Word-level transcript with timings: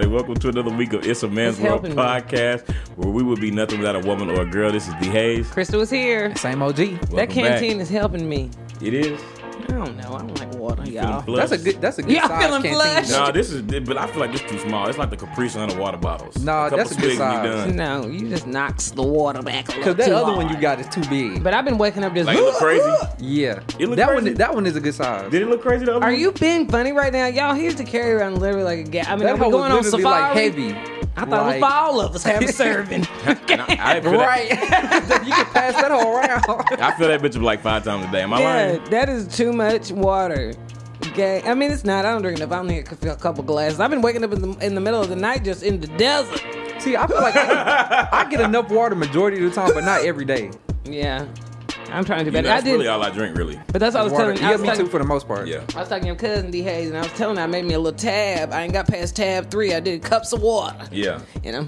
everybody. 0.00 0.06
Welcome 0.16 0.34
to 0.40 0.48
another 0.48 0.74
week 0.76 0.92
of 0.92 1.06
It's 1.06 1.22
a 1.22 1.28
Man's 1.28 1.56
It's 1.58 1.64
World 1.64 1.84
helping 1.84 1.90
me. 1.90 1.96
podcast, 1.96 2.68
where 2.96 3.10
we 3.10 3.22
would 3.22 3.40
be 3.40 3.50
nothing 3.50 3.78
without 3.78 3.96
a 3.96 4.00
woman 4.06 4.30
or 4.30 4.42
a 4.42 4.46
girl. 4.46 4.72
This 4.72 4.88
is 4.88 4.94
D 5.00 5.08
Hayes. 5.08 5.48
Crystal 5.50 5.80
is 5.80 5.90
here. 5.90 6.34
Same 6.36 6.62
OG. 6.62 6.76
that 6.76 7.30
canteen 7.30 7.72
back. 7.74 7.82
is 7.82 7.88
helping 7.90 8.28
me. 8.28 8.50
It 8.80 8.94
is. 8.94 9.20
I 10.14 10.18
don't. 10.22 10.30
I 10.40 10.44
don't 10.44 10.50
like 10.52 10.60
water, 10.60 10.82
Feeling 10.84 10.94
y'all. 11.02 11.22
flushed? 11.22 11.50
That's 11.50 11.62
a 11.62 11.64
good. 11.64 11.80
That's 11.80 11.98
a 11.98 12.02
good 12.02 12.12
Yeah, 12.12 12.22
I'm 12.24 12.28
size 12.30 12.44
feeling 12.44 12.62
canteen. 12.62 12.80
flushed. 12.80 13.10
No, 13.10 13.32
this 13.32 13.50
is, 13.50 13.62
but 13.62 13.96
I 13.98 14.06
feel 14.06 14.20
like 14.20 14.32
this 14.32 14.40
too 14.42 14.58
small. 14.58 14.88
It's 14.88 14.98
like 14.98 15.10
the 15.10 15.16
Capri 15.16 15.48
Sun 15.48 15.70
of 15.70 15.78
water 15.78 15.96
bottles. 15.96 16.38
Nah, 16.42 16.64
couple 16.64 16.78
that's 16.78 16.92
a 16.92 17.00
good 17.00 17.16
size. 17.16 17.44
you 17.44 17.50
done. 17.72 17.76
No, 17.76 18.06
you 18.08 18.28
just 18.28 18.46
knocks 18.46 18.90
the 18.90 19.02
water 19.02 19.42
back 19.42 19.68
a 19.68 19.72
little 19.72 19.94
Because 19.94 19.96
that 19.96 20.06
too 20.06 20.14
other 20.14 20.36
one 20.36 20.48
you 20.48 20.56
got 20.60 20.80
is 20.80 20.88
too 20.88 21.02
big. 21.08 21.42
But 21.42 21.54
I've 21.54 21.64
been 21.64 21.78
waking 21.78 22.04
up 22.04 22.14
just. 22.14 22.26
Like 22.26 22.38
it 22.38 22.42
look 22.42 22.56
crazy. 22.56 22.90
yeah, 23.18 23.60
It 23.78 23.88
look 23.88 23.96
that 23.96 24.08
crazy. 24.08 24.24
one. 24.30 24.34
That 24.34 24.54
one 24.54 24.66
is 24.66 24.76
a 24.76 24.80
good 24.80 24.94
size. 24.94 25.30
Did 25.30 25.42
it 25.42 25.46
look 25.48 25.62
crazy 25.62 25.84
the 25.84 25.96
other 25.96 26.04
Are 26.04 26.10
one? 26.10 26.20
you 26.20 26.32
being 26.32 26.68
funny 26.68 26.92
right 26.92 27.12
now, 27.12 27.26
y'all? 27.26 27.54
He 27.54 27.64
used 27.64 27.78
to 27.78 27.84
carry 27.84 28.12
around 28.12 28.38
literally 28.38 28.64
like 28.64 28.86
a 28.86 28.90
gas. 28.90 29.08
I 29.08 29.16
mean, 29.16 29.24
that 29.26 29.38
are 29.40 29.44
we 29.44 29.50
going 29.50 29.70
on 29.72 29.78
was 29.78 29.90
safari? 29.90 30.04
like 30.04 30.32
heavy. 30.34 30.99
I 31.16 31.24
thought 31.26 31.42
it 31.56 31.60
was 31.60 31.68
for 31.68 31.74
all 31.74 32.00
of 32.00 32.14
us 32.14 32.22
have 32.24 32.42
a 32.42 32.52
serving. 32.52 33.06
And 33.26 33.60
I, 33.62 33.96
I 33.96 34.00
feel 34.00 34.12
that, 34.12 34.26
Right. 34.26 34.50
you 35.26 35.32
can 35.32 35.44
pass 35.46 35.74
that 35.74 35.90
whole 35.90 36.16
around. 36.16 36.44
I 36.80 36.96
feel 36.96 37.08
that 37.08 37.20
bitch 37.20 37.36
up 37.36 37.42
like 37.42 37.60
five 37.62 37.84
times 37.84 38.06
a 38.06 38.10
day. 38.12 38.22
Am 38.22 38.32
I 38.32 38.40
yeah, 38.40 38.46
lying? 38.46 38.84
that 38.90 39.08
is 39.08 39.26
too 39.36 39.52
much 39.52 39.90
water. 39.90 40.54
Okay, 41.08 41.42
I 41.44 41.54
mean 41.54 41.70
it's 41.72 41.84
not. 41.84 42.04
I 42.04 42.12
don't 42.12 42.22
drink 42.22 42.38
enough. 42.38 42.52
I 42.52 42.58
only 42.58 42.76
need 42.76 42.92
a 42.92 43.16
couple 43.16 43.42
glasses. 43.42 43.80
I've 43.80 43.90
been 43.90 44.02
waking 44.02 44.22
up 44.22 44.32
in 44.32 44.40
the 44.42 44.64
in 44.64 44.74
the 44.74 44.80
middle 44.80 45.00
of 45.00 45.08
the 45.08 45.16
night 45.16 45.44
just 45.44 45.62
in 45.62 45.80
the 45.80 45.86
desert. 45.96 46.40
See, 46.78 46.96
I 46.96 47.06
feel 47.06 47.16
like 47.20 47.34
I, 47.36 48.08
I 48.12 48.24
get 48.30 48.40
enough 48.40 48.70
water 48.70 48.94
majority 48.94 49.44
of 49.44 49.50
the 49.54 49.60
time, 49.60 49.72
but 49.74 49.84
not 49.84 50.04
every 50.04 50.24
day. 50.24 50.50
Yeah, 50.84 51.26
I'm 51.92 52.04
trying 52.04 52.18
to 52.20 52.24
do 52.24 52.28
You 52.30 52.32
better. 52.32 52.48
know, 52.48 52.54
that's 52.54 52.62
I 52.62 52.66
did, 52.66 52.72
really 52.72 52.88
all 52.88 53.02
I 53.02 53.10
drink, 53.10 53.36
really. 53.36 53.60
but 53.72 53.80
that's 53.80 53.94
what 53.94 54.00
I 54.00 54.04
was 54.04 54.12
Water. 54.12 54.24
telling. 54.34 54.38
I 54.38 54.48
Yeah, 54.48 54.52
was 54.52 54.60
me 54.62 54.68
talking, 54.68 54.84
too 54.86 54.90
for 54.90 54.98
the 54.98 55.04
most 55.04 55.26
part. 55.28 55.46
Yeah. 55.48 55.62
I 55.74 55.80
was 55.80 55.88
talking 55.88 56.02
to 56.02 56.06
your 56.06 56.16
cousin 56.16 56.50
D 56.50 56.62
Hayes, 56.62 56.88
and 56.88 56.96
I 56.98 57.02
was 57.02 57.12
telling 57.12 57.36
her 57.36 57.42
I 57.42 57.46
made 57.46 57.64
me 57.64 57.74
a 57.74 57.78
little 57.78 57.98
tab. 57.98 58.52
I 58.52 58.62
ain't 58.62 58.72
got 58.72 58.86
past 58.88 59.16
tab 59.16 59.50
three. 59.50 59.74
I 59.74 59.80
did 59.80 60.02
cups 60.02 60.32
of 60.32 60.42
water. 60.42 60.86
Yeah. 60.92 61.20
You 61.44 61.52
know, 61.52 61.66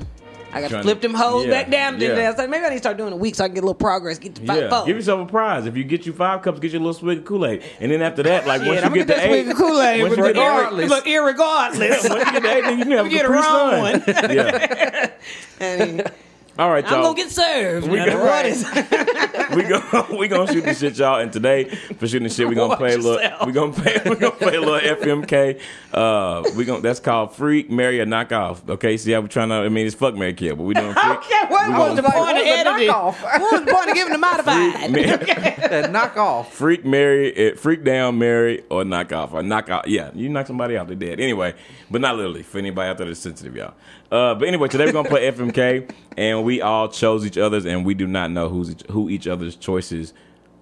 I 0.55 0.61
got 0.61 0.69
to 0.71 0.83
flip 0.83 1.01
them 1.01 1.15
hoes 1.15 1.47
yeah, 1.47 1.51
back 1.51 1.71
down. 1.71 1.99
yeah. 1.99 2.15
Yeah. 2.15 2.31
I 2.31 2.35
said 2.35 2.51
maybe 2.51 2.65
I 2.65 2.69
need 2.69 2.75
to 2.75 2.79
start 2.81 2.99
doing 2.99 3.13
a 3.15 3.17
week 3.17 3.35
so 3.37 3.45
I 3.45 3.49
can 3.49 3.55
get 3.55 3.61
a 3.65 3.67
little 3.67 3.75
progress. 3.75 4.19
Get 4.19 4.35
to 4.35 4.45
five, 4.47 4.61
Yeah, 4.63 4.69
four. 4.69 4.85
give 4.87 4.97
yourself 4.97 5.27
a 5.27 5.31
prize. 5.31 5.65
If 5.65 5.77
you 5.79 5.85
get 5.85 6.05
you 6.05 6.13
five 6.13 6.43
cups, 6.43 6.61
get 6.61 6.73
you 6.73 6.79
a 6.79 6.81
little 6.81 6.93
swig 6.93 7.19
of 7.21 7.25
Kool 7.25 7.47
Aid, 7.47 7.63
and 7.81 7.91
then 7.91 8.03
after 8.03 8.23
that, 8.25 8.47
like 8.47 8.61
Yeah, 8.65 8.69
once 8.69 8.83
I'm 8.83 8.95
you 8.95 9.05
gonna 9.05 9.07
get 9.07 9.07
get 9.07 9.15
to 9.15 9.21
that 9.21 9.31
eight, 9.35 9.43
swig 9.45 9.53
of 9.53 9.57
Kool 9.57 9.81
Aid. 9.81 10.03
once 10.03 10.17
you 10.19 10.23
Look, 10.23 10.35
get 10.35 10.41
to 10.41 10.47
eight, 10.47 10.57
regardless. 10.57 10.91
look, 10.91 11.05
irregardless. 11.07 12.09
once 12.11 12.27
you 12.27 12.33
get 12.33 12.43
to 12.43 12.51
eight, 12.57 12.63
then 12.65 12.79
you 12.79 12.85
can 12.85 12.93
have 12.93 13.07
a 13.07 13.09
You 13.09 13.17
get 13.17 13.25
a 13.25 13.29
Capri 13.29 13.35
wrong 13.35 14.03
Sun. 14.05 14.29
one. 14.29 14.37
yeah. 14.37 15.11
And 15.61 16.13
All 16.59 16.71
right, 16.71 16.85
y'all. 16.85 16.97
I'm 16.97 17.03
gonna 17.03 17.17
get 17.17 17.31
served. 17.31 17.89
We 17.89 17.97
Now, 17.97 18.07
got- 18.07 18.21
what 18.21 18.47
is- 18.47 18.65
we 19.57 19.63
gonna 19.63 20.07
we 20.19 20.29
gonna 20.29 20.53
shoot 20.53 20.65
the 20.65 20.75
shit, 20.75 20.99
y'all. 20.99 21.19
And 21.21 21.33
today, 21.33 21.65
for 21.65 22.07
shooting 22.07 22.29
the 22.29 22.33
shit, 22.35 22.47
we 22.47 22.55
gonna 22.55 22.69
Watch 22.69 22.79
play 22.79 22.95
a 22.95 22.99
little. 22.99 23.47
We 23.47 23.53
gonna 23.53 23.73
play. 23.73 23.99
We 24.05 24.17
gonna 24.17 24.31
play 24.33 24.57
a 24.57 24.61
little 24.61 24.79
FMK. 24.97 25.61
Uh, 25.95 26.43
we 26.55 26.65
gonna 26.67 26.83
that's 26.83 27.01
called 27.01 27.35
Freak, 27.35 27.71
Marry, 27.71 28.01
or 28.01 28.07
Knock 28.07 28.33
Off. 28.33 28.69
Okay, 28.69 28.97
see 28.99 29.13
how 29.13 29.21
we 29.23 29.29
trying 29.29 29.49
to. 29.49 29.55
I 29.57 29.69
mean, 29.71 29.87
it's 29.87 29.95
fuck, 29.95 30.15
Marry, 30.15 30.35
kill, 30.35 30.57
but 30.57 30.65
we 30.65 30.75
doing 30.75 30.93
Freak. 30.93 31.05
Okay, 31.19 31.35
what 31.49 31.69
We 31.69 31.75
was 31.75 31.89
gonna- 31.89 32.03
the 32.03 32.03
point 32.03 32.15
of 32.17 32.21
what 32.21 32.35
was 32.35 32.43
the 32.45 32.49
editing? 32.51 32.89
knockoff? 32.91 33.23
What 33.23 33.53
was 33.53 33.65
the 33.65 33.73
point 33.73 33.89
of 33.89 33.95
giving 33.95 34.13
the 34.13 34.19
modified? 34.19 34.91
Ma- 34.91 35.69
That 35.69 35.91
knock 35.91 36.17
off. 36.19 36.53
Freak, 36.53 36.85
marry, 36.85 37.35
eh, 37.35 37.55
freak 37.55 37.83
down, 37.83 38.19
marry, 38.19 38.63
or 38.71 38.85
knock 38.85 39.11
off, 39.13 39.33
or 39.33 39.43
knock 39.43 39.71
out. 39.71 39.89
Yeah, 39.89 40.11
you 40.15 40.29
knock 40.29 40.47
somebody 40.49 40.77
out, 40.77 40.87
they're 40.87 40.97
dead. 40.97 41.19
Anyway, 41.19 41.55
but 41.93 42.01
not 42.01 42.17
literally 42.17 42.43
for 42.43 42.59
anybody 42.59 42.89
out 42.89 42.99
there 42.99 43.07
that's 43.07 43.21
sensitive, 43.21 43.55
y'all. 43.55 43.75
Uh, 44.11 44.35
but 44.35 44.49
anyway, 44.49 44.69
today 44.69 44.87
we're 44.87 44.93
gonna 44.93 45.09
play 45.09 45.31
FMK, 45.31 45.93
and 46.17 46.45
we 46.45 46.61
all 46.61 46.89
chose 46.89 47.25
each 47.25 47.39
other's, 47.39 47.65
and 47.67 47.85
we 47.85 47.95
do 47.95 48.07
not 48.07 48.31
know 48.31 48.49
who's 48.49 48.71
each, 48.71 48.83
who 48.91 49.09
each 49.11 49.27
other's 49.29 49.55
choices 49.55 50.13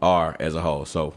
are 0.03 0.37
as 0.41 0.55
a 0.55 0.61
whole. 0.61 0.84
So 0.84 1.14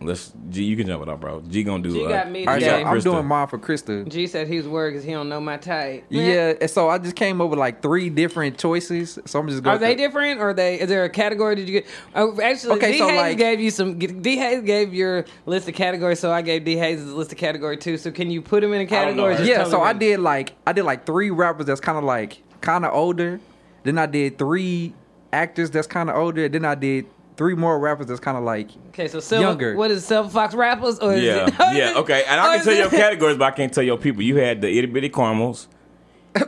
let's 0.00 0.32
G, 0.50 0.64
you 0.64 0.76
can 0.76 0.86
jump 0.86 1.02
it 1.02 1.08
up, 1.08 1.20
bro. 1.20 1.40
G 1.48 1.62
gonna 1.64 1.82
do. 1.82 1.92
G 1.92 2.04
uh, 2.04 2.08
got 2.08 2.30
me 2.30 2.46
All 2.46 2.52
right, 2.54 2.60
G 2.60 2.64
today. 2.66 2.82
got 2.82 2.90
I'm 2.90 2.96
Krista. 2.98 3.02
doing 3.04 3.26
mine 3.26 3.46
for 3.48 3.58
Krista. 3.58 4.08
G 4.08 4.26
said 4.26 4.46
he's 4.48 4.66
worried 4.66 4.92
because 4.92 5.04
he 5.04 5.12
don't 5.12 5.28
know 5.28 5.40
my 5.40 5.56
type. 5.56 6.04
Yeah, 6.08 6.54
and 6.60 6.70
so 6.70 6.88
I 6.88 6.98
just 6.98 7.16
came 7.16 7.40
up 7.40 7.50
with 7.50 7.58
like 7.58 7.82
three 7.82 8.10
different 8.10 8.58
choices. 8.58 9.18
So 9.26 9.38
I'm 9.40 9.48
just 9.48 9.62
going. 9.62 9.76
Are 9.76 9.78
they 9.78 9.94
different? 9.94 10.40
Or 10.40 10.50
are 10.50 10.54
they? 10.54 10.80
Is 10.80 10.88
there 10.88 11.04
a 11.04 11.10
category? 11.10 11.56
Did 11.56 11.68
you 11.68 11.80
get? 11.80 11.86
Oh, 12.14 12.40
actually, 12.40 12.76
Okay, 12.76 12.92
D 12.92 12.98
so, 12.98 13.08
Hayes 13.08 13.16
like- 13.18 13.38
gave 13.38 13.60
you 13.60 13.70
some. 13.70 13.98
D 13.98 14.36
Hayes 14.36 14.62
gave 14.62 14.94
your 14.94 15.24
list 15.46 15.68
of 15.68 15.74
categories, 15.74 16.20
so 16.20 16.30
I 16.30 16.42
gave 16.42 16.64
D 16.64 16.76
Hayes 16.76 17.04
list 17.04 17.32
of 17.32 17.38
category 17.38 17.76
too. 17.76 17.96
So 17.98 18.10
can 18.10 18.30
you 18.30 18.40
put 18.42 18.60
them 18.60 18.72
in 18.72 18.80
a 18.82 18.86
don't 18.86 18.88
category? 19.16 19.48
Yeah, 19.48 19.64
so 19.64 19.80
I 19.82 19.92
did 19.92 20.20
like 20.20 20.52
I 20.66 20.72
did 20.72 20.84
like 20.84 21.06
three 21.06 21.30
rappers 21.30 21.66
that's 21.66 21.80
kind 21.80 21.98
of 21.98 22.04
like 22.04 22.42
kind 22.60 22.84
of 22.84 22.92
older. 22.94 23.40
Then 23.84 23.96
I 23.98 24.06
did 24.06 24.38
three 24.38 24.92
actors 25.32 25.70
that's 25.70 25.86
kind 25.86 26.10
of 26.10 26.16
older. 26.16 26.48
Then 26.48 26.64
I 26.64 26.74
did 26.74 27.06
three 27.38 27.54
more 27.54 27.78
rappers 27.78 28.06
that's 28.06 28.20
kind 28.20 28.36
of 28.36 28.44
like 28.44 28.68
Okay, 28.88 29.08
so 29.08 29.20
Silver, 29.20 29.42
Younger. 29.46 29.74
What 29.76 29.90
is 29.90 30.04
Silver 30.04 30.28
Fox 30.28 30.54
rappers? 30.54 30.98
Or 30.98 31.14
is 31.14 31.22
Yeah, 31.22 31.46
it, 31.46 31.58
or 31.60 31.70
is 31.70 31.76
yeah, 31.78 31.90
it- 31.92 31.96
okay. 31.98 32.24
And 32.28 32.38
I 32.38 32.56
can 32.56 32.64
tell 32.66 32.74
it- 32.74 32.78
your 32.80 32.90
categories, 33.04 33.38
but 33.38 33.46
I 33.46 33.50
can't 33.52 33.72
tell 33.72 33.84
your 33.84 33.96
people. 33.96 34.20
You 34.22 34.36
had 34.36 34.60
the 34.60 34.68
itty 34.68 34.88
bitty 34.88 35.08
caramels, 35.08 35.68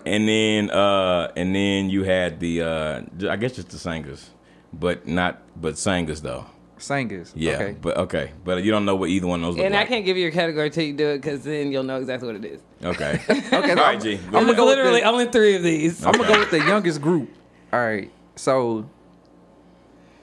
and 0.05 0.29
then 0.29 0.71
uh 0.71 1.33
and 1.37 1.55
then 1.55 1.89
you 1.89 2.03
had 2.05 2.39
the 2.41 2.63
uh 2.63 3.01
I 3.31 3.37
guess 3.37 3.53
just 3.53 3.71
the 3.71 3.79
singers, 3.79 4.29
but 4.73 5.07
not 5.07 5.41
but 5.61 5.79
singers 5.79 6.21
though. 6.21 6.45
singers. 6.79 7.33
Yeah, 7.37 7.53
Okay. 7.55 7.77
but 7.81 7.97
okay, 7.99 8.33
but 8.45 8.63
you 8.65 8.71
don't 8.71 8.85
know 8.85 8.97
what 8.97 9.11
either 9.11 9.27
one 9.27 9.41
of 9.41 9.47
those. 9.47 9.57
Look 9.57 9.67
And 9.67 9.75
I 9.75 9.81
like. 9.81 9.89
can't 9.89 10.05
give 10.05 10.17
you 10.17 10.29
a 10.29 10.31
category 10.31 10.71
till 10.71 10.85
you 10.85 10.93
do 10.95 11.09
it, 11.11 11.19
because 11.19 11.45
then 11.45 11.71
you'll 11.73 11.83
know 11.85 11.99
exactly 11.99 12.27
what 12.33 12.37
it 12.37 12.45
is. 12.45 12.61
Okay. 12.85 13.21
Okay, 13.29 13.41
so 13.51 13.57
All 13.57 13.63
right, 13.63 13.79
I'm- 13.79 14.01
G. 14.01 14.15
I'm 14.27 14.31
gonna 14.33 14.45
ahead. 14.47 14.57
go 14.57 14.67
with 14.67 14.77
literally 14.77 15.01
the- 15.01 15.07
only 15.07 15.27
three 15.27 15.55
of 15.57 15.63
these. 15.63 16.05
I'm 16.05 16.13
gonna 16.13 16.27
go 16.33 16.39
with 16.41 16.51
the 16.51 16.59
youngest 16.59 17.01
group. 17.03 17.29
All 17.73 17.81
right. 17.81 18.11
So, 18.37 18.89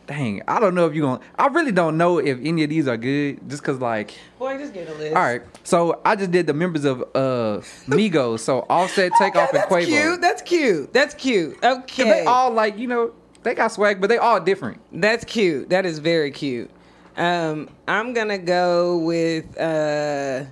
dang, 0.08 0.42
I 0.48 0.60
don't 0.60 0.74
know 0.74 0.88
if 0.88 0.96
you're 0.96 1.06
gonna. 1.06 1.22
I 1.38 1.48
really 1.48 1.72
don't 1.72 1.98
know 1.98 2.18
if 2.18 2.40
any 2.42 2.64
of 2.64 2.70
these 2.70 2.88
are 2.88 2.98
good, 2.98 3.48
just 3.50 3.64
cause 3.64 3.80
like. 3.80 4.14
Boy, 4.40 4.58
just 4.58 4.74
get 4.74 4.90
a 4.90 4.94
list. 4.94 5.16
All 5.16 5.22
right. 5.22 5.42
So 5.64 6.02
I 6.04 6.16
just 6.16 6.32
did 6.32 6.48
the 6.48 6.54
members 6.54 6.86
of 6.86 7.02
uh 7.14 7.62
Migos. 7.88 8.40
So 8.40 8.66
Offset, 8.70 9.12
Takeoff, 9.20 9.50
and 9.50 9.60
That's 9.60 9.72
Quavo. 9.72 9.86
cute. 9.86 10.22
That's 10.22 10.42
cute. 10.42 10.94
That's 10.94 11.14
cute. 11.14 11.64
Okay. 11.64 12.04
They 12.04 12.26
all 12.26 12.52
like 12.52 12.78
you 12.78 12.88
know 12.88 13.14
they 13.44 13.54
got 13.54 13.72
swag, 13.72 14.02
but 14.02 14.08
they 14.08 14.18
all 14.18 14.40
different. 14.40 14.82
That's 14.92 15.24
cute. 15.24 15.70
That 15.70 15.86
is 15.86 16.00
very 16.00 16.32
cute. 16.32 16.72
Um, 17.16 17.70
I'm 17.88 18.14
gonna 18.14 18.38
go 18.38 18.98
with 19.00 19.60
uh, 19.60 20.46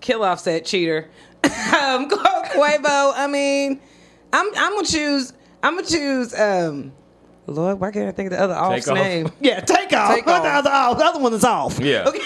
Kill 0.00 0.24
Offset 0.24 0.64
Cheater. 0.64 1.08
um, 1.44 2.08
Quavo. 2.08 3.12
I 3.14 3.28
mean, 3.30 3.80
I'm 4.32 4.46
I'm 4.56 4.74
gonna 4.74 4.86
choose. 4.86 5.32
I'm 5.62 5.76
gonna 5.76 5.86
choose. 5.86 6.34
Um, 6.38 6.92
Lord, 7.48 7.78
why 7.80 7.92
can't 7.92 8.08
I 8.08 8.12
think 8.12 8.32
of 8.32 8.38
the 8.38 8.42
other 8.42 8.54
off's 8.54 8.86
Takeoff. 8.86 9.04
name? 9.04 9.30
Yeah, 9.40 9.60
take 9.60 9.92
off. 9.92 10.14
Take 10.14 10.26
Not 10.26 10.42
the 10.42 10.48
other 10.48 10.70
off. 10.70 10.98
The 10.98 11.04
other 11.04 11.20
one 11.20 11.32
is 11.32 11.44
off. 11.44 11.78
Yeah. 11.78 12.08
Okay. 12.08 12.20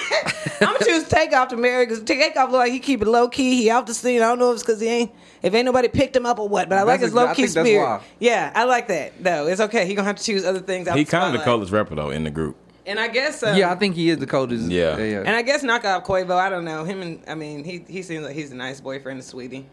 I'm 0.63 0.75
gonna 0.75 0.85
choose 0.85 1.09
take 1.09 1.33
off 1.33 1.49
to 1.49 1.57
marry 1.57 1.87
because 1.87 2.03
take 2.03 2.37
off 2.37 2.51
look 2.51 2.59
like 2.59 2.73
he 2.73 2.81
keep 2.81 3.01
it 3.01 3.07
low 3.09 3.29
key. 3.29 3.63
He 3.63 3.71
off 3.71 3.87
the 3.87 3.95
scene. 3.95 4.21
I 4.21 4.27
don't 4.29 4.39
know 4.39 4.51
if 4.51 4.57
it's 4.57 4.63
because 4.63 4.81
he 4.81 4.89
ain't. 4.89 5.11
If 5.43 5.55
ain't 5.55 5.65
nobody 5.65 5.89
picked 5.89 6.15
him 6.15 6.27
up 6.27 6.39
or 6.39 6.49
what, 6.49 6.69
but 6.69 6.77
I 6.77 6.83
like 6.83 7.01
That's 7.01 7.11
his 7.11 7.15
low 7.15 7.29
key 7.29 7.43
think 7.45 7.55
that's 7.55 7.67
spirit. 7.67 7.83
why. 7.87 8.01
Yeah, 8.19 8.53
I 8.55 8.65
like 8.65 8.89
that 8.89 9.23
though. 9.23 9.47
It's 9.47 9.61
okay. 9.63 9.87
He 9.87 9.95
gonna 9.95 10.07
have 10.07 10.17
to 10.17 10.23
choose 10.25 10.45
other 10.45 10.59
things. 10.61 10.87
Out 10.87 10.99
He 10.99 11.05
kind 11.07 11.25
of 11.27 11.33
the 11.33 11.39
spotlight. 11.39 11.55
coolest 11.55 11.73
rapper 11.73 11.95
though 11.95 12.11
in 12.11 12.25
the 12.25 12.31
group. 12.31 12.57
And 12.87 12.99
I 13.01 13.09
guess 13.09 13.43
um, 13.43 13.57
yeah, 13.57 13.71
I 13.71 13.75
think 13.77 13.95
he 13.95 14.11
is 14.11 14.19
the 14.19 14.27
coldest. 14.27 14.71
Yeah. 14.71 14.97
and 14.99 15.31
I 15.31 15.41
guess 15.43 15.63
knock 15.63 15.85
off 15.87 16.05
Quavo. 16.05 16.33
I 16.37 16.51
don't 16.51 16.65
know 16.67 16.85
him 16.85 17.01
and 17.01 17.23
I 17.27 17.35
mean 17.35 17.65
he 17.65 17.85
he 17.89 18.03
seems 18.03 18.25
like 18.25 18.35
he's 18.35 18.53
a 18.53 18.57
nice 18.57 18.81
boyfriend, 18.83 19.21
a 19.21 19.23
sweetie. 19.23 19.67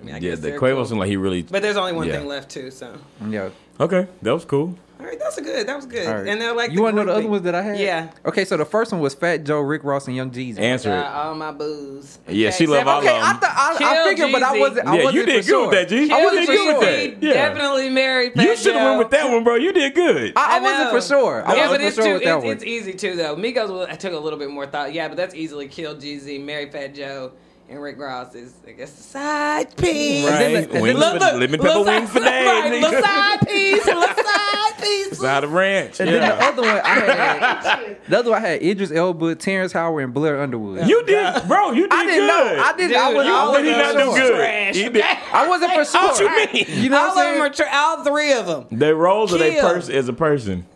I 0.00 0.04
mean, 0.04 0.14
I 0.14 0.18
yeah, 0.18 0.30
guess 0.30 0.40
the 0.40 0.50
they're 0.50 0.60
Quavo 0.60 0.74
cool. 0.76 0.84
seemed 0.86 1.00
like 1.00 1.08
he 1.08 1.16
really. 1.16 1.42
But 1.42 1.62
there's 1.62 1.78
only 1.78 1.92
one 1.92 2.06
Yeah. 2.08 2.18
thing 2.18 2.26
left 2.28 2.50
too. 2.50 2.70
So 2.70 2.94
yeah. 3.28 3.48
Okay, 3.80 4.06
that 4.22 4.32
was 4.32 4.44
cool. 4.44 4.76
All 4.98 5.04
right, 5.06 5.18
that's 5.18 5.36
a 5.36 5.42
good. 5.42 5.66
That 5.66 5.76
was 5.76 5.84
good. 5.86 6.06
All 6.06 6.14
right. 6.14 6.26
And 6.26 6.40
they're 6.40 6.54
like 6.54 6.72
you 6.72 6.82
want 6.82 6.96
to 6.96 7.04
know 7.04 7.12
the 7.12 7.18
other 7.18 7.28
ones 7.28 7.42
that 7.42 7.54
I 7.54 7.62
had? 7.62 7.78
Yeah. 7.78 8.10
Okay, 8.24 8.44
so 8.46 8.56
the 8.56 8.64
first 8.64 8.92
one 8.92 9.00
was 9.00 9.14
Fat 9.14 9.44
Joe, 9.44 9.60
Rick 9.60 9.84
Ross, 9.84 10.06
and 10.06 10.16
Young 10.16 10.30
Jeezy. 10.30 10.58
Answer 10.58 10.88
Got 10.88 11.00
it. 11.00 11.26
all 11.26 11.34
my 11.34 11.52
booze. 11.52 12.18
Yeah, 12.26 12.50
she 12.50 12.66
love 12.66 12.78
except- 12.78 12.88
all 12.90 12.98
Okay, 13.00 13.16
of 13.16 13.22
them. 13.22 13.36
thought 13.40 13.54
I, 13.56 13.74
I 13.74 13.76
Kill 13.94 14.04
figured, 14.06 14.32
but 14.32 14.42
I 14.42 14.54
Jeezy. 14.56 14.60
wasn't. 14.60 14.88
I 14.88 14.96
Yeah, 14.96 15.04
wasn't 15.04 15.14
you 15.14 15.26
did 15.26 15.44
for 15.44 15.50
good 15.50 15.60
with 15.62 15.70
that, 15.72 15.88
G. 15.88 16.08
Kill 16.08 16.20
You 16.20 16.30
did 16.30 16.46
good 16.46 16.78
with 16.78 16.88
Jeezy, 16.88 17.20
that. 17.20 17.22
Yeah. 17.26 17.32
Definitely 17.34 17.90
married. 17.90 18.32
You 18.36 18.56
should 18.56 18.74
have 18.74 18.82
Joe. 18.82 18.84
went 18.86 18.98
with 19.00 19.10
that 19.10 19.30
one, 19.30 19.44
bro. 19.44 19.54
You 19.56 19.72
did 19.72 19.94
good. 19.94 20.32
I, 20.36 20.54
I, 20.54 20.56
I 20.56 20.60
wasn't 20.60 20.90
for 20.90 21.00
sure. 21.14 21.46
I 21.46 21.54
yeah, 21.54 21.60
wasn't 21.68 21.70
but 21.72 21.80
it's 21.86 21.96
for 21.96 22.02
sure 22.02 22.08
too. 22.08 22.14
with 22.14 22.24
that 22.24 22.36
It's, 22.36 22.44
one. 22.44 22.52
it's 22.54 22.64
easy 22.64 22.92
too, 22.94 23.16
though. 23.16 23.36
Migos, 23.36 23.68
was- 23.70 23.88
I 23.90 23.96
took 23.96 24.12
a 24.14 24.18
little 24.18 24.38
bit 24.38 24.50
more 24.50 24.66
thought. 24.66 24.94
Yeah, 24.94 25.08
but 25.08 25.16
that's 25.18 25.34
easily 25.34 25.68
Kill 25.68 25.94
Jeezy, 25.96 26.42
Marry 26.42 26.70
Fat 26.70 26.94
Joe, 26.94 27.32
and 27.68 27.82
Rick 27.82 27.98
Ross 27.98 28.34
is, 28.34 28.52
I 28.66 28.72
guess, 28.72 28.92
the 28.92 29.02
side 29.02 29.76
piece. 29.76 30.24
Right. 30.24 30.38
then 30.38 30.68
the- 30.70 30.80
Wings 30.80 30.98
Look, 30.98 31.12
for, 31.14 31.18
look, 31.18 31.32
lemon 31.34 31.60
little 31.60 31.84
pepper 31.84 31.98
wings 31.98 32.12
side- 32.12 32.18
for 32.18 32.24
days. 32.24 32.46
Right, 32.46 32.80
little 32.80 33.02
side 33.02 33.40
piece, 33.48 33.86
little 33.86 34.02
side 34.02 34.72
piece. 34.80 35.18
Side 35.18 35.44
of 35.44 35.52
ranch. 35.52 36.00
And 36.00 36.08
then 36.10 36.20
the 36.20 36.44
other 36.44 36.62
one 36.62 36.70
I 36.70 36.88
had, 36.88 37.96
the 38.08 38.18
other 38.18 38.30
one 38.30 38.44
I 38.44 38.48
had 38.48 38.62
Idris 38.62 38.92
Elba, 38.92 39.34
Terrence 39.36 39.72
Howard, 39.72 40.04
and 40.04 40.14
Blair 40.14 40.40
Underwood. 40.40 40.86
You 40.88 41.04
did, 41.06 41.48
bro. 41.48 41.72
You 41.72 41.82
did 41.88 41.92
I 41.92 42.04
didn't 42.04 42.20
good. 42.20 42.26
know. 42.28 42.62
I 42.62 42.76
didn't. 42.76 42.96
I 42.96 43.12
was. 43.14 43.26
you 43.26 43.32
I 43.32 43.36
How 43.36 43.52
did 43.62 43.76
wasn't 43.76 43.98
do 43.98 44.16
sure. 44.16 44.28
good? 44.28 44.36
Trash. 44.36 44.76
He 44.76 44.88
did. 44.88 45.04
I 45.32 45.48
wasn't 45.48 45.72
for 45.72 45.84
sure. 45.84 46.02
What 46.02 46.20
you 46.20 46.64
mean? 46.74 46.82
You 46.84 46.90
know 46.90 46.98
all 46.98 47.14
what 47.14 47.26
I'm 47.26 47.34
them 47.38 47.54
saying? 47.56 47.68
tra- 47.70 47.76
all 47.76 48.04
three 48.04 48.32
of 48.32 48.46
them. 48.46 48.66
They 48.78 48.92
roles 48.92 49.34
or 49.34 49.38
they 49.38 49.52
Kill. 49.54 49.68
person 49.68 49.94
as 49.94 50.08
a 50.08 50.12
person. 50.12 50.66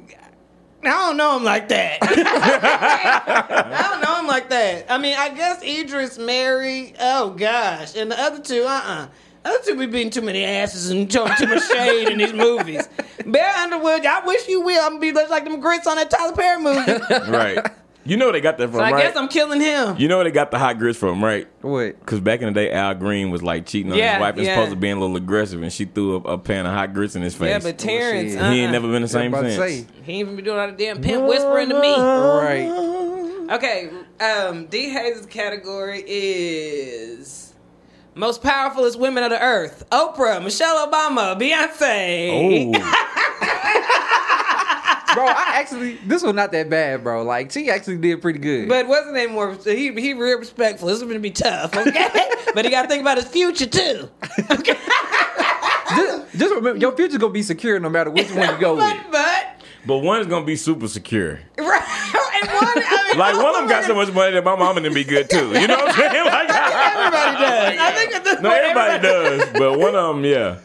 I 0.83 0.89
don't 0.89 1.17
know 1.17 1.37
him 1.37 1.45
like 1.45 1.69
that. 1.69 1.99
I 2.03 3.89
don't 3.91 4.01
know 4.03 4.21
him 4.21 4.27
like 4.27 4.49
that. 4.51 4.87
I 4.91 4.99
mean, 4.99 5.15
I 5.19 5.29
guess 5.31 5.63
Idris, 5.63 6.19
Mary, 6.19 6.95
oh 6.99 7.31
gosh, 7.31 7.95
and 7.97 8.11
the 8.11 8.19
other 8.21 8.41
two, 8.41 8.65
uh 8.67 8.81
uh 8.85 9.07
Other 9.45 9.59
two 9.65 9.77
be 9.79 9.87
beating 9.87 10.11
too 10.11 10.23
many 10.23 10.45
asses 10.45 10.91
and 10.91 11.11
showing 11.13 11.33
too 11.39 11.47
much 11.47 11.67
shade 11.69 12.09
in 12.09 12.19
these 12.19 12.33
movies. 12.33 12.89
Blair 13.27 13.55
Underwood, 13.57 14.05
I 14.07 14.25
wish 14.27 14.49
you 14.49 14.61
will. 14.63 14.81
I'm 14.83 14.93
gonna 14.93 15.01
be 15.01 15.13
just 15.13 15.31
like 15.31 15.45
them 15.45 15.61
grits 15.61 15.87
on 15.87 15.97
that 15.97 16.11
Tyler 16.11 16.35
Perry 16.35 16.63
movie. 16.63 16.93
Right. 17.31 17.59
You 18.05 18.17
know 18.17 18.27
where 18.27 18.33
they 18.33 18.41
got 18.41 18.57
that 18.59 18.69
from, 18.69 18.77
So 18.79 18.81
I 18.81 18.93
right? 18.93 19.03
guess 19.05 19.15
I'm 19.17 19.29
killing 19.29 19.61
him. 19.61 19.97
you 19.99 20.09
know 20.09 20.17
where 20.17 20.25
they 20.25 20.31
got 20.31 20.51
the 20.51 20.59
hot 20.59 20.79
grits 20.79 20.99
from, 20.99 21.23
right? 21.23 21.47
What? 21.61 22.01
Because 22.01 22.19
back 22.21 22.41
in 22.41 22.47
the 22.47 22.53
day, 22.59 22.71
Al 22.73 22.95
Green 22.95 23.31
was 23.31 23.43
like 23.43 23.67
cheating 23.67 23.93
on 23.93 23.99
Yeah, 23.99 24.15
his 24.15 24.21
wife 24.23 24.37
and 24.37 24.45
yeah. 24.47 24.55
supposed 24.55 24.71
to 24.71 24.77
be 24.77 24.89
a 24.91 24.97
little 24.97 25.17
aggressive, 25.17 25.63
and 25.63 25.71
she 25.71 25.85
threw 25.85 26.17
a, 26.17 26.21
a 26.21 26.39
pan 26.39 26.65
of 26.65 26.73
hot 26.73 26.95
grits 26.95 27.15
in 27.15 27.21
his 27.23 27.35
face. 27.35 27.51
yeah, 27.51 27.59
but 27.59 27.77
Terrence, 27.79 28.33
shit. 28.33 28.41
uh-uh. 28.41 28.51
he 28.53 28.61
ain't 28.61 28.73
never 28.73 28.89
been 28.91 29.03
the 29.03 29.09
same 29.09 29.33
About 29.35 29.45
since. 29.51 29.57
say. 29.57 29.87
he 30.03 30.13
ain't 30.13 30.21
even 30.21 30.35
be 30.37 30.41
doing 30.43 30.59
all 30.59 30.67
the 30.67 30.73
damn 30.73 31.03
pimp 31.03 31.25
whispering 31.27 31.69
to 31.69 31.79
me. 31.81 31.95
Right. 31.95 33.47
Okay, 33.53 33.91
um, 34.21 34.67
D 34.67 34.89
Hayes' 34.91 35.27
category 35.27 36.03
is 36.07 37.53
most 38.15 38.43
powerful 38.43 38.83
powerfulest 38.85 38.99
women 38.99 39.25
of 39.25 39.31
the 39.31 39.43
earth: 39.43 39.85
Oprah, 39.93 40.43
Michelle 40.43 40.87
Obama, 40.89 41.39
Beyonce. 41.39 42.73
Oh, 42.75 44.07
bro, 45.15 45.27
I 45.27 45.45
actually 45.61 45.95
this 46.07 46.23
was 46.23 46.35
not 46.35 46.53
that 46.53 46.69
bad, 46.71 47.03
bro. 47.03 47.23
Like 47.23 47.51
she 47.51 47.71
actually 47.71 47.99
did 47.99 48.21
pretty 48.23 48.39
good. 48.39 48.69
But 48.69 48.87
wasn't 48.87 49.17
any 49.17 49.31
more? 49.33 49.55
He 49.65 49.93
he 49.93 50.13
real 50.15 50.39
respectful. 50.39 50.89
This 50.89 50.99
is 50.99 51.03
gonna 51.03 51.19
be 51.19 51.31
tough, 51.31 51.77
okay? 51.77 52.09
but 52.55 52.65
he 52.65 52.71
got 52.71 52.83
to 52.83 52.89
think 52.89 53.01
about 53.03 53.17
his 53.19 53.27
future 53.27 53.67
too. 53.67 54.09
just, 54.49 56.33
just 56.37 56.55
remember, 56.55 56.77
your 56.77 56.93
future's 56.97 57.19
gonna 57.19 57.33
be 57.33 57.43
secure 57.43 57.79
no 57.81 57.89
matter 57.91 58.11
which 58.11 58.31
one 58.33 58.49
you 58.49 58.61
go 58.61 58.75
with. 58.77 58.85
but, 58.85 59.11
but 59.11 59.47
but 59.87 59.99
one 59.99 60.21
is 60.21 60.27
gonna 60.27 60.45
be 60.45 60.57
super 60.57 60.89
secure. 60.89 61.41
right, 61.59 61.67
one, 61.67 61.73
I 61.73 63.09
mean, 63.11 63.19
Like 63.19 63.35
one 63.37 63.55
of 63.55 63.61
them 63.63 63.69
got 63.69 63.85
so 63.85 63.95
much 63.95 64.13
money 64.13 64.33
that 64.33 64.45
my 64.45 64.55
mom 64.57 64.77
and 64.77 64.85
them 64.87 64.95
be 64.95 65.05
good 65.05 65.29
too. 65.31 65.53
You 65.59 65.67
know 65.67 65.77
what 65.77 65.89
I'm 65.89 65.95
saying? 65.95 66.25
Like 66.31 66.51
Everybody 66.51 67.37
does. 67.39 67.79
I 67.79 67.93
think 67.97 68.15
at 68.15 68.25
this 68.25 68.41
No, 68.41 68.49
point, 68.51 68.61
everybody 68.63 69.03
does, 69.03 69.51
but 69.59 69.79
one 69.79 69.95
of 69.95 70.15
them, 70.17 70.25
yeah. 70.25 70.59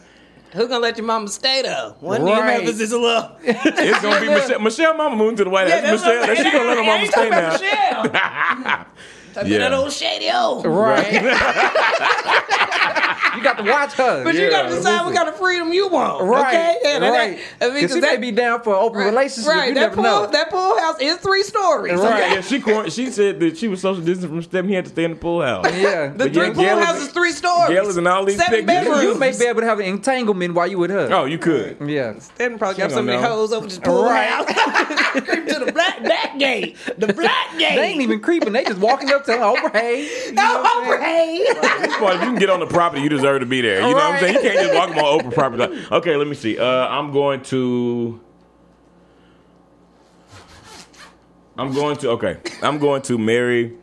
Who's 0.56 0.68
gonna 0.68 0.80
let 0.80 0.96
your 0.96 1.06
mama 1.06 1.28
stay 1.28 1.62
though? 1.62 1.94
One 2.00 2.22
of 2.22 2.26
Right. 2.28 2.58
Memphis 2.64 2.80
is 2.80 2.92
a 2.92 2.98
little. 2.98 3.30
It's 3.42 4.00
gonna 4.02 4.20
be 4.20 4.26
Michelle. 4.34 4.58
Michelle, 4.60 4.94
mama 4.94 5.14
moving 5.16 5.36
to 5.36 5.44
the 5.44 5.50
White 5.50 5.68
House. 5.68 5.82
what 6.02 6.26
Michelle, 6.28 6.34
she 6.36 6.50
gonna 6.50 6.64
let 6.68 6.78
her 6.78 6.84
mama 6.84 7.06
stay 7.06 7.28
now. 7.30 8.86
about 9.36 9.44
Michelle. 9.44 9.44
Talking 9.44 9.52
Yeah. 9.52 9.58
about 9.58 9.70
that 9.70 9.76
old 9.76 9.92
shady 9.92 10.30
old. 10.30 10.66
Right. 10.66 11.12
you 13.36 13.42
got 13.42 13.58
to 13.58 13.64
watch 13.70 13.92
her. 13.94 14.24
But 14.24 14.34
you 14.34 14.48
gotta 14.50 14.68
decide 14.70 15.04
what 15.04 15.14
kind 15.14 15.28
of 15.28 15.36
freedom 15.36 15.72
you 15.72 15.88
want. 15.88 16.22
Right. 16.24 16.46
Okay? 16.46 16.76
Yeah, 16.82 16.98
that- 17.00 17.10
right. 17.10 17.38
I 17.60 17.64
mean, 17.66 17.74
Because 17.74 17.92
she 17.94 18.00
that, 18.00 18.20
may 18.20 18.30
be 18.30 18.32
down 18.32 18.62
for 18.62 18.74
an 18.74 18.80
open 18.82 19.00
relationship. 19.00 19.52
Right, 19.52 19.68
You 19.68 19.74
that 19.74 19.80
never 19.80 19.94
pool, 19.96 20.04
know. 20.04 20.26
that 20.26 20.50
pool 20.50 20.78
house 20.80 20.96
is 21.00 21.16
three 21.18 21.42
stories. 21.42 21.98
Right. 22.00 22.22
okay? 22.22 22.34
Yeah, 22.36 22.40
she 22.40 22.60
quar- 22.60 22.90
she 22.90 23.10
said 23.10 23.40
that 23.40 23.58
she 23.58 23.68
was 23.68 23.80
social 23.80 24.02
distant 24.02 24.30
from 24.30 24.42
Stephen. 24.42 24.68
He 24.68 24.74
had 24.74 24.84
to 24.86 24.90
stay 24.90 25.04
in 25.04 25.10
the 25.12 25.16
pool 25.16 25.42
house. 25.42 25.66
yeah. 25.76 26.08
The 26.08 26.14
But 26.16 26.32
three 26.32 26.46
yeah, 26.48 26.52
pool 26.54 26.62
Gail 26.64 26.78
is- 26.78 26.84
houses, 26.86 27.08
three 27.08 27.32
stories. 27.32 27.68
Gail 27.70 27.88
is 27.88 27.96
in 27.96 28.06
all 28.06 28.24
these 28.24 28.36
Seven 28.38 28.66
pictures. 28.66 28.84
bedrooms. 28.84 29.02
you 29.02 29.14
may 29.18 29.32
be 29.36 29.44
able 29.44 29.60
to 29.60 29.66
have 29.66 29.80
an 29.80 29.86
entanglement 29.86 30.54
while 30.54 30.66
you 30.66 30.78
with 30.78 30.90
her. 30.90 31.08
Oh, 31.12 31.24
you 31.26 31.38
could. 31.38 31.76
Yeah. 31.86 32.14
Then 32.36 32.58
probably 32.58 32.78
got 32.78 32.84
She 32.86 32.90
so 32.90 32.96
don't 32.96 33.06
many 33.06 33.20
know. 33.22 33.28
hoes 33.28 33.52
over 33.52 33.68
to 33.68 33.74
the 33.74 33.80
pool 33.82 34.04
Right. 34.04 34.28
house. 34.28 34.46
Creep 35.26 35.46
to 35.48 35.64
the 35.64 35.72
black 35.72 36.02
back 36.02 36.38
gate. 36.38 36.76
The 36.98 37.12
black 37.12 37.58
gate. 37.58 37.76
They 37.76 37.82
ain't 37.88 38.00
even 38.02 38.20
creeping. 38.20 38.52
They 38.52 38.64
just 38.64 38.78
walking 38.78 39.10
up 39.12 39.24
telling 39.26 39.56
Oprah, 39.56 39.72
hey. 39.72 40.30
No, 40.32 40.62
what 40.62 41.00
I'm. 41.02 41.38
This 41.82 41.96
part, 41.98 42.14
if 42.16 42.20
you 42.22 42.26
can 42.28 42.34
get 42.36 42.50
on 42.50 42.60
the 42.60 42.66
property, 42.66 43.02
you 43.02 43.08
deserve 43.08 43.40
to 43.40 43.46
be 43.46 43.60
there. 43.60 43.76
You 43.80 43.88
know 43.88 43.94
what 43.94 44.14
I'm 44.14 44.20
saying? 44.20 44.34
You 44.34 44.40
can't 44.40 44.58
just 44.58 44.74
walk 44.74 44.90
on 44.90 44.98
open 44.98 45.30
property. 45.32 45.66
Like, 45.66 45.92
okay, 45.92 46.16
let 46.16 46.26
me 46.26 46.34
see. 46.34 46.58
Uh, 46.58 46.64
I'm 46.66 47.12
going 47.12 47.42
to. 47.44 48.20
I'm 51.58 51.72
going 51.72 51.96
to. 51.98 52.10
Okay, 52.10 52.38
I'm 52.62 52.78
going 52.78 53.02
to 53.02 53.18
marry 53.18 53.74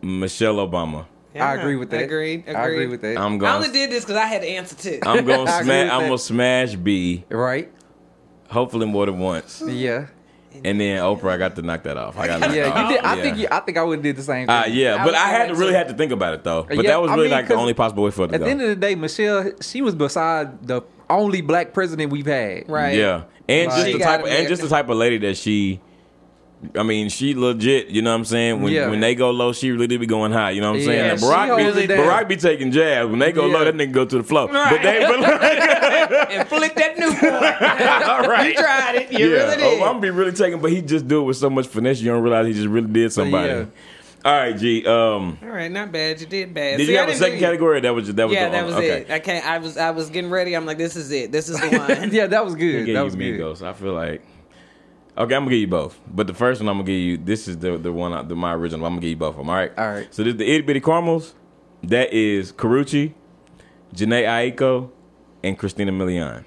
Michelle 0.00 0.56
Obama. 0.56 1.06
I 1.34 1.54
agree 1.54 1.76
with 1.76 1.90
that. 1.90 2.02
Agreed. 2.04 2.40
Agreed. 2.40 2.56
I 2.56 2.66
agree 2.68 2.86
with 2.88 3.00
that. 3.02 3.16
I'm 3.16 3.38
going. 3.38 3.50
I 3.50 3.56
only 3.56 3.72
did 3.72 3.90
this 3.90 4.04
because 4.04 4.16
I 4.16 4.26
had 4.26 4.42
to 4.42 4.48
answer 4.48 4.76
too. 4.76 4.98
I'm 5.02 5.24
going 5.24 5.46
to 5.46 5.52
agree 5.54 5.64
smash. 5.64 5.90
I'm 5.90 6.00
that. 6.02 6.06
gonna 6.08 6.18
smash 6.18 6.74
B. 6.76 7.24
right? 7.30 7.72
Hopefully 8.50 8.86
more 8.86 9.06
than 9.06 9.18
once. 9.18 9.62
Yeah. 9.66 10.08
And 10.64 10.80
then 10.80 10.98
Oprah, 11.00 11.30
I 11.30 11.36
got 11.38 11.56
to 11.56 11.62
knock 11.62 11.82
that 11.84 11.96
off. 11.96 12.18
I 12.18 12.26
got. 12.26 12.42
to 12.42 12.54
Yeah, 12.56 12.68
knock 12.68 12.76
you 12.76 12.82
off. 12.82 12.90
did. 12.90 13.00
I 13.04 13.14
Yeah. 13.16 13.22
think 13.22 13.36
you, 13.38 13.48
I 13.50 13.60
think 13.60 13.78
I 13.78 13.82
would 13.82 13.96
have 13.98 14.02
did 14.02 14.16
the 14.16 14.22
same 14.22 14.46
thing. 14.46 14.54
Uh, 14.56 14.64
yeah, 14.68 14.94
I 14.94 14.98
but 14.98 15.12
was 15.12 15.14
I 15.14 15.28
had 15.28 15.48
to 15.48 15.54
really 15.54 15.74
had 15.74 15.88
to 15.88 15.94
think 15.94 16.12
about 16.12 16.34
it 16.34 16.44
though. 16.44 16.64
But 16.68 16.76
Yeah, 16.76 16.90
that 16.90 17.02
was 17.02 17.10
I 17.10 17.14
really 17.14 17.28
mean, 17.28 17.32
like 17.38 17.48
the 17.48 17.54
only 17.54 17.74
possible 17.74 18.04
way 18.04 18.10
for 18.10 18.24
it 18.24 18.28
to 18.28 18.34
At 18.34 18.38
go. 18.38 18.44
the 18.44 18.50
end 18.50 18.62
of 18.62 18.68
the 18.68 18.76
day, 18.76 18.94
Michelle, 18.94 19.50
she 19.60 19.82
was 19.82 19.94
beside 19.94 20.66
the 20.66 20.82
only 21.10 21.40
black 21.40 21.72
president 21.74 22.10
we've 22.12 22.26
had. 22.26 22.68
right. 22.68 22.96
Yeah, 22.96 23.24
and 23.48 23.68
Like- 23.70 23.76
just 23.86 23.92
the 23.92 23.98
type, 23.98 24.20
of, 24.20 24.26
and 24.28 24.48
just 24.48 24.62
the 24.62 24.68
type 24.68 24.88
of 24.88 24.96
lady 24.96 25.18
that 25.18 25.36
she. 25.36 25.80
I 26.76 26.82
mean, 26.84 27.08
she 27.08 27.34
legit. 27.34 27.88
You 27.88 28.02
know 28.02 28.10
what 28.10 28.16
I'm 28.18 28.24
saying? 28.24 28.62
When 28.62 28.72
Yeah. 28.72 28.88
when 28.88 29.00
they 29.00 29.14
go 29.14 29.30
low, 29.30 29.52
she 29.52 29.70
really 29.72 29.96
be 29.96 30.06
going 30.06 30.32
high. 30.32 30.50
You 30.52 30.60
know 30.60 30.70
what 30.72 30.78
I'm 30.80 30.84
saying? 30.84 31.06
Yeah, 31.06 31.14
Barack 31.16 31.74
be. 31.76 31.86
Barack 31.94 32.28
be 32.28 32.36
taking 32.36 32.70
jabs. 32.70 33.10
When 33.10 33.18
they 33.18 33.32
go 33.32 33.46
low, 33.46 33.64
that 33.64 33.74
nigga 33.74 33.92
go 33.92 34.04
to 34.04 34.18
the 34.18 34.22
floor. 34.24 34.48
But 34.48 34.80
they, 34.82 35.00
but 35.06 35.20
like, 35.20 35.32
And 36.30 36.48
flick 36.48 36.74
that 36.76 36.98
Newport. 36.98 37.22
all 38.24 38.28
right. 38.30 38.48
You 38.48 38.54
tried 38.54 38.94
it. 38.96 39.12
You 39.12 39.28
yeah, 39.30 39.36
really 39.44 39.56
did. 39.56 39.82
Oh, 39.82 39.84
I'm 39.86 40.00
be 40.00 40.10
really 40.10 40.32
taking, 40.32 40.60
but 40.60 40.70
he 40.70 40.82
just 40.82 41.08
do 41.08 41.20
it 41.20 41.24
with 41.24 41.36
so 41.36 41.50
much 41.50 41.66
finesse. 41.66 42.00
You 42.00 42.10
don't 42.12 42.22
realize 42.22 42.46
he 42.46 42.52
just 42.52 42.68
really 42.68 42.86
did 42.88 43.12
somebody. 43.12 43.48
Yeah. 43.48 43.64
All 44.24 44.32
right, 44.32 44.56
G. 44.56 44.86
Um, 44.86 45.36
All 45.42 45.48
right, 45.48 45.70
not 45.70 45.90
bad. 45.90 46.20
You 46.20 46.26
did 46.26 46.54
bad. 46.54 46.76
did 46.78 46.86
See, 46.86 46.92
you 46.92 46.98
have 46.98 47.08
a 47.08 47.14
second 47.16 47.40
category? 47.40 47.78
Or 47.78 47.80
that 47.80 47.92
was 47.92 48.14
that 48.14 48.28
was 48.28 48.34
Yeah, 48.36 48.50
that 48.50 48.64
was 48.64 48.76
okay. 48.76 49.00
it. 49.00 49.10
I 49.10 49.18
can't. 49.18 49.44
I 49.44 49.58
was. 49.58 49.76
I 49.76 49.90
was 49.90 50.10
getting 50.10 50.30
ready. 50.30 50.54
I'm 50.54 50.64
like, 50.64 50.78
this 50.78 50.94
is 50.94 51.10
it. 51.10 51.32
This 51.32 51.48
is 51.48 51.58
the 51.60 51.76
one. 51.98 52.12
Yeah, 52.12 52.28
that 52.28 52.44
was 52.44 52.54
good. 52.54 52.94
That 52.94 53.02
was 53.02 53.16
good. 53.16 53.40
Migos. 53.40 53.62
I 53.66 53.72
feel 53.72 53.94
like 53.94 54.22
okay. 55.18 55.34
I'm 55.34 55.42
gonna 55.44 55.50
give 55.50 55.60
you 55.60 55.66
both, 55.66 55.98
but 56.06 56.26
the 56.26 56.34
first 56.34 56.60
one 56.60 56.68
I'm 56.68 56.76
gonna 56.76 56.86
give 56.86 57.00
you. 57.00 57.16
This 57.16 57.48
is 57.48 57.58
the 57.58 57.76
the 57.78 57.92
one, 57.92 58.26
the 58.28 58.34
my 58.36 58.54
original. 58.54 58.86
I'm 58.86 58.92
gonna 58.92 59.00
give 59.02 59.10
you 59.10 59.16
both 59.16 59.30
of 59.30 59.36
them. 59.38 59.50
All 59.50 59.56
right. 59.56 59.72
All 59.78 59.90
right. 59.90 60.12
So 60.14 60.22
this 60.24 60.34
the 60.34 60.44
itty 60.50 60.62
bitty 60.62 60.80
caramels. 60.80 61.34
That 61.84 62.12
is 62.12 62.52
Karrueche, 62.52 63.12
Jhené 63.94 64.24
Aiko, 64.24 64.90
and 65.42 65.58
Christina 65.58 65.90
Milian. 65.90 66.44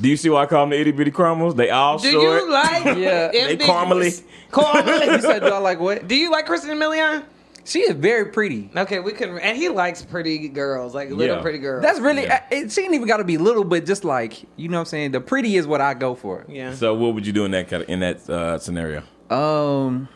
Do 0.00 0.08
you 0.10 0.16
see 0.16 0.28
why 0.28 0.42
I 0.42 0.46
call 0.46 0.60
them 0.62 0.70
the 0.70 0.80
itty 0.80 0.92
bitty 0.92 1.10
caramels? 1.10 1.54
They 1.54 1.70
all 1.70 1.98
Do 1.98 2.10
short. 2.10 2.42
you 2.42 2.50
like? 2.52 2.84
Yeah. 2.98 3.28
they 3.32 3.52
ambiguous- 3.52 4.22
caramely. 4.50 5.06
You 5.14 5.20
said, 5.20 5.40
do 5.40 5.48
I 5.48 5.58
like 5.58 5.80
what? 5.80 6.06
Do 6.06 6.14
you 6.14 6.30
like 6.30 6.46
Christina 6.46 6.74
Milian? 6.74 7.24
She 7.66 7.80
is 7.80 7.94
very 7.94 8.26
pretty. 8.26 8.70
Okay, 8.76 9.00
we 9.00 9.12
can. 9.12 9.38
And 9.38 9.56
he 9.56 9.68
likes 9.68 10.00
pretty 10.02 10.48
girls, 10.48 10.94
like 10.94 11.10
little 11.10 11.36
Yeah. 11.36 11.42
pretty 11.42 11.58
girls. 11.58 11.82
That's 11.82 11.98
really. 11.98 12.22
Yeah. 12.22 12.44
It 12.50 12.70
she 12.72 12.82
ain't 12.82 12.94
even 12.94 13.08
got 13.08 13.16
to 13.16 13.24
be 13.24 13.38
little, 13.38 13.64
but 13.64 13.84
just 13.84 14.04
like 14.04 14.44
you 14.56 14.68
know, 14.68 14.76
what 14.78 14.80
I'm 14.82 14.86
saying 14.86 15.10
the 15.12 15.20
pretty 15.20 15.56
is 15.56 15.66
what 15.66 15.80
I 15.80 15.94
go 15.94 16.14
for. 16.14 16.44
yeah. 16.48 16.74
So 16.74 16.94
what 16.94 17.14
would 17.14 17.26
you 17.26 17.32
do 17.32 17.44
in 17.44 17.50
that 17.50 17.68
kind 17.68 17.82
of, 17.82 17.88
in 17.88 18.00
that 18.00 18.30
uh, 18.30 18.58
scenario? 18.58 19.02
Um, 19.30 20.08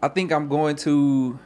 I 0.00 0.08
think 0.08 0.32
I'm 0.32 0.48
going 0.48 0.76
to 0.76 1.38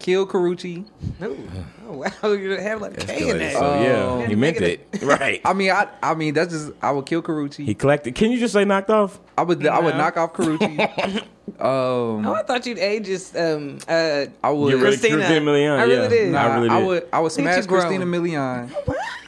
kill 0.00 0.26
Karrueche. 0.26 0.84
Ooh. 1.22 1.36
Oh 1.92 2.04
wow, 2.22 2.30
you 2.34 2.50
have 2.52 2.80
like 2.80 2.96
K 3.04 3.28
in 3.30 3.38
that. 3.38 3.52
So 3.54 3.74
yeah, 3.82 4.28
he 4.28 4.36
meant 4.36 4.58
it. 4.58 4.86
Right. 5.02 5.40
I 5.44 5.52
mean, 5.52 5.72
I 5.72 5.88
I 6.00 6.14
mean 6.14 6.34
that's 6.34 6.52
just 6.52 6.70
I 6.80 6.92
would 6.92 7.04
kill 7.04 7.20
Karrueche. 7.20 7.64
He 7.64 7.74
collected. 7.74 8.14
Can 8.14 8.30
you 8.30 8.38
just 8.38 8.52
say 8.52 8.64
knocked 8.64 8.90
off? 8.90 9.18
I 9.36 9.42
would 9.42 9.66
I 9.66 9.80
would 9.80 9.94
No. 9.94 9.98
knock 9.98 10.16
off 10.16 10.32
Karrueche. 10.32 10.78
um, 11.58 12.24
Oh, 12.26 12.32
I 12.32 12.44
thought 12.44 12.64
you'd 12.64 12.78
age 12.78 13.06
just 13.06 13.36
um 13.36 13.78
uh 13.88 14.26
I 14.44 14.50
would. 14.50 14.70
Get 14.70 14.74
rid 14.74 14.82
of 14.94 15.00
Christina. 15.00 15.16
Christina 15.16 15.40
Milian. 15.40 15.78
I 15.78 15.82
really 15.82 16.02
yeah. 16.02 16.08
did. 16.08 16.32
Nah, 16.32 16.38
I 16.42 16.54
really 16.58 16.68
did. 16.68 16.86
would 16.86 17.08
I 17.12 17.18
would 17.18 17.32
Think 17.32 17.48
smash 17.48 17.66
grown. 17.66 17.80
Christina 17.80 18.06
Milian 18.06 18.70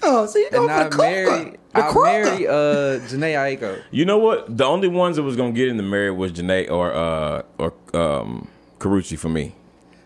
Oh, 0.05 0.27
so 0.27 0.39
you 0.39 0.49
go 0.53 0.61
and 0.63 0.71
for 0.71 0.77
I 0.77 0.89
the 0.89 0.97
marry 0.99 1.27
Kroger. 1.27 1.57
The 1.73 1.79
I 1.79 1.83
Kroger. 1.91 2.05
marry 2.05 2.47
uh 2.47 2.53
Jhené 3.09 3.59
Aiko. 3.59 3.83
You 3.91 4.05
know 4.05 4.19
what? 4.19 4.57
The 4.57 4.65
only 4.65 4.87
ones 4.87 5.17
that 5.17 5.25
was 5.25 5.35
gonna 5.35 5.51
get 5.51 5.67
in 5.67 5.79
the 5.79 5.83
marriage 5.83 6.17
was 6.17 6.31
Jhené 6.31 6.71
or 6.71 6.93
uh 6.95 7.43
or 7.59 7.73
um 7.93 8.47
Karrueche 8.79 9.19
for 9.19 9.29
me. 9.29 9.57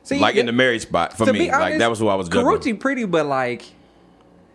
See, 0.06 0.20
like 0.20 0.36
in 0.36 0.46
the 0.46 0.52
marriage 0.52 0.82
spot 0.82 1.14
for 1.16 1.26
me. 1.26 1.32
be 1.32 1.50
like 1.50 1.78
that 1.78 1.90
was 1.90 1.98
who 1.98 2.06
I 2.06 2.14
was 2.14 2.28
juggling. 2.28 2.58
Karrueche 2.60 2.78
pretty, 2.78 3.06
but 3.06 3.26
like 3.26 3.64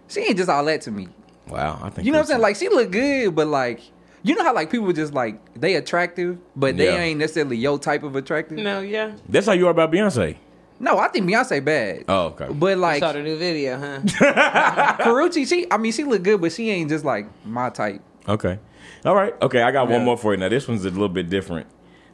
she 0.08 0.22
ain't 0.22 0.38
just 0.38 0.50
all 0.50 0.63
that 0.63 0.79
to 0.84 0.91
me. 0.91 1.10
Wow, 1.50 1.77
I 1.84 1.89
think 1.89 2.05
You 2.05 2.13
know 2.13 2.20
what 2.20 2.22
I'm 2.24 2.27
saying? 2.27 2.41
Like 2.41 2.55
she 2.55 2.70
look 2.70 2.89
good, 2.89 3.36
but 3.36 3.48
like 3.48 3.81
you 4.24 4.34
know 4.34 4.46
how 4.46 4.55
like 4.55 4.72
people 4.72 4.93
just 4.93 5.13
like 5.13 5.39
they 5.60 5.75
attractive, 5.75 6.38
but 6.55 6.77
they 6.77 6.86
Yeah. 6.86 7.00
ain't 7.01 7.20
necessarily 7.20 7.58
your 7.58 7.77
type 7.77 8.03
of 8.03 8.15
attractive. 8.15 8.60
No, 8.60 8.79
yeah. 8.79 9.12
that's 9.27 9.46
how 9.46 9.51
you 9.51 9.67
are 9.67 9.72
about 9.72 9.91
Beyonce. 9.91 10.38
No, 10.79 10.98
I 10.98 11.10
think 11.10 11.29
Beyonce 11.29 11.63
bad. 11.63 12.05
Oh, 12.08 12.27
okay. 12.27 12.48
But 12.50 12.77
like 12.77 13.01
Saw 13.01 13.12
the 13.12 13.22
new 13.22 13.38
video, 13.38 13.77
huh? 13.77 14.00
Karrueche, 15.01 15.46
she 15.46 15.67
I 15.70 15.75
mean 15.75 15.91
she 15.91 16.05
look 16.05 16.24
good, 16.24 16.39
but 16.39 16.53
she 16.53 16.70
ain't 16.70 16.89
just 16.89 17.03
like 17.03 17.27
my 17.46 17.70
type. 17.70 18.01
Okay. 18.25 18.58
All 19.03 19.15
right. 19.15 19.34
Okay, 19.41 19.62
I 19.62 19.72
got 19.72 19.89
one 19.89 20.05
more 20.05 20.17
for 20.17 20.34
you. 20.34 20.39
Now 20.39 20.48
this 20.48 20.65
one's 20.67 20.86
a 20.86 20.89
little 20.89 21.10
bit 21.10 21.29
different. 21.29 21.67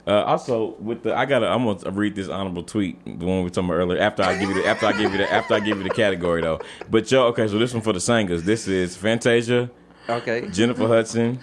Uh, 0.08 0.24
also, 0.24 0.76
with 0.80 1.04
the 1.04 1.14
I 1.14 1.26
gotta 1.26 1.48
I'm 1.50 1.66
gonna 1.66 1.92
read 1.92 2.16
this 2.16 2.30
honorable 2.30 2.64
tweet, 2.64 3.04
the 3.06 3.26
one 3.26 3.40
we 3.40 3.44
were 3.44 3.50
talking 3.50 3.70
about 3.70 3.76
earlier. 3.80 4.00
After 4.00 4.24
I 4.24 4.38
give 4.38 4.50
you 4.50 4.56
the 4.62 4.66
after 4.66 4.86
I 4.86 4.94
give 4.94 5.12
you 5.12 5.18
the 5.18 5.30
after 5.32 5.54
I 5.56 5.60
give 5.60 5.78
you 5.78 5.84
the 5.84 5.90
category 5.90 6.42
though. 6.42 6.62
But 6.90 7.12
yo, 7.12 7.24
okay, 7.28 7.46
so 7.50 7.60
this 7.60 7.74
one 7.74 7.82
for 7.84 7.92
the 7.92 8.00
singers. 8.00 8.44
This 8.44 8.70
is 8.70 8.96
Fantasia, 8.96 9.70
Okay. 10.08 10.48
Jennifer 10.50 10.88
Hudson, 10.88 11.40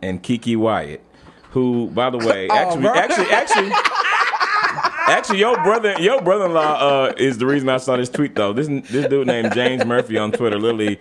and 0.00 0.22
Keke 0.22 0.56
Wyatt. 0.56 1.02
Who, 1.50 1.88
by 1.88 2.10
the 2.10 2.18
way, 2.18 2.46
Oh, 2.50 2.54
actually, 2.54 2.82
bro. 2.82 2.94
actually, 2.94 3.30
actually, 3.32 3.72
actually, 5.08 5.38
your 5.40 5.56
brother, 5.64 5.96
your 5.98 6.22
brother-in-law 6.22 6.60
uh, 7.08 7.12
is 7.16 7.38
the 7.38 7.46
reason 7.46 7.68
I 7.68 7.78
saw 7.78 7.96
this 7.96 8.08
tweet 8.08 8.36
though. 8.36 8.52
This 8.52 8.68
this 8.88 9.08
dude 9.08 9.26
named 9.26 9.52
James 9.52 9.84
Murphy 9.84 10.16
on 10.16 10.30
Twitter, 10.30 10.58
literally. 10.60 11.00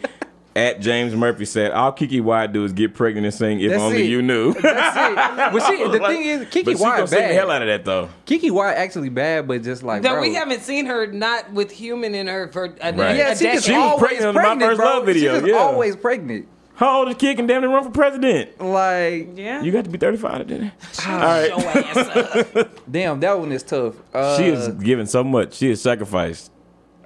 At 0.56 0.82
James 0.82 1.14
Murphy 1.16 1.46
said, 1.46 1.72
"All 1.72 1.92
Keke 1.94 2.22
Wyatt 2.22 2.52
do 2.54 2.66
is 2.66 2.74
get 2.74 2.94
pregnant 2.96 3.26
and 3.26 3.34
sing. 3.34 3.62
If 3.62 3.70
That's 3.70 3.82
only 3.84 4.02
it. 4.04 4.10
you 4.10 4.22
knew." 4.22 4.54
That's 4.54 4.98
it. 4.98 5.16
But 5.54 5.60
see, 5.68 5.78
the 5.84 5.90
Like, 6.00 6.02
thing 6.12 6.24
is, 6.26 6.42
Keke 6.48 6.66
but 6.66 6.72
she 6.72 6.84
gonna 6.84 6.98
Wyatt 6.98 7.10
sing 7.10 7.28
the 7.28 7.34
hell 7.36 7.48
bad. 7.48 7.56
out 7.56 7.62
of 7.62 7.68
that 7.68 7.86
though. 7.86 8.10
Keke 8.26 8.52
Wyatt 8.52 8.78
actually 8.78 9.10
bad, 9.10 9.48
but 9.48 9.62
just 9.64 9.84
like 9.84 10.02
Though 10.02 10.14
bro. 10.14 10.22
we 10.22 10.34
haven't 10.34 10.62
seen 10.64 10.88
her 10.88 11.06
not 11.08 11.54
with 11.54 11.72
human 11.72 12.16
in 12.16 12.26
her 12.28 12.48
for 12.48 12.66
a, 12.82 12.92
Right. 12.94 13.16
Yeah, 13.16 13.32
a 13.32 13.36
she 13.38 13.44
just 13.46 13.66
She 13.68 13.74
was 13.74 13.80
always 13.82 14.00
pregnant 14.02 14.38
on 14.38 14.58
my 14.60 14.60
first 14.66 14.78
bro. 14.80 14.86
love 14.88 15.06
video, 15.06 15.34
She 15.36 15.40
just 15.42 15.52
yeah. 15.54 15.58
always 15.60 15.96
pregnant. 15.96 16.48
How 16.76 17.00
old 17.00 17.10
is 17.10 17.16
kid 17.16 17.36
can 17.36 17.46
damn 17.46 17.62
near 17.62 17.70
run 17.70 17.84
for 17.84 17.92
president? 17.92 18.60
Like, 18.60 19.30
Yeah. 19.38 19.62
You 19.62 19.72
got 19.72 19.84
to 19.84 19.90
be 19.92 19.98
35 20.00 20.38
to 20.40 20.44
do 20.46 20.58
that. 20.60 21.08
All 21.08 21.18
right. 21.20 21.48
Your 21.50 21.70
ass 21.70 22.56
up. 22.56 22.70
damn, 22.92 23.20
that 23.20 23.38
one 23.38 23.52
is 23.52 23.64
tough. 23.64 23.96
Uh, 24.14 24.38
She 24.38 24.46
is 24.46 24.68
giving 24.70 25.06
so 25.06 25.24
much. 25.24 25.54
She 25.56 25.70
is 25.70 25.82
sacrificed. 25.82 26.52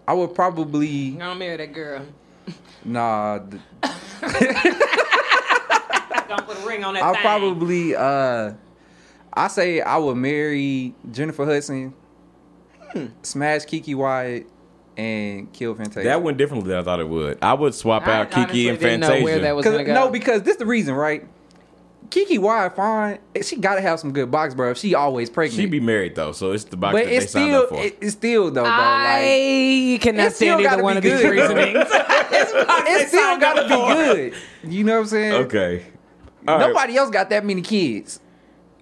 I 0.07 0.13
would 0.13 0.33
probably 0.35 1.09
I'm 1.13 1.17
gonna 1.19 1.35
marry 1.39 1.57
that 1.57 1.73
girl. 1.73 2.03
Nah. 2.85 3.39
th- 3.49 3.61
Don't 6.29 6.45
put 6.47 6.57
a 6.63 6.67
ring 6.67 6.83
on 6.83 6.93
that 6.95 7.03
I'll 7.03 7.13
thing. 7.13 7.21
probably 7.21 7.95
uh, 7.95 8.53
I 9.33 9.47
say 9.47 9.81
I 9.81 9.97
would 9.97 10.15
marry 10.17 10.93
Jennifer 11.11 11.45
Hudson, 11.45 11.93
Hmm. 12.91 13.07
smash 13.23 13.61
Keke 13.61 13.95
Wyatt, 13.95 14.47
and 14.97 15.51
kill 15.53 15.73
Fantasia. 15.75 16.03
That 16.07 16.21
went 16.21 16.37
differently 16.37 16.69
than 16.69 16.79
I 16.79 16.83
thought 16.83 16.99
it 16.99 17.09
would. 17.09 17.39
I 17.41 17.53
would 17.53 17.73
swap 17.73 18.05
I 18.07 18.13
out 18.21 18.31
Keke 18.31 18.37
honestly 18.37 18.69
and 18.69 18.79
didn't 18.79 18.99
know 19.01 19.07
Fantasia. 19.07 19.23
where 19.23 19.39
that 19.39 19.55
was 19.55 19.65
gonna 19.65 19.83
go. 19.83 19.93
no, 19.93 20.09
because 20.09 20.43
this 20.43 20.53
is 20.53 20.57
the 20.59 20.65
reason, 20.65 20.93
right? 20.93 21.25
Keke 22.13 22.37
Wyatt, 22.37 22.75
fine. 22.75 23.17
She 23.41 23.55
got 23.55 23.75
to 23.75 23.81
have 23.81 23.99
some 23.99 24.11
good 24.11 24.29
box, 24.29 24.53
bro. 24.53 24.75
She 24.75 24.93
always 24.93 25.31
pregnant. 25.31 25.59
She 25.59 25.65
be 25.65 25.79
married 25.79 26.13
though, 26.13 26.31
so 26.31 26.51
it's 26.51 26.63
the 26.65 26.77
box 26.77 26.93
but 26.93 27.05
that 27.05 27.09
they 27.09 27.17
it's 27.17 27.31
signed 27.31 27.49
still, 27.49 27.63
up 27.63 27.69
for. 27.69 27.81
it- 27.81 27.97
it's 28.01 28.13
still 28.13 28.51
though, 28.51 28.61
bro. 28.61 28.69
Like, 28.69 28.79
I 28.79 29.97
cannot 29.99 30.31
stand 30.33 30.61
either 30.65 30.83
one 30.83 30.93
be 30.93 30.97
of 30.97 31.03
these 31.03 31.21
good. 31.21 31.31
reasonings. 31.31 31.87
it 31.91 33.07
still 33.07 33.39
got 33.39 33.53
to 33.55 33.63
be 33.63 34.29
good. 34.29 34.33
You 34.71 34.83
know 34.83 34.93
what 34.93 34.99
I'm 35.01 35.05
saying? 35.07 35.33
okay. 35.45 35.85
All 36.47 36.57
right. 36.59 36.67
Nobody 36.67 36.97
else 36.97 37.09
got 37.09 37.29
that 37.31 37.43
many 37.45 37.61
kids. 37.63 38.19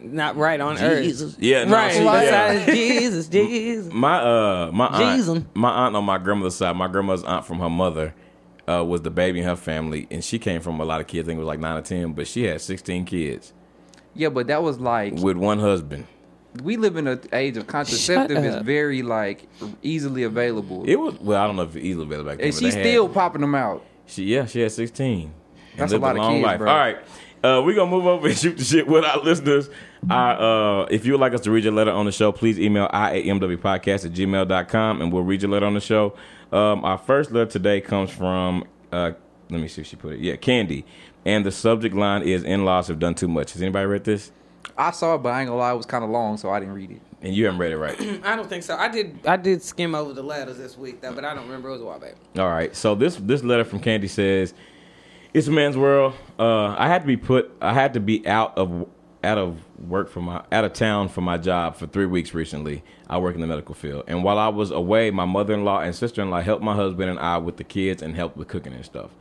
Not 0.04 0.36
right 0.36 0.60
on 0.60 0.78
earth. 0.80 1.36
Yeah, 1.40 1.64
no, 1.64 1.74
Right. 1.76 1.94
she- 1.94 2.00
Besides 2.00 2.68
yeah. 2.68 2.74
Jesus, 2.74 3.28
Jesus. 3.30 3.94
My 3.94 4.18
uh, 4.20 4.72
my 4.74 4.98
Jesus. 5.16 5.38
aunt, 5.38 5.56
my 5.56 5.70
aunt 5.70 5.96
on 5.96 6.04
my 6.04 6.18
grandmother's 6.18 6.56
side, 6.56 6.76
my 6.76 6.88
grandmother's 6.88 7.24
aunt 7.24 7.46
from 7.46 7.60
her 7.60 7.70
mother, 7.70 8.14
uh, 8.80 8.84
was 8.84 9.02
the 9.02 9.12
baby 9.12 9.40
in 9.40 9.46
her 9.46 9.56
family, 9.56 10.08
and 10.12 10.24
she 10.24 10.40
came 10.40 10.62
from 10.62 10.80
a 10.80 10.86
lot 10.86 11.02
of 11.02 11.08
kids. 11.08 11.28
I 11.28 11.32
think 11.32 11.38
it 11.38 11.40
was 11.40 11.48
like 11.48 11.60
nine 11.60 11.78
or 11.78 11.82
ten, 11.82 12.14
but 12.14 12.28
she 12.28 12.44
had 12.44 12.62
sixteen 12.62 13.06
kids 13.06 13.54
Yeah, 14.16 14.30
but 14.30 14.48
that 14.48 14.62
was 14.64 14.80
like 14.80 15.14
with 15.16 15.38
one 15.38 15.60
husband. 15.60 16.06
we 16.64 16.78
live 16.78 16.98
in 16.98 17.08
an 17.08 17.22
age 17.34 17.58
of 17.58 17.68
contraceptive 17.68 18.44
is 18.44 18.56
very 18.64 19.02
like 19.04 19.48
easily 19.84 20.24
available. 20.24 20.84
It 20.86 20.96
was 20.98 21.20
well, 21.20 21.42
I 21.42 21.48
don't 21.48 21.56
know 21.56 21.64
if 21.64 21.76
it's 21.76 21.86
easily 21.86 22.06
available 22.06 22.30
back 22.32 22.38
then. 22.40 22.48
and 22.48 22.54
she's 22.56 22.74
they 22.74 22.80
had- 22.82 22.88
still 22.90 23.10
popping 23.10 23.42
them 23.42 23.56
out. 23.56 23.86
She 24.06 24.24
yeah, 24.26 24.46
she 24.46 24.60
had 24.62 24.72
sixteen. 24.72 25.34
That's 25.78 25.94
a 25.94 25.98
lot 25.98 26.12
of 26.18 26.22
long 26.24 26.34
kids, 26.34 26.46
life. 26.46 26.58
bro. 26.60 26.70
All 26.72 26.78
right. 26.78 26.98
Uh, 27.44 27.60
we're 27.66 27.74
gonna 27.76 27.90
move 27.90 28.06
over 28.06 28.28
and 28.28 28.38
shoot 28.38 28.56
the 28.58 28.64
shit 28.64 28.86
with 28.86 29.04
our 29.04 29.18
listeners. 29.24 29.68
Our, 30.10 30.82
uh, 30.82 30.86
if 30.92 31.06
you 31.06 31.14
would 31.14 31.22
like 31.22 31.34
us 31.34 31.42
to 31.42 31.52
read 31.52 31.64
your 31.64 31.74
letter 31.74 31.90
on 31.92 32.06
the 32.06 32.12
show, 32.12 32.32
please 32.32 32.60
email 32.60 32.88
iamwpodcast 32.90 34.06
at 34.06 34.12
gmail.com 34.14 35.02
and 35.02 35.12
we'll 35.12 35.24
read 35.24 35.42
your 35.42 35.50
letter 35.52 35.66
on 35.66 35.74
the 35.74 35.80
show. 35.82 36.14
Um, 36.52 36.84
our 36.84 36.98
first 36.98 37.32
letter 37.32 37.50
today 37.50 37.82
comes 37.82 38.12
from 38.12 38.66
uh, 38.92 39.12
let 39.52 39.60
me 39.62 39.68
see 39.68 39.82
if 39.82 39.88
she 39.88 39.96
put 39.96 40.14
it. 40.14 40.20
Yeah, 40.20 40.38
Candy. 40.38 40.86
And 41.26 41.46
the 41.46 41.52
subject 41.52 41.94
line 41.94 42.24
is 42.24 42.44
in 42.44 42.66
laws 42.66 42.88
have 42.88 43.00
done 43.00 43.14
too 43.14 43.28
much. 43.28 43.54
Has 43.54 43.62
anybody 43.62 43.86
read 43.86 44.06
this? 44.06 44.32
I 44.78 44.92
saw 44.92 45.16
it, 45.16 45.20
but 45.20 45.30
I 45.30 45.42
ain't 45.42 45.50
gonna 45.50 45.60
lie, 45.60 45.74
it 45.74 45.76
was 45.76 45.86
kind 45.86 46.04
of 46.04 46.10
long, 46.10 46.38
so 46.38 46.50
I 46.50 46.60
didn't 46.60 46.76
read 46.76 46.92
it. 46.92 47.02
And 47.22 47.36
you 47.36 47.46
haven't 47.46 47.60
read 47.60 47.72
it 47.72 47.78
right. 47.78 48.00
I 48.24 48.36
don't 48.36 48.50
think 48.50 48.64
so. 48.64 48.76
I 48.76 48.88
did. 48.88 49.20
I 49.28 49.38
did 49.38 49.62
skim 49.62 49.94
over 49.94 50.14
the 50.14 50.24
letters 50.24 50.58
this 50.58 50.78
week 50.78 51.02
though, 51.02 51.14
but 51.14 51.26
I 51.26 51.34
don't 51.34 51.44
remember. 51.44 51.70
It 51.70 51.74
was 51.74 51.82
a 51.82 51.86
while 51.86 52.00
back. 52.00 52.16
All 52.38 52.50
right. 52.50 52.76
So 52.76 52.96
this 52.96 53.18
this 53.18 53.44
letter 53.44 53.64
from 53.64 53.80
Candy 53.80 54.08
says, 54.08 54.54
"It's 55.34 55.48
a 55.48 55.52
man's 55.52 55.78
world. 55.78 56.14
Uh, 56.40 56.76
I 56.78 56.88
had 56.88 57.02
to 57.02 57.08
be 57.08 57.18
put. 57.18 57.52
I 57.62 57.74
had 57.74 57.94
to 57.94 58.00
be 58.00 58.26
out 58.28 58.58
of 58.58 58.88
out 59.24 59.38
of 59.38 59.60
work 59.80 60.10
for 60.10 60.22
my 60.22 60.44
out 60.52 60.64
of 60.64 60.74
town 60.74 61.08
for 61.08 61.22
my 61.22 61.38
job 61.38 61.76
for 61.76 61.88
three 61.88 62.06
weeks 62.06 62.34
recently. 62.34 62.84
I 63.08 63.18
work 63.18 63.36
in 63.36 63.42
the 63.42 63.48
medical 63.48 63.76
field, 63.76 64.06
and 64.08 64.24
while 64.24 64.38
I 64.38 64.48
was 64.48 64.72
away, 64.72 65.12
my 65.12 65.26
mother 65.26 65.54
in 65.54 65.64
law 65.64 65.82
and 65.82 65.96
sister 65.96 66.22
in 66.22 66.30
law 66.30 66.42
helped 66.42 66.64
my 66.64 66.76
husband 66.76 67.10
and 67.10 67.20
I 67.20 67.38
with 67.38 67.58
the 67.58 67.64
kids 67.64 68.02
and 68.02 68.16
helped 68.16 68.38
with 68.38 68.48
cooking 68.48 68.74
and 68.74 68.86
stuff. 68.86 69.12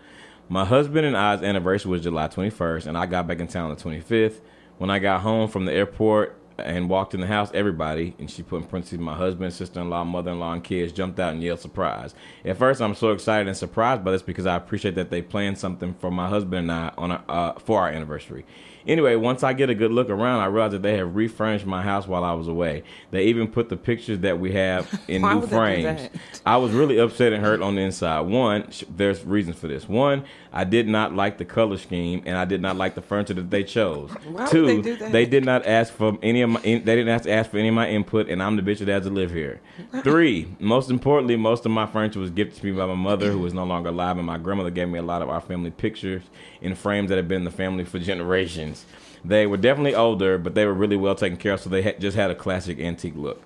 My 0.49 0.65
husband 0.65 1.07
and 1.07 1.17
I's 1.17 1.43
anniversary 1.43 1.93
was 1.93 2.03
July 2.03 2.27
21st, 2.27 2.87
and 2.87 2.99
I 2.99 3.07
got 3.07 3.29
back 3.29 3.39
in 3.39 3.47
town 3.47 3.71
the 3.71 3.81
25th. 3.81 4.41
When 4.79 4.91
I 4.91 4.99
got 4.99 5.21
home 5.21 5.49
from 5.49 5.65
the 5.65 5.73
airport 5.73 6.37
and 6.59 6.89
walked 6.89 7.15
in 7.15 7.21
the 7.21 7.27
house, 7.29 7.51
everybody, 7.55 8.17
and 8.19 8.31
she 8.31 8.43
put 8.43 8.57
in 8.57 8.65
parentheses, 8.65 8.99
my 8.99 9.15
husband, 9.15 9.53
sister-in-law, 9.53 10.05
mother-in-law, 10.05 10.55
and 10.55 10.65
kids 10.65 10.93
jumped 10.93 11.21
out 11.21 11.35
and 11.35 11.43
yelled 11.43 11.61
surprise. 11.61 12.15
At 12.45 12.57
first, 12.57 12.81
I'm 12.81 12.95
so 12.95 13.13
excited 13.13 13.47
and 13.47 13.57
surprised 13.57 14.05
by 14.05 14.11
this 14.11 14.23
because 14.23 14.47
I 14.47 14.57
appreciate 14.57 14.97
that 14.97 15.11
they 15.11 15.23
planned 15.23 15.59
something 15.59 15.95
for 15.95 16.11
my 16.11 16.29
husband 16.29 16.71
and 16.71 16.73
I 16.73 16.93
on 16.99 17.13
our, 17.13 17.23
uh, 17.29 17.53
for 17.61 17.81
our 17.83 17.89
anniversary. 17.89 18.45
Anyway, 18.87 19.15
once 19.17 19.43
I 19.43 19.53
get 19.53 19.71
a 19.71 19.75
good 19.75 19.93
look 19.93 20.09
around, 20.11 20.41
I 20.41 20.47
realized 20.47 20.75
that 20.75 20.83
they 20.83 20.97
have 20.97 21.15
refurnished 21.15 21.67
my 21.67 21.83
house 21.83 22.07
while 22.07 22.25
I 22.25 22.33
was 22.33 22.49
away. 22.49 22.83
They 23.11 23.25
even 23.25 23.49
put 23.49 23.69
the 23.69 23.77
pictures 23.77 24.21
that 24.21 24.39
we 24.39 24.53
have 24.53 24.89
in 25.09 25.23
new 25.23 25.29
would 25.41 25.51
they 25.51 25.51
do 25.51 25.57
frames. 25.57 26.09
I 26.47 26.57
was 26.57 26.73
really 26.73 26.99
upset 26.99 27.33
and 27.33 27.43
hurt 27.43 27.63
on 27.63 27.75
the 27.75 27.83
inside. 27.83 28.21
One, 28.21 28.71
there's 28.89 29.25
reasons 29.25 29.59
for 29.59 29.69
this. 29.69 29.89
One, 29.89 30.25
I 30.53 30.65
did 30.65 30.89
not 30.89 31.15
like 31.15 31.39
the 31.39 31.45
color 31.45 31.77
scheme, 31.79 32.23
and 32.27 32.37
I 32.37 32.45
did 32.45 32.61
not 32.61 32.77
like 32.77 32.97
the 32.97 33.03
furniture 33.03 33.35
that 33.35 33.51
they 33.51 33.63
chose. 33.63 34.11
Why 34.27 34.47
Two, 34.47 34.67
they 34.67 34.81
do 34.81 34.97
that? 34.97 35.13
they 35.13 35.25
did 35.25 35.45
not 35.45 35.65
ask 35.65 35.93
for 35.93 36.19
any 36.23 36.43
of 36.43 36.51
my. 36.51 36.61
in- 36.63 36.85
They 36.85 36.97
didn't 36.97 37.09
ask, 37.15 37.25
to 37.25 37.31
ask 37.31 37.51
for 37.51 37.59
any 37.59 37.69
of 37.69 37.75
my 37.75 37.89
input, 37.89 38.29
and 38.29 38.43
I'm 38.43 38.57
the 38.57 38.63
bitch 38.63 38.79
that 38.79 38.89
has 38.89 39.05
to 39.05 39.11
live 39.11 39.31
here. 39.31 39.61
Three, 40.03 40.49
most 40.59 40.91
importantly, 40.91 41.37
most 41.37 41.65
of 41.67 41.73
my 41.73 41.87
furniture 41.87 42.19
was 42.19 42.31
gifted 42.31 42.61
to 42.61 42.67
me 42.67 42.73
by 42.73 42.87
my 42.87 42.95
mother, 42.95 43.31
who 43.31 43.47
is 43.47 43.55
no 43.55 43.65
longer 43.65 43.91
alive, 43.91 44.17
and 44.19 44.27
my 44.27 44.39
grandmother 44.39 44.71
gave 44.71 44.89
me 44.89 44.99
a 44.99 45.03
lot 45.03 45.23
of 45.23 45.29
our 45.29 45.41
family 45.41 45.71
pictures 45.71 46.23
in 46.61 46.75
frames 46.75 47.11
that 47.11 47.17
have 47.17 47.29
been 47.29 47.39
in 47.39 47.45
the 47.45 47.51
family 47.53 47.85
for 47.85 47.99
generations. 48.11 48.85
They 49.25 49.47
were 49.47 49.57
definitely 49.59 49.95
older, 49.95 50.37
but 50.39 50.55
they 50.55 50.65
were 50.67 50.75
really 50.75 50.97
well 50.97 51.15
taken 51.15 51.37
care 51.39 51.53
of, 51.53 51.61
so 51.61 51.71
they 51.71 51.83
had, 51.83 52.01
just 52.01 52.17
had 52.17 52.31
a 52.31 52.35
classic 52.35 52.81
antique 52.81 53.15
look. 53.17 53.43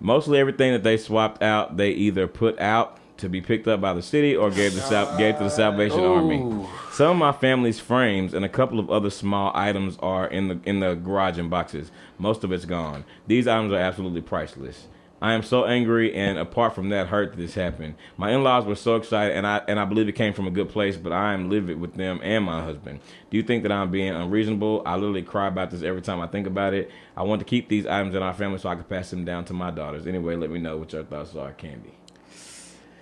Mostly 0.00 0.38
everything 0.38 0.72
that 0.72 0.84
they 0.84 0.96
swapped 0.96 1.42
out, 1.42 1.76
they 1.76 1.90
either 1.90 2.26
put 2.28 2.58
out 2.60 2.97
to 3.18 3.28
be 3.28 3.40
picked 3.40 3.68
up 3.68 3.80
by 3.80 3.92
the 3.92 4.02
city 4.02 4.34
or 4.34 4.50
gave 4.50 4.74
the 4.74 4.80
Sal- 4.80 5.16
gave 5.18 5.36
to 5.38 5.44
the 5.44 5.50
Salvation 5.50 6.00
Army. 6.00 6.66
Some 6.92 7.10
of 7.10 7.16
my 7.16 7.32
family's 7.32 7.78
frames 7.78 8.32
and 8.34 8.44
a 8.44 8.48
couple 8.48 8.78
of 8.80 8.90
other 8.90 9.10
small 9.10 9.52
items 9.54 9.96
are 10.00 10.26
in 10.26 10.48
the 10.48 10.60
in 10.64 10.80
the 10.80 10.94
garage 10.94 11.38
in 11.38 11.48
boxes. 11.48 11.90
Most 12.18 12.44
of 12.44 12.52
it's 12.52 12.64
gone. 12.64 13.04
These 13.26 13.46
items 13.46 13.72
are 13.72 13.78
absolutely 13.78 14.22
priceless. 14.22 14.86
I 15.20 15.32
am 15.32 15.42
so 15.42 15.64
angry, 15.64 16.14
and 16.14 16.38
apart 16.38 16.76
from 16.76 16.90
that, 16.90 17.08
hurt 17.08 17.32
that 17.32 17.38
this 17.38 17.54
happened. 17.54 17.96
My 18.16 18.30
in-laws 18.30 18.66
were 18.66 18.76
so 18.76 18.94
excited, 18.94 19.36
and 19.36 19.48
I 19.48 19.62
and 19.66 19.80
I 19.80 19.84
believe 19.84 20.08
it 20.08 20.12
came 20.12 20.32
from 20.32 20.46
a 20.46 20.50
good 20.52 20.68
place. 20.68 20.96
But 20.96 21.12
I 21.12 21.34
am 21.34 21.50
livid 21.50 21.80
with 21.80 21.94
them 21.94 22.20
and 22.22 22.44
my 22.44 22.62
husband. 22.62 23.00
Do 23.30 23.36
you 23.36 23.42
think 23.42 23.64
that 23.64 23.72
I'm 23.72 23.90
being 23.90 24.14
unreasonable? 24.14 24.82
I 24.86 24.94
literally 24.94 25.22
cry 25.22 25.48
about 25.48 25.72
this 25.72 25.82
every 25.82 26.02
time 26.02 26.20
I 26.20 26.28
think 26.28 26.46
about 26.46 26.72
it. 26.72 26.88
I 27.16 27.24
want 27.24 27.40
to 27.40 27.44
keep 27.44 27.68
these 27.68 27.84
items 27.84 28.14
in 28.14 28.22
our 28.22 28.32
family 28.32 28.58
so 28.58 28.68
I 28.68 28.76
can 28.76 28.84
pass 28.84 29.10
them 29.10 29.24
down 29.24 29.44
to 29.46 29.52
my 29.54 29.72
daughters. 29.72 30.06
Anyway, 30.06 30.36
let 30.36 30.50
me 30.50 30.60
know 30.60 30.76
what 30.76 30.92
your 30.92 31.02
thoughts 31.02 31.34
are, 31.34 31.52
Candy. 31.52 31.97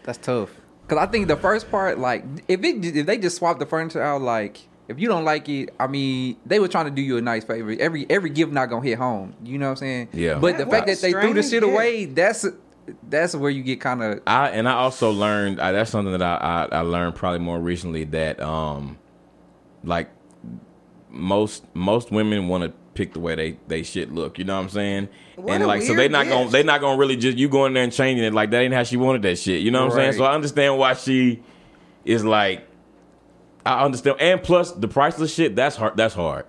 That's 0.07 0.19
tough. 0.19 0.51
Cause 0.89 0.99
I 0.99 1.07
think 1.07 1.27
the 1.27 1.37
first 1.37 1.71
part, 1.71 1.99
like, 1.99 2.25
if 2.49 2.63
it 2.63 2.85
if 2.85 3.07
they 3.07 3.19
just 3.19 3.37
swap 3.37 3.59
the 3.59 3.67
furniture 3.67 4.01
out, 4.01 4.23
like, 4.23 4.61
if 4.89 5.01
you 5.01 5.09
don't 5.09 5.25
like 5.25 5.49
it, 5.49 5.75
I 5.81 5.89
mean, 5.89 6.37
they 6.47 6.61
were 6.61 6.69
trying 6.69 6.85
to 6.85 6.93
do 6.93 7.03
you 7.03 7.17
a 7.17 7.21
nice 7.21 7.45
favor. 7.45 7.75
Every 7.79 8.09
every 8.09 8.31
gift 8.31 8.53
not 8.53 8.67
gonna 8.67 8.87
hit 8.87 8.97
home. 8.99 9.35
You 9.43 9.59
know 9.59 9.67
what 9.67 9.71
I'm 9.73 9.77
saying? 9.77 10.09
Yeah. 10.13 10.39
But 10.39 10.59
the 10.59 10.67
fact 10.67 10.87
that 10.87 11.01
they 11.01 11.11
threw 11.11 11.35
the 11.35 11.43
strange 11.43 11.65
shit 11.65 11.75
away, 11.75 12.05
that's 12.05 12.47
that's 13.09 13.35
where 13.35 13.51
you 13.51 13.65
get 13.65 13.81
kind 13.81 14.01
of 14.01 14.23
I 14.29 14.51
and 14.51 14.69
I 14.69 14.75
also 14.75 15.11
learned 15.11 15.59
uh, 15.59 15.73
that's 15.73 15.91
something 15.91 16.13
that 16.13 16.23
I, 16.23 16.69
I 16.71 16.79
I 16.79 16.81
learned 16.83 17.17
probably 17.17 17.41
more 17.41 17.59
recently 17.59 18.05
that 18.05 18.41
um 18.41 18.97
like 19.83 20.09
most 21.11 21.65
most 21.75 22.13
women 22.13 22.47
want 22.47 22.63
to 22.63 22.73
pick 22.97 23.13
the 23.13 23.21
way 23.21 23.35
they 23.35 23.57
they 23.69 23.83
shit 23.83 24.13
look. 24.13 24.39
You 24.39 24.45
know 24.45 24.57
what 24.57 24.63
I'm 24.65 24.69
saying? 24.71 25.09
What 25.37 25.55
and 25.55 25.67
like 25.67 25.83
so 25.83 25.95
they 25.95 26.09
not 26.09 26.27
gonna 26.27 26.43
gift. 26.43 26.53
they 26.53 26.63
not 26.63 26.81
gonna 26.81 26.99
really 26.99 27.17
just 27.17 27.39
you 27.39 27.49
go 27.49 27.67
in 27.67 27.75
there 27.75 27.85
and 27.85 27.93
changing 27.93 28.25
it 28.25 28.35
like 28.35 28.51
that 28.51 28.61
ain't 28.61 28.75
how 28.75 28.83
she 28.83 28.97
wanted 28.97 29.23
that 29.23 29.39
shit. 29.39 29.61
You 29.61 29.71
know 29.71 29.85
what 29.85 29.93
I'm 29.93 29.99
saying? 29.99 30.13
So 30.15 30.25
I 30.25 30.35
understand 30.35 30.79
why 30.79 30.95
she 30.95 31.43
is 32.05 32.25
like 32.25 32.67
I 33.65 33.85
understand. 33.85 34.21
And 34.21 34.43
plus 34.43 34.73
the 34.73 34.89
priceless 34.89 35.35
shit 35.35 35.55
that's 35.55 35.77
hard. 35.77 35.97
That's 35.97 36.15
hard. 36.15 36.47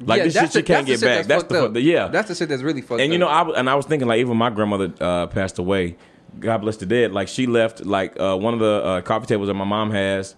Like 0.00 0.18
Yeah, 0.18 0.24
this 0.24 0.34
shit 0.34 0.42
that's 0.42 0.52
she 0.54 0.62
can't 0.62 0.86
that's 0.86 1.00
get 1.00 1.06
back. 1.06 1.26
That's 1.26 1.44
fucked 1.44 1.74
the, 1.74 1.80
yeah. 1.80 2.08
That's 2.08 2.28
the 2.28 2.34
shit 2.34 2.48
that's 2.48 2.62
really 2.62 2.82
fucked 2.82 3.00
And 3.00 3.12
you 3.12 3.16
up. 3.16 3.20
know, 3.20 3.28
I 3.28 3.42
was, 3.42 3.56
and 3.56 3.70
I 3.70 3.74
was 3.74 3.86
thinking 3.86 4.06
like 4.06 4.20
even 4.20 4.36
my 4.36 4.50
grandmother 4.50 4.92
uh, 5.00 5.26
passed 5.26 5.58
away. 5.58 5.96
God 6.38 6.58
bless 6.58 6.76
the 6.76 6.86
dead. 6.86 7.12
Like 7.12 7.26
she 7.28 7.46
left 7.46 7.84
like 7.84 8.18
uh, 8.20 8.36
one 8.36 8.54
of 8.54 8.60
the 8.60 8.84
uh, 8.84 9.00
coffee 9.00 9.26
tables 9.26 9.48
that 9.48 9.54
my 9.54 9.64
mom 9.64 9.90
has 9.90 10.36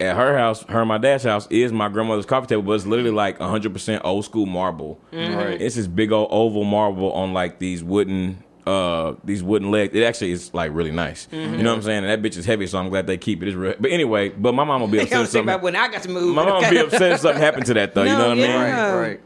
at 0.00 0.16
her 0.16 0.36
house. 0.36 0.62
Her 0.64 0.80
and 0.80 0.88
my 0.88 0.98
dad's 0.98 1.24
house 1.24 1.46
is 1.50 1.72
my 1.72 1.88
grandmother's 1.88 2.26
coffee 2.26 2.46
table, 2.48 2.62
but 2.62 2.72
it's 2.72 2.86
literally 2.86 3.10
like 3.10 3.38
100 3.40 3.72
percent 3.72 4.02
old 4.04 4.24
school 4.24 4.46
marble. 4.46 4.98
Right. 5.12 5.60
It's 5.60 5.76
this 5.76 5.86
big 5.86 6.12
old 6.12 6.28
oval 6.30 6.64
marble 6.64 7.12
on 7.12 7.32
like 7.32 7.58
these 7.58 7.82
wooden. 7.84 8.42
Uh, 8.66 9.14
these 9.22 9.42
wooden 9.42 9.70
legs. 9.70 9.94
It 9.94 10.02
actually 10.04 10.30
is 10.30 10.54
like 10.54 10.72
really 10.72 10.90
nice. 10.90 11.28
You 11.30 11.46
know 11.48 11.68
what 11.68 11.76
I'm 11.76 11.82
saying? 11.82 12.06
And 12.06 12.08
that 12.08 12.22
bitch 12.26 12.38
is 12.38 12.46
heavy, 12.46 12.66
so 12.66 12.78
I'm 12.78 12.88
glad 12.88 13.06
they 13.06 13.18
keep 13.18 13.42
it. 13.42 13.48
It's 13.48 13.54
real. 13.54 13.74
But 13.78 13.90
anyway, 13.90 14.30
but 14.30 14.54
my 14.54 14.64
mom 14.64 14.80
will 14.80 14.88
be 14.88 15.00
upset. 15.02 15.18
was 15.18 15.28
if 15.28 15.32
something, 15.32 15.50
about 15.50 15.62
when 15.62 15.76
I 15.76 15.88
got 15.88 16.02
to 16.04 16.08
move. 16.08 16.34
my 16.34 16.46
mom 16.46 16.62
will 16.62 16.70
be 16.70 16.78
upset 16.78 17.12
if 17.12 17.20
something 17.20 17.42
happened 17.42 17.66
to 17.66 17.74
that 17.74 17.92
though. 17.94 18.04
you 18.04 18.08
know 18.08 18.28
what 18.28 18.38
I 18.38 18.40
mean? 18.40 18.44
yeah. 18.44 18.90
right, 18.92 19.08
right. 19.08 19.20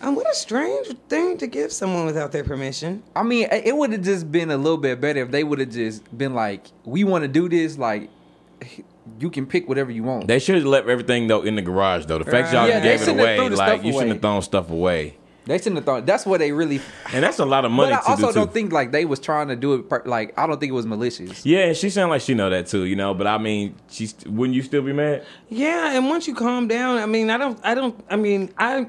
Um, 0.00 0.14
what 0.14 0.30
a 0.30 0.34
strange 0.34 0.86
thing 1.08 1.38
to 1.38 1.48
give 1.48 1.72
someone 1.72 2.06
without 2.06 2.30
their 2.30 2.44
permission. 2.44 3.02
I 3.16 3.24
mean, 3.24 3.48
it 3.50 3.74
would 3.74 3.90
have 3.90 4.02
just 4.02 4.30
been 4.30 4.48
a 4.52 4.56
little 4.56 4.78
bit 4.78 5.00
better 5.00 5.22
if 5.22 5.32
they 5.32 5.42
would 5.42 5.58
have 5.58 5.70
just 5.70 6.16
been 6.16 6.34
like, 6.34 6.66
"We 6.84 7.02
want 7.02 7.22
to 7.22 7.28
do 7.28 7.48
this. 7.48 7.78
Like, 7.78 8.10
you 9.20 9.30
can 9.30 9.46
pick 9.46 9.68
whatever 9.68 9.90
you 9.90 10.02
want." 10.02 10.26
They 10.28 10.38
should 10.38 10.56
have 10.56 10.64
left 10.64 10.88
everything 10.88 11.26
though 11.26 11.42
in 11.42 11.56
the 11.56 11.62
garage 11.62 12.06
though. 12.06 12.18
The 12.18 12.24
fact 12.30 12.52
y'all 12.52 12.66
Yeah, 12.68 12.80
gave 12.80 13.02
it 13.02 13.08
away, 13.08 13.48
like 13.48 13.84
you 13.84 13.92
shouldn't 13.92 14.12
have 14.12 14.20
thrown 14.22 14.42
stuff 14.42 14.70
away. 14.70 15.16
They 15.46 15.56
shouldn't 15.56 15.76
have 15.76 15.86
thought. 15.86 16.04
That's 16.04 16.26
what 16.26 16.40
they 16.40 16.52
really. 16.52 16.78
and 17.10 17.24
that's 17.24 17.38
a 17.38 17.46
lot 17.46 17.64
of 17.64 17.70
money 17.70 17.92
But 17.92 18.00
I 18.00 18.02
to 18.02 18.08
also 18.10 18.26
do 18.28 18.32
don't 18.34 18.46
too. 18.48 18.52
think 18.52 18.70
like 18.70 18.92
they 18.92 19.06
was 19.06 19.18
trying 19.18 19.48
to 19.48 19.56
do 19.56 19.72
it. 19.74 19.88
Per, 19.88 20.02
like 20.04 20.38
I 20.38 20.46
don't 20.46 20.60
think 20.60 20.68
it 20.68 20.74
was 20.74 20.84
malicious. 20.84 21.46
yeah, 21.46 21.60
and 21.68 21.76
she 21.76 21.88
sounded 21.88 22.10
like 22.10 22.20
she 22.20 22.34
know 22.34 22.50
that 22.50 22.66
too, 22.66 22.84
you 22.84 22.96
know. 22.96 23.14
But 23.14 23.28
I 23.28 23.38
mean, 23.38 23.74
she's 23.88 24.14
wouldn't 24.26 24.54
you 24.54 24.62
still 24.62 24.82
be 24.82 24.92
mad? 24.92 25.24
Yeah, 25.48 25.96
and 25.96 26.10
once 26.10 26.28
you 26.28 26.34
calm 26.34 26.68
down, 26.68 26.98
I 26.98 27.06
mean, 27.06 27.30
I 27.30 27.38
don't, 27.38 27.58
I 27.64 27.74
don't, 27.74 27.98
I 28.10 28.16
mean, 28.16 28.52
I, 28.58 28.88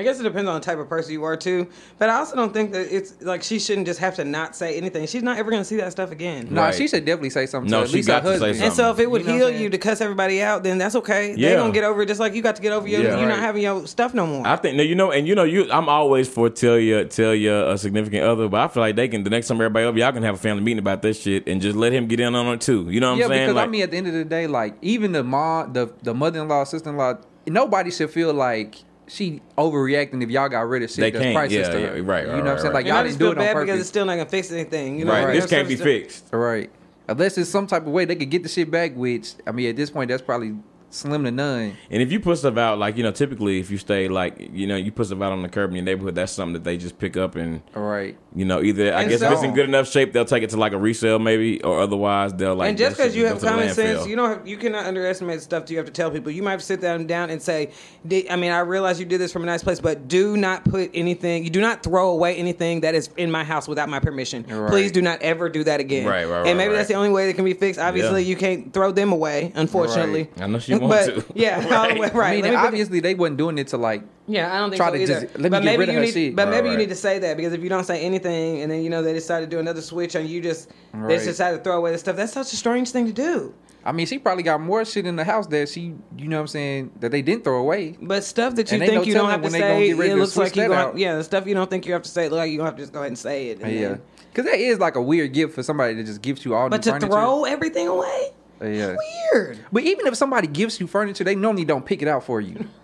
I 0.00 0.02
guess 0.02 0.18
it 0.18 0.22
depends 0.22 0.48
on 0.48 0.54
the 0.54 0.64
type 0.64 0.78
of 0.78 0.88
person 0.88 1.12
you 1.12 1.24
are 1.24 1.36
too. 1.36 1.66
But 1.98 2.08
I 2.08 2.14
also 2.16 2.34
don't 2.34 2.54
think 2.54 2.72
that 2.72 2.90
it's 2.90 3.20
like 3.20 3.42
she 3.42 3.58
shouldn't 3.58 3.86
just 3.86 4.00
have 4.00 4.16
to 4.16 4.24
not 4.24 4.56
say 4.56 4.78
anything. 4.78 5.06
She's 5.06 5.22
not 5.22 5.36
ever 5.36 5.50
gonna 5.50 5.62
see 5.62 5.76
that 5.76 5.92
stuff 5.92 6.10
again. 6.10 6.48
No, 6.50 6.62
Right. 6.62 6.74
she 6.74 6.88
should 6.88 7.04
definitely 7.04 7.28
say 7.28 7.44
something. 7.44 7.70
No, 7.70 7.80
to 7.80 7.82
at 7.84 7.90
she 7.90 7.96
least 7.96 8.08
got 8.08 8.22
her 8.22 8.32
to 8.32 8.38
say 8.38 8.46
husband. 8.48 8.64
And 8.64 8.72
so 8.74 8.90
if 8.90 8.98
it 8.98 9.10
would 9.10 9.20
You 9.20 9.28
know 9.28 9.34
heal 9.34 9.50
you 9.50 9.68
to 9.68 9.76
cuss 9.76 10.00
everybody 10.00 10.40
out, 10.42 10.62
then 10.62 10.78
that's 10.78 10.96
okay. 10.96 11.34
Yeah. 11.36 11.50
They 11.50 11.56
gonna 11.56 11.72
get 11.74 11.84
over 11.84 12.00
it 12.00 12.06
just 12.06 12.18
like 12.18 12.32
you 12.34 12.40
got 12.40 12.56
to 12.56 12.62
get 12.62 12.72
over 12.72 12.88
your 12.88 13.02
Yeah. 13.02 13.20
you 13.20 13.26
not 13.26 13.34
Right. 13.34 13.40
having 13.40 13.62
your 13.62 13.86
stuff 13.86 14.14
no 14.14 14.26
more. 14.26 14.46
I 14.46 14.56
think 14.56 14.76
no, 14.78 14.82
you 14.82 14.94
know, 14.94 15.10
and 15.12 15.28
you 15.28 15.34
know, 15.34 15.44
you 15.44 15.70
I'm 15.70 15.90
always 15.90 16.28
for 16.28 16.48
tell 16.48 16.78
your 16.78 17.04
tell 17.04 17.34
your 17.34 17.66
uh, 17.66 17.76
significant 17.76 18.24
other, 18.24 18.48
but 18.48 18.60
I 18.60 18.68
feel 18.68 18.80
like 18.82 18.96
they 18.96 19.08
can 19.08 19.22
the 19.22 19.28
next 19.30 19.48
time 19.48 19.58
everybody 19.58 19.84
over, 19.84 19.98
y'all 19.98 20.12
can 20.12 20.22
have 20.22 20.36
a 20.36 20.38
family 20.38 20.62
meeting 20.62 20.78
about 20.78 21.02
this 21.02 21.20
shit 21.20 21.46
and 21.46 21.60
just 21.60 21.76
let 21.76 21.92
him 21.92 22.06
get 22.06 22.20
in 22.20 22.34
on 22.34 22.46
it 22.54 22.62
too. 22.62 22.86
You 22.88 23.00
know 23.00 23.10
what 23.10 23.18
yeah, 23.18 23.24
I'm 23.26 23.30
saying? 23.30 23.40
Yeah, 23.40 23.46
because 23.48 23.54
Like, 23.56 23.68
I 23.68 23.70
mean, 23.70 23.82
at 23.82 23.90
the 23.90 23.96
end 23.98 24.06
of 24.06 24.14
the 24.14 24.24
day, 24.24 24.46
like 24.46 24.76
even 24.80 25.12
the 25.12 25.22
mom, 25.22 25.74
the 25.74 25.92
the 26.02 26.14
mother 26.14 26.40
in 26.40 26.48
law, 26.48 26.64
sister 26.64 26.88
in 26.88 26.96
law, 26.96 27.18
nobody 27.46 27.90
should 27.90 28.10
feel 28.10 28.32
like 28.32 28.76
she 29.10 29.42
overreacting 29.58 30.22
if 30.22 30.30
y'all 30.30 30.48
got 30.48 30.68
rid 30.68 30.82
of 30.82 30.90
shit 30.90 30.98
They 31.00 31.10
that's 31.10 31.22
can't. 31.22 31.34
priceless 31.34 31.66
Yeah, 31.68 31.72
to 31.74 31.80
yeah, 31.80 31.86
her. 31.88 31.90
right, 31.90 31.96
You 31.96 32.04
right, 32.04 32.24
know 32.26 32.30
what 32.30 32.38
I'm 32.40 32.46
right, 32.46 32.60
saying? 32.60 32.74
Like 32.74 32.86
y'all 32.86 33.04
just 33.04 33.18
didn't 33.18 33.18
do 33.18 33.24
feel 33.24 33.32
it 33.32 33.48
on 33.48 33.54
bad 33.54 33.60
because 33.66 33.80
it's 33.80 33.88
still 33.88 34.04
not 34.06 34.16
gonna 34.16 34.28
fix 34.28 34.50
anything. 34.52 34.98
You 34.98 35.04
know, 35.04 35.12
right, 35.12 35.24
Right. 35.26 35.34
this 35.34 35.46
can't 35.46 35.68
be 35.68 35.74
Still- 35.76 35.84
fixed. 35.86 36.24
Right. 36.30 36.70
Unless 37.08 37.38
it's 37.38 37.50
some 37.50 37.66
type 37.66 37.82
of 37.86 37.92
way 37.92 38.04
they 38.04 38.14
could 38.14 38.30
get 38.30 38.44
the 38.44 38.48
shit 38.48 38.70
back, 38.70 38.92
which 38.94 39.32
I 39.46 39.50
mean, 39.52 39.68
at 39.68 39.76
this 39.76 39.90
point, 39.90 40.08
that's 40.10 40.22
probably 40.22 40.54
slim 40.90 41.24
to 41.24 41.30
none. 41.30 41.76
And 41.90 42.02
if 42.02 42.10
you 42.12 42.20
put 42.20 42.38
stuff 42.38 42.56
out, 42.56 42.78
like 42.78 42.96
you 42.96 43.02
know, 43.02 43.12
typically 43.12 43.58
if 43.60 43.70
you 43.70 43.78
stay 43.78 44.08
like 44.08 44.50
you 44.52 44.66
know, 44.66 44.76
you 44.76 44.90
put 44.92 45.06
stuff 45.06 45.20
out 45.22 45.32
on 45.32 45.42
the 45.42 45.48
curb 45.48 45.70
in 45.70 45.76
your 45.76 45.84
neighborhood, 45.84 46.14
that's 46.14 46.32
something 46.32 46.54
that 46.54 46.64
they 46.64 46.76
just 46.76 46.98
pick 46.98 47.16
up 47.16 47.36
and 47.36 47.62
All 47.76 47.82
right. 47.82 48.16
you 48.34 48.44
know, 48.44 48.62
either 48.62 48.94
I 48.94 49.02
And 49.02 49.10
guess 49.10 49.22
if 49.22 49.30
it's 49.32 49.42
in 49.42 49.54
good 49.54 49.68
enough 49.68 49.88
shape, 49.88 50.12
they'll 50.12 50.24
take 50.24 50.42
it 50.42 50.50
to 50.50 50.56
like 50.56 50.72
a 50.72 50.78
resale 50.78 51.18
maybe, 51.18 51.62
or 51.62 51.80
otherwise 51.80 52.32
they'll 52.34 52.54
like. 52.56 52.68
and 52.70 52.78
just 52.78 52.96
because 52.96 53.14
you 53.16 53.26
have 53.26 53.40
common 53.40 53.72
sense, 53.72 54.06
you 54.06 54.16
don't 54.16 54.28
have, 54.38 54.48
you 54.48 54.56
cannot 54.56 54.86
underestimate 54.86 55.40
stuff 55.42 55.66
that 55.66 55.70
you 55.72 55.76
have 55.78 55.86
to 55.86 55.92
tell 55.92 56.10
people. 56.10 56.30
You 56.32 56.42
might 56.42 56.60
sit 56.62 56.80
them 56.80 57.06
down 57.06 57.30
and 57.30 57.40
say, 57.40 57.70
"Di- 58.06 58.28
I 58.30 58.36
mean, 58.36 58.50
I 58.52 58.60
realize 58.60 58.98
you 58.98 59.06
did 59.06 59.20
this 59.20 59.32
from 59.32 59.42
a 59.42 59.46
nice 59.46 59.62
place, 59.62 59.80
but 59.80 60.08
do 60.08 60.36
not 60.36 60.64
put 60.64 60.90
anything. 60.94 61.44
You 61.44 61.50
do 61.50 61.60
not 61.60 61.82
throw 61.82 62.10
away 62.10 62.36
anything 62.36 62.80
that 62.80 62.94
is 62.94 63.10
in 63.16 63.30
my 63.30 63.44
house 63.44 63.68
without 63.68 63.88
my 63.88 64.00
permission. 64.00 64.44
Right. 64.48 64.68
Please 64.70 64.92
do 64.92 65.02
not 65.02 65.22
ever 65.22 65.48
do 65.48 65.64
that 65.64 65.80
again. 65.80 66.06
Right, 66.06 66.24
right, 66.24 66.40
right, 66.40 66.46
And 66.48 66.58
maybe 66.58 66.70
right. 66.70 66.76
that's 66.78 66.88
the 66.88 66.94
only 66.94 67.10
way 67.10 67.26
that 67.28 67.34
can 67.34 67.44
be 67.44 67.54
fixed. 67.54 67.78
Obviously, 67.80 68.22
Yeah. 68.22 68.28
you 68.28 68.36
can't 68.36 68.72
throw 68.72 68.90
them 68.92 69.12
away, 69.12 69.52
unfortunately. 69.54 70.28
I 70.40 70.46
know 70.46 70.58
she 70.58 70.79
wants 70.80 71.06
but, 71.08 71.14
to. 71.28 71.32
Yeah, 71.34 71.66
all 71.70 71.88
the 71.94 72.00
way- 72.00 72.10
right. 72.12 72.30
I 72.30 72.34
mean, 72.36 72.44
me 72.44 72.50
put- 72.50 72.66
obviously 72.66 73.00
they 73.00 73.14
wasn't 73.14 73.36
doing 73.38 73.58
it 73.58 73.68
to 73.68 73.76
like. 73.76 74.02
Yeah, 74.26 74.54
I 74.54 74.58
don't 74.58 74.70
think 74.70 74.78
Try 74.80 74.88
so 74.90 74.94
to 74.96 75.02
either. 75.02 75.20
just- 75.22 75.34
let 75.34 75.42
me 75.44 75.48
but 75.50 75.58
get 75.62 75.64
maybe 75.64 75.78
rid 75.78 75.88
of 75.88 75.92
you 75.94 76.00
her 76.00 76.06
need, 76.06 76.12
shit. 76.14 76.36
but 76.36 76.48
Right, 76.48 76.50
maybe 76.62 76.70
you 76.70 76.76
need 76.78 76.88
to 76.90 76.94
say 76.94 77.18
that 77.18 77.36
because 77.36 77.52
if 77.52 77.62
you 77.62 77.68
don't 77.68 77.84
say 77.84 78.00
anything 78.00 78.60
and 78.62 78.70
then 78.70 78.82
you 78.82 78.90
know 78.90 79.02
they 79.02 79.12
decide 79.12 79.40
to 79.40 79.46
do 79.46 79.58
another 79.58 79.80
switch 79.80 80.14
and 80.14 80.28
you 80.28 80.40
just 80.40 80.68
they 80.92 80.98
Right. 80.98 81.14
just 81.14 81.26
decide 81.26 81.52
to 81.52 81.58
throw 81.58 81.76
away 81.78 81.92
the 81.92 81.98
stuff, 81.98 82.16
that's 82.16 82.32
such 82.32 82.52
a 82.52 82.56
strange 82.56 82.90
thing 82.90 83.06
to 83.06 83.12
do. 83.12 83.52
I 83.82 83.92
mean, 83.92 84.04
she 84.06 84.18
probably 84.18 84.42
got 84.42 84.60
more 84.60 84.84
shit 84.84 85.06
in 85.06 85.16
the 85.16 85.24
house 85.24 85.46
that 85.46 85.70
she, 85.70 85.94
you 86.18 86.28
know, 86.28 86.36
what 86.36 86.42
I'm 86.42 86.46
saying, 86.48 86.90
that 87.00 87.10
they 87.12 87.22
didn't 87.22 87.44
throw 87.44 87.58
away. 87.60 87.96
But 88.00 88.24
stuff 88.24 88.54
that 88.56 88.70
you 88.70 88.76
And 88.76 88.82
think 88.86 88.94
no 88.94 89.02
you 89.04 89.14
don't 89.14 89.30
have 89.30 89.40
to 89.40 89.44
when 89.44 89.52
they 89.52 89.58
gonna 89.60 89.70
say, 89.74 89.86
get 89.88 89.96
ready 89.96 90.10
it 90.12 90.16
looks 90.16 90.36
like 90.36 90.54
you 90.54 90.68
that 90.68 90.68
going 90.68 90.98
yeah, 90.98 91.16
the 91.16 91.24
stuff 91.24 91.46
you 91.46 91.54
don't 91.54 91.70
think 91.70 91.86
you 91.86 91.94
have 91.94 92.02
to 92.02 92.08
say, 92.10 92.28
look 92.28 92.36
like 92.36 92.50
you 92.50 92.58
gonna 92.58 92.68
have 92.68 92.76
to 92.76 92.82
just 92.82 92.92
go 92.92 92.98
ahead 92.98 93.08
and 93.08 93.18
say 93.18 93.48
it. 93.48 93.60
and 93.62 93.72
Yeah, 93.72 93.96
because 94.30 94.44
that 94.50 94.58
is 94.60 94.78
like 94.78 94.96
a 94.96 95.02
weird 95.02 95.32
gift 95.32 95.54
for 95.54 95.62
somebody 95.62 95.94
that 95.94 96.04
just 96.04 96.20
gives 96.20 96.44
you 96.44 96.54
all. 96.54 96.68
The 96.68 96.76
things. 96.76 96.86
But 96.86 96.92
new 96.92 97.00
to 97.00 97.06
furniture. 97.06 97.20
throw 97.26 97.44
everything 97.46 97.88
away, 97.88 98.32
yeah. 98.62 98.96
weird. 99.32 99.58
But 99.72 99.82
even 99.84 100.06
if 100.06 100.16
somebody 100.16 100.46
gives 100.46 100.80
you 100.80 100.86
furniture, 100.86 101.24
they 101.24 101.34
normally 101.34 101.64
don't 101.64 101.84
pick 101.84 102.02
it 102.02 102.08
out 102.08 102.24
for 102.24 102.40
you. 102.40 102.68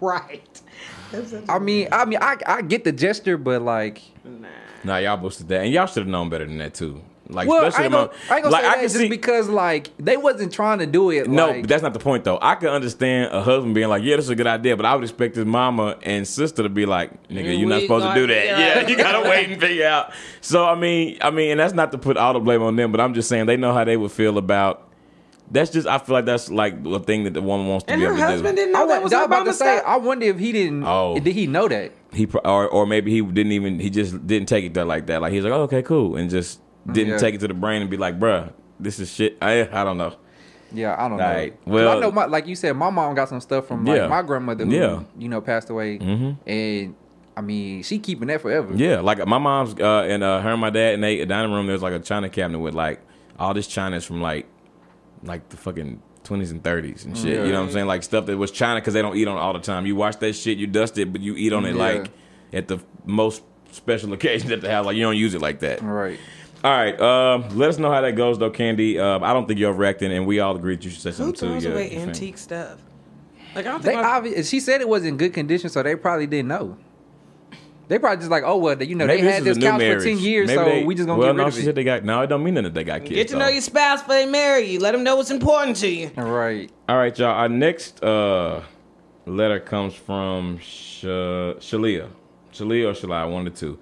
Right. 0.00 0.62
That's 1.12 1.30
such 1.30 1.44
a- 1.46 1.52
I 1.52 1.58
mean, 1.58 1.88
I 1.92 2.06
mean, 2.06 2.18
I 2.22 2.36
I 2.46 2.62
get 2.62 2.84
the 2.84 2.92
gesture, 2.92 3.36
but 3.36 3.60
like, 3.60 4.00
nah. 4.24 4.48
Nah, 4.82 4.96
y'all 4.96 5.18
boosted 5.18 5.48
that, 5.48 5.60
and 5.62 5.70
y'all 5.74 5.84
should 5.86 5.98
have 6.04 6.06
known 6.08 6.30
better 6.30 6.46
than 6.46 6.56
that 6.56 6.72
too. 6.72 7.02
Like, 7.28 7.46
well, 7.46 7.62
I 7.64 7.68
especially 7.68 7.84
ain't 7.84 7.92
gonna, 7.92 8.04
among- 8.06 8.16
I 8.30 8.34
ain't 8.36 8.42
gonna 8.44 8.52
like 8.52 8.62
say 8.62 8.68
that 8.68 8.74
can 8.76 8.82
just 8.84 8.96
see- 8.96 9.08
because 9.10 9.48
like 9.50 9.90
they 9.98 10.16
wasn't 10.16 10.54
trying 10.54 10.78
to 10.78 10.86
do 10.86 11.10
it. 11.10 11.28
No, 11.28 11.48
like, 11.48 11.60
but 11.64 11.68
that's 11.68 11.82
not 11.82 11.92
the 11.92 11.98
point 12.00 12.24
though. 12.24 12.38
I 12.40 12.54
can 12.54 12.68
understand 12.70 13.30
a 13.34 13.42
husband 13.42 13.74
being 13.74 13.88
like, 13.90 14.02
"Yeah, 14.02 14.16
this 14.16 14.24
is 14.24 14.30
a 14.30 14.34
good 14.34 14.46
idea," 14.46 14.74
but 14.74 14.86
I 14.86 14.94
would 14.94 15.04
expect 15.04 15.36
his 15.36 15.44
mama 15.44 15.98
and 16.02 16.26
sister 16.26 16.62
to 16.62 16.70
be 16.70 16.86
like, 16.86 17.10
"Nigga, 17.28 17.44
mm, 17.44 17.58
you're 17.60 17.68
not 17.68 17.82
supposed 17.82 18.06
to 18.06 18.14
do 18.14 18.26
that. 18.28 18.46
Yeah, 18.46 18.88
you 18.88 18.96
gotta 18.96 19.28
wait 19.28 19.50
and 19.50 19.60
figure 19.60 19.86
out." 19.86 20.12
So 20.40 20.64
I 20.64 20.74
mean, 20.76 21.18
I 21.20 21.30
mean, 21.30 21.50
and 21.50 21.60
that's 21.60 21.74
not 21.74 21.92
to 21.92 21.98
put 21.98 22.16
all 22.16 22.32
the 22.32 22.40
blame 22.40 22.62
on 22.62 22.74
them, 22.76 22.90
but 22.90 23.02
I'm 23.02 23.12
just 23.12 23.28
saying 23.28 23.44
they 23.44 23.58
know 23.58 23.74
how 23.74 23.84
they 23.84 23.98
would 23.98 24.12
feel 24.12 24.38
about. 24.38 24.86
That's 25.50 25.70
just 25.70 25.86
I 25.88 25.98
feel 25.98 26.14
like 26.14 26.26
that's 26.26 26.48
like 26.50 26.74
a 26.86 27.00
thing 27.00 27.24
that 27.24 27.34
the 27.34 27.42
woman 27.42 27.66
wants 27.66 27.84
to 27.86 27.92
And 27.92 28.00
be 28.00 28.04
her 28.06 28.12
able 28.12 28.20
to 28.20 28.26
husband 28.26 28.56
do. 28.56 28.62
didn't 28.62 28.76
I 28.76 28.78
know 28.80 28.86
was, 28.86 28.94
that 28.94 29.02
was 29.02 29.12
was 29.12 29.24
about 29.26 29.44
to 29.46 29.52
say. 29.52 29.76
stuff. 29.78 29.84
I 29.86 29.96
wonder 29.96 30.26
if 30.26 30.38
he 30.38 30.52
didn't. 30.52 30.84
Oh. 30.84 31.18
did 31.18 31.34
he 31.34 31.46
know 31.46 31.66
that? 31.68 31.92
He 32.12 32.26
pro- 32.26 32.40
or 32.42 32.68
or 32.68 32.86
maybe 32.86 33.10
he 33.10 33.20
didn't 33.20 33.52
even 33.52 33.78
he 33.80 33.90
just 33.90 34.26
didn't 34.26 34.48
take 34.48 34.64
it 34.64 34.74
there 34.74 34.84
like 34.84 35.06
that. 35.06 35.20
Like 35.20 35.32
he's 35.32 35.42
like, 35.44 35.52
oh, 35.52 35.62
"Okay, 35.62 35.82
cool," 35.82 36.16
and 36.16 36.30
just 36.30 36.60
didn't 36.90 37.14
Yeah. 37.14 37.18
take 37.18 37.34
it 37.34 37.38
to 37.40 37.48
the 37.48 37.54
brain 37.54 37.82
and 37.82 37.90
be 37.90 37.96
like, 37.96 38.18
"Bruh, 38.18 38.52
this 38.78 38.98
is 39.00 39.12
shit." 39.12 39.36
I 39.42 39.62
I 39.72 39.82
don't 39.84 39.98
know. 39.98 40.14
Yeah, 40.72 40.94
I 40.96 41.08
don't 41.08 41.18
know. 41.18 41.50
Well- 41.66 41.96
I 41.96 42.00
know, 42.00 42.12
my, 42.12 42.26
like 42.26 42.46
you 42.46 42.54
said, 42.54 42.76
my 42.76 42.90
mom 42.90 43.16
got 43.16 43.28
some 43.28 43.40
stuff 43.40 43.66
from 43.66 43.84
like 43.84 43.96
Yeah. 43.96 44.06
my 44.06 44.22
grandmother, 44.22 44.64
who 44.64 44.72
Yeah. 44.72 45.00
you 45.18 45.28
know 45.28 45.40
passed 45.40 45.68
away, 45.68 45.98
Mhm. 45.98 46.36
and 46.46 46.94
I 47.36 47.40
mean, 47.40 47.82
she 47.82 47.98
keeping 47.98 48.28
that 48.28 48.40
forever. 48.40 48.72
Yeah, 48.74 49.00
like 49.00 49.24
my 49.26 49.38
mom's 49.38 49.74
uh, 49.80 50.02
and 50.08 50.22
uh, 50.22 50.40
her 50.40 50.50
and 50.50 50.60
my 50.60 50.70
dad 50.70 50.94
in 50.94 51.02
a 51.04 51.24
dining 51.24 51.52
room. 51.52 51.66
There's 51.66 51.82
like 51.82 51.92
a 51.94 51.98
china 51.98 52.28
cabinet 52.28 52.60
with 52.60 52.74
like 52.74 53.00
all 53.38 53.52
this 53.52 53.66
china's 53.66 54.04
from 54.04 54.20
like 54.20 54.46
like 55.22 55.48
the 55.50 55.56
fucking 55.56 56.02
twenties 56.24 56.50
and 56.50 56.62
thirties 56.62 57.04
and 57.04 57.16
shit. 57.16 57.44
You 57.46 57.52
know 57.52 57.60
what 57.60 57.66
I'm 57.68 57.72
saying? 57.72 57.86
Like 57.86 58.02
stuff 58.02 58.26
that 58.26 58.36
was 58.36 58.50
china 58.50 58.80
because 58.80 58.94
they 58.94 59.02
don't 59.02 59.16
eat 59.16 59.26
on 59.28 59.36
it 59.36 59.40
all 59.40 59.52
the 59.52 59.58
time. 59.60 59.86
You 59.86 59.96
watch 59.96 60.18
that 60.18 60.34
shit, 60.34 60.58
you 60.58 60.66
dust 60.66 60.98
it, 60.98 61.12
but 61.12 61.20
you 61.20 61.34
eat 61.36 61.52
on 61.52 61.64
it 61.64 61.74
Yeah. 61.74 61.82
like 61.82 62.10
at 62.52 62.68
the 62.68 62.78
most 63.04 63.42
special 63.72 64.12
occasions 64.18 64.50
at 64.52 64.60
the 64.60 64.70
house. 64.70 64.86
Like 64.86 64.96
you 64.96 65.02
don't 65.02 65.16
use 65.16 65.34
it 65.34 65.40
like 65.40 65.60
that. 65.60 65.82
All 65.82 65.88
right. 65.88 66.18
All 66.62 66.70
right, 66.70 67.00
um, 67.00 67.56
let 67.56 67.70
us 67.70 67.78
know 67.78 67.90
how 67.90 68.02
that 68.02 68.16
goes 68.16 68.38
though, 68.38 68.50
Candy. 68.50 68.98
Uh, 68.98 69.18
I 69.20 69.32
don't 69.32 69.48
think 69.48 69.58
you're 69.58 69.72
overreacting, 69.72 70.14
and 70.14 70.26
we 70.26 70.40
all 70.40 70.54
agree 70.54 70.76
that 70.76 70.84
you 70.84 70.90
should 70.90 71.00
say 71.00 71.08
Who 71.08 71.14
something 71.14 71.32
too. 71.34 71.46
throws 71.48 71.64
yeah, 71.64 71.70
away 71.70 71.92
your 71.94 72.02
antique 72.02 72.36
stuff? 72.36 72.78
Like 73.54 73.64
I 73.66 73.70
don't 73.70 73.82
They 73.82 73.92
think. 73.92 74.02
my- 74.02 74.20
obvi- 74.20 74.46
she 74.50 74.60
said 74.60 74.82
it 74.82 74.88
was 74.88 75.06
in 75.06 75.16
good 75.16 75.32
condition, 75.32 75.70
so 75.70 75.82
they 75.82 75.96
probably 75.96 76.26
didn't 76.26 76.48
know. 76.48 76.76
They 77.90 77.98
probably 77.98 78.18
just 78.18 78.30
like, 78.30 78.44
oh 78.46 78.56
well, 78.56 78.80
you 78.82 78.94
know, 78.94 79.04
Maybe 79.06 79.22
they 79.22 79.32
had 79.32 79.42
this 79.42 79.56
this 79.56 79.56
a 79.56 79.60
new 79.60 79.66
couch 79.66 79.78
marriage. 79.80 79.98
for 80.02 80.08
ten 80.08 80.18
years, 80.18 80.46
Maybe 80.46 80.56
so 80.58 80.64
they- 80.64 80.84
we 80.84 80.94
just 80.94 81.06
gonna 81.08 81.18
well, 81.18 81.28
get 81.28 81.36
rid 81.36 81.42
no, 81.42 81.48
of 81.48 81.54
she 81.54 81.60
it. 81.60 81.64
said 81.64 81.74
they 81.74 81.82
got. 81.84 82.04
No, 82.04 82.22
it 82.22 82.28
don't 82.28 82.44
mean 82.44 82.54
that 82.54 82.72
they 82.72 82.84
got 82.84 83.00
kids. 83.00 83.14
Get 83.16 83.28
to 83.28 83.36
know 83.36 83.46
though. 83.46 83.50
your 83.50 83.60
spouse 83.62 84.00
before 84.00 84.14
they 84.14 84.26
marry 84.26 84.62
you. 84.70 84.78
Let 84.78 84.92
them 84.92 85.02
know 85.02 85.16
what's 85.16 85.32
important 85.32 85.76
to 85.78 85.88
you. 85.88 86.10
All 86.16 86.24
right. 86.30 86.70
All 86.88 86.96
right, 86.96 87.18
y'all. 87.18 87.28
Our 87.34 87.48
next 87.48 88.02
uh, 88.02 88.62
letter 89.26 89.58
comes 89.58 89.94
from 89.94 90.58
Sh- 90.58 91.02
Shalia. 91.04 92.08
Shalia 92.52 92.90
or 92.90 92.92
Shalia, 92.94 93.30
one 93.30 93.46
of 93.46 93.52
the 93.54 93.58
two. 93.58 93.78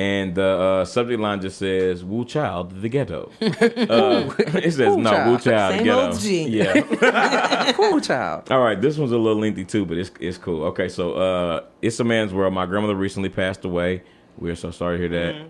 And 0.00 0.34
the 0.34 0.46
uh, 0.46 0.84
subject 0.86 1.20
line 1.20 1.42
just 1.42 1.58
says, 1.58 2.02
"Wu 2.02 2.24
Child 2.24 2.80
the 2.80 2.88
ghetto. 2.88 3.30
uh, 3.42 3.46
it 4.38 4.72
says, 4.72 4.78
Woo 4.78 5.02
no, 5.02 5.10
Child. 5.10 5.30
Woo 5.30 5.38
Child, 5.38 5.72
Same 5.74 5.78
the 5.78 5.84
ghetto. 5.84 6.06
old 6.06 6.20
G. 6.20 6.48
Yeah. 6.48 7.72
cool 7.72 8.00
child. 8.00 8.50
All 8.50 8.60
right, 8.60 8.80
this 8.80 8.96
one's 8.96 9.12
a 9.12 9.18
little 9.18 9.38
lengthy 9.38 9.66
too, 9.66 9.84
but 9.84 9.98
it's 9.98 10.10
it's 10.18 10.38
cool. 10.38 10.64
Okay, 10.64 10.88
so 10.88 11.12
uh, 11.12 11.64
it's 11.82 12.00
a 12.00 12.04
man's 12.04 12.32
world. 12.32 12.54
My 12.54 12.64
grandmother 12.64 12.94
recently 12.94 13.28
passed 13.28 13.62
away. 13.66 14.02
We're 14.38 14.56
so 14.56 14.70
sorry 14.70 14.96
to 14.96 15.00
hear 15.02 15.20
that. 15.20 15.34
Mm-hmm. 15.34 15.48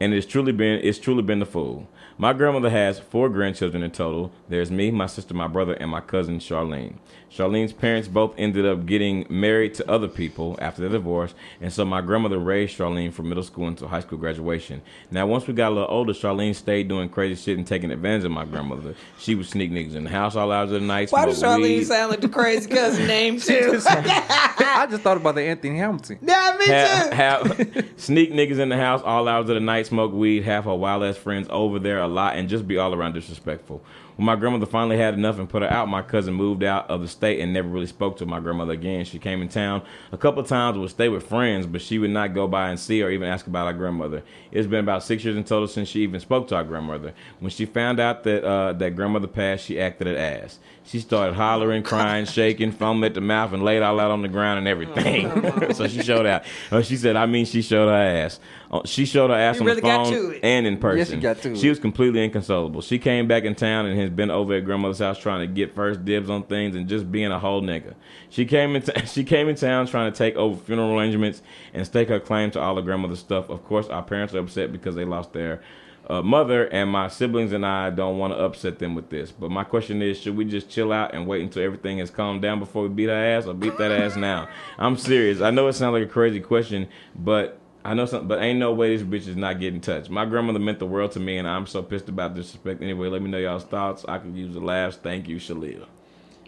And 0.00 0.12
it's 0.12 0.26
truly 0.26 0.52
been 0.52 0.78
it's 0.82 0.98
truly 0.98 1.22
been 1.22 1.38
the 1.38 1.46
fool. 1.46 1.88
My 2.18 2.34
grandmother 2.34 2.68
has 2.68 2.98
four 2.98 3.30
grandchildren 3.30 3.82
in 3.82 3.92
total. 3.92 4.30
There's 4.50 4.70
me, 4.70 4.90
my 4.90 5.06
sister, 5.06 5.32
my 5.32 5.48
brother, 5.48 5.72
and 5.72 5.90
my 5.90 6.02
cousin 6.02 6.38
Charlene. 6.38 6.96
Charlene's 7.30 7.72
parents 7.72 8.08
both 8.08 8.34
ended 8.38 8.64
up 8.64 8.86
getting 8.86 9.26
married 9.28 9.74
to 9.74 9.90
other 9.90 10.08
people 10.08 10.56
after 10.60 10.80
their 10.80 10.90
divorce, 10.90 11.34
and 11.60 11.72
so 11.72 11.84
my 11.84 12.00
grandmother 12.00 12.38
raised 12.38 12.78
Charlene 12.78 13.12
from 13.12 13.28
middle 13.28 13.42
school 13.42 13.68
until 13.68 13.88
high 13.88 14.00
school 14.00 14.18
graduation. 14.18 14.80
Now, 15.10 15.26
once 15.26 15.46
we 15.46 15.52
got 15.52 15.72
a 15.72 15.74
little 15.74 15.90
older, 15.90 16.12
Charlene 16.12 16.54
stayed 16.54 16.88
doing 16.88 17.08
crazy 17.08 17.40
shit 17.40 17.58
and 17.58 17.66
taking 17.66 17.90
advantage 17.90 18.24
of 18.24 18.30
my 18.30 18.44
grandmother. 18.44 18.94
She 19.18 19.34
would 19.34 19.46
sneak 19.46 19.70
niggas 19.70 19.94
in 19.94 20.04
the 20.04 20.10
house 20.10 20.36
all 20.36 20.50
hours 20.52 20.72
of 20.72 20.80
the 20.80 20.86
night. 20.86 21.10
Why 21.10 21.26
does 21.26 21.42
Charlene 21.42 21.62
weed. 21.62 21.84
sound 21.84 22.10
like 22.10 22.20
the 22.20 22.28
crazy 22.28 22.68
cousin 22.70 23.06
name 23.08 23.40
too? 23.40 23.80
I 23.86 24.86
just 24.88 25.02
thought 25.02 25.16
about 25.16 25.34
the 25.34 25.42
Anthony 25.42 25.78
Hamilton. 25.78 26.18
yeah, 26.22 26.56
me 26.58 26.66
have, 26.66 27.10
too. 27.10 27.16
have 27.16 27.88
sneak 27.96 28.32
niggas 28.32 28.58
in 28.58 28.68
the 28.68 28.76
house 28.76 29.02
all 29.02 29.28
hours 29.28 29.48
of 29.48 29.54
the 29.54 29.60
night, 29.60 29.86
smoke 29.86 30.12
weed, 30.12 30.44
have 30.44 30.64
her 30.64 30.74
wild 30.74 31.02
ass 31.02 31.16
friends 31.16 31.48
over 31.50 31.78
there 31.78 31.98
a 31.98 32.08
lot, 32.08 32.36
and 32.36 32.48
just 32.48 32.66
be 32.66 32.78
all 32.78 32.94
around 32.94 33.12
disrespectful. 33.14 33.82
When 34.16 34.24
my 34.24 34.34
grandmother 34.34 34.66
finally 34.66 34.96
had 34.96 35.14
enough 35.14 35.38
and 35.38 35.48
put 35.48 35.62
her 35.62 35.70
out, 35.70 35.88
my 35.88 36.00
cousin 36.00 36.32
moved 36.32 36.64
out 36.64 36.88
of 36.88 37.02
the 37.02 37.08
state 37.08 37.38
and 37.40 37.52
never 37.52 37.68
really 37.68 37.86
spoke 37.86 38.16
to 38.18 38.26
my 38.26 38.40
grandmother 38.40 38.72
again. 38.72 39.04
She 39.04 39.18
came 39.18 39.42
in 39.42 39.48
town 39.48 39.82
a 40.10 40.16
couple 40.16 40.40
of 40.40 40.48
times, 40.48 40.78
would 40.78 40.90
stay 40.90 41.10
with 41.10 41.28
friends, 41.28 41.66
but 41.66 41.82
she 41.82 41.98
would 41.98 42.10
not 42.10 42.34
go 42.34 42.48
by 42.48 42.70
and 42.70 42.80
see 42.80 43.02
or 43.02 43.10
even 43.10 43.28
ask 43.28 43.46
about 43.46 43.66
our 43.66 43.74
grandmother. 43.74 44.22
It's 44.50 44.66
been 44.66 44.80
about 44.80 45.02
six 45.02 45.22
years 45.22 45.36
in 45.36 45.44
total 45.44 45.68
since 45.68 45.88
she 45.88 46.00
even 46.00 46.20
spoke 46.20 46.48
to 46.48 46.56
our 46.56 46.64
grandmother. 46.64 47.12
When 47.40 47.50
she 47.50 47.66
found 47.66 48.00
out 48.00 48.24
that 48.24 48.42
uh, 48.42 48.72
that 48.72 48.96
grandmother 48.96 49.26
passed, 49.26 49.66
she 49.66 49.78
acted 49.78 50.06
an 50.06 50.16
ass. 50.16 50.58
She 50.86 51.00
started 51.00 51.34
hollering, 51.34 51.82
crying, 51.82 52.26
shaking, 52.26 52.70
foaming 52.70 53.02
at 53.04 53.14
the 53.14 53.20
mouth, 53.20 53.52
and 53.52 53.64
laid 53.64 53.82
all 53.82 53.98
out 53.98 54.12
on 54.12 54.22
the 54.22 54.28
ground 54.28 54.58
and 54.58 54.68
everything. 54.68 55.72
so 55.74 55.88
she 55.88 56.00
showed 56.00 56.26
out. 56.26 56.44
Uh, 56.70 56.80
she 56.80 56.96
said, 56.96 57.16
I 57.16 57.26
mean, 57.26 57.44
she 57.44 57.60
showed 57.60 57.88
her 57.88 57.92
ass. 57.94 58.38
Uh, 58.70 58.82
she 58.84 59.04
showed 59.04 59.30
her 59.30 59.36
ass 59.36 59.56
You 59.56 59.62
on 59.62 59.66
really 59.66 59.80
the 59.80 59.86
got 59.86 60.04
phone 60.06 60.12
to 60.12 60.30
it. 60.36 60.44
and 60.44 60.64
in 60.64 60.78
person. 60.78 60.98
Yes, 60.98 61.10
she 61.10 61.16
got 61.16 61.42
to 61.42 61.52
it. 61.52 61.58
She 61.58 61.68
was 61.68 61.80
completely 61.80 62.22
inconsolable. 62.22 62.82
She 62.82 63.00
came 63.00 63.26
back 63.26 63.42
in 63.42 63.56
town 63.56 63.86
and 63.86 63.98
has 63.98 64.10
been 64.10 64.30
over 64.30 64.54
at 64.54 64.64
grandmother's 64.64 65.00
house 65.00 65.18
trying 65.18 65.40
to 65.40 65.52
get 65.52 65.74
first 65.74 66.04
dibs 66.04 66.30
on 66.30 66.44
things 66.44 66.76
and 66.76 66.88
just 66.88 67.10
being 67.10 67.32
a 67.32 67.38
whole 67.40 67.62
nigga. 67.62 67.94
She 68.28 68.44
came 68.46 68.76
in. 68.76 68.82
T- 68.82 68.92
she 69.06 69.24
came 69.24 69.48
in 69.48 69.56
town 69.56 69.88
trying 69.88 70.12
to 70.12 70.16
take 70.16 70.36
over 70.36 70.56
funeral 70.56 70.96
arrangements 70.96 71.42
and 71.74 71.84
stake 71.84 72.08
her 72.10 72.20
claim 72.20 72.52
to 72.52 72.60
all 72.60 72.78
of 72.78 72.84
grandmother's 72.84 73.18
stuff. 73.18 73.50
Of 73.50 73.64
course, 73.64 73.88
our 73.88 74.04
parents 74.04 74.34
are 74.34 74.38
upset 74.38 74.70
because 74.70 74.94
they 74.94 75.04
lost 75.04 75.32
their 75.32 75.60
uh, 76.08 76.22
mother, 76.22 76.66
and 76.66 76.90
my 76.90 77.08
siblings 77.08 77.52
and 77.52 77.66
I 77.66 77.90
don't 77.90 78.18
want 78.18 78.32
to 78.32 78.38
upset 78.38 78.78
them 78.78 78.94
with 78.94 79.10
this. 79.10 79.32
But 79.32 79.50
my 79.50 79.64
question 79.64 80.02
is, 80.02 80.20
should 80.20 80.36
we 80.36 80.44
just 80.44 80.68
chill 80.70 80.92
out 80.92 81.14
and 81.14 81.26
wait 81.26 81.42
until 81.42 81.62
everything 81.62 81.98
has 81.98 82.10
calmed 82.10 82.42
down 82.42 82.58
before 82.58 82.84
we 82.84 82.88
beat 82.88 83.08
her 83.08 83.14
ass, 83.14 83.46
or 83.46 83.54
beat 83.54 83.76
that 83.78 83.92
ass 83.92 84.16
now? 84.16 84.48
I'm 84.78 84.96
serious. 84.96 85.40
I 85.40 85.50
know 85.50 85.68
it 85.68 85.72
sounds 85.74 85.94
like 85.94 86.04
a 86.04 86.12
crazy 86.12 86.40
question, 86.40 86.88
but 87.14 87.58
I 87.84 87.94
know 87.94 88.04
something, 88.06 88.26
but 88.26 88.42
ain't 88.42 88.58
no 88.58 88.72
way 88.72 88.96
this 88.96 89.06
bitch 89.06 89.28
is 89.28 89.36
not 89.36 89.60
getting 89.60 89.80
touched. 89.80 90.10
My 90.10 90.24
grandmother 90.24 90.58
meant 90.58 90.80
the 90.80 90.86
world 90.86 91.12
to 91.12 91.20
me, 91.20 91.38
and 91.38 91.46
I'm 91.46 91.66
so 91.66 91.82
pissed 91.82 92.08
about 92.08 92.34
this 92.34 92.46
disrespect. 92.46 92.82
Anyway, 92.82 93.08
let 93.08 93.22
me 93.22 93.30
know 93.30 93.38
y'all's 93.38 93.64
thoughts. 93.64 94.04
I 94.08 94.18
could 94.18 94.34
use 94.34 94.54
the 94.54 94.60
laughs. 94.60 94.96
Thank 94.96 95.28
you, 95.28 95.36
Shalil. 95.36 95.86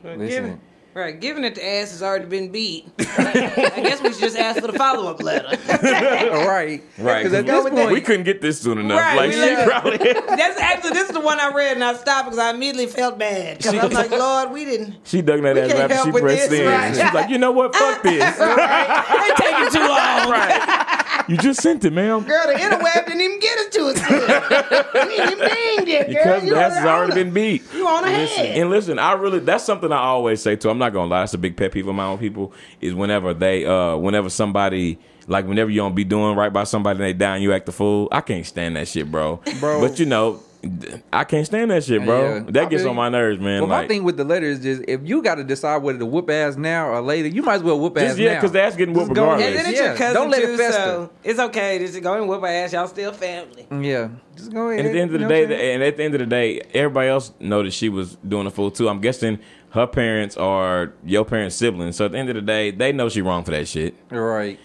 Given, 0.03 0.19
Listen. 0.19 0.61
Right, 0.99 1.19
given 1.21 1.43
that 1.43 1.55
the 1.55 1.67
ass 1.67 1.91
has 1.93 2.03
already 2.03 2.27
been 2.27 2.51
beat, 2.51 2.87
I 2.99 3.81
guess 3.83 4.03
we 4.03 4.13
should 4.13 4.21
just 4.21 4.37
ask 4.37 4.61
for 4.61 4.67
the 4.67 4.79
follow 4.79 5.11
up 5.11 5.23
letter. 5.23 5.49
right. 6.47 6.83
Right, 6.99 7.23
'Cause 7.25 7.33
at 7.35 7.47
'cause 7.47 7.65
this 7.65 7.73
we 7.73 7.85
point, 7.85 8.05
couldn't 8.05 8.25
get 8.25 8.41
this 8.41 8.61
soon 8.61 8.79
enough. 8.79 9.01
Right, 9.01 9.17
like 9.17 9.29
we 9.31 9.35
she 9.35 9.41
let- 9.41 9.69
probably. 9.69 9.99
That's 10.37 10.61
actually 10.61 10.91
this 10.91 11.09
is 11.09 11.15
the 11.15 11.21
one 11.21 11.39
I 11.41 11.53
read 11.55 11.75
and 11.75 11.85
I 11.85 11.95
stopped 11.95 12.27
because 12.27 12.39
I 12.39 12.51
immediately 12.51 12.87
felt 12.87 13.19
bad 13.19 13.59
because 13.59 13.75
I 13.75 13.85
was 13.85 13.95
like, 13.95 14.11
Lord, 14.11 14.51
we 14.51 14.65
didn't. 14.65 14.97
She 15.05 15.23
dug 15.23 15.43
that 15.43 15.57
ass 15.59 15.73
after 15.73 16.05
she 16.05 16.11
pressed 16.21 16.51
this, 16.51 16.61
in. 16.61 16.67
right. 16.67 16.95
She's 16.95 17.15
like, 17.15 17.31
you 17.31 17.39
know 17.39 17.53
what? 17.53 17.75
Fuck 17.75 18.03
this. 18.03 18.37
They 18.39 19.31
taking 19.37 19.71
too 19.71 19.81
long. 19.87 20.31
right. 20.31 20.85
You 21.29 21.37
just 21.37 21.61
sent 21.61 21.85
it, 21.85 21.93
ma'am. 21.93 22.25
Girl, 22.25 22.47
the 22.47 22.55
interweb 22.55 23.07
didn't 23.07 23.21
even 23.21 23.39
get 23.39 23.59
us 23.59 23.69
to 23.75 23.87
us. 23.87 25.05
we 25.09 25.15
ain't 25.15 25.33
even 25.33 25.39
dinged 25.39 25.89
it, 25.89 26.07
girl. 26.13 26.25
Because 26.25 26.45
You 26.45 26.55
has 26.55 26.85
already 26.85 27.15
been 27.15 27.33
beat. 27.35 27.63
You 27.75 27.87
on 27.87 28.05
Listen, 28.05 28.45
ahead. 28.45 28.59
and 28.59 28.71
listen, 28.71 28.99
I 28.99 29.13
really 29.13 29.39
that's 29.41 29.65
something 29.65 29.93
I 29.93 29.99
always 29.99 30.41
say 30.43 30.57
too. 30.57 30.71
I'm 30.71 30.79
not 30.79 30.93
gonna 30.93 31.11
lie, 31.11 31.21
that's 31.21 31.35
a 31.35 31.39
big 31.39 31.57
pet 31.57 31.73
peeve 31.73 31.87
of 31.87 31.95
my 31.95 32.07
own 32.07 32.19
people 32.19 32.53
is 32.81 32.95
whenever 32.95 33.35
they 33.35 33.65
uh 33.67 33.97
whenever 33.97 34.31
somebody 34.31 34.99
like 35.27 35.47
whenever 35.47 35.71
you 35.71 35.81
don't 35.83 35.95
be 35.95 36.05
doing 36.05 36.35
right 36.37 36.53
by 36.53 36.65
somebody 36.65 36.97
and 36.97 37.05
they 37.05 37.13
die 37.13 37.35
and 37.35 37.43
you 37.43 37.53
act 37.53 37.67
the 37.67 37.73
fool. 37.73 38.09
I 38.11 38.23
can't 38.23 38.47
stand 38.47 38.77
that 38.77 38.89
shit, 38.89 39.11
bro. 39.11 39.41
Bro. 39.61 39.81
But 39.81 39.99
you 39.99 40.07
know, 40.07 40.43
I 41.13 41.23
can't 41.25 41.47
stand 41.47 41.71
that 41.71 41.85
shit, 41.85 42.05
bro. 42.05 42.35
Yeah. 42.35 42.39
That 42.51 42.67
I 42.67 42.69
gets 42.69 42.83
feel 42.83 42.91
on 42.91 42.97
my 42.97 43.09
nerves, 43.09 43.39
man. 43.41 43.61
Well, 43.61 43.71
like, 43.71 43.85
my 43.85 43.89
thing 43.89 44.03
with 44.03 44.17
the 44.17 44.25
letter 44.25 44.47
is 44.47 44.59
just 44.61 44.83
if 44.89 45.01
you 45.05 45.23
got 45.23 45.37
to 45.37 45.45
decide 45.45 45.83
whether 45.83 46.01
to 46.01 46.07
whoop 46.07 46.29
ass 46.31 46.57
now 46.57 46.89
or 46.89 47.01
later, 47.01 47.29
you 47.29 47.43
might 47.43 47.55
as 47.57 47.63
well 47.63 47.79
whoop 47.79 47.97
ass 47.97 48.03
Just, 48.09 48.19
yeah, 48.19 48.35
now. 48.35 48.41
'cause 48.41 48.53
the 48.53 48.63
ass 48.63 48.75
getting 48.75 48.93
Just 48.95 49.07
whooped 49.09 49.15
go 49.17 49.23
regardless. 49.23 49.47
And 49.47 49.57
then 49.57 49.67
it's 49.71 49.79
Yeah, 49.81 49.87
your 49.87 49.97
cousin 49.97 50.15
Don't 50.15 50.31
let 50.31 50.43
too, 50.43 50.53
it 50.53 50.57
fester. 50.57 50.83
so 50.83 51.11
it's 51.23 51.39
okay. 51.39 51.79
Just 51.79 52.03
go 52.03 52.15
and 52.15 52.29
whoop 52.29 52.41
her 52.41 52.47
ass. 52.49 52.73
Y'all 52.73 52.89
still 52.89 53.13
family. 53.13 53.67
Yeah, 53.71 54.09
just 54.37 54.53
go 54.53 54.69
ahead. 54.71 54.81
And 54.81 54.89
at 54.89 54.93
the 54.95 55.01
end 55.01 55.15
of 55.15 55.21
the 55.21 55.29
day, 55.29 55.43
what 55.47 55.53
and 55.53 55.83
at 55.83 55.97
the 55.97 56.03
end 56.05 56.15
of 56.15 56.21
the 56.21 56.27
day, 56.27 56.61
everybody 56.75 57.09
else 57.09 57.33
know 57.39 57.63
that 57.63 57.73
she 57.73 57.89
was 57.89 58.17
doing 58.27 58.47
a 58.47 58.51
fool 58.51 58.71
too. 58.73 58.89
I'm 58.89 59.01
guessing 59.01 59.39
her 59.71 59.87
parents 59.87 60.37
are 60.37 60.93
your 61.05 61.25
parents' 61.25 61.55
siblings. 61.55 61.95
So 61.97 62.07
at 62.07 62.13
the 62.13 62.19
end 62.19 62.31
of 62.31 62.35
the 62.35 62.43
day, 62.43 62.73
they 62.73 62.91
know 62.93 63.09
she 63.09 63.23
wrong 63.23 63.45
for 63.45 63.53
that 63.53 63.69
shit. 63.69 63.95
right. 64.11 64.59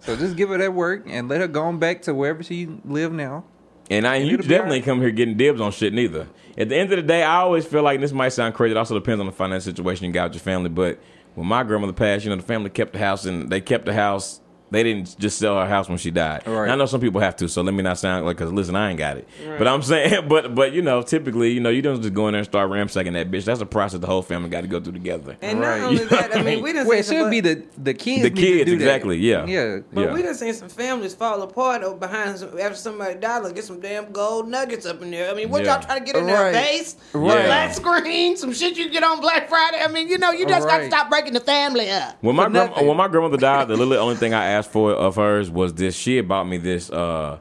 So 0.00 0.16
just 0.16 0.34
give 0.34 0.48
her 0.48 0.58
that 0.58 0.74
work 0.74 1.04
and 1.06 1.28
let 1.28 1.40
her 1.40 1.46
go 1.46 1.62
on 1.62 1.78
back 1.78 2.02
to 2.02 2.14
wherever 2.14 2.42
she 2.42 2.68
live 2.84 3.12
now. 3.12 3.44
And 3.90 4.06
I, 4.06 4.16
you 4.16 4.36
definitely 4.36 4.62
alright. 4.62 4.84
come 4.84 5.00
here 5.00 5.10
getting 5.10 5.36
dibs 5.36 5.60
on 5.60 5.72
shit 5.72 5.92
neither. 5.92 6.28
At 6.56 6.68
the 6.68 6.76
end 6.76 6.92
of 6.92 6.96
the 6.96 7.02
day, 7.02 7.22
I 7.22 7.36
always 7.36 7.64
feel 7.64 7.82
like 7.82 8.00
this 8.00 8.12
might 8.12 8.30
sound 8.30 8.54
crazy. 8.54 8.72
It 8.72 8.76
also 8.76 8.94
depends 8.94 9.20
on 9.20 9.26
the 9.26 9.32
financial 9.32 9.72
situation 9.72 10.06
you 10.06 10.12
got 10.12 10.24
with 10.24 10.34
your 10.34 10.42
family. 10.42 10.68
But 10.68 10.98
when 11.34 11.46
my 11.46 11.62
grandmother 11.62 11.92
passed, 11.92 12.24
you 12.24 12.30
know, 12.30 12.36
the 12.36 12.42
family 12.42 12.70
kept 12.70 12.92
the 12.92 12.98
house 12.98 13.24
and 13.24 13.50
they 13.50 13.60
kept 13.60 13.86
the 13.86 13.94
house. 13.94 14.40
They 14.72 14.82
didn't 14.82 15.18
just 15.18 15.38
sell 15.38 15.54
her 15.60 15.66
house 15.68 15.88
when 15.88 15.98
she 15.98 16.10
died. 16.10 16.42
Right. 16.46 16.62
And 16.64 16.72
I 16.72 16.76
know 16.76 16.86
some 16.86 17.00
people 17.00 17.20
have 17.20 17.36
to, 17.36 17.48
so 17.48 17.60
let 17.62 17.74
me 17.74 17.82
not 17.82 17.98
sound 17.98 18.24
like, 18.26 18.36
because 18.38 18.50
listen, 18.52 18.74
I 18.74 18.88
ain't 18.90 18.98
got 18.98 19.18
it. 19.18 19.28
But 19.58 19.68
I'm 19.68 19.82
saying, 19.92 20.28
but 20.28 20.54
but 20.54 20.72
you 20.72 20.80
know, 20.82 21.02
typically, 21.02 21.50
you 21.52 21.60
know, 21.60 21.68
you 21.68 21.82
don't 21.82 22.00
just 22.00 22.14
go 22.14 22.26
in 22.28 22.32
there 22.32 22.38
and 22.40 22.46
start 22.46 22.70
ramsacking 22.70 23.12
that 23.12 23.30
bitch. 23.30 23.44
That's 23.44 23.60
a 23.60 23.66
process 23.66 24.00
the 24.00 24.06
whole 24.06 24.22
family 24.22 24.48
got 24.48 24.62
to 24.62 24.66
go 24.68 24.80
through 24.80 24.94
together. 24.94 25.36
And 25.42 25.60
Right. 25.60 25.78
not 25.80 25.86
only 25.88 25.98
You 26.02 26.04
know 26.04 26.16
that, 26.16 26.30
what 26.30 26.36
I 26.38 26.40
I 26.40 26.42
mean, 26.42 26.54
mean? 26.54 26.64
we 26.64 26.72
didn't 26.72 26.88
Well, 26.88 26.98
it 26.98 27.04
should 27.06 27.30
be 27.30 27.40
the 27.40 27.62
the 27.76 27.94
kids. 27.94 28.22
The 28.22 28.30
need 28.30 28.34
to 28.36 28.40
kids, 28.42 28.64
do 28.70 28.78
that. 28.78 28.84
exactly, 28.84 29.18
yeah. 29.18 29.44
Yeah. 29.46 29.78
But 29.92 30.00
Yeah. 30.06 30.14
we 30.14 30.22
done 30.22 30.34
seen 30.34 30.54
some 30.54 30.68
families 30.70 31.14
fall 31.14 31.42
apart 31.42 31.82
over 31.82 31.96
behind 31.96 32.38
some, 32.38 32.58
after 32.58 32.76
somebody 32.76 33.14
died. 33.20 33.42
Like 33.44 33.54
get 33.54 33.64
some 33.64 33.80
damn 33.80 34.10
gold 34.10 34.48
nuggets 34.48 34.86
up 34.86 35.02
in 35.02 35.10
there. 35.10 35.30
I 35.30 35.34
mean, 35.34 35.50
what 35.50 35.64
Yeah. 35.64 35.74
y'all 35.74 35.82
trying 35.82 35.98
to 36.00 36.04
get 36.06 36.16
in 36.16 36.26
there? 36.26 36.44
Right. 36.44 36.54
Vase, 36.54 36.96
Right. 37.12 37.44
flat 37.44 37.74
screen, 37.76 38.36
some 38.38 38.52
shit 38.54 38.78
you 38.78 38.88
get 38.88 39.04
on 39.04 39.20
Black 39.20 39.48
Friday. 39.50 39.78
I 39.84 39.88
mean, 39.88 40.08
you 40.08 40.16
know, 40.16 40.30
you 40.32 40.46
just 40.46 40.66
got 40.66 40.78
to 40.78 40.86
stop 40.86 41.10
breaking 41.10 41.34
the 41.34 41.40
family 41.40 41.90
up. 41.90 42.16
When 42.22 42.34
my 42.36 42.48
grandma, 42.48 42.82
when 42.82 42.96
my 42.96 43.08
grandmother 43.08 43.36
died, 43.36 43.68
the 43.68 43.76
literally 43.76 43.98
only 43.98 44.16
thing 44.16 44.32
I 44.32 44.44
asked 44.46 44.61
for 44.66 44.92
of 44.92 45.16
hers 45.16 45.50
was 45.50 45.74
this. 45.74 45.94
She 45.94 46.16
had 46.16 46.28
bought 46.28 46.44
me 46.44 46.58
this. 46.58 46.90
uh 46.90 47.38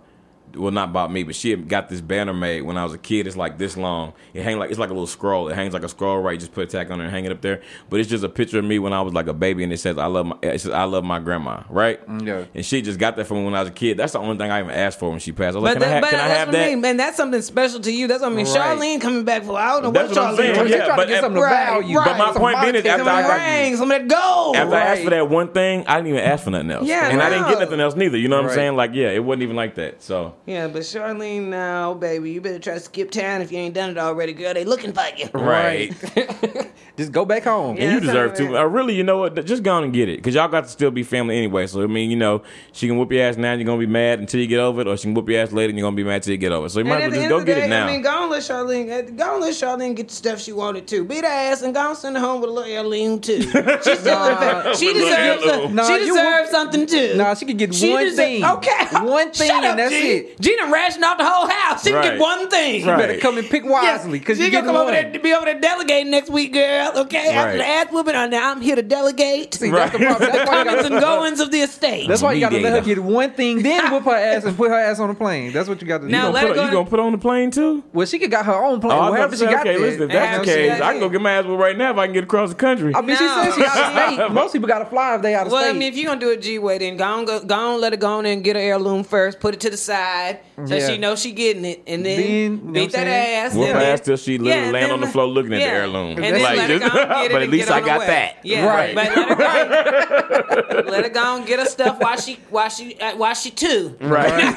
well, 0.55 0.71
not 0.71 0.89
about 0.89 1.11
me, 1.11 1.23
but 1.23 1.35
she 1.35 1.49
had 1.51 1.67
got 1.67 1.89
this 1.89 2.01
banner 2.01 2.33
made 2.33 2.61
when 2.61 2.77
I 2.77 2.83
was 2.83 2.93
a 2.93 2.97
kid. 2.97 3.27
It's 3.27 3.35
like 3.37 3.57
this 3.57 3.77
long. 3.77 4.13
It 4.33 4.43
hang 4.43 4.57
like 4.59 4.69
it's 4.69 4.79
like 4.79 4.89
a 4.89 4.93
little 4.93 5.07
scroll. 5.07 5.49
It 5.49 5.55
hangs 5.55 5.73
like 5.73 5.83
a 5.83 5.89
scroll, 5.89 6.19
right? 6.21 6.33
You 6.33 6.37
just 6.39 6.53
put 6.53 6.63
a 6.63 6.67
tack 6.67 6.89
on 6.91 6.99
it 6.99 7.03
and 7.05 7.11
hang 7.11 7.25
it 7.25 7.31
up 7.31 7.41
there. 7.41 7.61
But 7.89 7.99
it's 7.99 8.09
just 8.09 8.23
a 8.23 8.29
picture 8.29 8.59
of 8.59 8.65
me 8.65 8.79
when 8.79 8.93
I 8.93 9.01
was 9.01 9.13
like 9.13 9.27
a 9.27 9.33
baby, 9.33 9.63
and 9.63 9.71
it 9.73 9.77
says 9.79 9.97
"I 9.97 10.05
love 10.07 10.25
my." 10.27 10.37
It 10.41 10.61
says 10.61 10.71
"I 10.71 10.83
love 10.83 11.03
my 11.03 11.19
grandma," 11.19 11.63
right? 11.69 12.05
Mm, 12.07 12.25
yeah. 12.27 12.45
And 12.53 12.65
she 12.65 12.81
just 12.81 12.99
got 12.99 13.15
that 13.17 13.25
from 13.25 13.37
me 13.37 13.45
when 13.45 13.55
I 13.55 13.59
was 13.61 13.69
a 13.69 13.73
kid. 13.73 13.97
That's 13.97 14.13
the 14.13 14.19
only 14.19 14.37
thing 14.37 14.51
I 14.51 14.59
even 14.59 14.71
asked 14.71 14.99
for 14.99 15.09
when 15.09 15.19
she 15.19 15.31
passed. 15.31 15.55
I 15.55 15.59
was 15.59 15.73
But, 15.73 15.79
like, 15.79 15.83
"Can 15.83 15.83
I, 15.83 15.93
ha- 15.95 16.01
but 16.01 16.09
can 16.11 16.19
I 16.19 16.27
have 16.27 16.47
what 16.49 16.55
I 16.55 16.59
that?" 16.59 16.69
mean, 16.69 16.81
man. 16.81 16.97
That's 16.97 17.17
something 17.17 17.41
special 17.41 17.79
to 17.81 17.91
you. 17.91 18.07
That's 18.07 18.21
what 18.21 18.31
I 18.31 18.35
mean. 18.35 18.45
Right. 18.45 18.55
Charlene 18.79 19.01
coming 19.01 19.23
back 19.25 19.43
for 19.43 19.57
I 19.57 19.69
don't 19.73 19.83
know 19.83 19.91
That's 19.91 20.09
what 20.09 20.17
what 20.17 20.25
I'm 20.27 20.33
Charlene. 20.33 20.37
saying. 20.37 20.51
Well, 20.51 20.55
doing. 20.63 20.67
she's 20.67 20.75
Yeah, 20.77 20.85
trying 20.85 20.97
but- 20.97 21.03
to 21.05 21.09
get 21.11 21.21
something 21.21 21.41
Right, 21.41 21.51
of 21.61 21.67
value. 21.81 21.97
right. 21.97 22.17
my 22.17 22.25
Some 22.33 22.41
point 22.41 22.61
being 22.61 22.75
is 22.75 22.83
monetary 22.83 22.99
after 23.01 23.09
I 23.09 23.21
Some 23.21 23.29
got- 23.31 23.45
rings, 23.61 23.77
some 23.79 23.91
of 23.91 24.07
that 24.07 24.07
gold. 24.07 24.55
After 24.55 24.75
I 24.75 24.79
asked 24.81 25.03
for 25.03 25.09
that 25.11 25.29
one 25.29 25.47
thing, 25.49 25.85
I 25.87 25.95
didn't 25.97 26.07
even 26.09 26.19
ask 26.21 26.43
for 26.43 26.49
nothing 26.51 26.71
else. 26.71 26.87
Yeah, 26.87 27.09
and 27.09 27.21
I 27.21 27.29
didn't 27.29 27.47
get 27.47 27.59
nothing 27.59 27.79
else 27.79 27.95
neither. 27.95 28.17
You 28.17 28.27
know 28.27 28.37
what 28.41 28.49
I'm 28.49 28.55
saying? 28.55 28.75
Like, 28.75 28.91
yeah, 28.93 29.09
it 29.09 29.23
wasn't 29.23 29.43
even 29.43 29.55
like 29.55 29.75
that. 29.75 30.01
So 30.01 30.33
Yeah, 30.47 30.67
but 30.67 30.81
Charlene, 30.81 31.49
now, 31.49 31.93
baby, 31.93 32.31
you 32.31 32.41
better 32.41 32.57
try 32.57 32.73
to 32.73 32.79
skip 32.79 33.11
town 33.11 33.41
if 33.41 33.51
you 33.51 33.59
ain't 33.59 33.75
done 33.75 33.91
it 33.91 33.97
already, 33.99 34.33
girl. 34.33 34.53
They 34.55 34.65
looking 34.65 34.91
for 34.91 35.03
you. 35.15 35.27
right. 35.33 35.93
Just 36.97 37.11
go 37.11 37.25
back 37.25 37.43
home. 37.43 37.77
Yeah. 37.77 37.83
And 37.83 37.93
you 37.93 37.99
deserve 38.01 38.33
to. 38.35 38.43
it 38.47 38.55
Uh, 38.59 38.65
really, 38.65 38.95
you 38.95 39.03
know 39.03 39.17
what? 39.17 39.45
Just 39.45 39.63
go 39.63 39.71
on 39.75 39.83
and 39.85 39.93
get 39.93 40.09
it. 40.09 40.17
Because 40.17 40.35
y'all 40.35 40.47
got 40.49 40.65
to 40.65 40.69
still 40.69 40.91
be 40.91 41.03
family 41.03 41.37
anyway. 41.37 41.65
So, 41.67 41.81
I 41.83 41.87
mean, 41.87 42.09
you 42.09 42.17
know, 42.17 42.41
she 42.73 42.87
can 42.87 42.97
whoop 42.97 43.11
your 43.11 43.23
ass 43.23 43.37
now 43.37 43.51
and 43.53 43.61
you're 43.61 43.65
going 43.65 43.79
to 43.79 43.85
be 43.85 43.91
mad 43.91 44.19
until 44.19 44.41
you 44.41 44.47
get 44.47 44.59
over 44.59 44.81
it. 44.81 44.87
Or 44.87 44.97
she 44.97 45.03
can 45.03 45.13
whoop 45.13 45.29
your 45.29 45.41
ass 45.41 45.51
later 45.51 45.69
and 45.69 45.77
you're 45.79 45.85
going 45.85 45.95
to 45.95 46.03
be 46.03 46.07
mad 46.07 46.15
until 46.15 46.31
you 46.33 46.37
get 46.37 46.51
over 46.51 46.67
it. 46.67 46.69
So, 46.71 46.79
you 46.79 46.85
might 46.85 47.01
as 47.03 47.11
well 47.11 47.19
just 47.19 47.29
go 47.29 47.39
get 47.43 47.55
day, 47.55 47.65
it 47.65 47.69
now. 47.69 47.85
I 47.87 47.91
mean, 47.91 48.01
go 48.01 48.21
and 48.23 48.31
let 48.31 48.41
Charlene, 48.41 49.15
go 49.17 49.33
and 49.33 49.41
let 49.41 49.53
Charlene 49.53 49.95
get 49.95 50.09
the 50.09 50.15
stuff 50.15 50.41
she 50.41 50.51
wanted 50.51 50.85
to. 50.89 51.05
Beat 51.05 51.23
her 51.23 51.29
ass 51.31 51.61
and 51.61 51.73
go 51.73 51.89
and 51.89 51.97
send 51.97 52.17
her 52.17 52.21
home 52.23 52.41
with 52.41 52.49
a 52.49 52.53
little 52.53 52.71
heirloom 52.71 53.19
too. 53.21 53.41
She 53.83 53.95
still 53.95 54.15
Nah. 54.19 54.73
she 54.73 54.87
With 54.87 54.97
a 54.97 54.99
deserves, 54.99 55.45
a, 55.45 55.69
Nah, 55.69 55.87
she 55.87 55.99
deserves 55.99 56.17
whoop- 56.47 56.49
something 56.51 56.85
too. 56.87 57.13
Nah, 57.15 57.33
she 57.35 57.45
could 57.45 57.57
get 57.57 57.73
She 57.73 57.89
one 57.91 58.05
deser- 58.05 58.15
thing. 58.15 58.43
Okay, 58.45 58.85
One 59.05 59.31
thing, 59.33 59.47
Shut 59.47 59.63
and 59.63 59.65
up, 59.65 59.77
that's 59.77 59.91
G. 59.91 60.11
it. 60.11 60.30
G 60.41 60.55
done 60.57 60.71
rationed 60.71 61.03
off 61.05 61.17
the 61.17 61.25
whole 61.25 61.47
house. 61.47 61.83
She 61.83 61.91
can 61.91 61.99
Right. 61.99 62.11
get 62.13 62.19
one 62.19 62.49
thing. 62.49 62.85
Right. 62.85 62.97
better 62.97 63.17
come 63.19 63.37
and 63.37 63.47
pick 63.49 63.63
wisely 63.63 64.19
because 64.19 64.37
She 64.37 64.45
you 64.45 64.51
gonna 64.51 64.61
get 64.63 64.65
come 64.67 64.75
one. 64.75 64.83
over 64.83 64.91
there 64.91 65.11
to 65.11 65.19
be 65.19 65.33
over 65.33 65.45
there 65.45 65.59
delegating 65.59 66.11
next 66.11 66.29
week, 66.29 66.51
girl. 66.53 66.91
Okay, 66.95 67.29
after 67.29 67.49
Right. 67.51 67.57
the 67.57 67.67
ass 67.67 67.87
whooping, 67.91 68.13
now 68.31 68.51
I'm 68.51 68.59
here 68.61 68.75
to 68.75 68.81
delegate 68.81 69.53
See, 69.53 69.69
that's 69.69 69.91
the 69.91 69.99
problem. 69.99 70.31
That's 70.31 70.49
why 70.49 70.57
you 70.59 70.65
comings 70.65 70.85
and 70.85 70.99
goings 70.99 71.39
of 71.39 71.51
the 71.51 71.59
estate. 71.61 72.07
that's 72.07 72.21
why 72.21 72.33
you 72.33 72.41
gotta 72.41 72.57
let 72.59 72.73
her 72.73 72.81
get 72.81 72.99
one 72.99 73.31
thing, 73.31 73.61
then 73.61 73.91
whip 73.91 74.03
her 74.03 74.11
ass 74.15 74.43
and 74.43 74.57
put 74.57 74.69
her 74.71 74.77
ass 74.79 74.99
on 74.99 75.09
the 75.09 75.13
plane. 75.15 75.51
That's 75.53 75.69
what 75.69 75.81
you 75.81 75.87
got 75.87 75.99
to 76.01 76.07
do. 76.07 76.11
Now, 76.11 76.27
you 76.29 76.33
gonna 76.33 76.47
put, 76.47 76.55
go 76.55 76.65
you 76.65 76.71
gonna 76.71 76.89
put 76.89 76.99
on 76.99 77.11
the 77.11 77.17
plane 77.19 77.51
too? 77.51 77.83
well, 77.93 78.07
she 78.07 78.17
could 78.17 78.31
got 78.31 78.45
her 78.45 78.53
own 78.63 78.79
plane. 78.81 78.93
Oh, 78.93 79.01
I 79.01 79.09
wherever 79.11 79.27
about 79.27 79.37
she 79.37 79.45
say, 79.45 79.51
got 79.51 79.59
okay, 79.61 79.71
there. 79.77 79.79
listen, 79.79 80.03
if 80.03 80.09
Yeah, 80.11 80.37
that's 80.37 80.39
the 80.47 80.53
case, 80.53 80.81
I 80.81 80.91
can 80.91 80.99
go 80.99 81.09
get 81.09 81.21
my 81.21 81.31
ass 81.33 81.45
whooped 81.45 81.59
right 81.61 81.77
now 81.77 81.91
if 81.91 81.97
I 81.97 82.05
can 82.07 82.13
get 82.13 82.23
across 82.23 82.49
the 82.49 82.55
country. 82.55 82.93
I 82.95 83.01
mean, 83.01 83.15
she 83.17 83.25
No. 83.25 83.43
said 83.43 83.53
she 83.53 83.63
out 83.63 83.77
of 83.77 84.15
state. 84.17 84.31
Most 84.31 84.53
people 84.53 84.67
got 84.67 84.79
to 84.79 84.85
fly 84.85 85.15
if 85.15 85.21
they 85.21 85.35
out 85.35 85.45
of 85.45 85.51
Well, 85.53 85.61
state. 85.61 85.69
I 85.69 85.73
mean, 85.73 85.83
if 85.91 85.95
you're 85.97 86.07
gonna 86.07 86.19
do 86.19 86.31
a 86.31 86.37
G 86.37 86.57
way, 86.57 86.77
then 86.79 86.97
go 86.97 87.03
on, 87.05 87.25
go, 87.25 87.39
go 87.41 87.55
on, 87.55 87.81
let 87.81 87.93
her 87.93 87.97
go 87.97 88.07
on 88.17 88.25
and 88.25 88.43
get 88.43 88.55
her 88.55 88.61
heirloom 88.61 89.03
first. 89.03 89.39
Put 89.39 89.53
it 89.53 89.59
to 89.61 89.69
the 89.69 89.77
side 89.77 90.30
so 90.65 90.75
Yeah. 90.75 90.87
she 90.89 90.97
knows 90.97 91.21
she 91.21 91.31
getting 91.31 91.65
it, 91.65 91.81
and 91.87 92.05
then, 92.05 92.19
Then, 92.19 92.29
you 92.31 92.49
know 92.49 92.71
beat 92.71 92.91
what 92.91 92.99
I'm 92.99 93.05
that 93.05 93.11
saying? 93.25 93.45
ass. 93.45 93.53
Whoop 93.55 93.65
and 93.67 93.73
her 93.75 93.79
then- 93.79 93.93
ass 93.93 93.99
till 94.01 94.17
she 94.17 94.37
literally 94.37 94.63
and 94.63 94.71
land 94.73 94.85
then- 94.85 94.91
on 94.91 95.01
the 95.01 95.07
floor 95.07 95.25
looking 95.27 95.53
at 95.53 95.57
the 95.57 95.61
yeah. 95.65 95.71
heirloom. 95.71 96.09
And 96.11 96.23
then 96.23 96.41
Like, 96.41 96.57
let 96.57 96.69
her 96.69 96.79
just- 96.79 96.93
go 96.93 96.99
and 97.01 97.09
get 97.09 97.25
it 97.25 97.31
but 97.31 97.35
at 97.37 97.41
and 97.43 97.51
least 97.51 97.67
get 97.67 97.73
I 97.73 97.77
on 97.77 97.81
her 97.83 97.87
got 97.87 97.99
way. 97.99 98.07
that. 98.07 98.35
Yeah, 98.43 98.65
Right. 98.65 98.95
But 98.95 99.15
let 99.15 99.27
her 99.27 100.83
go, 100.83 100.89
let 100.91 101.03
her 101.05 101.09
go 101.09 101.35
and 101.37 101.45
get 101.45 101.59
her 101.59 101.65
stuff 101.65 101.99
while 101.99 102.17
she 102.17 102.37
while 102.49 102.69
she 102.69 102.97
uh, 102.99 103.15
while 103.17 103.33
she 103.33 103.51
two. 103.51 103.95
Right. 104.01 104.29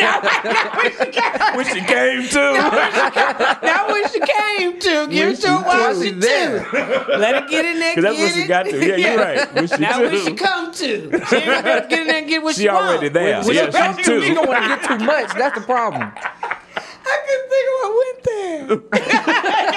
now, 0.00 0.20
now 0.22 0.70
when 0.76 0.92
she 0.92 1.10
came, 1.10 1.56
when 1.56 1.66
she 1.66 1.80
came 1.80 2.28
to. 2.28 3.60
now 3.62 3.88
when 3.88 4.08
she 4.08 4.20
came 4.20 4.78
to, 4.80 5.06
give 5.08 5.08
When 5.08 5.32
it 5.32 5.40
to 5.40 5.48
her 5.48 5.58
she 5.58 5.62
while 5.64 5.88
was 5.90 6.02
she 6.02 6.10
there. 6.12 6.60
two. 6.64 6.76
Let 7.18 7.42
her 7.42 7.48
get 7.48 7.64
in 7.64 7.78
there. 7.80 7.94
Because 7.96 8.16
that's 8.16 8.16
get 8.16 8.24
what 8.24 8.34
she 8.34 8.40
it. 8.42 8.48
got 8.48 8.62
to. 8.66 8.86
Yeah, 8.86 8.96
you're 8.96 9.18
right. 9.18 9.54
When 9.54 9.66
she 9.68 9.76
Now 9.78 10.00
when 10.00 10.10
too. 10.10 10.24
she 10.24 10.32
come 10.34 10.72
to, 10.72 10.78
she 10.80 11.36
ain't 11.36 11.46
gonna 11.46 11.62
get 11.88 11.92
in 11.92 12.06
there 12.06 12.16
and 12.18 12.28
get 12.28 12.42
what 12.42 12.54
she, 12.54 12.62
She 12.62 12.68
already 12.68 13.06
want. 13.06 13.14
there. 13.14 13.42
When 13.42 13.54
Yeah, 13.54 13.70
she, 13.70 13.96
she's 14.02 14.06
she, 14.06 14.34
two. 14.34 14.39
Don't 14.40 14.48
want 14.48 14.62
to 14.62 14.68
get 14.68 14.98
too 14.98 15.04
much. 15.04 15.34
That's 15.34 15.58
the 15.58 15.64
problem. 15.64 16.02
I 16.02 17.16
couldn't 17.26 17.48
think 17.50 17.66
of 17.68 17.74
what 17.80 17.92
went 18.00 18.90
there. 18.92 19.66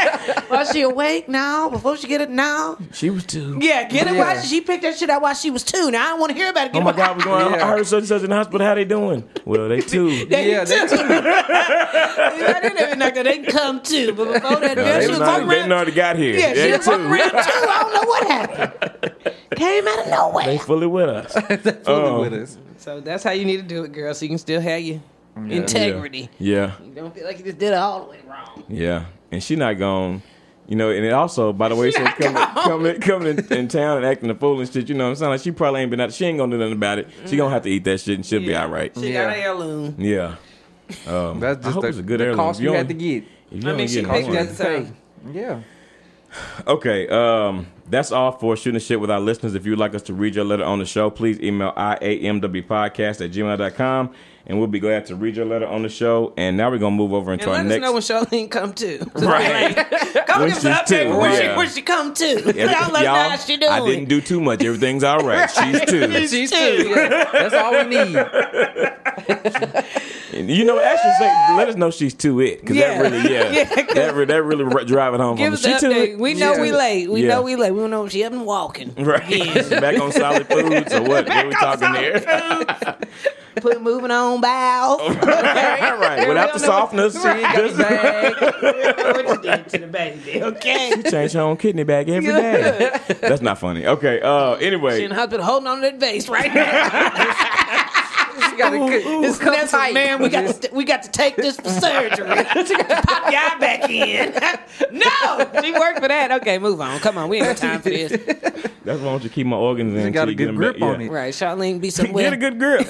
Was 0.53 0.71
she 0.71 0.81
awake 0.81 1.27
now? 1.27 1.69
Before 1.69 1.97
she 1.97 2.07
get 2.07 2.21
it 2.21 2.29
now? 2.29 2.77
She 2.93 3.09
was 3.09 3.25
two. 3.25 3.57
Yeah, 3.59 3.87
get 3.89 4.07
it. 4.07 4.13
Yeah. 4.13 4.19
Why 4.35 4.41
she 4.41 4.61
picked 4.61 4.83
that 4.83 4.97
shit 4.97 5.09
out 5.09 5.21
while 5.21 5.33
she 5.33 5.49
was 5.51 5.63
two? 5.63 5.91
Now 5.91 6.03
I 6.05 6.07
don't 6.09 6.19
want 6.19 6.31
to 6.31 6.37
hear 6.37 6.49
about 6.49 6.67
it. 6.67 6.73
Get 6.73 6.81
Oh 6.81 6.85
my 6.85 6.91
it- 6.91 6.95
God, 6.97 7.17
we 7.17 7.23
going. 7.23 7.53
Yeah. 7.53 7.65
I 7.65 7.67
heard 7.69 7.87
such 7.87 7.99
and 7.99 8.07
such 8.07 8.23
in 8.23 8.29
the 8.29 8.35
hospital. 8.35 8.65
How 8.65 8.75
they 8.75 8.85
doing? 8.85 9.27
Well, 9.45 9.67
they 9.69 9.81
two. 9.81 10.25
They 10.29 10.51
Yeah, 10.51 10.63
two. 10.65 10.87
they 10.97 12.45
I 12.47 12.59
didn't 12.61 12.79
even 12.81 12.99
know 12.99 13.09
they 13.11 13.39
come 13.43 13.81
too, 13.81 14.13
but 14.13 14.33
before 14.33 14.59
that, 14.59 14.77
No, 14.77 14.83
they, 14.83 15.01
she 15.05 15.09
was 15.09 15.19
was 15.19 15.27
already, 15.27 15.45
walking 15.45 15.69
they 15.69 15.75
already 15.75 15.91
got 15.91 16.15
here. 16.17 16.35
Yeah, 16.37 16.49
she 16.53 16.59
They 16.59 16.77
was 16.77 16.87
walking 16.87 17.03
two. 17.05 17.11
around 17.13 17.29
too. 17.31 17.37
I 17.37 17.79
don't 17.81 17.93
know 17.93 18.07
what 18.09 18.27
happened. 18.27 19.35
came 19.55 19.87
out 19.87 19.99
of 19.99 20.07
nowhere. 20.07 20.45
They 20.45 20.57
fully 20.57 20.87
with 20.87 21.09
us. 21.09 21.33
Fully 21.33 22.07
Um, 22.07 22.21
with 22.21 22.33
us. 22.33 22.57
So 22.77 22.99
that's 23.01 23.23
how 23.23 23.31
you 23.31 23.45
need 23.45 23.57
to 23.57 23.63
do 23.63 23.83
it, 23.83 23.91
girl. 23.91 24.13
So 24.13 24.25
you 24.25 24.29
can 24.29 24.37
still 24.37 24.61
have 24.61 24.81
your 24.81 24.99
integrity. 25.47 26.29
Yeah. 26.39 26.73
You 26.83 26.91
don't 26.93 27.13
feel 27.13 27.25
like 27.25 27.37
you 27.39 27.45
just 27.45 27.57
did 27.57 27.73
it 27.73 27.75
all 27.75 28.05
the 28.05 28.11
way 28.11 28.19
wrong. 28.27 28.63
Yeah, 28.67 29.05
and 29.31 29.41
she 29.43 29.55
not 29.55 29.77
gone. 29.77 30.21
You 30.67 30.75
know, 30.77 30.89
and 30.89 31.03
it 31.05 31.11
also, 31.11 31.51
by 31.51 31.67
the 31.69 31.75
way, 31.75 31.91
She 31.91 31.97
so 31.97 32.05
coming, 32.05 32.33
gone. 32.33 32.55
coming, 32.55 33.01
coming 33.01 33.27
in, 33.37 33.53
in 33.53 33.67
town 33.67 33.97
and 33.97 34.05
acting 34.05 34.29
a 34.29 34.35
fool 34.35 34.59
and 34.61 34.71
shit. 34.71 34.87
You 34.87 34.95
know 34.95 35.03
what 35.03 35.09
I'm 35.11 35.15
saying? 35.17 35.29
Like 35.31 35.41
she 35.41 35.51
probably 35.51 35.81
ain't 35.81 35.91
been 35.91 35.99
out. 35.99 36.13
She 36.13 36.25
ain't 36.25 36.37
gonna 36.37 36.51
do 36.51 36.57
nothing 36.57 36.73
about 36.73 36.99
it. 36.99 37.09
She 37.25 37.35
gonna 37.35 37.51
have 37.53 37.63
to 37.63 37.69
eat 37.69 37.83
that 37.83 37.99
shit 37.99 38.15
and 38.15 38.25
she'll 38.25 38.39
be 38.39 38.55
all 38.55 38.69
right. 38.69 38.91
She 38.97 39.11
Yeah. 39.11 39.25
got 39.27 39.37
an 39.37 39.43
heirloom. 39.43 39.95
Yeah. 39.99 40.35
Um, 41.07 41.39
That's 41.39 41.59
I 41.59 41.61
just 41.63 41.73
hope 41.73 41.81
the, 41.83 41.87
it's 41.89 41.97
a 41.97 42.01
good 42.01 42.19
the 42.19 42.23
heirloom. 42.25 42.37
cost 42.37 42.59
you 42.61 42.71
you 42.71 42.77
had 42.77 42.87
to 42.87 42.93
get. 42.93 43.23
I 43.65 43.73
mean, 43.73 43.87
she 43.87 44.03
picked 44.03 44.31
that 44.31 44.57
That's 44.57 44.89
Yeah. 45.33 45.59
Okay, 46.65 47.07
um, 47.09 47.67
that's 47.89 48.11
all 48.11 48.31
for 48.31 48.55
shooting 48.57 48.73
the 48.73 48.79
shit 48.79 48.99
with 48.99 49.11
our 49.11 49.19
listeners. 49.19 49.53
If 49.53 49.65
you'd 49.67 49.77
like 49.77 49.93
us 49.93 50.01
to 50.03 50.13
read 50.15 50.33
your 50.33 50.45
letter 50.45 50.63
on 50.63 50.79
the 50.79 50.85
show, 50.85 51.11
please 51.11 51.39
email 51.41 51.73
iamwpodcast 51.73 53.23
at 53.23 53.31
gmail.com 53.31 54.09
and 54.45 54.57
we'll 54.59 54.67
be 54.67 54.79
glad 54.79 55.05
to 55.07 55.15
read 55.15 55.35
your 55.37 55.45
letter 55.45 55.65
on 55.67 55.83
the 55.83 55.89
show. 55.89 56.33
And 56.37 56.57
now 56.57 56.69
we're 56.69 56.77
gonna 56.77 56.95
move 56.95 57.13
over 57.13 57.31
into 57.33 57.45
And 57.49 57.51
our 57.51 57.63
let 57.63 57.65
us 57.65 57.69
next 58.01 58.11
know 58.11 58.17
when 58.17 58.27
Charlene 58.27 58.49
come 58.51 58.73
to. 58.73 58.97
Right. 59.15 59.75
Come 60.27 60.39
When 60.41 60.49
give 60.49 60.57
us 60.57 60.65
an 60.65 60.73
update 60.73 61.03
two, 61.05 61.11
for 61.11 61.19
when, 61.19 61.35
she, 61.35 61.43
yeah. 61.43 61.57
when 61.57 61.69
she 61.69 61.81
come 61.83 62.13
to. 62.15 62.25
Every- 62.37 62.59
Y'all 62.61 62.91
let 62.91 63.03
y'all, 63.03 63.29
how 63.29 63.37
she 63.37 63.55
doing. 63.57 63.71
I 63.71 63.85
didn't 63.85 64.09
do 64.09 64.19
too 64.21 64.41
much. 64.41 64.63
Everything's 64.63 65.03
all 65.03 65.19
right. 65.19 65.47
She's 65.49 65.81
two. 65.85 66.27
She's 66.27 66.49
two. 66.49 66.89
Yeah, 66.89 67.29
that's 67.31 67.53
all 67.53 67.71
we 67.71 67.83
need. 67.83 68.15
You 70.33 70.65
know, 70.65 70.79
actually, 70.79 71.11
say, 71.19 71.55
let 71.57 71.69
us 71.69 71.75
know 71.75 71.91
she's 71.91 72.13
too 72.15 72.39
it 72.41 72.61
because 72.61 72.75
Yeah. 72.75 73.01
that 73.03 73.11
really, 73.11 73.31
yeah, 73.33 73.51
Yeah, 73.51 73.65
'cause- 73.83 73.93
that, 73.95 74.15
re- 74.15 74.25
that 74.25 74.43
really 74.43 74.63
r- 74.65 74.83
drive 74.83 75.13
it 75.13 75.19
home 75.19 75.37
Give 75.37 75.53
us 75.53 75.63
me. 75.63 75.73
the 75.73 75.79
She 75.79 75.85
too 75.85 75.91
update. 75.93 76.17
We 76.17 76.33
know 76.33 76.53
Yeah. 76.55 76.61
we 76.61 76.71
late. 76.71 77.09
We 77.11 77.21
Yeah. 77.21 77.27
know 77.35 77.41
we 77.43 77.55
late. 77.55 77.71
We 77.71 77.79
don't 77.79 77.91
know 77.91 78.05
if 78.05 78.11
she 78.11 78.23
up 78.23 78.33
and 78.33 78.45
walking. 78.45 78.93
Right, 78.97 79.29
Yeah. 79.29 79.79
back 79.79 79.99
on 80.01 80.11
solid 80.11 80.47
foods 80.47 80.91
or 80.93 81.03
what? 81.03 81.27
What 81.29 81.45
we 81.47 81.53
talking 81.53 81.93
here? 81.93 82.23
Put 83.57 83.81
moving 83.83 84.09
on 84.09 84.32
bowels. 84.41 85.01
All 85.01 85.09
right, 85.15 86.25
without 86.27 86.53
the 86.53 86.59
softness, 86.59 87.13
She 87.21 87.27
ain't 87.27 87.41
got 87.41 87.55
just 87.55 87.77
the 87.77 87.83
bag. 87.83 88.35
what 89.15 89.27
you 89.27 89.41
did 89.41 89.69
to 89.69 89.77
the 89.79 89.87
baby, 89.87 90.41
okay? 90.43 91.01
change 91.09 91.33
her 91.33 91.41
own 91.41 91.57
kidney 91.57 91.83
bag 91.83 92.09
every 92.09 92.31
day. 92.31 92.91
That's 93.21 93.41
not 93.41 93.57
funny. 93.59 93.85
Okay. 93.85 94.21
Uh. 94.21 94.57
She 94.59 94.65
Anyway, 94.67 95.03
in 95.03 95.09
the 95.09 95.15
hospital 95.15 95.45
holding 95.45 95.67
on 95.67 95.77
to 95.77 95.81
that 95.83 95.99
vase 95.99 96.27
right 96.29 96.53
now. 96.53 97.89
She 98.49 98.57
got 98.57 98.73
a 98.73 98.77
It's 99.23 99.37
cup 99.37 99.69
tight. 99.69 99.93
man. 99.93 100.21
We 100.21 100.29
got 100.29 100.61
to 100.61 100.69
we 100.73 100.83
got 100.85 101.03
to 101.03 101.11
take 101.11 101.35
this 101.35 101.55
for 101.57 101.69
surgery. 101.69 102.25
Pop 102.27 103.31
your 103.31 103.39
eye 103.41 103.57
back 103.59 103.89
in. 103.89 104.33
no, 104.91 105.61
she 105.61 105.71
worked 105.71 105.99
for 105.99 106.07
that. 106.07 106.31
Okay, 106.41 106.57
move 106.59 106.81
on. 106.81 106.99
Come 106.99 107.17
on, 107.17 107.29
we 107.29 107.37
ain't 107.37 107.45
got 107.47 107.57
time 107.57 107.81
for 107.81 107.89
this. 107.89 108.11
That's 108.85 108.99
why 109.01 109.07
I 109.07 109.11
want 109.11 109.23
you 109.23 109.29
to 109.29 109.35
keep 109.35 109.47
my 109.47 109.57
organs 109.57 109.93
in. 109.93 110.05
She 110.05 110.09
got 110.11 110.27
until 110.27 110.29
a 110.29 110.31
you 110.31 110.35
get 110.37 110.43
good 110.45 110.47
them 110.49 110.55
grip 110.55 110.79
back. 110.79 110.89
on 110.89 110.99
Yeah. 111.01 111.07
it. 111.07 111.11
Right, 111.11 111.33
Charlene 111.33 111.79
be 111.81 111.89
somewhere. 111.89 112.23
Get 112.29 112.33
a 112.33 112.37
good 112.37 112.59
grip. 112.59 112.87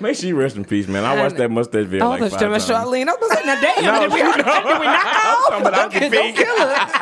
Make 0.00 0.16
sure 0.16 0.28
you 0.28 0.36
rest 0.36 0.56
in 0.56 0.64
peace, 0.64 0.88
man. 0.88 1.04
I 1.04 1.14
watched 1.22 1.36
that 1.36 1.50
mustache 1.50 1.84
video 1.86 2.06
Oh, 2.06 2.10
like 2.10 2.20
five 2.30 2.40
times. 2.40 2.68
about 2.70 2.86
Charlene. 2.86 3.06
I 3.06 3.12
was 3.12 3.28
gonna 3.28 3.34
say, 3.34 3.44
now 3.46 3.60
damn, 3.60 3.84
No, 3.84 4.00
did 4.00 4.12
we, 4.12 4.22
no. 4.22 4.32
did 4.32 4.44
we 4.46 4.86
knock 4.86 5.04
I'm 5.04 5.26
off? 5.26 5.48
talking 5.48 5.66
about 5.66 5.94
Okay, 5.94 6.08
don't 6.08 6.34
kill 6.36 6.56
us. 6.58 6.92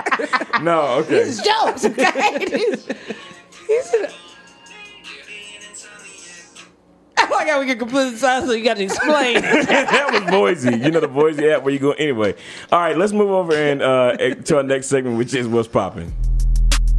No, 0.63 0.81
okay. 0.99 1.19
It's 1.19 1.41
jokes, 1.41 1.85
okay? 1.85 2.75
Like 7.49 7.55
how 7.55 7.61
we 7.61 7.67
get 7.67 7.79
completely 7.79 8.17
silent, 8.17 8.47
so 8.47 8.53
you 8.53 8.65
got 8.65 8.77
to 8.77 8.85
explain. 8.85 9.35
that 9.41 10.09
was 10.13 10.31
Boise. 10.31 10.71
You 10.71 10.91
know 10.91 11.01
the 11.01 11.09
Boise 11.09 11.49
app 11.49 11.63
where 11.63 11.73
you 11.73 11.81
go 11.81 11.93
anyway. 11.93 12.35
All 12.71 12.79
right, 12.79 12.97
let's 12.97 13.13
move 13.13 13.31
over 13.31 13.55
and 13.55 13.83
uh, 13.83 14.17
to 14.17 14.57
our 14.59 14.63
next 14.63 14.89
segment, 14.89 15.17
which 15.17 15.35
is 15.35 15.49
what's 15.49 15.69
popping. 15.69 16.13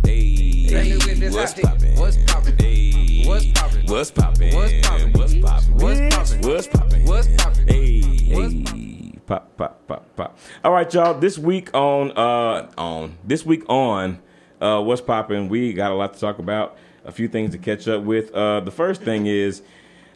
Hey, 0.04 0.98
what's 1.30 1.54
popping? 1.54 1.96
What's 1.98 2.18
poppin'? 2.18 2.58
Hey, 2.60 3.26
What's 3.26 3.46
poppin'? 3.52 3.86
What's 3.86 4.12
popping? 4.12 4.56
What's 4.56 4.88
poppin'? 4.88 5.14
What's 5.14 5.34
popping? 5.36 5.78
What's 5.78 6.16
poppin'? 6.16 6.42
What's 6.42 6.68
popping? 6.68 7.06
What's 7.06 7.28
poppin'? 7.38 7.68
Hey, 7.68 8.02
What's 8.34 8.72
hey. 8.72 9.14
Pop, 9.28 9.56
pop, 9.58 9.88
pop, 9.88 10.16
pop. 10.16 10.38
All 10.64 10.72
right, 10.72 10.92
y'all. 10.92 11.14
This 11.14 11.38
week 11.38 11.70
on 11.76 12.12
uh 12.18 12.72
on 12.78 13.18
this 13.24 13.46
week 13.46 13.70
on 13.70 14.20
uh 14.60 14.82
what's 14.82 15.02
popping? 15.02 15.50
We 15.50 15.74
got 15.74 15.92
a 15.92 15.96
lot 15.96 16.14
to 16.14 16.20
talk 16.20 16.40
about. 16.40 16.78
A 17.06 17.12
few 17.12 17.28
things 17.28 17.52
to 17.52 17.58
catch 17.58 17.88
up 17.88 18.04
with. 18.04 18.32
Uh, 18.34 18.60
the 18.60 18.72
first 18.72 19.02
thing 19.02 19.26
is 19.26 19.62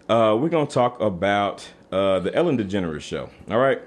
uh 0.09 0.37
we're 0.39 0.49
gonna 0.49 0.65
talk 0.65 0.99
about 0.99 1.67
uh 1.91 2.19
the 2.19 2.33
Ellen 2.35 2.57
DeGeneres 2.57 3.01
show. 3.01 3.29
All 3.49 3.57
right. 3.59 3.81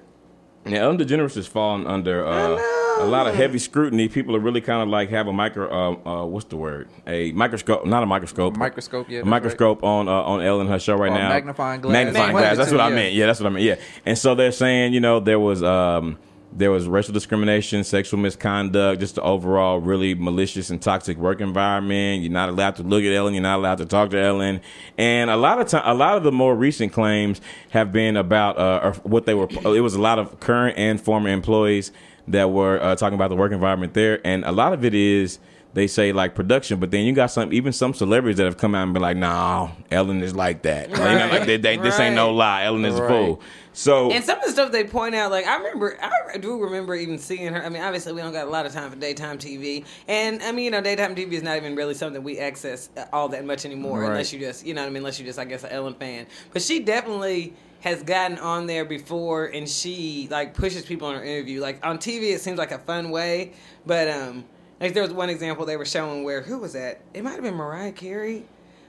Now, 0.65 0.83
Ellen 0.83 0.99
DeGeneres 0.99 1.37
has 1.37 1.47
fallen 1.47 1.87
under 1.87 2.27
uh, 2.27 2.61
a 2.99 3.07
lot 3.07 3.29
of 3.29 3.37
heavy 3.37 3.59
scrutiny. 3.61 4.09
People 4.09 4.35
are 4.35 4.41
really 4.41 4.61
kind 4.61 4.83
of 4.83 4.89
like 4.89 5.11
have 5.11 5.29
a 5.29 5.33
micro, 5.33 5.71
uh, 5.71 5.93
uh, 6.23 6.27
what's 6.27 6.47
the 6.47 6.57
word? 6.57 6.89
A 7.07 7.31
microscope, 7.33 7.87
not 7.87 8.03
a 8.03 8.07
microscope. 8.07 8.57
Microscope, 8.57 9.09
yeah, 9.09 9.21
A 9.21 9.25
microscope 9.25 9.85
on 9.85 10.09
uh, 10.09 10.13
on 10.13 10.43
Ellen 10.43 10.67
her 10.67 10.81
show 10.81 10.97
right 10.97 11.13
now. 11.13 11.29
magnifying 11.29 11.81
glass. 11.81 11.93
Magnifying 11.93 12.31
of 12.35 12.41
glass. 12.41 12.57
That's 12.57 12.73
what 12.73 12.81
I 12.81 12.91
meant. 12.91 13.15
Yeah, 13.15 13.27
that's 13.27 13.39
what 13.39 13.47
I 13.47 13.51
meant. 13.51 13.65
Yeah. 13.65 13.77
And 14.05 14.19
so 14.19 14.35
they're 14.35 14.51
saying, 14.51 14.93
you 14.93 14.99
know, 14.99 15.21
there 15.21 15.39
was 15.39 15.63
um 15.63 16.19
there 16.57 16.71
was 16.71 16.89
racial 16.89 17.13
discrimination, 17.13 17.85
sexual 17.85 18.19
misconduct, 18.19 19.01
just 19.01 19.17
the 19.17 19.23
overall 19.23 19.79
really 19.79 20.15
malicious 20.15 20.71
and 20.71 20.81
toxic 20.81 21.19
work 21.19 21.41
environment. 21.41 22.23
You're 22.23 22.33
not 22.33 22.49
allowed 22.49 22.77
to 22.77 22.83
look 22.83 23.05
at 23.05 23.13
Ellen. 23.13 23.35
You're 23.35 23.43
not 23.43 23.59
allowed 23.59 23.79
to 23.79 23.87
talk 23.87 24.11
to 24.11 24.19
Ellen. 24.19 24.63
And 24.97 25.29
a 25.29 25.37
lot 25.37 25.61
of 25.61 25.69
time, 25.69 25.83
a 25.85 25.95
lot 25.95 26.17
of 26.17 26.23
the 26.23 26.33
more 26.33 26.57
recent 26.57 26.93
claims 26.93 27.43
have 27.71 27.93
been 27.93 28.17
about 28.17 28.57
uh, 28.57 28.93
what 29.03 29.27
they 29.27 29.35
were. 29.35 29.49
It 29.51 29.83
was 29.83 29.95
a 29.95 30.01
lot 30.01 30.19
of 30.19 30.41
current 30.41 30.79
and 30.79 30.99
former 30.99 31.29
employees 31.29 31.93
that 32.29 32.51
were 32.51 32.83
uh, 32.83 32.97
talking 32.97 33.15
about 33.15 33.29
the 33.29 33.37
work 33.37 33.53
environment 33.53 33.93
there, 33.93 34.21
and 34.27 34.45
a 34.45 34.53
lot 34.53 34.73
of 34.73 34.85
it 34.85 34.95
is 34.95 35.39
they 35.77 35.87
say 35.87 36.11
like 36.11 36.35
production, 36.35 36.81
but 36.81 36.91
then 36.91 37.05
you 37.05 37.13
got 37.13 37.27
some 37.27 37.53
even 37.53 37.71
some 37.71 37.93
celebrities 37.93 38.39
that 38.39 38.45
have 38.47 38.57
come 38.57 38.75
out 38.75 38.85
and 38.85 38.95
been 38.95 39.03
like, 39.03 39.19
"Nah, 39.19 39.69
Ellen 39.91 40.23
is 40.23 40.35
like 40.35 40.63
that. 40.63 40.91
Like, 40.91 40.99
you 40.99 41.19
know, 41.19 41.29
like 41.31 41.47
they, 41.47 41.59
they, 41.59 41.77
this 41.77 42.01
ain't 42.01 42.15
no 42.15 42.33
lie. 42.33 42.65
Ellen 42.65 42.87
is 42.87 42.99
a 42.99 43.07
fool." 43.07 43.43
So 43.75 44.11
And 44.11 44.25
some 44.25 44.39
of 44.39 44.47
the 44.47 44.53
stuff 44.53 44.73
they 44.73 44.85
point 44.85 45.15
out, 45.15 45.31
like 45.31 45.47
I 45.47 45.59
remember, 45.59 45.99
I 46.33 46.39
do 46.39 46.59
remember 46.59 46.95
even 46.95 47.19
seeing 47.19 47.53
her. 47.53 47.63
I 47.63 47.69
mean, 47.69 47.83
obviously 47.83 48.15
we 48.15 48.23
don't 48.23 48.33
got 48.33 48.47
a 48.47 48.51
lot 48.51 48.65
of 48.65 48.73
time 48.73 48.91
for 48.91 48.97
daytime 48.97 49.37
TV, 49.37 49.85
and 50.09 50.43
I 50.43 50.51
mean, 50.51 50.65
you 50.65 50.71
know, 50.71 50.81
daytime 50.81 51.15
TV 51.15 51.33
is 51.33 51.43
not 51.43 51.59
even 51.59 51.77
really 51.77 51.93
something 51.93 52.23
we 52.25 52.39
access 52.39 52.89
all 53.13 53.29
that 53.29 53.45
much 53.45 53.67
anymore, 53.67 54.01
Right. 54.01 54.13
unless 54.13 54.33
you 54.33 54.41
just, 54.41 54.65
you 54.65 54.73
know, 54.73 54.81
what 54.81 54.87
I 54.87 54.91
mean, 54.91 54.97
unless 54.99 55.21
you 55.21 55.27
just, 55.27 55.39
I 55.39 55.45
guess, 55.45 55.63
an 55.63 55.73
Ellen 55.73 55.93
fan. 55.93 56.27
But 56.55 56.63
she 56.63 56.81
definitely 56.81 57.53
has 57.81 58.03
gotten 58.03 58.39
on 58.39 58.67
there 58.67 58.87
before, 58.87 59.45
and 59.45 59.69
she 59.69 60.27
like 60.31 60.55
pushes 60.55 60.87
people 60.87 61.11
in 61.11 61.17
her 61.17 61.23
interview. 61.23 61.61
Like 61.61 61.85
on 61.85 61.99
TV, 61.99 62.33
it 62.35 62.41
seems 62.41 62.57
like 62.57 62.73
a 62.73 62.79
fun 62.79 63.11
way, 63.11 63.53
but 63.85 64.09
um, 64.09 64.45
like 64.81 64.95
there 64.95 65.03
was 65.03 65.13
one 65.13 65.31
example 65.31 65.65
they 65.67 65.77
were 65.77 65.85
showing 65.85 66.25
where 66.25 66.43
who 66.43 66.59
was 66.59 66.73
that? 66.75 67.01
It 67.15 67.25
might 67.25 67.33
have 67.33 67.43
been 67.43 67.55
Mariah 67.55 67.93
Carey 67.93 68.45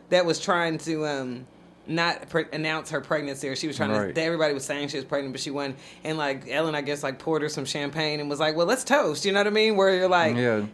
that 0.10 0.26
was 0.26 0.40
trying 0.40 0.78
to 0.80 1.06
um 1.06 1.48
not 1.90 2.28
pre- 2.28 2.44
announce 2.52 2.90
her 2.90 3.00
pregnancy 3.00 3.48
or 3.48 3.56
she 3.56 3.66
was 3.66 3.78
trying 3.78 3.92
Right. 3.92 4.14
to 4.14 4.22
everybody 4.22 4.54
was 4.54 4.66
saying 4.66 4.90
she 4.90 4.98
was 4.98 5.06
pregnant 5.06 5.34
but 5.34 5.40
she 5.40 5.52
wasn't 5.52 5.78
and 6.04 6.18
like 6.18 6.44
ellen 6.50 6.76
i 6.76 6.82
guess 6.82 7.02
like 7.02 7.18
poured 7.18 7.42
her 7.44 7.48
some 7.48 7.64
champagne 7.64 8.20
and 8.20 8.30
was 8.30 8.42
like 8.42 8.58
well 8.58 8.66
let's 8.66 8.84
toast 8.84 9.24
you 9.24 9.32
know 9.32 9.40
what 9.40 9.48
i 9.48 9.52
mean 9.52 9.78
where 9.78 9.96
you're 9.96 10.10
like 10.10 10.36
Yeah. 10.36 10.66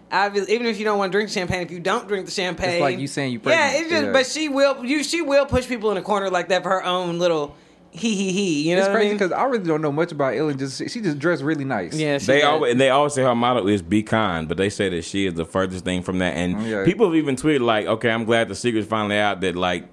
even 0.50 0.66
if 0.66 0.80
you 0.80 0.86
don't 0.86 0.98
want 0.98 1.12
to 1.12 1.16
drink 1.16 1.30
champagne 1.30 1.62
if 1.62 1.70
you 1.70 1.80
don't 1.80 2.08
drink 2.08 2.26
the 2.26 2.32
champagne 2.32 2.70
It's 2.72 2.82
like 2.82 2.98
you 2.98 3.06
saying 3.06 3.32
you 3.32 3.38
yeah 3.46 3.70
pregnant. 3.70 3.82
it's 3.84 3.90
just 3.92 4.06
Yeah. 4.06 4.12
but 4.12 4.26
she 4.26 4.50
will 4.50 4.84
you 4.84 5.04
she 5.04 5.22
will 5.22 5.46
push 5.46 5.68
people 5.68 5.92
in 5.92 5.98
a 5.98 6.02
corner 6.02 6.32
like 6.32 6.50
that 6.50 6.64
for 6.64 6.70
her 6.70 6.84
own 6.84 7.20
little 7.20 7.56
hee 7.94 8.16
he 8.16 8.32
he. 8.32 8.70
you 8.70 8.76
know 8.76 8.80
It's 8.82 8.88
what 8.88 8.96
I 8.96 9.00
crazy 9.00 9.10
mean? 9.10 9.18
because 9.18 9.32
I 9.32 9.44
really 9.46 9.64
don't 9.66 9.82
know 9.82 9.92
much 9.92 10.12
about 10.12 10.36
Ellen. 10.36 10.58
Just 10.58 10.78
she 10.90 11.00
just 11.02 11.20
dressed 11.20 11.44
really 11.44 11.64
nice. 11.66 11.96
yeah 11.96 12.18
she 12.18 12.26
they 12.28 12.40
does. 12.42 12.50
always 12.50 12.72
and 12.72 12.82
they 12.82 12.90
always 12.90 13.14
say 13.14 13.22
her 13.24 13.36
motto 13.36 13.68
is 13.68 13.82
"Be 13.82 14.04
kind," 14.04 14.48
but 14.48 14.58
they 14.58 14.70
say 14.70 14.90
that 14.90 15.04
she 15.04 15.28
is 15.28 15.34
the 15.36 15.46
furthest 15.46 15.86
thing 15.86 16.02
from 16.02 16.20
that. 16.20 16.36
And 16.36 16.62
Yeah. 16.66 16.84
people 16.86 17.06
have 17.08 17.16
even 17.16 17.36
tweeted 17.36 17.62
like, 17.62 17.86
"Okay, 17.86 18.10
I'm 18.10 18.26
glad 18.26 18.48
the 18.50 18.56
secret's 18.56 18.88
finally 18.88 19.18
out 19.18 19.42
that 19.42 19.56
like." 19.56 19.86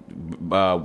Uh, 0.51 0.79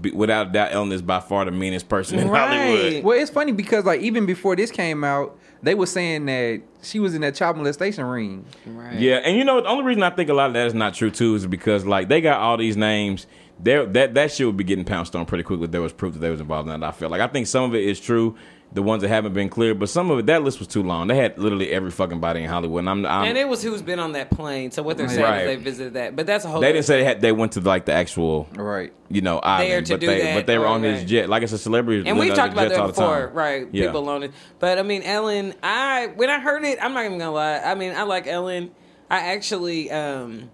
b- 0.00 0.10
Without 0.12 0.48
a 0.48 0.50
doubt, 0.52 0.72
Ellen 0.72 0.90
is 0.92 1.02
by 1.02 1.20
far 1.20 1.44
the 1.44 1.50
meanest 1.50 1.88
person 1.88 2.18
in 2.18 2.28
Right. 2.28 2.48
Hollywood. 2.48 3.04
Well, 3.04 3.18
it's 3.20 3.30
funny 3.30 3.52
because 3.52 3.84
like 3.84 4.00
even 4.00 4.24
before 4.26 4.56
this 4.56 4.70
came 4.70 5.04
out, 5.04 5.38
they 5.62 5.74
were 5.74 5.86
saying 5.86 6.24
that 6.26 6.62
she 6.82 6.98
was 6.98 7.14
in 7.14 7.20
that 7.20 7.34
child 7.34 7.56
molestation 7.56 8.04
ring. 8.04 8.44
right. 8.66 8.98
Yeah, 8.98 9.16
and 9.16 9.36
you 9.36 9.44
know 9.44 9.60
the 9.60 9.68
only 9.68 9.84
reason 9.84 10.02
I 10.02 10.10
think 10.10 10.28
a 10.30 10.34
lot 10.34 10.46
of 10.46 10.54
that 10.54 10.66
is 10.66 10.74
not 10.74 10.94
true 10.94 11.10
too 11.10 11.34
is 11.34 11.46
because 11.46 11.84
like 11.84 12.08
they 12.08 12.20
got 12.20 12.40
all 12.40 12.56
these 12.56 12.76
names. 12.76 13.26
There, 13.60 13.86
that 13.86 14.14
that 14.14 14.32
shit 14.32 14.46
would 14.46 14.56
be 14.56 14.64
getting 14.64 14.84
pounced 14.84 15.14
on 15.14 15.24
pretty 15.26 15.44
quickly. 15.44 15.66
There 15.68 15.80
was 15.82 15.92
proof 15.92 16.14
that 16.14 16.18
they 16.20 16.30
was 16.30 16.40
involved 16.40 16.68
in 16.68 16.80
that. 16.80 16.86
I 16.86 16.90
feel 16.92 17.08
like 17.08 17.20
I 17.20 17.28
think 17.28 17.46
some 17.46 17.62
of 17.64 17.74
it 17.76 17.84
is 17.84 18.00
true, 18.00 18.34
the 18.72 18.82
ones 18.82 19.02
that 19.02 19.08
haven't 19.08 19.34
been 19.34 19.48
cleared, 19.48 19.78
but 19.78 19.88
some 19.88 20.10
of 20.10 20.18
it 20.18 20.26
that 20.26 20.42
list 20.42 20.58
was 20.58 20.66
too 20.66 20.82
long. 20.82 21.06
They 21.06 21.16
had 21.16 21.38
literally 21.38 21.70
every 21.70 21.90
fucking 21.92 22.18
body 22.18 22.42
in 22.42 22.48
Hollywood. 22.48 22.80
And 22.80 22.90
I'm, 22.90 23.06
I'm 23.06 23.24
and 23.28 23.38
it 23.38 23.46
was 23.46 23.62
who's 23.62 23.82
been 23.82 24.00
on 24.00 24.12
that 24.12 24.30
plane 24.30 24.70
so 24.72 24.82
what 24.82 24.96
they're 24.96 25.08
saying 25.08 25.22
Right. 25.22 25.40
is 25.42 25.46
they 25.46 25.56
visited 25.62 25.92
that 25.94 26.16
but 26.16 26.26
that's 26.26 26.44
a 26.44 26.48
whole 26.48 26.60
they 26.60 26.72
didn't 26.72 26.86
say 26.86 26.98
they 27.00 27.04
had 27.04 27.20
they 27.20 27.30
went 27.30 27.52
to 27.52 27.60
like 27.60 27.84
the 27.84 27.92
actual 27.92 28.48
Right. 28.56 28.92
you 29.08 29.20
know 29.20 29.38
island, 29.38 29.86
to 29.86 29.92
but 29.94 30.00
do 30.00 30.06
they 30.08 30.22
that, 30.22 30.34
but 30.34 30.46
they 30.46 30.58
were 30.58 30.66
on 30.66 30.82
right, 30.82 30.94
his 30.94 31.04
jet. 31.04 31.28
Like 31.28 31.42
it's 31.44 31.52
a 31.52 31.58
celebrity, 31.58 32.08
And 32.08 32.18
we've 32.18 32.34
talked 32.34 32.54
about 32.54 32.70
that 32.70 32.86
before, 32.88 33.30
right? 33.34 33.68
Yeah. 33.70 33.86
People 33.86 34.08
on 34.08 34.24
it. 34.24 34.32
But 34.58 34.78
I 34.78 34.82
mean, 34.82 35.02
Ellen, 35.02 35.54
I 35.62 36.06
when 36.16 36.30
I 36.30 36.40
heard 36.40 36.64
it, 36.64 36.78
I'm 36.82 36.94
not 36.94 37.04
even 37.04 37.18
gonna 37.18 37.30
lie. 37.32 37.58
I 37.58 37.74
mean, 37.76 37.92
I 37.94 38.02
like 38.04 38.26
Ellen. 38.26 38.72
I 39.10 39.18
actually, 39.34 39.90
um 39.90 40.50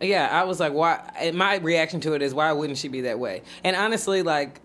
yeah, 0.00 0.28
I 0.30 0.44
was 0.44 0.60
like, 0.60 0.72
why? 0.72 1.10
And 1.18 1.36
my 1.36 1.56
reaction 1.56 2.00
to 2.00 2.14
it 2.14 2.22
is, 2.22 2.34
why 2.34 2.52
wouldn't 2.52 2.78
she 2.78 2.88
be 2.88 3.02
that 3.02 3.18
way? 3.18 3.42
And 3.62 3.76
honestly, 3.76 4.22
like, 4.22 4.60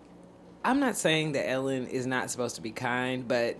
I'm 0.64 0.80
not 0.80 0.96
saying 0.96 1.32
that 1.32 1.48
Ellen 1.48 1.86
is 1.86 2.06
not 2.06 2.30
supposed 2.30 2.56
to 2.56 2.62
be 2.62 2.70
kind, 2.70 3.26
but 3.26 3.56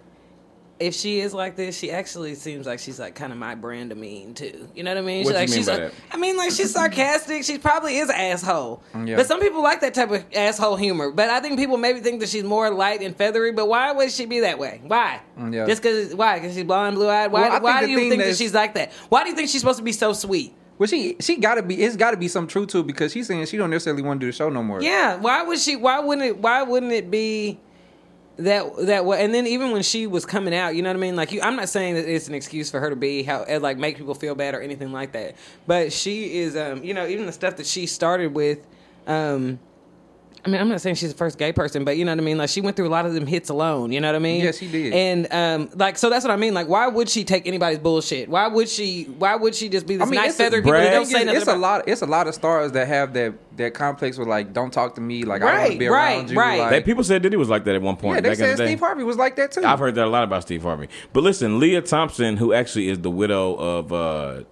if 0.80 0.94
she 0.94 1.20
is 1.20 1.34
like 1.34 1.56
this, 1.56 1.78
she 1.78 1.90
actually 1.90 2.34
seems 2.34 2.66
like 2.66 2.78
she's 2.78 2.98
like 2.98 3.14
kind 3.14 3.32
of 3.32 3.38
my 3.38 3.54
brand 3.54 3.92
of 3.92 3.98
mean 3.98 4.32
too. 4.32 4.68
You 4.74 4.82
know 4.82 4.90
what 4.92 4.98
I 4.98 5.02
mean? 5.02 5.24
What 5.24 5.32
She's 5.32 5.36
like 5.36 5.48
mean 5.48 5.58
she's 5.58 5.68
like? 5.68 5.92
I 6.10 6.16
mean 6.16 6.36
like 6.38 6.52
she's 6.52 6.72
sarcastic. 6.72 7.44
She 7.44 7.58
probably 7.58 7.98
is 7.98 8.08
an 8.08 8.16
asshole. 8.16 8.82
Yeah. 9.04 9.16
But 9.16 9.26
some 9.26 9.40
people 9.40 9.62
like 9.62 9.82
that 9.82 9.92
type 9.92 10.10
of 10.10 10.24
asshole 10.34 10.76
humor. 10.76 11.10
But 11.10 11.28
I 11.28 11.40
think 11.40 11.58
people 11.58 11.76
maybe 11.76 12.00
think 12.00 12.20
that 12.20 12.30
she's 12.30 12.44
more 12.44 12.70
light 12.70 13.02
and 13.02 13.14
feathery. 13.14 13.52
But 13.52 13.68
why 13.68 13.92
would 13.92 14.10
she 14.10 14.24
be 14.24 14.40
that 14.40 14.58
way? 14.58 14.80
Why? 14.86 15.20
Yeah. 15.50 15.66
Just 15.66 15.82
because 15.82 16.14
why? 16.14 16.38
Because 16.38 16.54
she's 16.54 16.64
blonde, 16.64 16.96
blue 16.96 17.08
eyed. 17.08 17.30
Why? 17.30 17.50
Well, 17.50 17.60
why 17.60 17.84
do 17.84 17.90
you 17.90 18.08
think 18.08 18.22
that 18.22 18.36
she's 18.36 18.54
like 18.54 18.72
that? 18.74 18.92
Why 19.10 19.22
do 19.22 19.30
you 19.30 19.36
think 19.36 19.50
she's 19.50 19.60
supposed 19.60 19.78
to 19.78 19.84
be 19.84 19.92
so 19.92 20.14
sweet? 20.14 20.54
Well, 20.80 20.86
she 20.86 21.16
she 21.20 21.36
gotta 21.36 21.62
be. 21.62 21.82
It's 21.82 21.94
gotta 21.94 22.16
be 22.16 22.26
some 22.26 22.46
truth 22.46 22.68
to 22.68 22.78
it 22.78 22.86
because 22.86 23.12
she's 23.12 23.26
saying 23.26 23.44
she 23.44 23.58
don't 23.58 23.68
necessarily 23.68 24.00
want 24.00 24.18
to 24.18 24.24
do 24.26 24.32
the 24.32 24.34
show 24.34 24.48
no 24.48 24.62
more. 24.62 24.80
Yeah. 24.80 25.16
Why 25.16 25.42
would 25.42 25.58
she? 25.58 25.76
Why 25.76 25.98
wouldn't 26.00 26.26
it? 26.26 26.38
Why 26.38 26.62
wouldn't 26.62 26.90
it 26.90 27.10
be 27.10 27.60
that 28.38 28.64
that 28.86 29.04
way? 29.04 29.22
And 29.22 29.34
then 29.34 29.46
even 29.46 29.72
when 29.72 29.82
she 29.82 30.06
was 30.06 30.24
coming 30.24 30.54
out, 30.54 30.74
you 30.74 30.80
know 30.80 30.88
what 30.88 30.96
I 30.96 31.00
mean? 31.00 31.16
Like, 31.16 31.32
you, 31.32 31.42
I'm 31.42 31.54
not 31.54 31.68
saying 31.68 31.96
that 31.96 32.08
it's 32.08 32.28
an 32.28 32.34
excuse 32.34 32.70
for 32.70 32.80
her 32.80 32.88
to 32.88 32.96
be 32.96 33.22
how 33.22 33.42
eh, 33.42 33.58
like 33.58 33.76
make 33.76 33.98
people 33.98 34.14
feel 34.14 34.34
bad 34.34 34.54
or 34.54 34.62
anything 34.62 34.90
like 34.90 35.12
that. 35.12 35.36
But 35.66 35.92
she 35.92 36.38
is, 36.38 36.56
um, 36.56 36.82
you 36.82 36.94
know, 36.94 37.06
even 37.06 37.26
the 37.26 37.32
stuff 37.32 37.56
that 37.56 37.66
she 37.66 37.84
started 37.84 38.32
with. 38.32 38.66
Um, 39.06 39.58
I 40.44 40.48
mean, 40.48 40.60
I'm 40.60 40.68
not 40.70 40.80
saying 40.80 40.94
she's 40.94 41.12
the 41.12 41.18
first 41.18 41.36
gay 41.38 41.52
person, 41.52 41.84
but 41.84 41.96
you 41.98 42.04
know 42.06 42.12
what 42.12 42.18
I 42.20 42.22
mean. 42.24 42.38
Like, 42.38 42.48
she 42.48 42.60
went 42.62 42.74
through 42.74 42.88
a 42.88 42.90
lot 42.90 43.04
of 43.04 43.12
them 43.12 43.26
hits 43.26 43.50
alone. 43.50 43.92
You 43.92 44.00
know 44.00 44.08
what 44.08 44.14
I 44.16 44.20
mean? 44.20 44.42
Yes, 44.42 44.58
she 44.58 44.70
did. 44.70 44.92
And 44.94 45.30
um, 45.32 45.70
like, 45.74 45.98
so 45.98 46.08
that's 46.08 46.24
what 46.24 46.30
I 46.32 46.36
mean. 46.36 46.54
Like, 46.54 46.66
why 46.66 46.86
would 46.88 47.08
she 47.10 47.24
take 47.24 47.46
anybody's 47.46 47.78
bullshit? 47.78 48.28
Why 48.28 48.46
would 48.48 48.68
she? 48.68 49.04
Why 49.04 49.36
would 49.36 49.54
she 49.54 49.68
just 49.68 49.86
be 49.86 49.96
this 49.96 50.08
nice 50.08 50.30
it's 50.30 50.40
a- 50.40 50.42
feathered 50.44 50.64
people 50.64 50.78
that 50.80 50.90
don't 50.92 51.04
say 51.04 51.18
it's, 51.18 51.26
nothing? 51.26 51.40
it's 51.42 51.48
a 51.48 51.50
about- 51.50 51.60
lot. 51.60 51.88
It's 51.88 52.02
a 52.02 52.06
lot 52.06 52.26
of 52.26 52.34
stars 52.34 52.72
that 52.72 52.88
have 52.88 53.12
that 53.12 53.34
that 53.58 53.74
complex 53.74 54.16
with 54.16 54.28
like, 54.28 54.54
don't 54.54 54.72
talk 54.72 54.94
to 54.94 55.00
me. 55.02 55.24
Like 55.24 55.42
I 55.42 55.50
don't 55.50 55.60
want 55.60 55.72
to 55.72 55.78
be 55.78 55.88
right, 55.88 56.16
around 56.16 56.30
you. 56.30 56.38
right. 56.38 56.60
Like, 56.60 56.70
They, 56.70 56.80
people 56.82 57.04
said 57.04 57.20
Diddy 57.20 57.36
was 57.36 57.50
like 57.50 57.64
that 57.64 57.74
at 57.74 57.82
one 57.82 57.96
point. 57.96 58.14
yeah, 58.16 58.20
they 58.22 58.28
back 58.30 58.38
in 58.38 58.42
the 58.44 58.56
said 58.56 58.58
day. 58.58 58.66
Steve 58.68 58.80
Harvey 58.80 59.04
was 59.04 59.16
like 59.18 59.36
that 59.36 59.52
too. 59.52 59.62
I've 59.64 59.78
heard 59.78 59.94
that 59.96 60.06
a 60.06 60.08
lot 60.08 60.24
about 60.24 60.42
Steve 60.42 60.62
Harvey. 60.62 60.88
But 61.12 61.22
listen, 61.22 61.60
Leah 61.60 61.82
Thompson, 61.82 62.38
who 62.38 62.54
actually 62.54 62.88
is 62.88 63.00
the 63.00 63.10
widow 63.10 63.54
of, 63.56 63.92
uh, 63.92 64.44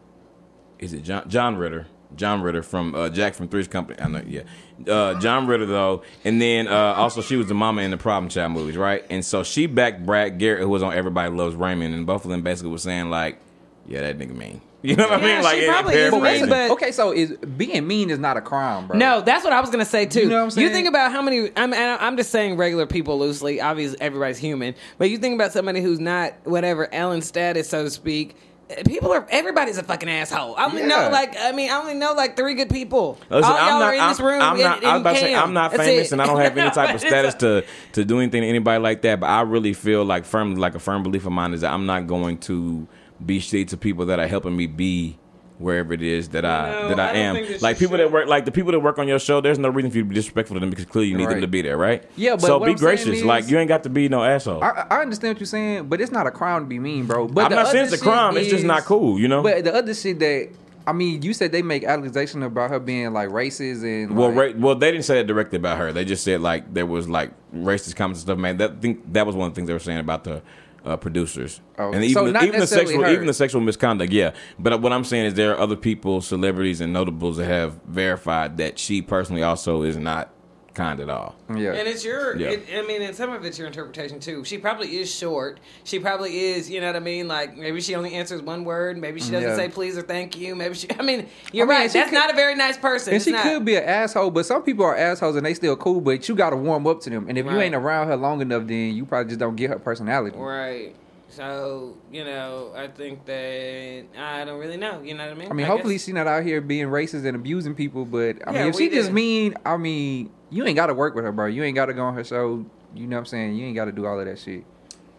is 0.78 0.92
it 0.92 1.02
John, 1.04 1.28
John 1.30 1.56
Ritter? 1.56 1.86
John 2.16 2.42
Ritter 2.42 2.62
from 2.62 2.94
uh, 2.94 3.08
Jack 3.10 3.34
from 3.34 3.48
Three's 3.48 3.68
Company. 3.68 4.00
I 4.00 4.08
know, 4.08 4.22
yeah. 4.26 4.42
Uh, 4.86 5.18
John 5.20 5.46
Ritter 5.46 5.66
though, 5.66 6.02
and 6.24 6.40
then 6.40 6.68
uh, 6.68 6.94
also 6.96 7.20
she 7.20 7.36
was 7.36 7.46
the 7.48 7.54
mama 7.54 7.82
in 7.82 7.90
the 7.90 7.96
Problem 7.96 8.28
Child 8.30 8.52
movies, 8.52 8.76
right? 8.76 9.04
And 9.10 9.24
so 9.24 9.42
she 9.42 9.66
backed 9.66 10.06
Brad 10.06 10.38
Garrett, 10.38 10.62
who 10.62 10.68
was 10.68 10.82
on 10.82 10.94
Everybody 10.94 11.34
Loves 11.34 11.54
Raymond, 11.54 11.94
and 11.94 12.06
both 12.06 12.24
of 12.24 12.30
them 12.30 12.42
basically 12.42 12.70
was 12.72 12.82
saying 12.82 13.10
like, 13.10 13.38
"Yeah, 13.86 14.00
that 14.02 14.18
nigga 14.18 14.34
mean." 14.36 14.60
You 14.80 14.94
know 14.94 15.08
what 15.08 15.20
I 15.20 15.26
mean? 15.26 15.42
Like, 15.42 15.56
she 15.56 15.64
in- 15.64 15.64
in 15.64 15.70
probably 15.72 15.94
is 15.96 16.10
paraphrasing. 16.10 16.40
mean, 16.42 16.50
but- 16.50 16.70
okay, 16.70 16.92
so 16.92 17.10
is 17.10 17.32
being 17.32 17.84
mean 17.84 18.10
is 18.10 18.18
not 18.20 18.36
a 18.36 18.40
crime, 18.40 18.86
bro. 18.86 18.96
No, 18.96 19.20
that's 19.20 19.42
what 19.42 19.52
I 19.52 19.60
was 19.60 19.70
gonna 19.70 19.84
say 19.84 20.06
too. 20.06 20.20
You 20.20 20.28
know 20.28 20.36
what 20.36 20.42
I'm 20.44 20.50
saying? 20.52 20.70
think 20.72 20.86
about 20.86 21.10
how 21.10 21.20
many. 21.20 21.50
I'm, 21.56 21.74
I'm 21.74 22.16
just 22.16 22.30
saying 22.30 22.56
regular 22.56 22.86
people 22.86 23.18
loosely. 23.18 23.60
Obviously, 23.60 24.00
everybody's 24.00 24.38
human, 24.38 24.76
but 24.96 25.10
you 25.10 25.18
think 25.18 25.34
about 25.34 25.50
somebody 25.50 25.82
who's 25.82 25.98
not 25.98 26.34
whatever 26.44 26.88
Ellen 26.94 27.22
status, 27.22 27.68
so 27.68 27.82
to 27.82 27.90
speak. 27.90 28.36
People 28.84 29.12
are 29.12 29.26
everybody's 29.30 29.78
a 29.78 29.82
fucking 29.82 30.08
asshole. 30.10 30.54
I 30.56 30.66
only 30.66 30.82
Yeah. 30.82 30.88
know 30.88 31.08
like 31.10 31.34
I 31.38 31.52
mean 31.52 31.70
I 31.70 31.78
only 31.80 31.94
know 31.94 32.12
like 32.12 32.36
three 32.36 32.54
good 32.54 32.68
people. 32.68 33.18
Listen, 33.30 33.50
All 33.50 33.58
y'all 33.58 33.66
I'm 33.74 33.78
not, 33.80 33.82
are 33.82 33.94
in 33.94 34.08
this 34.10 34.20
I'm, 34.20 34.26
room. 34.26 34.42
I'm 34.42 34.52
and- 34.54 34.60
not, 34.62 34.84
I 34.84 34.92
was 34.92 35.00
about 35.00 35.12
to 35.14 35.18
say, 35.20 35.34
I'm 35.34 35.52
not 35.54 35.70
That's 35.72 35.82
famous 35.84 36.06
it. 36.08 36.12
and 36.12 36.22
I 36.22 36.26
don't 36.26 36.40
have 36.40 36.56
any 36.58 36.70
type 36.70 36.94
of 36.94 37.00
status 37.06 37.34
to, 37.36 37.64
to 37.92 38.04
do 38.04 38.18
anything 38.20 38.42
to 38.42 38.48
anybody 38.48 38.82
like 38.82 39.00
that. 39.02 39.20
But 39.20 39.28
I 39.30 39.40
really 39.42 39.72
feel 39.72 40.04
like 40.04 40.24
firmly, 40.26 40.60
like 40.60 40.74
a 40.74 40.78
firm 40.78 41.02
belief 41.02 41.24
of 41.24 41.32
mine 41.32 41.54
is 41.54 41.62
that 41.62 41.72
I'm 41.72 41.86
not 41.86 42.06
going 42.06 42.38
to 42.40 42.86
be 43.24 43.40
shitty 43.40 43.68
to 43.68 43.76
people 43.78 44.04
that 44.06 44.18
are 44.20 44.26
helping 44.28 44.54
me 44.56 44.66
be 44.66 45.18
wherever 45.58 45.92
it 45.92 46.02
is 46.02 46.28
that 46.30 46.44
I 46.44 46.70
No, 46.70 46.88
that 46.90 47.00
I, 47.00 47.08
I 47.10 47.12
am. 47.14 47.34
like 47.60 47.80
you 47.80 47.86
people 47.88 47.96
that 47.98 48.10
work, 48.12 48.28
like 48.28 48.44
the 48.44 48.50
people 48.52 48.72
that 48.72 48.80
work 48.80 48.98
on 48.98 49.08
your 49.08 49.18
show. 49.18 49.40
There's 49.40 49.58
no 49.58 49.68
reason 49.68 49.90
for 49.90 49.98
you 49.98 50.02
to 50.04 50.08
be 50.08 50.14
disrespectful 50.14 50.54
to 50.54 50.60
them 50.60 50.70
because 50.70 50.84
clearly 50.84 51.08
you 51.10 51.16
need 51.16 51.28
them 51.28 51.40
to 51.40 51.48
be 51.48 51.62
there, 51.62 51.76
right? 51.76 52.04
Yeah, 52.16 52.32
but 52.32 52.42
so 52.42 52.58
what 52.58 52.66
be 52.66 52.72
I'm 52.72 52.78
gracious. 52.78 53.06
is- 53.18 53.24
like 53.24 53.48
you 53.48 53.58
ain't 53.58 53.68
got 53.68 53.82
to 53.82 53.90
be 53.90 54.08
no 54.08 54.22
asshole. 54.24 54.62
I, 54.62 54.86
I 54.90 55.00
understand 55.02 55.34
what 55.34 55.40
you're 55.40 55.46
saying, 55.46 55.88
but 55.88 56.00
it's 56.00 56.12
not 56.12 56.26
a 56.26 56.30
crime 56.30 56.62
to 56.62 56.66
be 56.68 56.78
mean, 56.78 57.06
bro. 57.06 57.26
But 57.28 57.44
I'm 57.46 57.50
the 57.50 57.56
not 57.56 57.68
saying 57.68 57.84
it's 57.84 57.94
a 57.94 57.98
crime. 57.98 58.34
shit 58.34 58.42
It's 58.44 58.50
just 58.52 58.64
not 58.64 58.84
cool, 58.84 59.18
you 59.18 59.28
know. 59.28 59.42
But 59.42 59.64
the 59.64 59.74
other 59.74 59.94
shit 59.94 60.18
that 60.20 60.48
I 60.86 60.92
mean, 60.92 61.20
you 61.20 61.34
said 61.34 61.52
they 61.52 61.60
make 61.60 61.84
allegations 61.84 62.42
about 62.42 62.70
her 62.70 62.78
being 62.80 63.12
like 63.12 63.28
racist 63.28 63.82
and 63.84 64.16
Well, 64.16 64.30
like, 64.32 64.54
ra- 64.54 64.60
well, 64.60 64.74
they 64.74 64.90
didn't 64.90 65.04
say 65.04 65.16
that 65.16 65.26
directly 65.26 65.56
about 65.56 65.76
her. 65.76 65.92
They 65.92 66.06
just 66.06 66.24
said 66.24 66.40
like 66.40 66.72
there 66.72 66.86
was 66.86 67.08
like 67.10 67.30
racist 67.54 67.94
comments 67.96 68.20
and 68.20 68.26
stuff. 68.26 68.38
Man, 68.38 68.56
that 68.56 68.80
think 68.80 69.12
that 69.12 69.26
was 69.26 69.36
one 69.36 69.48
of 69.48 69.52
the 69.54 69.56
things 69.56 69.66
they 69.66 69.74
were 69.74 69.78
saying 69.80 69.98
about 69.98 70.24
the 70.24 70.40
uh, 70.88 70.96
producers. 70.96 71.60
Oh, 71.78 71.92
and 71.92 72.02
so 72.10 72.22
even 72.22 72.32
not 72.32 72.44
even 72.44 72.60
the 72.60 72.66
sexual 72.66 73.02
her. 73.02 73.10
even 73.10 73.26
the 73.26 73.34
sexual 73.34 73.60
misconduct. 73.60 74.12
Yeah, 74.12 74.32
but 74.58 74.80
what 74.80 74.92
I'm 74.92 75.04
saying 75.04 75.26
is 75.26 75.34
there 75.34 75.52
are 75.52 75.58
other 75.58 75.76
people, 75.76 76.20
celebrities 76.20 76.80
and 76.80 76.92
notables 76.92 77.36
that 77.36 77.46
have 77.46 77.80
verified 77.86 78.56
that 78.58 78.78
she 78.78 79.02
personally 79.02 79.42
also 79.42 79.82
is 79.82 79.96
not 79.96 80.32
kind 80.78 81.00
at 81.00 81.10
all. 81.10 81.34
yeah. 81.54 81.72
And 81.72 81.86
it's 81.88 82.04
your, 82.04 82.36
Yeah. 82.36 82.50
it, 82.50 82.62
I 82.72 82.82
mean, 82.86 83.02
and 83.02 83.14
some 83.14 83.30
of 83.32 83.44
it's 83.44 83.58
your 83.58 83.66
interpretation 83.66 84.20
too. 84.20 84.44
She 84.44 84.56
probably 84.58 84.96
is 84.98 85.12
short. 85.12 85.58
She 85.84 85.98
probably 85.98 86.38
is, 86.38 86.70
you 86.70 86.80
know 86.80 86.86
what 86.86 86.96
I 86.96 87.00
mean? 87.00 87.26
Like 87.28 87.56
maybe 87.56 87.80
she 87.80 87.94
only 87.96 88.14
answers 88.14 88.40
one 88.40 88.64
word. 88.64 88.96
Maybe 88.96 89.20
she 89.20 89.32
doesn't 89.32 89.50
Yeah. 89.50 89.56
say 89.56 89.68
please 89.68 89.98
or 89.98 90.02
thank 90.02 90.38
you. 90.38 90.54
Maybe 90.54 90.74
she, 90.74 90.86
I 90.98 91.02
mean, 91.02 91.26
you're 91.52 91.66
I 91.66 91.68
mean, 91.68 91.78
right. 91.80 91.90
That's 91.92 92.10
could- 92.10 92.14
not 92.16 92.30
a 92.32 92.36
very 92.36 92.54
nice 92.54 92.78
person. 92.78 93.10
and 93.12 93.16
It's 93.16 93.24
she 93.24 93.32
not. 93.32 93.42
could 93.42 93.64
be 93.64 93.74
an 93.76 93.84
asshole, 93.84 94.30
but 94.30 94.46
some 94.46 94.62
people 94.62 94.84
are 94.84 94.96
assholes 94.96 95.34
and 95.36 95.44
they 95.44 95.54
still 95.54 95.76
cool. 95.76 96.00
But 96.00 96.28
you 96.28 96.34
got 96.36 96.50
to 96.50 96.56
warm 96.56 96.86
up 96.86 97.00
to 97.02 97.10
them, 97.10 97.26
and 97.28 97.36
if 97.36 97.44
you 97.44 97.60
ain't 97.60 97.74
around 97.74 98.06
her 98.06 98.16
long 98.16 98.40
enough, 98.40 98.66
then 98.66 98.94
you 98.94 99.04
probably 99.04 99.28
just 99.30 99.40
don't 99.40 99.56
get 99.56 99.70
her 99.70 99.78
personality. 99.78 100.38
Right. 100.38 100.94
So, 101.30 101.96
you 102.10 102.24
know, 102.24 102.72
I 102.74 102.88
think 102.88 103.24
that 103.26 104.04
I 104.16 104.44
don't 104.44 104.58
really 104.58 104.76
know. 104.78 105.02
You 105.02 105.14
know 105.14 105.24
what 105.24 105.32
I 105.32 105.38
mean? 105.38 105.50
I 105.50 105.54
mean, 105.54 105.66
hopefully 105.66 105.94
guess- 105.94 106.04
she's 106.04 106.14
not 106.14 106.26
out 106.26 106.42
here 106.42 106.60
being 106.60 106.86
racist 106.86 107.24
and 107.26 107.36
abusing 107.36 107.74
people. 107.74 108.04
But 108.04 108.36
I 108.46 108.52
Yeah, 108.52 108.60
mean, 108.60 108.68
if 108.70 108.76
she 108.76 108.88
just 108.88 109.12
mean, 109.12 109.54
I 109.66 109.76
mean, 109.76 110.30
you 110.50 110.64
ain't 110.66 110.76
got 110.76 110.86
to 110.86 110.94
work 110.94 111.14
with 111.14 111.24
her, 111.24 111.32
bro. 111.32 111.46
You 111.46 111.62
ain't 111.64 111.74
got 111.74 111.86
to 111.86 111.94
go 111.94 112.04
on 112.04 112.14
her 112.14 112.24
show. 112.24 112.64
You 112.94 113.06
know 113.06 113.16
what 113.16 113.20
I'm 113.20 113.26
saying? 113.26 113.56
You 113.56 113.66
ain't 113.66 113.76
got 113.76 113.84
to 113.84 113.92
do 113.92 114.06
all 114.06 114.18
of 114.18 114.26
that 114.26 114.38
shit. 114.38 114.64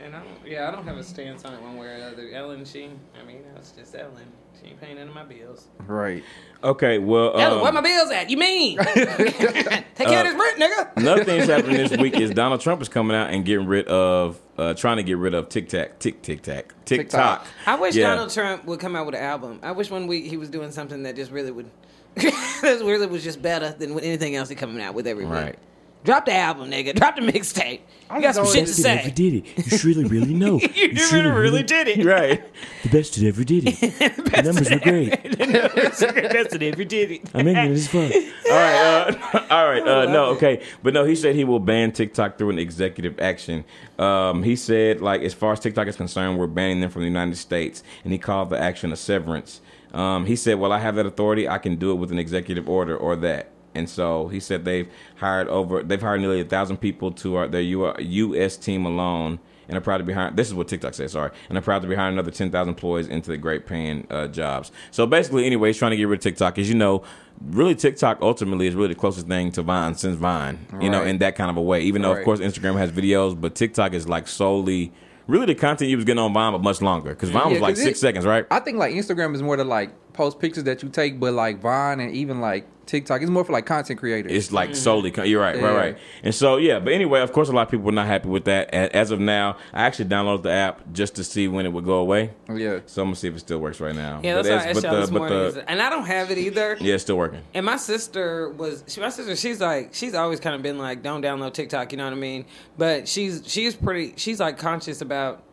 And 0.10 0.16
I 0.16 0.24
don't, 0.24 0.48
yeah, 0.48 0.68
I 0.68 0.72
don't 0.72 0.86
have 0.86 0.98
a 0.98 1.04
stance 1.04 1.46
on 1.46 1.54
it 1.54 1.62
one 1.62 1.78
way 1.78 1.86
or 1.86 1.92
another. 1.92 2.32
Ellen, 2.34 2.66
she, 2.66 2.90
I 3.22 3.24
mean, 3.28 3.44
that's 3.54 3.70
just 3.74 3.94
Ellen. 3.94 4.26
She 4.60 4.70
ain't 4.70 4.82
paying 4.82 4.96
none 4.96 5.08
of 5.08 5.14
my 5.14 5.24
bills. 5.24 5.68
Right. 5.86 6.24
Okay, 6.64 6.98
well, 6.98 7.40
Ellen, 7.40 7.60
um, 7.60 7.62
where 7.62 7.72
my 7.72 7.82
bills 7.82 8.10
at? 8.10 8.28
You 8.28 8.38
mean? 8.38 8.78
Take 8.96 8.96
care 8.96 9.78
of 9.78 9.86
this 9.96 10.34
rent, 10.34 10.58
nigga. 10.58 10.98
Another 10.98 11.24
thing 11.24 11.38
that's 11.38 11.52
happening 11.52 11.78
this 11.78 11.96
week 11.96 12.20
is 12.20 12.32
Donald 12.32 12.60
Trump 12.60 12.82
is 12.82 12.90
coming 12.90 13.16
out 13.16 13.30
and 13.30 13.46
getting 13.46 13.68
rid 13.68 13.88
of, 13.88 14.42
uh, 14.58 14.74
trying 14.74 14.98
to 14.98 15.04
get 15.04 15.18
rid 15.18 15.36
of 15.36 15.48
TikTok, 15.48 16.00
Tick 16.00 16.24
tic 16.24 16.42
tac, 16.42 16.74
Tick 16.86 17.02
Tack, 17.02 17.10
TikTok. 17.12 17.48
I 17.68 17.76
wish 17.76 17.96
Yeah. 17.96 18.08
Donald 18.10 18.32
Trump 18.32 18.66
would 18.66 18.80
come 18.80 18.96
out 18.96 19.06
with 19.06 19.14
an 19.14 19.22
album. 19.22 19.60
I 19.62 19.74
wish 19.74 19.92
one 19.92 20.08
week 20.08 20.26
he 20.26 20.38
was 20.38 20.50
doing 20.50 20.72
something 20.72 21.04
that 21.04 21.18
just 21.18 21.30
really 21.30 21.52
would, 21.52 21.70
that 22.16 22.82
really 22.84 23.06
was 23.06 23.24
just 23.24 23.44
better 23.44 23.74
than 23.78 23.92
anything 24.00 24.36
else 24.36 24.50
he 24.50 24.56
coming 24.56 24.82
out 24.82 24.96
with 24.96 25.06
every 25.06 25.26
week. 25.26 25.34
Right. 25.34 25.60
Drop 26.04 26.26
the 26.26 26.34
album, 26.34 26.72
nigga. 26.72 26.96
Drop 26.96 27.16
the 27.16 27.22
mixtape. 27.22 27.82
You 28.16 28.22
got 28.22 28.34
some 28.34 28.46
don't 28.46 28.54
shit 28.54 28.66
to 28.66 28.72
Best 28.72 28.84
that 28.84 29.00
ever 29.00 29.10
say. 29.10 29.12
did 29.12 29.34
it. 29.36 29.72
You 29.72 29.78
surely 29.78 30.04
really 30.06 30.34
know. 30.34 30.60
You 30.74 30.94
really, 31.12 31.30
really 31.30 31.64
did 31.64 31.88
it. 31.90 32.06
Right. 32.10 32.42
The 32.84 32.90
best 32.90 33.16
that 33.16 33.28
ever 33.28 33.44
did 33.44 33.64
it. 33.68 33.80
The 33.80 34.42
numbers 34.42 34.70
were 34.72 34.80
great. 34.80 35.12
Best 35.38 36.52
that 36.52 36.64
ever 36.64 36.84
did 36.86 37.12
it. 37.12 37.22
I'm 37.34 37.48
ignorant 37.48 37.72
as 37.74 37.88
fuck. 37.88 38.12
All 38.14 38.52
right, 38.58 39.36
uh, 39.36 39.46
all 39.52 39.68
right. 39.68 39.84
Uh, 39.86 40.06
no, 40.06 40.26
okay, 40.36 40.64
but 40.82 40.94
no. 40.94 41.04
He 41.04 41.16
said 41.16 41.36
he 41.36 41.44
will 41.44 41.60
ban 41.60 41.92
TikTok 41.92 42.38
through 42.38 42.52
an 42.52 42.60
executive 42.60 43.20
action. 43.20 43.66
Um, 44.00 44.42
he 44.44 44.56
said, 44.56 45.02
like, 45.02 45.22
as 45.22 45.34
far 45.34 45.52
as 45.52 45.60
TikTok 45.60 45.88
is 45.88 45.98
concerned, 45.98 46.40
we're 46.40 46.48
banning 46.48 46.80
them 46.80 46.90
from 46.90 47.02
the 47.02 47.08
United 47.08 47.36
States, 47.36 47.84
and 48.04 48.14
he 48.14 48.18
called 48.18 48.50
the 48.50 48.58
action 48.60 48.92
a 48.94 48.96
severance. 48.96 49.60
Um, 49.94 50.26
he 50.26 50.36
said, 50.38 50.58
"Well, 50.60 50.72
I 50.72 50.80
have 50.80 50.96
that 50.96 51.06
authority. 51.06 51.48
I 51.50 51.58
can 51.58 51.76
do 51.76 51.92
it 51.92 51.96
with 51.96 52.12
an 52.12 52.18
executive 52.20 52.68
order 52.70 52.96
or 52.96 53.16
that." 53.18 53.50
And 53.76 53.90
so 53.90 54.28
he 54.28 54.40
said 54.40 54.66
they've 54.66 54.90
hired 55.18 55.48
over, 55.48 55.84
they've 55.84 56.02
hired 56.02 56.22
nearly 56.22 56.42
a 56.42 56.46
thousand 56.46 56.78
people 56.78 57.12
to 57.14 57.36
our, 57.36 57.48
their 57.48 57.62
U.S. 57.62 58.58
team 58.58 58.86
alone 58.86 59.40
and 59.70 59.78
are 59.78 59.82
proud 59.82 60.00
to 60.00 60.04
be 60.04 60.14
hiring. 60.14 60.36
This 60.36 60.48
is 60.48 60.54
what 60.56 60.68
TikTok 60.68 60.96
says, 60.96 61.12
sorry, 61.12 61.32
and 61.48 61.58
are 61.58 61.62
proud 61.62 61.84
to 61.84 61.88
be 61.88 61.96
hiring 61.96 62.14
another 62.14 62.32
ten 62.32 62.52
thousand 62.52 62.70
employees 62.70 63.08
into 63.08 63.30
the 63.30 63.38
great 63.38 63.68
paying 63.68 64.06
uh, 64.10 64.28
jobs. 64.28 64.72
So 64.92 65.06
basically, 65.06 65.46
anyway, 65.46 65.70
he's 65.70 65.78
trying 65.78 65.92
to 65.92 65.98
get 65.98 66.08
rid 66.08 66.20
of 66.20 66.24
TikTok. 66.24 66.58
As 66.58 66.68
you 66.68 66.76
know, 66.76 67.04
really 67.42 67.76
TikTok 67.76 68.20
ultimately 68.22 68.68
is 68.68 68.76
really 68.76 68.90
the 68.90 69.00
closest 69.00 69.28
thing 69.28 69.52
to 69.54 69.62
Vine 69.62 69.94
since 69.96 70.16
Vine, 70.16 70.66
you 70.82 70.90
know, 70.90 71.04
in 71.04 71.20
that 71.20 71.36
kind 71.36 71.52
of 71.52 71.58
a 71.58 71.62
way. 71.62 71.82
Even 71.82 72.02
though, 72.02 72.14
of 72.14 72.26
course, 72.26 72.40
Instagram 72.40 72.78
has 72.78 72.92
videos, 72.92 73.40
but 73.40 73.56
TikTok 73.56 73.94
is 73.94 74.10
like 74.10 74.28
solely. 74.28 74.92
Really, 75.28 75.46
the 75.46 75.54
content 75.54 75.92
you 75.92 75.96
was 75.96 76.06
getting 76.06 76.24
on 76.24 76.34
Vine, 76.34 76.54
but 76.54 76.64
much 76.64 76.82
longer 76.82 77.12
because 77.12 77.30
Vine 77.30 77.52
was 77.52 77.62
like 77.62 77.78
six 77.78 78.00
it- 78.00 78.02
seconds, 78.02 78.26
right? 78.26 78.48
I 78.50 78.60
think 78.60 78.80
like 78.80 78.96
Instagram 78.96 79.36
is 79.36 79.44
more 79.44 79.56
to 79.56 79.64
like 79.64 80.14
post 80.14 80.40
pictures 80.40 80.64
that 80.64 80.82
you 80.82 80.90
take, 80.90 81.20
but 81.20 81.34
like 81.34 81.62
Vine 81.62 82.00
and 82.00 82.12
even 82.16 82.42
like 82.42 82.66
TikTok 82.90 83.22
is 83.22 83.30
more 83.30 83.44
for 83.46 83.54
like 83.54 83.66
content 83.66 84.00
creators. 84.00 84.32
It's 84.32 84.52
like 84.52 84.76
solely. 84.76 85.12
Con- 85.12 85.30
you're 85.30 85.40
right, 85.42 85.56
right, 85.56 85.62
Yeah. 85.64 85.76
right. 85.78 85.98
And 86.24 86.34
so 86.34 86.58
yeah, 86.58 86.80
but 86.80 86.92
anyway, 86.94 87.22
of 87.22 87.32
course, 87.32 87.48
a 87.50 87.52
lot 87.52 87.62
of 87.64 87.70
people 87.72 87.86
were 87.86 87.92
not 87.92 88.08
happy 88.08 88.28
with 88.30 88.46
that. 88.46 88.70
A- 88.74 88.96
As 88.96 89.12
of 89.12 89.20
now, 89.20 89.58
I 89.74 89.84
actually 89.84 90.10
downloaded 90.10 90.44
the 90.44 90.52
app 90.52 90.82
just 90.92 91.16
to 91.16 91.24
see 91.24 91.48
when 91.48 91.66
it 91.66 91.70
would 91.74 91.86
go 91.86 92.00
away. 92.00 92.32
yeah. 92.54 92.80
So 92.88 93.02
I'm 93.04 93.08
gonna 93.10 93.16
see 93.16 93.28
if 93.28 93.36
it 93.36 93.40
still 93.40 93.60
works 93.60 93.80
right 93.80 93.96
now. 93.96 94.20
Yeah, 94.24 94.36
But 94.36 94.44
that's 94.44 94.48
as- 94.48 94.64
how 94.64 94.70
I 94.70 94.74
but 94.74 94.82
showed 94.84 95.02
this 95.04 95.12
morning. 95.12 95.52
the- 95.54 95.70
and 95.70 95.82
I 95.82 95.90
don't 95.90 96.06
have 96.06 96.32
it 96.32 96.38
either. 96.38 96.78
yeah, 96.82 96.96
it's 96.96 97.04
still 97.04 97.18
working. 97.18 97.42
And 97.54 97.66
my 97.66 97.78
sister 97.78 98.50
was 98.50 98.84
she, 98.88 99.00
my 99.00 99.10
sister. 99.10 99.36
She's 99.36 99.62
like 99.62 99.94
she's 99.94 100.14
always 100.16 100.40
kind 100.40 100.56
of 100.56 100.62
been 100.62 100.78
like, 100.80 101.04
don't 101.04 101.22
download 101.24 101.54
TikTok. 101.54 101.92
You 101.92 101.98
know 102.00 102.06
what 102.06 102.14
I 102.14 102.18
mean? 102.18 102.46
But 102.78 103.08
she's 103.08 103.44
she's 103.46 103.76
pretty. 103.76 104.14
She's 104.18 104.40
like 104.40 104.58
conscious 104.58 105.02
about 105.02 105.44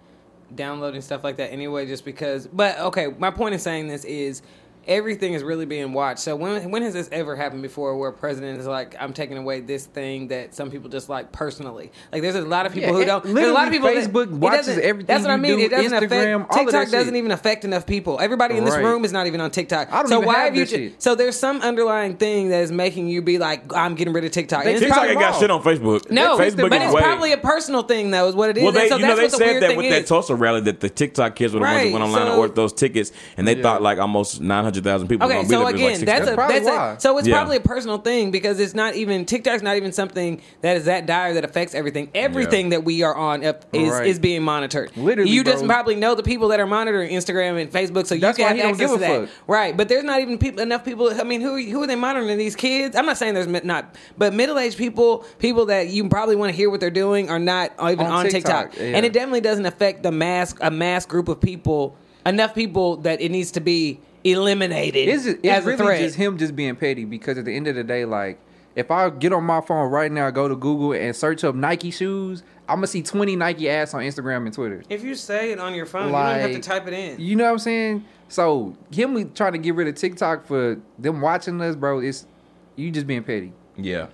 downloading 0.55 1.01
stuff 1.01 1.25
like 1.25 1.37
that 1.37 1.53
anyway, 1.53 1.87
just 1.87 2.05
because. 2.05 2.47
But 2.47 2.79
okay, 2.79 3.09
my 3.19 3.31
point 3.31 3.53
in 3.55 3.61
saying 3.61 3.89
this 3.89 4.05
is. 4.05 4.43
Everything 4.87 5.35
is 5.35 5.43
really 5.43 5.67
being 5.67 5.93
watched. 5.93 6.21
So 6.21 6.37
when 6.37 6.71
when 6.71 6.83
has 6.83 6.95
this 6.95 7.09
ever 7.13 7.37
happened 7.37 7.63
before 7.63 7.97
where 7.99 8.11
a 8.11 8.13
president 8.13 8.59
is 8.61 8.67
like, 8.67 8.95
I'm 9.01 9.13
taking 9.13 9.37
away 9.39 9.61
this 9.61 9.87
thing 9.87 10.29
that 10.29 10.55
some 10.55 10.71
people 10.71 10.89
just 10.89 11.09
like 11.09 11.33
personally? 11.33 11.91
Like 12.13 12.23
there's 12.23 12.35
a 12.37 12.43
lot 12.43 12.67
of 12.67 12.73
people 12.73 12.91
Yeah, 12.91 12.97
who 12.97 13.05
don't. 13.05 13.35
There's 13.35 13.49
a 13.49 13.53
lot 13.53 13.67
of 13.67 13.73
people. 13.73 13.89
literally 13.89 14.07
that- 14.07 14.13
Facebook 14.13 14.33
it 14.33 14.39
watches 14.39 14.69
everything 14.79 15.07
That's 15.07 15.23
what 15.23 15.31
I 15.33 15.37
mean. 15.37 15.59
do, 15.59 15.65
it 15.65 15.69
doesn't 15.71 15.93
Instagram, 15.93 16.37
affect 16.43 16.53
all 16.53 16.65
TikTok. 16.65 16.91
Doesn't 16.91 17.17
even 17.17 17.31
affect 17.31 17.65
enough 17.65 17.87
people. 17.87 18.19
Everybody 18.21 18.57
in 18.57 18.65
this 18.65 18.75
Right. 18.75 18.85
room 18.85 19.05
is 19.05 19.13
not 19.13 19.27
even 19.27 19.41
on 19.41 19.51
TikTok. 19.51 19.93
I 19.93 19.99
don't 20.03 20.09
so 20.09 20.17
even 20.17 20.27
why 20.27 20.35
have 20.35 20.45
have 20.47 20.57
you? 20.57 20.67
shit. 20.67 21.03
So 21.03 21.15
there's 21.15 21.37
some 21.39 21.61
underlying 21.63 22.17
thing 22.17 22.49
that 22.51 22.61
is 22.63 22.71
making 22.73 23.09
you 23.09 23.23
be 23.23 23.39
like, 23.39 23.75
I'm 23.75 23.95
getting 23.95 24.13
rid 24.15 24.25
of 24.25 24.31
TikTok. 24.33 24.65
They 24.65 24.73
it's 24.73 24.81
TikTok 24.81 25.03
TikTok 25.03 25.17
probably- 25.17 25.25
ain't 25.25 25.33
got 25.33 25.41
shit 25.41 25.51
on 25.51 25.63
Facebook. 25.63 26.11
no, 26.11 26.39
Facebook 26.39 26.71
but 26.71 26.81
it's 26.81 26.95
way- 26.95 27.03
probably 27.03 27.33
a 27.33 27.39
personal 27.39 27.83
thing 27.83 28.11
though. 28.11 28.29
Is 28.29 28.35
what 28.35 28.51
it 28.51 28.57
is. 28.59 28.63
Well, 28.65 28.73
they, 28.73 28.89
so 28.89 28.97
you 28.97 29.07
know, 29.07 29.17
they 29.17 29.23
what 29.25 29.33
said 29.33 29.63
that 29.63 29.77
with 29.77 29.91
that 29.91 30.07
Tulsa 30.07 30.35
rally 30.35 30.61
that 30.63 30.81
the 30.81 30.89
TikTok 30.89 31.35
kids 31.37 31.53
were 31.55 31.61
the 31.61 31.65
ones 31.65 31.83
that 31.83 31.93
went 31.93 32.05
online 32.05 32.27
and 32.29 32.39
ordered 32.39 32.55
those 32.57 32.73
tickets, 32.73 33.13
and 33.37 33.47
they 33.47 33.61
thought 33.61 33.83
like 33.83 33.99
almost 33.99 34.41
nine 34.41 34.65
hundred 34.77 34.91
thousand 34.91 35.09
people. 35.09 35.27
Okay, 35.29 35.43
so 35.45 35.49
there, 35.49 35.59
but 35.61 35.69
it 35.69 35.73
was 35.75 35.81
again, 35.83 35.99
like 35.99 36.07
that's 36.07 36.31
a 36.31 36.37
That's 36.37 36.53
that's 36.53 36.67
why. 36.67 36.93
a 36.93 37.01
so 37.01 37.19
it's 37.19 37.29
Yeah. 37.29 37.35
probably 37.37 37.57
a 37.57 37.61
personal 37.61 37.99
thing 37.99 38.31
because 38.31 38.61
it's 38.61 38.75
not 38.75 38.95
even 38.95 39.25
TikTok's 39.25 39.63
not 39.63 39.77
even 39.77 39.93
something 39.93 40.41
that 40.63 40.77
is 40.77 40.85
that 40.85 41.07
dire 41.07 41.35
that 41.35 41.45
affects 41.45 41.75
everything. 41.75 42.09
Everything 42.15 42.71
that 42.71 42.85
we 42.85 43.03
are 43.03 43.15
on 43.15 43.45
up 43.45 43.65
is 43.73 43.91
Right. 43.91 44.07
is 44.07 44.19
being 44.19 44.43
monitored. 44.43 44.91
Literally, 44.97 45.31
you 45.31 45.43
just 45.45 45.65
probably 45.67 45.97
know 45.97 46.15
the 46.15 46.23
people 46.23 46.49
that 46.49 46.61
are 46.61 46.67
monitoring 46.67 47.11
Instagram 47.11 47.61
and 47.61 47.71
Facebook, 47.73 48.07
so 48.07 48.15
you 48.15 48.21
That's 48.21 48.37
can 48.37 48.45
why 48.45 48.49
have 48.49 48.57
he 48.57 48.63
don't 48.63 48.73
access 48.73 48.91
give 48.91 48.99
to 49.01 49.05
a 49.05 49.21
that. 49.21 49.29
fuck. 49.29 49.49
Right, 49.49 49.77
but 49.77 49.89
there's 49.89 50.05
not 50.05 50.21
even 50.21 50.39
people 50.39 50.61
enough 50.61 50.85
people. 50.85 51.11
I 51.19 51.25
mean, 51.25 51.41
who 51.41 51.57
who 51.57 51.83
are 51.83 51.87
they 51.87 51.97
monitoring? 51.97 52.37
These 52.39 52.57
kids? 52.57 52.97
I'm 52.97 53.07
not 53.07 53.17
saying 53.17 53.35
there's 53.35 53.47
not, 53.65 53.95
but 54.19 54.35
middle 54.35 54.59
aged 54.59 54.77
people, 54.79 55.25
people 55.39 55.67
that 55.67 55.89
you 55.89 56.09
probably 56.09 56.37
want 56.37 56.51
to 56.53 56.57
hear 56.57 56.71
what 56.71 56.81
they're 56.81 56.91
doing, 56.91 57.31
are 57.31 57.39
not 57.39 57.73
even 57.83 58.07
On 58.07 58.13
on, 58.13 58.25
TikTok, 58.29 58.73
TikTok, 58.73 58.77
yeah. 58.77 58.97
and 58.97 59.07
it 59.07 59.13
definitely 59.13 59.41
doesn't 59.41 59.67
affect 59.67 60.03
the 60.03 60.13
mass 60.13 60.55
a 60.61 60.71
mass 60.71 61.07
group 61.07 61.29
of 61.29 61.41
people. 61.41 61.97
Enough 62.25 62.55
people 62.55 62.97
that 62.99 63.21
it 63.21 63.31
needs 63.31 63.53
to 63.53 63.61
be 63.61 64.01
eliminated 64.33 65.09
It's, 65.09 65.27
it's 65.27 65.45
as 65.47 65.67
a 65.67 65.77
threat. 65.77 66.01
just 66.01 66.17
him 66.17 66.39
just 66.39 66.55
being 66.57 66.77
petty 66.77 67.05
because 67.05 67.39
at 67.39 67.45
the 67.45 67.55
end 67.55 67.67
of 67.69 67.75
the 67.75 67.85
day, 67.85 68.05
like 68.05 68.39
if 68.75 68.91
I 68.91 69.09
get 69.11 69.33
on 69.33 69.45
my 69.45 69.61
phone 69.63 69.91
right 69.91 70.13
now, 70.13 70.29
go 70.31 70.49
to 70.49 70.57
Google 70.57 70.93
and 70.93 71.15
search 71.17 71.45
up 71.45 71.55
Nike 71.55 71.91
shoes, 71.91 72.43
I'm 72.69 72.77
gonna 72.77 72.87
see 72.89 73.03
20 73.03 73.37
Nike 73.37 73.71
ads 73.71 73.95
on 73.95 74.03
Instagram 74.03 74.45
and 74.47 74.53
Twitter. 74.53 74.83
If 74.91 75.03
you 75.03 75.15
say 75.15 75.53
it 75.53 75.59
on 75.59 75.75
your 75.75 75.87
phone, 75.87 76.11
Like, 76.13 76.37
you 76.37 76.43
don't 76.43 76.53
have 76.53 76.63
to 76.63 76.69
type 76.69 76.87
it 76.87 76.93
in. 76.93 77.21
You 77.21 77.37
know 77.37 77.45
what 77.45 77.53
I'm 77.53 77.59
saying? 77.59 78.05
So 78.29 78.77
him 78.91 79.33
trying 79.33 79.53
to 79.53 79.59
get 79.59 79.75
rid 79.75 79.89
of 79.89 79.95
TikTok 79.95 80.47
for 80.47 80.79
them 80.99 81.21
watching 81.21 81.61
us, 81.61 81.77
bro. 81.77 82.01
It's 82.01 82.27
you 82.75 82.91
just 82.91 83.07
being 83.07 83.23
petty. 83.23 83.53
Yeah. 83.77 84.09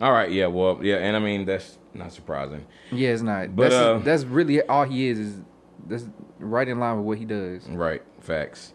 All 0.00 0.12
right. 0.12 0.30
Yeah. 0.30 0.46
Well. 0.46 0.78
Yeah. 0.80 0.96
And 0.96 1.16
I 1.16 1.18
mean 1.18 1.44
that's 1.44 1.76
not 1.92 2.12
surprising. 2.12 2.64
Yeah, 2.92 3.10
it's 3.10 3.22
not. 3.22 3.54
But, 3.56 3.64
that's, 3.70 3.74
uh, 3.74 3.98
that's 4.04 4.24
really 4.24 4.62
all 4.62 4.84
he 4.84 5.08
is. 5.08 5.18
Is 5.18 5.40
that's 5.86 6.04
right 6.38 6.68
in 6.68 6.78
line 6.78 6.96
with 6.98 7.04
what 7.06 7.18
he 7.18 7.24
does. 7.24 7.68
Right. 7.68 8.02
Facts. 8.20 8.72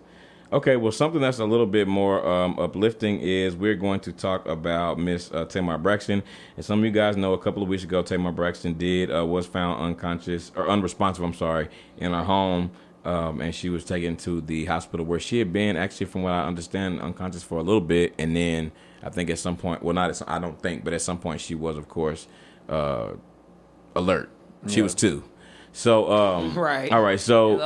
Okay. 0.54 0.76
Well, 0.78 0.92
something 0.92 1.20
that's 1.20 1.40
a 1.40 1.46
little 1.46 1.66
bit 1.66 1.88
more 1.88 2.24
um, 2.26 2.60
uplifting 2.60 3.20
is 3.20 3.56
we're 3.56 3.74
going 3.74 4.00
to 4.02 4.12
talk 4.12 4.48
about 4.48 5.00
Miss 5.00 5.32
uh, 5.32 5.46
Tamar 5.46 5.80
Braxton. 5.80 6.22
And 6.56 6.64
some 6.64 6.78
of 6.80 6.86
you 6.86 6.92
guys 6.92 7.18
know 7.18 7.34
a 7.34 7.40
couple 7.40 7.64
of 7.64 7.70
weeks 7.70 7.84
ago, 7.84 8.04
Tamar 8.04 8.32
Braxton 8.32 8.74
did 8.78 9.12
uh, 9.12 9.26
was 9.26 9.48
found 9.48 9.82
unconscious 9.82 10.52
or 10.56 10.70
unresponsive. 10.70 11.24
I'm 11.24 11.34
sorry, 11.34 11.70
in 11.98 12.14
her 12.14 12.24
home. 12.24 12.70
Um, 13.04 13.42
and 13.42 13.54
she 13.54 13.70
was 13.70 13.84
taken 13.84 14.16
to 14.18 14.42
the 14.42 14.66
hospital 14.66 15.06
where 15.06 15.20
she 15.20 15.40
had 15.40 15.52
been 15.52 15.76
actually, 15.76 16.06
from 16.06 16.22
what 16.22 16.32
I 16.32 16.46
understand, 16.46 17.02
unconscious 17.02 17.44
for 17.44 17.58
a 17.58 17.64
little 17.64 17.82
bit, 17.82 18.14
and 18.18 18.34
then 18.34 18.72
I 19.02 19.10
think 19.10 19.30
at 19.30 19.40
some 19.40 19.58
point, 19.58 19.84
well, 19.84 19.94
not 19.94 20.10
at 20.12 20.16
some, 20.16 20.28
I 20.30 20.40
don't 20.40 20.62
think, 20.62 20.86
but 20.86 20.94
at 20.94 21.02
some 21.02 21.18
point 21.18 21.42
she 21.42 21.54
was, 21.54 21.78
of 21.78 21.90
course, 21.90 22.28
uh, 22.70 23.10
alert. 23.96 24.30
She 24.68 24.78
Yeah. 24.78 24.84
was 24.84 24.96
two. 24.96 25.24
So, 25.74 26.12
um, 26.12 26.54
Right. 26.58 26.92
All 26.92 27.02
right. 27.02 27.20
So, 27.20 27.58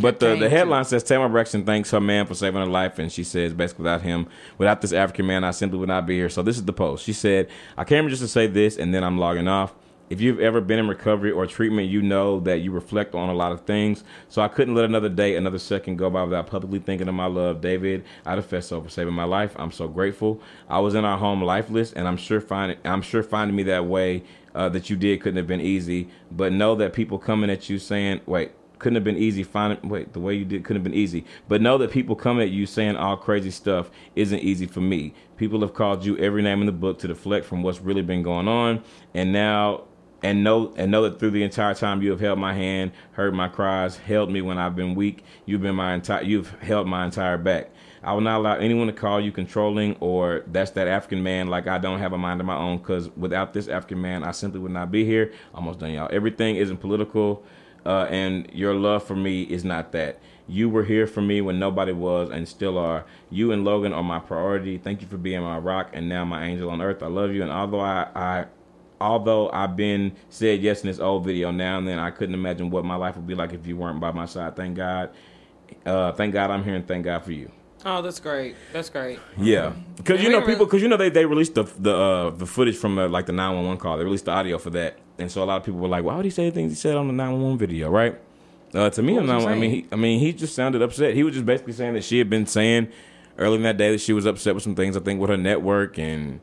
but 0.00 0.20
the, 0.20 0.36
the 0.36 0.48
headline 0.48 0.84
says 0.84 1.02
Tamar 1.02 1.28
Braxton 1.28 1.64
thanks 1.64 1.90
her 1.90 2.00
man 2.00 2.26
for 2.26 2.34
saving 2.34 2.60
her 2.60 2.66
life, 2.66 2.98
and 2.98 3.12
she 3.12 3.24
says 3.24 3.52
basically 3.52 3.82
without 3.82 4.02
him, 4.02 4.28
without 4.58 4.80
this 4.80 4.92
African 4.92 5.26
man, 5.26 5.44
I 5.44 5.50
simply 5.50 5.78
would 5.78 5.88
not 5.88 6.06
be 6.06 6.16
here. 6.16 6.28
So 6.30 6.42
this 6.42 6.56
is 6.56 6.64
the 6.64 6.72
post. 6.72 7.04
She 7.04 7.12
said, 7.12 7.48
"I 7.76 7.84
came 7.84 8.08
just 8.08 8.22
to 8.22 8.28
say 8.28 8.46
this, 8.46 8.78
and 8.78 8.94
then 8.94 9.04
I'm 9.04 9.18
logging 9.18 9.48
off." 9.48 9.74
If 10.08 10.20
you've 10.20 10.38
ever 10.38 10.60
been 10.60 10.78
in 10.78 10.86
recovery 10.86 11.32
or 11.32 11.48
treatment, 11.48 11.88
you 11.88 12.00
know 12.00 12.38
that 12.40 12.60
you 12.60 12.70
reflect 12.70 13.16
on 13.16 13.28
a 13.28 13.34
lot 13.34 13.50
of 13.50 13.62
things. 13.62 14.04
So 14.28 14.40
I 14.40 14.46
couldn't 14.46 14.76
let 14.76 14.84
another 14.84 15.08
day, 15.08 15.34
another 15.34 15.58
second 15.58 15.96
go 15.96 16.08
by 16.08 16.22
without 16.22 16.46
publicly 16.46 16.78
thinking 16.78 17.08
of 17.08 17.14
my 17.14 17.26
love, 17.26 17.60
David 17.60 18.04
Adefeso, 18.24 18.84
for 18.84 18.88
saving 18.88 19.14
my 19.14 19.24
life. 19.24 19.56
I'm 19.56 19.72
so 19.72 19.88
grateful. 19.88 20.40
I 20.68 20.78
was 20.78 20.94
in 20.94 21.04
our 21.04 21.18
home 21.18 21.42
lifeless, 21.42 21.92
and 21.92 22.06
I'm 22.06 22.16
sure 22.16 22.40
finding 22.40 22.78
I'm 22.84 23.02
sure 23.02 23.24
finding 23.24 23.56
me 23.56 23.64
that 23.64 23.86
way 23.86 24.22
uh, 24.56 24.68
that 24.70 24.90
you 24.90 24.96
did 24.96 25.20
couldn't 25.20 25.36
have 25.36 25.46
been 25.46 25.60
easy. 25.60 26.08
But 26.32 26.52
know 26.52 26.74
that 26.76 26.92
people 26.92 27.18
coming 27.18 27.50
at 27.50 27.70
you 27.70 27.78
saying, 27.78 28.22
"Wait, 28.26 28.52
couldn't 28.78 28.94
have 28.94 29.04
been 29.04 29.16
easy 29.16 29.42
finding 29.42 29.88
wait 29.88 30.12
the 30.12 30.20
way 30.20 30.34
you 30.34 30.44
did 30.44 30.64
couldn't 30.64 30.82
have 30.82 30.84
been 30.84 30.98
easy. 30.98 31.24
But 31.48 31.60
know 31.60 31.78
that 31.78 31.90
people 31.90 32.16
come 32.16 32.40
at 32.40 32.50
you 32.50 32.66
saying 32.66 32.96
all 32.96 33.16
crazy 33.16 33.50
stuff 33.50 33.90
isn't 34.14 34.40
easy 34.40 34.66
for 34.66 34.80
me. 34.80 35.14
People 35.36 35.60
have 35.60 35.74
called 35.74 36.04
you 36.04 36.16
every 36.18 36.42
name 36.42 36.60
in 36.60 36.66
the 36.66 36.72
book 36.72 36.98
to 37.00 37.08
deflect 37.08 37.46
from 37.46 37.62
what's 37.62 37.80
really 37.80 38.02
been 38.02 38.22
going 38.22 38.48
on. 38.48 38.82
And 39.14 39.32
now 39.32 39.84
and 40.22 40.42
know 40.42 40.72
and 40.76 40.90
know 40.90 41.02
that 41.02 41.18
through 41.18 41.30
the 41.30 41.42
entire 41.42 41.74
time 41.74 42.02
you 42.02 42.10
have 42.10 42.20
held 42.20 42.38
my 42.38 42.54
hand 42.54 42.90
heard 43.12 43.34
my 43.34 43.48
cries 43.48 43.98
held 43.98 44.30
me 44.30 44.40
when 44.40 44.56
i've 44.56 44.74
been 44.74 44.94
weak 44.94 45.22
you've 45.44 45.60
been 45.60 45.74
my 45.74 45.92
entire 45.92 46.22
you've 46.22 46.50
held 46.60 46.88
my 46.88 47.04
entire 47.04 47.36
back 47.36 47.70
I 48.06 48.12
will 48.12 48.20
not 48.20 48.38
allow 48.38 48.54
anyone 48.54 48.86
to 48.86 48.92
call 48.92 49.20
you 49.20 49.32
controlling 49.32 49.96
or 49.98 50.44
that's 50.46 50.70
that 50.72 50.86
African 50.86 51.24
man 51.24 51.48
like 51.48 51.66
I 51.66 51.78
don't 51.78 51.98
have 51.98 52.12
a 52.12 52.18
mind 52.18 52.40
of 52.40 52.46
my 52.46 52.56
own 52.56 52.78
because 52.78 53.10
without 53.16 53.52
this 53.52 53.66
African 53.66 54.00
man, 54.00 54.22
I 54.22 54.30
simply 54.30 54.60
would 54.60 54.70
not 54.70 54.92
be 54.92 55.04
here. 55.04 55.32
Almost 55.52 55.80
done, 55.80 55.90
y'all. 55.90 56.08
Everything 56.12 56.54
isn't 56.54 56.76
political 56.76 57.42
uh, 57.84 58.06
and 58.08 58.48
your 58.52 58.74
love 58.74 59.02
for 59.02 59.16
me 59.16 59.42
is 59.42 59.64
not 59.64 59.90
that. 59.90 60.20
You 60.46 60.68
were 60.68 60.84
here 60.84 61.08
for 61.08 61.20
me 61.20 61.40
when 61.40 61.58
nobody 61.58 61.90
was 61.90 62.30
and 62.30 62.46
still 62.46 62.78
are. 62.78 63.04
You 63.28 63.50
and 63.50 63.64
Logan 63.64 63.92
are 63.92 64.04
my 64.04 64.20
priority. 64.20 64.78
Thank 64.78 65.02
you 65.02 65.08
for 65.08 65.16
being 65.16 65.42
my 65.42 65.58
rock 65.58 65.90
and 65.92 66.08
now 66.08 66.24
my 66.24 66.46
angel 66.46 66.70
on 66.70 66.80
earth. 66.80 67.02
I 67.02 67.08
love 67.08 67.32
you. 67.32 67.42
And 67.42 67.50
although 67.50 67.80
I, 67.80 68.06
I 68.14 68.46
although 69.00 69.50
I've 69.50 69.76
been 69.76 70.14
said 70.28 70.62
yes 70.62 70.82
in 70.82 70.86
this 70.86 71.00
old 71.00 71.24
video 71.24 71.50
now 71.50 71.78
and 71.78 71.88
then, 71.88 71.98
I 71.98 72.12
couldn't 72.12 72.36
imagine 72.36 72.70
what 72.70 72.84
my 72.84 72.94
life 72.94 73.16
would 73.16 73.26
be 73.26 73.34
like 73.34 73.52
if 73.52 73.66
you 73.66 73.76
weren't 73.76 73.98
by 73.98 74.12
my 74.12 74.26
side. 74.26 74.54
Thank 74.54 74.76
God. 74.76 75.10
Uh, 75.84 76.12
thank 76.12 76.32
God 76.32 76.52
I'm 76.52 76.62
here 76.62 76.76
and 76.76 76.86
thank 76.86 77.04
God 77.04 77.24
for 77.24 77.32
you. 77.32 77.50
Oh, 77.88 78.02
that's 78.02 78.18
great. 78.18 78.56
That's 78.72 78.90
great. 78.90 79.20
Yeah, 79.38 79.72
because 79.96 80.20
you 80.20 80.28
know 80.28 80.42
people, 80.42 80.66
because 80.66 80.82
you 80.82 80.88
know 80.88 80.96
they, 80.96 81.08
they 81.08 81.24
released 81.24 81.54
the 81.54 81.62
the 81.78 81.96
uh, 81.96 82.30
the 82.30 82.44
footage 82.44 82.76
from 82.76 82.98
uh, 82.98 83.08
like 83.08 83.26
the 83.26 83.32
nine 83.32 83.54
one 83.54 83.64
one 83.64 83.76
call. 83.76 83.96
They 83.96 84.02
released 84.02 84.24
the 84.24 84.32
audio 84.32 84.58
for 84.58 84.70
that, 84.70 84.98
and 85.18 85.30
so 85.30 85.40
a 85.40 85.46
lot 85.46 85.58
of 85.58 85.64
people 85.64 85.78
were 85.78 85.86
like, 85.86 86.02
"Why 86.02 86.16
would 86.16 86.24
he 86.24 86.32
say 86.32 86.50
the 86.50 86.54
things 86.54 86.72
he 86.72 86.76
said 86.76 86.96
on 86.96 87.06
the 87.06 87.12
nine 87.12 87.30
one 87.30 87.42
one 87.42 87.58
video?" 87.58 87.88
Right? 87.88 88.18
Uh, 88.74 88.90
to 88.90 89.02
me, 89.02 89.12
was 89.16 89.24
he 89.44 89.48
I 89.48 89.54
mean, 89.54 89.70
he, 89.70 89.86
I 89.92 89.96
mean, 89.96 90.18
he 90.18 90.32
just 90.32 90.56
sounded 90.56 90.82
upset. 90.82 91.14
He 91.14 91.22
was 91.22 91.34
just 91.34 91.46
basically 91.46 91.74
saying 91.74 91.94
that 91.94 92.02
she 92.02 92.18
had 92.18 92.28
been 92.28 92.44
saying 92.44 92.88
earlier 93.38 93.58
in 93.58 93.62
that 93.62 93.76
day 93.76 93.92
that 93.92 94.00
she 94.00 94.12
was 94.12 94.26
upset 94.26 94.54
with 94.54 94.64
some 94.64 94.74
things. 94.74 94.96
I 94.96 95.00
think 95.00 95.20
with 95.20 95.30
her 95.30 95.36
network 95.36 95.96
and 95.96 96.40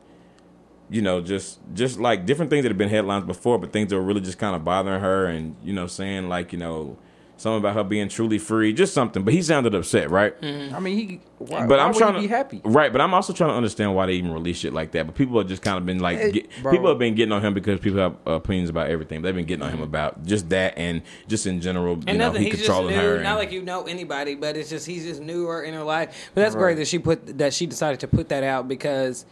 you 0.88 1.02
know 1.02 1.20
just 1.20 1.58
just 1.74 2.00
like 2.00 2.24
different 2.24 2.50
things 2.50 2.62
that 2.62 2.70
have 2.70 2.78
been 2.78 2.88
headlines 2.88 3.26
before, 3.26 3.58
but 3.58 3.70
things 3.70 3.90
that 3.90 3.96
were 3.96 4.02
really 4.02 4.22
just 4.22 4.38
kind 4.38 4.56
of 4.56 4.64
bothering 4.64 5.02
her, 5.02 5.26
and 5.26 5.56
you 5.62 5.74
know 5.74 5.86
saying 5.86 6.30
like 6.30 6.54
you 6.54 6.58
know 6.58 6.96
something 7.36 7.58
about 7.58 7.74
her 7.74 7.84
being 7.84 8.08
truly 8.08 8.38
free, 8.38 8.72
just 8.72 8.94
something. 8.94 9.22
But 9.24 9.34
he 9.34 9.42
sounded 9.42 9.74
upset, 9.74 10.10
right? 10.10 10.34
I 10.42 10.78
mean, 10.80 10.96
he. 10.96 11.20
Why, 11.38 11.66
but 11.66 11.78
why 11.78 11.84
I'm 11.84 11.88
would 11.90 11.98
trying 11.98 12.14
he 12.14 12.22
to 12.22 12.28
be 12.28 12.34
happy. 12.34 12.60
right? 12.64 12.90
But 12.90 13.00
I'm 13.02 13.12
also 13.12 13.32
trying 13.32 13.50
to 13.50 13.56
understand 13.56 13.94
why 13.94 14.06
they 14.06 14.14
even 14.14 14.32
release 14.32 14.56
shit 14.58 14.72
like 14.72 14.92
that. 14.92 15.04
But 15.06 15.14
people 15.14 15.36
have 15.38 15.46
just 15.48 15.60
kind 15.60 15.76
of 15.76 15.84
been 15.84 15.98
like, 15.98 16.18
Hey, 16.18 16.30
get, 16.32 16.48
people 16.50 16.86
have 16.88 16.98
been 16.98 17.14
getting 17.14 17.32
on 17.32 17.42
him 17.44 17.52
because 17.52 17.80
people 17.80 17.98
have 17.98 18.16
opinions 18.26 18.70
about 18.70 18.88
everything. 18.88 19.20
They've 19.22 19.34
been 19.34 19.44
getting 19.44 19.62
on 19.64 19.70
him 19.70 19.82
about 19.82 20.24
just 20.24 20.48
that 20.50 20.78
and 20.78 21.02
just 21.28 21.46
in 21.46 21.60
general, 21.60 21.96
you 21.96 22.04
And 22.06 22.18
know, 22.18 22.30
he 22.32 22.44
He's 22.44 22.52
just 22.54 22.64
controlling 22.64 22.94
new. 22.96 23.00
her. 23.02 23.22
Not 23.22 23.36
like 23.38 23.52
you 23.52 23.62
know 23.62 23.82
anybody, 23.84 24.36
but 24.36 24.56
it's 24.56 24.70
just 24.70 24.86
he's 24.86 25.04
just 25.04 25.20
newer 25.20 25.62
in 25.62 25.74
her 25.74 25.82
life. 25.84 26.30
But 26.34 26.42
that's 26.42 26.54
Right. 26.54 26.60
great 26.62 26.76
that 26.76 26.86
she 26.88 26.98
put 26.98 27.38
that 27.38 27.52
she 27.52 27.66
decided 27.66 28.00
to 28.00 28.08
put 28.08 28.28
that 28.30 28.42
out 28.44 28.68
because 28.68 29.26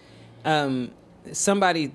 um, 0.45 0.91
somebody 1.31 1.93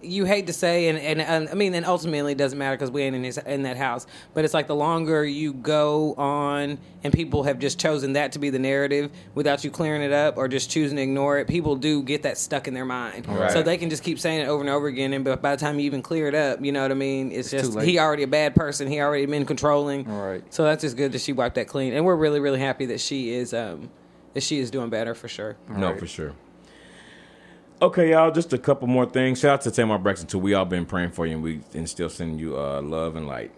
you 0.00 0.24
hate 0.24 0.46
to 0.46 0.52
say, 0.52 0.88
and, 0.88 0.96
and, 0.98 1.20
and 1.20 1.48
I 1.48 1.54
mean, 1.54 1.74
and 1.74 1.84
ultimately 1.84 2.32
it 2.32 2.38
doesn't 2.38 2.56
matter 2.58 2.76
because 2.76 2.90
we 2.90 3.02
ain't 3.02 3.16
in 3.16 3.24
his, 3.24 3.36
in 3.38 3.62
that 3.64 3.76
house. 3.76 4.06
But 4.32 4.44
it's 4.44 4.54
like 4.54 4.68
the 4.68 4.76
longer 4.76 5.24
you 5.24 5.52
go 5.52 6.14
on, 6.14 6.78
and 7.02 7.12
people 7.12 7.42
have 7.42 7.58
just 7.58 7.80
chosen 7.80 8.12
that 8.12 8.32
to 8.32 8.38
be 8.38 8.50
the 8.50 8.60
narrative 8.60 9.10
without 9.34 9.64
you 9.64 9.70
clearing 9.72 10.02
it 10.02 10.12
up 10.12 10.36
or 10.36 10.46
just 10.46 10.70
choosing 10.70 10.96
to 10.96 11.02
ignore 11.02 11.38
it. 11.38 11.48
People 11.48 11.74
do 11.74 12.02
get 12.02 12.22
that 12.22 12.38
stuck 12.38 12.68
in 12.68 12.74
their 12.74 12.84
mind, 12.84 13.26
Right. 13.26 13.50
so 13.50 13.62
they 13.62 13.76
can 13.76 13.90
just 13.90 14.04
keep 14.04 14.20
saying 14.20 14.40
it 14.42 14.48
over 14.48 14.60
and 14.60 14.70
over 14.70 14.86
again. 14.86 15.12
And 15.12 15.24
but 15.24 15.42
by 15.42 15.56
the 15.56 15.60
time 15.60 15.78
you 15.80 15.86
even 15.86 16.00
clear 16.02 16.28
it 16.28 16.34
up, 16.34 16.64
you 16.64 16.70
know 16.70 16.82
what 16.82 16.92
I 16.92 16.94
mean. 16.94 17.32
It's, 17.32 17.52
It's 17.52 17.68
just 17.74 17.80
he 17.80 17.98
already 17.98 18.22
a 18.22 18.28
bad 18.28 18.54
person. 18.54 18.86
He 18.88 19.00
already 19.00 19.26
been 19.26 19.46
controlling. 19.46 20.04
Right. 20.04 20.44
So 20.54 20.62
that's 20.64 20.82
just 20.82 20.96
good 20.96 21.10
that 21.12 21.20
she 21.20 21.32
wiped 21.32 21.56
that 21.56 21.66
clean, 21.66 21.92
and 21.92 22.04
we're 22.04 22.14
really 22.16 22.38
really 22.40 22.60
happy 22.60 22.86
that 22.86 23.00
she 23.00 23.30
is 23.32 23.52
um 23.52 23.90
that 24.34 24.42
she 24.44 24.60
is 24.60 24.70
doing 24.70 24.90
better 24.90 25.14
for 25.16 25.26
sure. 25.26 25.56
No, 25.68 25.90
Right. 25.90 25.98
for 25.98 26.06
sure. 26.06 26.34
Okay, 27.80 28.10
y'all. 28.10 28.32
Just 28.32 28.52
a 28.52 28.58
couple 28.58 28.88
more 28.88 29.06
things. 29.06 29.38
Shout 29.38 29.52
out 29.52 29.60
to 29.60 29.70
Tamar 29.70 29.98
Braxton 29.98 30.26
too. 30.26 30.40
We 30.40 30.52
all 30.52 30.64
been 30.64 30.84
praying 30.84 31.10
for 31.12 31.26
you, 31.26 31.34
and 31.34 31.42
we 31.44 31.60
and 31.74 31.88
still 31.88 32.08
sending 32.08 32.36
you 32.36 32.58
uh, 32.58 32.82
love 32.82 33.14
and 33.14 33.28
light. 33.28 33.52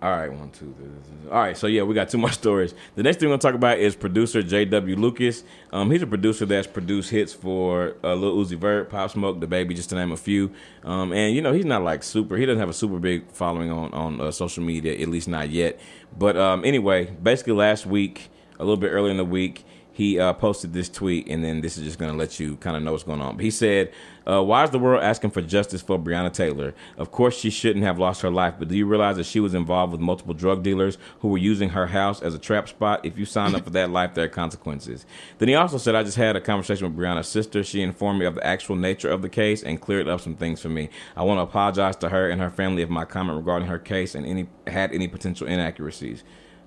All 0.00 0.10
right, 0.10 0.32
one, 0.32 0.50
two, 0.50 0.72
three. 0.78 1.30
All 1.32 1.40
right, 1.40 1.56
so 1.56 1.66
yeah, 1.66 1.82
we 1.82 1.92
got 1.92 2.08
two 2.08 2.18
more 2.18 2.30
stories. 2.44 2.74
The 2.94 3.02
next 3.02 3.18
thing 3.18 3.28
we're 3.28 3.32
gonna 3.32 3.42
talk 3.42 3.56
about 3.56 3.80
is 3.80 3.96
producer 3.96 4.40
J.W. 4.40 4.94
Lucas. 4.94 5.42
Um, 5.72 5.90
he's 5.90 6.00
a 6.00 6.06
producer 6.06 6.46
that's 6.46 6.68
produced 6.68 7.10
hits 7.10 7.32
for 7.32 7.96
uh, 8.04 8.14
Lil 8.14 8.36
Uzi 8.36 8.56
Vert, 8.56 8.88
Pop 8.88 9.10
Smoke, 9.10 9.40
DaBaby, 9.40 9.74
just 9.74 9.88
to 9.88 9.96
name 9.96 10.12
a 10.12 10.16
few. 10.16 10.52
Um, 10.84 11.12
and 11.12 11.34
you 11.34 11.42
know, 11.42 11.52
he's 11.52 11.64
not 11.64 11.82
like 11.82 12.04
super. 12.04 12.36
He 12.36 12.46
doesn't 12.46 12.60
have 12.60 12.68
a 12.68 12.72
super 12.72 13.00
big 13.00 13.28
following 13.32 13.72
on 13.72 13.92
on 13.92 14.20
uh, 14.20 14.30
social 14.30 14.62
media, 14.62 14.96
at 14.96 15.08
least 15.08 15.26
not 15.26 15.50
yet. 15.50 15.80
But 16.16 16.36
um, 16.36 16.64
anyway, 16.64 17.06
basically 17.06 17.54
last 17.54 17.84
week, 17.84 18.30
a 18.60 18.62
little 18.64 18.76
bit 18.76 18.90
earlier 18.90 19.10
in 19.10 19.16
the 19.16 19.24
week, 19.24 19.64
he 19.96 20.18
uh, 20.18 20.34
posted 20.34 20.74
this 20.74 20.90
tweet, 20.90 21.26
and 21.26 21.42
then 21.42 21.62
this 21.62 21.78
is 21.78 21.84
just 21.84 21.98
going 21.98 22.12
to 22.12 22.18
let 22.18 22.38
you 22.38 22.56
kind 22.56 22.76
of 22.76 22.82
know 22.82 22.92
what's 22.92 23.02
going 23.02 23.22
on. 23.22 23.36
But 23.36 23.46
he 23.46 23.50
said, 23.50 23.94
uh, 24.26 24.42
"Why 24.42 24.62
is 24.62 24.68
the 24.68 24.78
world 24.78 25.02
asking 25.02 25.30
for 25.30 25.40
justice 25.40 25.80
for 25.80 25.98
Breonna 25.98 26.30
Taylor? 26.30 26.74
Of 26.98 27.10
course, 27.10 27.34
she 27.34 27.48
shouldn't 27.48 27.82
have 27.82 27.98
lost 27.98 28.20
her 28.20 28.28
life, 28.28 28.56
but 28.58 28.68
do 28.68 28.76
you 28.76 28.84
realize 28.84 29.16
that 29.16 29.24
she 29.24 29.40
was 29.40 29.54
involved 29.54 29.92
with 29.92 30.02
multiple 30.02 30.34
drug 30.34 30.62
dealers 30.62 30.98
who 31.20 31.28
were 31.28 31.38
using 31.38 31.70
her 31.70 31.86
house 31.86 32.20
as 32.20 32.34
a 32.34 32.38
trap 32.38 32.68
spot? 32.68 33.06
If 33.06 33.16
you 33.18 33.24
sign 33.24 33.54
up 33.54 33.64
for 33.64 33.70
that 33.70 33.88
life, 33.88 34.12
there 34.12 34.26
are 34.26 34.28
consequences." 34.28 35.06
Then 35.38 35.48
he 35.48 35.54
also 35.54 35.78
said, 35.78 35.94
"I 35.94 36.02
just 36.02 36.18
had 36.18 36.36
a 36.36 36.42
conversation 36.42 36.86
with 36.86 36.98
Breonna's 36.98 37.26
sister. 37.26 37.64
She 37.64 37.80
informed 37.80 38.18
me 38.18 38.26
of 38.26 38.34
the 38.34 38.46
actual 38.46 38.76
nature 38.76 39.08
of 39.08 39.22
the 39.22 39.30
case 39.30 39.62
and 39.62 39.80
cleared 39.80 40.08
up 40.08 40.20
some 40.20 40.36
things 40.36 40.60
for 40.60 40.68
me. 40.68 40.90
I 41.16 41.22
want 41.22 41.38
to 41.38 41.42
apologize 41.44 41.96
to 41.96 42.10
her 42.10 42.28
and 42.28 42.42
her 42.42 42.50
family 42.50 42.82
if 42.82 42.90
my 42.90 43.06
comment 43.06 43.38
regarding 43.38 43.68
her 43.68 43.78
case 43.78 44.14
and 44.14 44.26
any 44.26 44.46
had 44.66 44.92
any 44.92 45.08
potential 45.08 45.46
inaccuracies." 45.46 46.22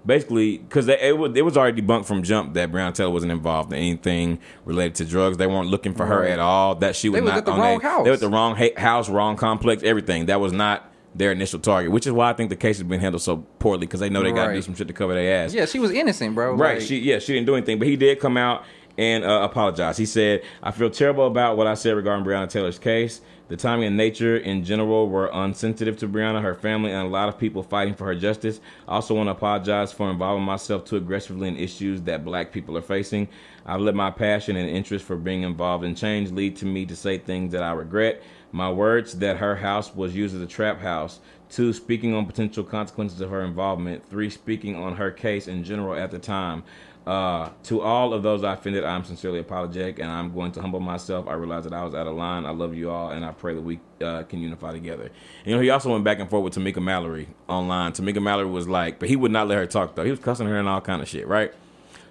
Basically 0.09 0.57
because 0.57 0.87
it 0.89 1.17
was 1.17 1.31
it 1.35 1.43
was 1.45 1.55
already 1.55 1.81
debunked 1.81 2.05
from 2.05 2.23
jump 2.23 2.55
that 2.55 2.71
Breonna 2.71 2.93
Taylor 2.93 3.11
wasn't 3.11 3.31
involved 3.31 3.71
in 3.71 3.77
anything 3.79 4.39
related 4.65 4.95
to 4.95 5.05
drugs. 5.05 5.37
They 5.37 5.47
weren't 5.47 5.69
looking 5.69 5.93
for 5.93 6.05
her 6.05 6.25
at 6.25 6.39
all. 6.39 6.75
That 6.75 6.95
she 6.97 7.07
was 7.07 7.21
not 7.21 7.37
at 7.37 7.45
the 7.45 7.51
on 7.51 7.59
wrong 7.59 7.79
their- 7.79 7.89
house. 7.89 8.03
They 8.03 8.09
were 8.09 8.13
at 8.15 8.19
the 8.19 8.29
wrong 8.29 8.55
ha- 8.57 8.73
house, 8.75 9.07
wrong 9.07 9.37
complex, 9.37 9.83
everything. 9.83 10.25
That 10.25 10.41
was 10.41 10.51
not 10.51 10.91
their 11.15 11.31
initial 11.31 11.59
target, 11.59 11.91
which 11.91 12.05
is 12.07 12.11
why 12.13 12.29
I 12.29 12.33
think 12.33 12.49
the 12.49 12.55
case 12.55 12.77
has 12.77 12.87
been 12.87 12.99
handled 12.99 13.21
so 13.21 13.37
poorly 13.59 13.81
because 13.81 13.99
they 13.99 14.09
know 14.09 14.21
they 14.23 14.31
got 14.31 14.47
to 14.47 14.53
do 14.53 14.61
some 14.61 14.75
shit 14.75 14.87
to 14.87 14.93
cover 14.93 15.13
their 15.13 15.43
ass. 15.45 15.53
Yeah, 15.53 15.65
she 15.65 15.79
was 15.79 15.91
innocent, 15.91 16.35
bro. 16.35 16.53
Right. 16.55 16.79
Like, 16.79 16.87
she 16.87 16.97
yeah, 16.99 17.19
she 17.19 17.33
didn't 17.33 17.45
do 17.45 17.55
anything, 17.55 17.79
but 17.79 17.87
he 17.87 17.95
did 17.95 18.19
come 18.19 18.35
out 18.35 18.63
and 18.97 19.23
uh, 19.23 19.41
apologize. 19.43 19.95
He 19.97 20.05
said, 20.05 20.41
"I 20.61 20.71
feel 20.71 20.89
terrible 20.89 21.27
about 21.27 21.55
what 21.55 21.67
I 21.67 21.75
said 21.75 21.95
regarding 21.95 22.25
Breonna 22.25 22.49
Taylor's 22.49 22.79
case. 22.79 23.21
The 23.49 23.57
timing 23.57 23.87
and 23.87 23.97
nature 23.97 24.37
in 24.37 24.63
general 24.63 25.09
were 25.09 25.31
unsensitive 25.33 25.97
to 25.97 26.07
Breonna, 26.07 26.39
her 26.43 26.53
family, 26.53 26.91
and 26.91 27.07
a 27.07 27.09
lot 27.09 27.29
of 27.29 27.39
people 27.39 27.63
fighting 27.63 27.95
for 27.95 28.05
her 28.05 28.13
justice. 28.13 28.59
I 28.87 28.93
also 28.93 29.15
want 29.15 29.25
to 29.25 29.31
apologize 29.31 29.91
for 29.91 30.11
involving 30.11 30.43
myself 30.43 30.85
too 30.85 30.97
aggressively 30.97 31.47
in 31.47 31.57
issues 31.57 31.99
that 32.03 32.23
black 32.23 32.51
people 32.51 32.77
are 32.77 32.83
facing. 32.83 33.27
I've 33.65 33.81
let 33.81 33.95
my 33.95 34.11
passion 34.11 34.55
and 34.55 34.69
interest 34.69 35.03
for 35.03 35.15
being 35.15 35.41
involved 35.41 35.83
in 35.83 35.95
change 35.95 36.29
lead 36.29 36.57
to 36.57 36.67
me 36.67 36.85
to 36.85 36.95
say 36.95 37.17
things 37.17 37.51
that 37.53 37.63
I 37.63 37.71
regret. 37.71 38.21
My 38.51 38.71
words 38.71 39.17
that 39.17 39.37
her 39.37 39.55
house 39.55 39.95
was 39.95 40.15
used 40.15 40.35
as 40.35 40.41
a 40.41 40.47
trap 40.47 40.79
house. 40.79 41.19
Two, 41.49 41.73
speaking 41.73 42.13
on 42.13 42.27
potential 42.27 42.63
consequences 42.63 43.19
of 43.19 43.31
her 43.31 43.41
involvement. 43.41 44.07
Three, 44.07 44.29
speaking 44.29 44.75
on 44.75 44.95
her 44.95 45.09
case 45.09 45.47
in 45.47 45.63
general 45.63 45.95
at 45.95 46.11
the 46.11 46.19
time. 46.19 46.61
Uh, 47.09 47.49
to 47.63 47.81
all 47.81 48.13
of 48.13 48.21
those 48.21 48.43
I 48.43 48.53
offended, 48.53 48.83
I'm 48.83 49.03
sincerely 49.03 49.39
apologetic, 49.39 49.97
and 49.97 50.11
I'm 50.11 50.31
going 50.31 50.51
to 50.51 50.61
humble 50.61 50.79
myself. 50.79 51.27
I 51.27 51.33
realize 51.33 51.63
that 51.63 51.73
I 51.73 51.83
was 51.83 51.95
out 51.95 52.05
of 52.05 52.15
line. 52.15 52.45
I 52.45 52.51
love 52.51 52.75
you 52.75 52.91
all, 52.91 53.09
and 53.09 53.25
I 53.25 53.31
pray 53.31 53.55
that 53.55 53.61
we 53.61 53.79
uh, 53.99 54.21
can 54.23 54.43
unify 54.43 54.73
together. 54.73 55.09
You 55.43 55.55
know, 55.55 55.59
he 55.59 55.71
also 55.71 55.91
went 55.91 56.03
back 56.03 56.19
and 56.19 56.29
forth 56.29 56.43
with 56.43 56.53
Tamika 56.53 56.79
Mallory 56.79 57.27
online. 57.47 57.93
Tamika 57.93 58.21
Mallory 58.21 58.45
was 58.45 58.67
like, 58.67 58.99
but 58.99 59.09
he 59.09 59.15
would 59.15 59.31
not 59.31 59.47
let 59.47 59.57
her 59.57 59.65
talk 59.65 59.95
though. 59.95 60.03
He 60.03 60.11
was 60.11 60.19
cussing 60.19 60.45
her 60.45 60.59
and 60.59 60.69
all 60.69 60.81
kind 60.81 61.01
of 61.01 61.07
shit, 61.07 61.27
right? 61.27 61.51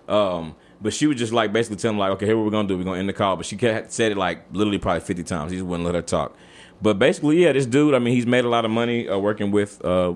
Um, 0.09 0.57
but 0.81 0.93
she 0.93 1.07
was 1.07 1.17
just 1.17 1.33
like 1.33 1.53
basically 1.53 1.77
telling 1.77 1.95
him 1.95 2.01
like, 2.01 2.11
okay, 2.15 2.27
here 2.27 2.37
what 2.37 2.47
we're 2.47 2.51
gonna 2.51 2.67
do. 2.67 2.77
We're 2.77 2.83
gonna 2.83 2.99
end 2.99 3.09
the 3.09 3.13
call. 3.13 3.37
But 3.37 3.47
she 3.47 3.57
kept, 3.57 3.93
said 3.93 4.11
it 4.11 4.19
like 4.19 4.47
literally 4.51 4.79
probably 4.79 5.03
fifty 5.03 5.23
times. 5.23 5.53
He 5.53 5.59
just 5.59 5.67
wouldn't 5.69 5.87
let 5.87 5.95
her 5.95 6.03
talk. 6.03 6.37
But 6.83 6.99
basically, 6.99 7.45
yeah, 7.45 7.53
this 7.53 7.67
dude. 7.67 7.95
I 7.95 8.01
mean, 8.01 8.15
he's 8.17 8.27
made 8.27 8.45
a 8.45 8.49
lot 8.49 8.65
of 8.65 8.73
money 8.73 9.09
uh, 9.09 9.17
working 9.17 9.53
with 9.53 9.85
uh, 9.85 10.15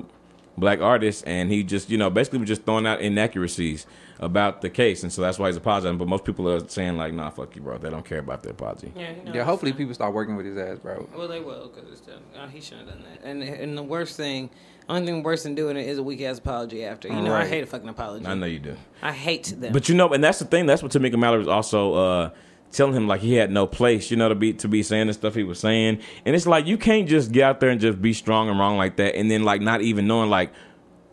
black 0.58 0.80
artists, 0.80 1.22
and 1.22 1.52
he 1.52 1.62
just 1.62 1.88
you 1.88 1.98
know 1.98 2.10
basically 2.10 2.40
was 2.40 2.48
just 2.48 2.64
throwing 2.64 2.84
out 2.84 3.00
inaccuracies 3.00 3.86
about 4.22 4.62
the 4.62 4.70
case, 4.70 5.02
and 5.02 5.12
so 5.12 5.20
that's 5.20 5.36
why 5.36 5.48
he's 5.48 5.56
apologizing. 5.56 5.98
But 5.98 6.06
most 6.06 6.24
people 6.24 6.48
are 6.48 6.66
saying 6.68 6.96
like, 6.96 7.12
nah, 7.12 7.28
fuck 7.28 7.54
you, 7.56 7.60
bro. 7.60 7.76
They 7.76 7.90
don't 7.90 8.04
care 8.04 8.20
about 8.20 8.44
the 8.44 8.50
apology. 8.50 8.92
Yeah, 8.94 9.10
you 9.16 9.24
know, 9.24 9.34
Yeah, 9.34 9.42
hopefully 9.42 9.72
people 9.72 9.92
start 9.94 10.14
working 10.14 10.36
with 10.36 10.46
his 10.46 10.56
ass, 10.56 10.78
bro. 10.78 11.08
Well, 11.14 11.26
they 11.26 11.40
will 11.40 11.72
because 11.74 11.90
it's 11.90 12.00
done. 12.00 12.22
Oh, 12.40 12.46
he 12.46 12.60
shouldn't 12.60 12.88
have 12.88 12.98
done 12.98 13.06
that. 13.10 13.28
And 13.28 13.42
and 13.42 13.76
the 13.76 13.82
worst 13.82 14.16
thing, 14.16 14.48
only 14.88 15.06
thing 15.06 15.24
worse 15.24 15.42
than 15.42 15.56
doing 15.56 15.76
it 15.76 15.88
is 15.88 15.98
a 15.98 16.04
weak 16.04 16.22
ass 16.22 16.38
apology 16.38 16.84
after. 16.84 17.08
You 17.08 17.20
know, 17.20 17.34
I 17.34 17.46
hate 17.46 17.64
a 17.64 17.66
fucking 17.66 17.88
apology. 17.88 18.24
I 18.24 18.34
know 18.34 18.46
you 18.46 18.60
do. 18.60 18.76
I 19.02 19.12
hate 19.12 19.52
them. 19.58 19.72
But 19.72 19.88
you 19.88 19.96
know, 19.96 20.08
and 20.12 20.22
that's 20.22 20.38
the 20.38 20.44
thing. 20.44 20.66
That's 20.66 20.84
what 20.84 20.92
Tamika 20.92 21.18
Mallory 21.18 21.40
was 21.40 21.48
also 21.48 21.94
uh, 21.94 22.30
telling 22.70 22.94
him, 22.94 23.08
like 23.08 23.22
he 23.22 23.34
had 23.34 23.50
no 23.50 23.66
place, 23.66 24.08
you 24.08 24.16
know, 24.16 24.28
to 24.28 24.36
be 24.36 24.52
to 24.52 24.68
be 24.68 24.84
saying 24.84 25.08
the 25.08 25.14
stuff 25.14 25.34
he 25.34 25.42
was 25.42 25.58
saying. 25.58 25.98
And 26.24 26.36
it's 26.36 26.46
like 26.46 26.66
you 26.68 26.78
can't 26.78 27.08
just 27.08 27.32
get 27.32 27.42
out 27.42 27.58
there 27.58 27.70
and 27.70 27.80
just 27.80 28.00
be 28.00 28.12
strong 28.12 28.48
and 28.48 28.56
wrong 28.56 28.76
like 28.76 28.96
that, 28.98 29.16
and 29.16 29.28
then 29.28 29.42
like 29.42 29.60
not 29.60 29.82
even 29.82 30.06
knowing 30.06 30.30
like 30.30 30.52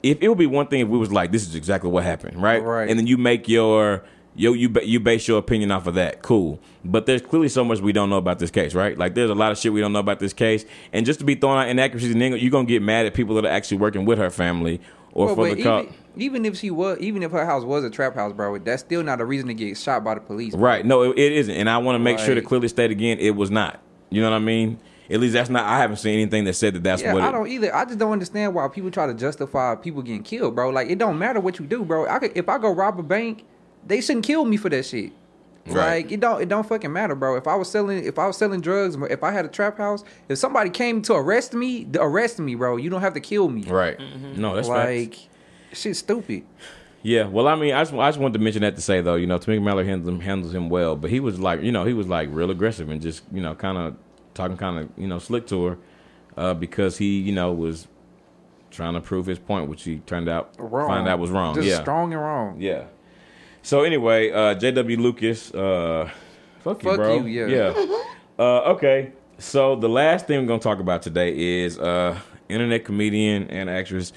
if 0.04 0.22
it 0.22 0.30
would 0.30 0.38
be 0.38 0.47
one 0.47 0.68
thing 0.68 0.82
if 0.82 0.88
we 0.88 0.97
was 0.97 1.12
like 1.12 1.32
this 1.32 1.47
is 1.47 1.56
exactly 1.56 1.89
what 1.89 2.04
happened, 2.04 2.41
right? 2.41 2.64
Right. 2.64 2.89
And 2.89 2.97
then 2.97 3.08
you 3.08 3.18
make 3.18 3.47
your 3.47 4.04
yo 4.36 4.54
you 4.54 4.74
you 4.84 5.00
base 5.00 5.28
your 5.28 5.38
opinion 5.38 5.72
off 5.72 5.88
of 5.88 5.95
that. 5.95 6.22
Cool. 6.22 6.60
But 6.86 7.06
there's 7.06 7.22
clearly 7.22 7.50
so 7.50 7.64
much 7.66 7.82
we 7.82 7.91
don't 7.91 8.10
know 8.10 8.18
about 8.18 8.39
this 8.39 8.52
case, 8.52 8.74
right? 8.74 8.97
Like 8.97 9.16
there's 9.16 9.30
a 9.30 9.36
lot 9.36 9.52
of 9.52 9.58
shit 9.58 9.74
we 9.74 9.82
don't 9.82 9.93
know 9.93 10.00
about 10.00 10.20
this 10.20 10.34
case, 10.34 10.66
and 10.93 11.06
just 11.06 11.20
to 11.20 11.26
be 11.26 11.36
throwing 11.36 11.60
out 11.60 11.70
inaccuracies, 11.70 12.12
and 12.14 12.22
you're 12.22 12.52
gonna 12.52 12.66
get 12.66 12.82
mad 12.82 13.06
at 13.06 13.14
people 13.14 13.36
that 13.36 13.45
are 13.45 13.52
actually 13.52 13.78
working 13.78 14.06
with 14.06 14.18
her 14.18 14.30
family 14.30 14.80
or 15.12 15.28
Well, 15.28 15.36
for 15.36 15.56
the 15.56 15.64
cop. 15.64 15.88
even, 16.16 16.45
if 16.45 16.58
she 16.58 16.70
was, 16.72 17.00
even 17.00 17.24
if 17.24 17.32
her 17.32 17.45
house 17.45 17.64
was 17.64 17.84
a 17.84 17.89
trap 17.89 18.16
house, 18.16 18.32
bro, 18.34 18.58
that's 18.60 18.82
still 18.82 19.04
not 19.04 19.20
a 19.20 19.26
reason 19.26 19.47
to 19.47 19.54
get 19.54 19.78
shot 19.78 20.04
by 20.04 20.16
the 20.16 20.22
police. 20.22 20.54
bro. 20.54 20.62
Right. 20.62 20.86
No, 20.86 21.02
it, 21.02 21.18
it 21.18 21.32
isn't. 21.34 21.56
And 21.56 21.70
I 21.70 21.80
want 21.80 21.95
to 21.95 22.00
make 22.00 22.20
sure 22.20 22.36
to 22.36 22.41
clearly 22.41 22.68
state 22.68 22.91
again, 22.91 23.18
it 23.20 23.32
was 23.32 23.50
not. 23.50 23.82
You 24.12 24.22
know 24.22 24.30
what 24.30 24.36
I 24.36 24.39
mean? 24.39 24.80
At 25.10 25.20
least 25.20 25.34
that's 25.34 25.49
not. 25.49 25.66
I 25.66 25.80
haven't 25.80 25.97
seen 25.97 26.14
anything 26.14 26.43
that 26.43 26.53
said 26.53 26.76
that 26.76 26.84
that's 26.84 27.01
Yeah, 27.01 27.14
what. 27.14 27.24
I 27.24 27.30
It, 27.30 27.32
don't 27.32 27.47
either. 27.47 27.76
I 27.76 27.86
just 27.86 27.97
don't 27.97 28.12
understand 28.12 28.53
why 28.53 28.68
people 28.68 28.91
try 28.91 29.07
to 29.07 29.14
justify 29.14 29.76
people 29.76 30.01
getting 30.01 30.24
killed, 30.24 30.55
bro. 30.55 30.70
Like 30.70 30.89
it 30.89 30.97
don't 30.99 31.18
matter 31.18 31.39
what 31.39 31.57
you 31.60 31.66
do, 31.66 31.84
bro. 31.84 32.07
I 32.07 32.20
could, 32.20 32.32
if 32.38 32.47
I 32.47 32.57
go 32.57 32.72
rob 32.72 32.99
a 32.99 33.03
bank, 33.03 33.43
they 33.88 34.01
shouldn't 34.01 34.26
kill 34.26 34.45
me 34.45 34.57
for 34.57 34.70
that 34.70 34.86
shit. 34.86 35.12
Right. 35.66 36.03
Like 36.03 36.12
it 36.12 36.20
don't 36.20 36.41
it 36.41 36.49
don't 36.49 36.68
fucking 36.68 36.91
matter, 36.91 37.16
bro. 37.16 37.36
If 37.36 37.47
I 37.47 37.55
was 37.55 37.70
selling 37.70 38.03
if 38.03 38.18
I 38.18 38.28
was 38.28 38.38
selling 38.38 38.62
drugs, 38.62 38.95
if 39.10 39.24
I 39.24 39.32
had 39.32 39.45
a 39.45 39.49
trap 39.49 39.78
house, 39.78 40.03
if 40.28 40.38
somebody 40.38 40.70
came 40.70 41.01
to 41.03 41.14
arrest 41.14 41.53
me, 41.53 41.88
arrest 41.95 42.39
me, 42.39 42.55
bro. 42.55 42.78
You 42.78 42.89
don't 42.89 43.01
have 43.01 43.14
to 43.16 43.20
kill 43.20 43.49
me. 43.49 43.64
right. 43.64 43.97
Mm-hmm. 43.97 44.39
No, 44.41 44.55
that's 44.55 44.68
right. 44.70 45.10
like 45.10 45.20
shit's 45.74 45.99
stupid. 45.99 46.43
Yeah. 47.03 47.26
Well, 47.28 47.47
I 47.47 47.55
mean, 47.55 47.74
I 47.74 47.82
just, 47.82 47.93
I 47.93 48.10
just 48.10 48.20
wanted 48.20 48.34
to 48.34 48.43
mention 48.43 48.62
that 48.64 48.76
to 48.76 48.82
say 48.82 49.01
though, 49.01 49.16
you 49.16 49.28
know, 49.28 49.38
Tamika 49.39 49.62
Mallory 49.62 49.86
handles 49.86 50.10
him, 50.10 50.20
handles 50.20 50.53
him 50.53 50.70
well, 50.70 50.95
but 50.95 51.10
he 51.10 51.20
was 51.20 51.39
like, 51.39 51.62
you 51.62 51.72
know, 51.72 51.86
he 51.86 51.93
was 51.93 52.07
like 52.07 52.30
real 52.32 52.51
aggressive 52.51 52.89
and 52.89 53.01
just, 53.01 53.24
you 53.32 53.41
know, 53.41 53.53
kind 53.55 53.78
of 53.78 53.95
talking 54.34 54.58
kind 54.58 54.80
of, 54.80 54.90
you 54.98 55.08
know, 55.08 55.20
slick 55.20 55.48
to 55.48 55.66
her 55.66 55.78
uh, 56.38 56.54
because 56.54 56.98
he, 56.98 57.20
you 57.20 57.32
know, 57.32 57.52
was 57.52 57.88
trying 58.72 58.94
to 58.94 59.02
prove 59.02 59.26
his 59.26 59.40
point, 59.40 59.68
which 59.68 59.84
he 59.84 59.98
turned 60.00 60.30
out 60.30 60.54
Wrong. 60.58 60.88
find 60.88 61.08
out 61.08 61.20
was 61.20 61.32
wrong. 61.32 61.56
Just 61.56 61.68
yeah. 61.68 61.82
strong 61.82 62.14
and 62.14 62.22
wrong. 62.22 62.62
Yeah. 62.62 62.86
So 63.62 63.84
anyway, 63.84 64.32
uh, 64.32 64.54
J.W. 64.56 64.98
Lucas, 64.98 65.54
uh, 65.54 66.10
fuck 66.62 66.84
you, 66.84 66.96
bro. 66.96 67.26
you, 67.26 67.48
yeah. 67.48 67.74
Uh, 68.40 68.72
okay. 68.72 69.12
So 69.38 69.76
the 69.76 69.90
last 69.90 70.26
thing 70.26 70.40
we're 70.40 70.48
gonna 70.48 70.62
talk 70.62 70.80
about 70.80 71.02
today 71.02 71.38
is 71.38 71.78
uh, 71.78 72.18
internet 72.48 72.86
comedian 72.86 73.50
and 73.50 73.70
actress 73.70 74.14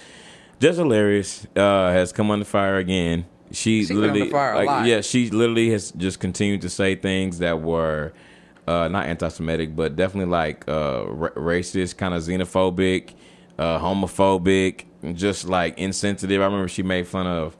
Jess 0.61 0.77
Hilarious 0.77 1.45
uh, 1.57 1.91
has 1.91 2.13
come 2.13 2.31
under 2.31 2.45
fire 2.45 2.77
again. 2.77 3.27
She, 3.51 3.85
She 3.85 3.95
literally, 3.95 4.21
under 4.23 4.33
fire 4.33 4.53
a 4.53 4.57
like, 4.59 4.67
lot. 4.67 4.87
yeah, 4.87 5.01
she 5.01 5.29
literally 5.29 5.71
has 5.71 5.91
just 5.91 6.21
continued 6.21 6.61
to 6.61 6.71
say 6.71 6.95
things 6.95 7.41
that 7.41 7.61
were 7.61 8.13
uh, 8.67 8.89
not 8.89 9.07
anti-Semitic, 9.07 9.75
but 9.75 9.97
definitely 9.97 10.31
like 10.31 10.69
uh, 10.69 11.05
ra- 11.07 11.31
racist, 11.31 11.97
kind 11.97 12.15
of 12.15 12.23
xenophobic, 12.23 13.15
uh, 13.59 13.79
homophobic, 13.79 14.85
just 15.15 15.49
like 15.49 15.79
insensitive. 15.79 16.41
I 16.41 16.45
remember 16.45 16.69
she 16.69 16.83
made 16.83 17.07
fun 17.09 17.27
of 17.27 17.57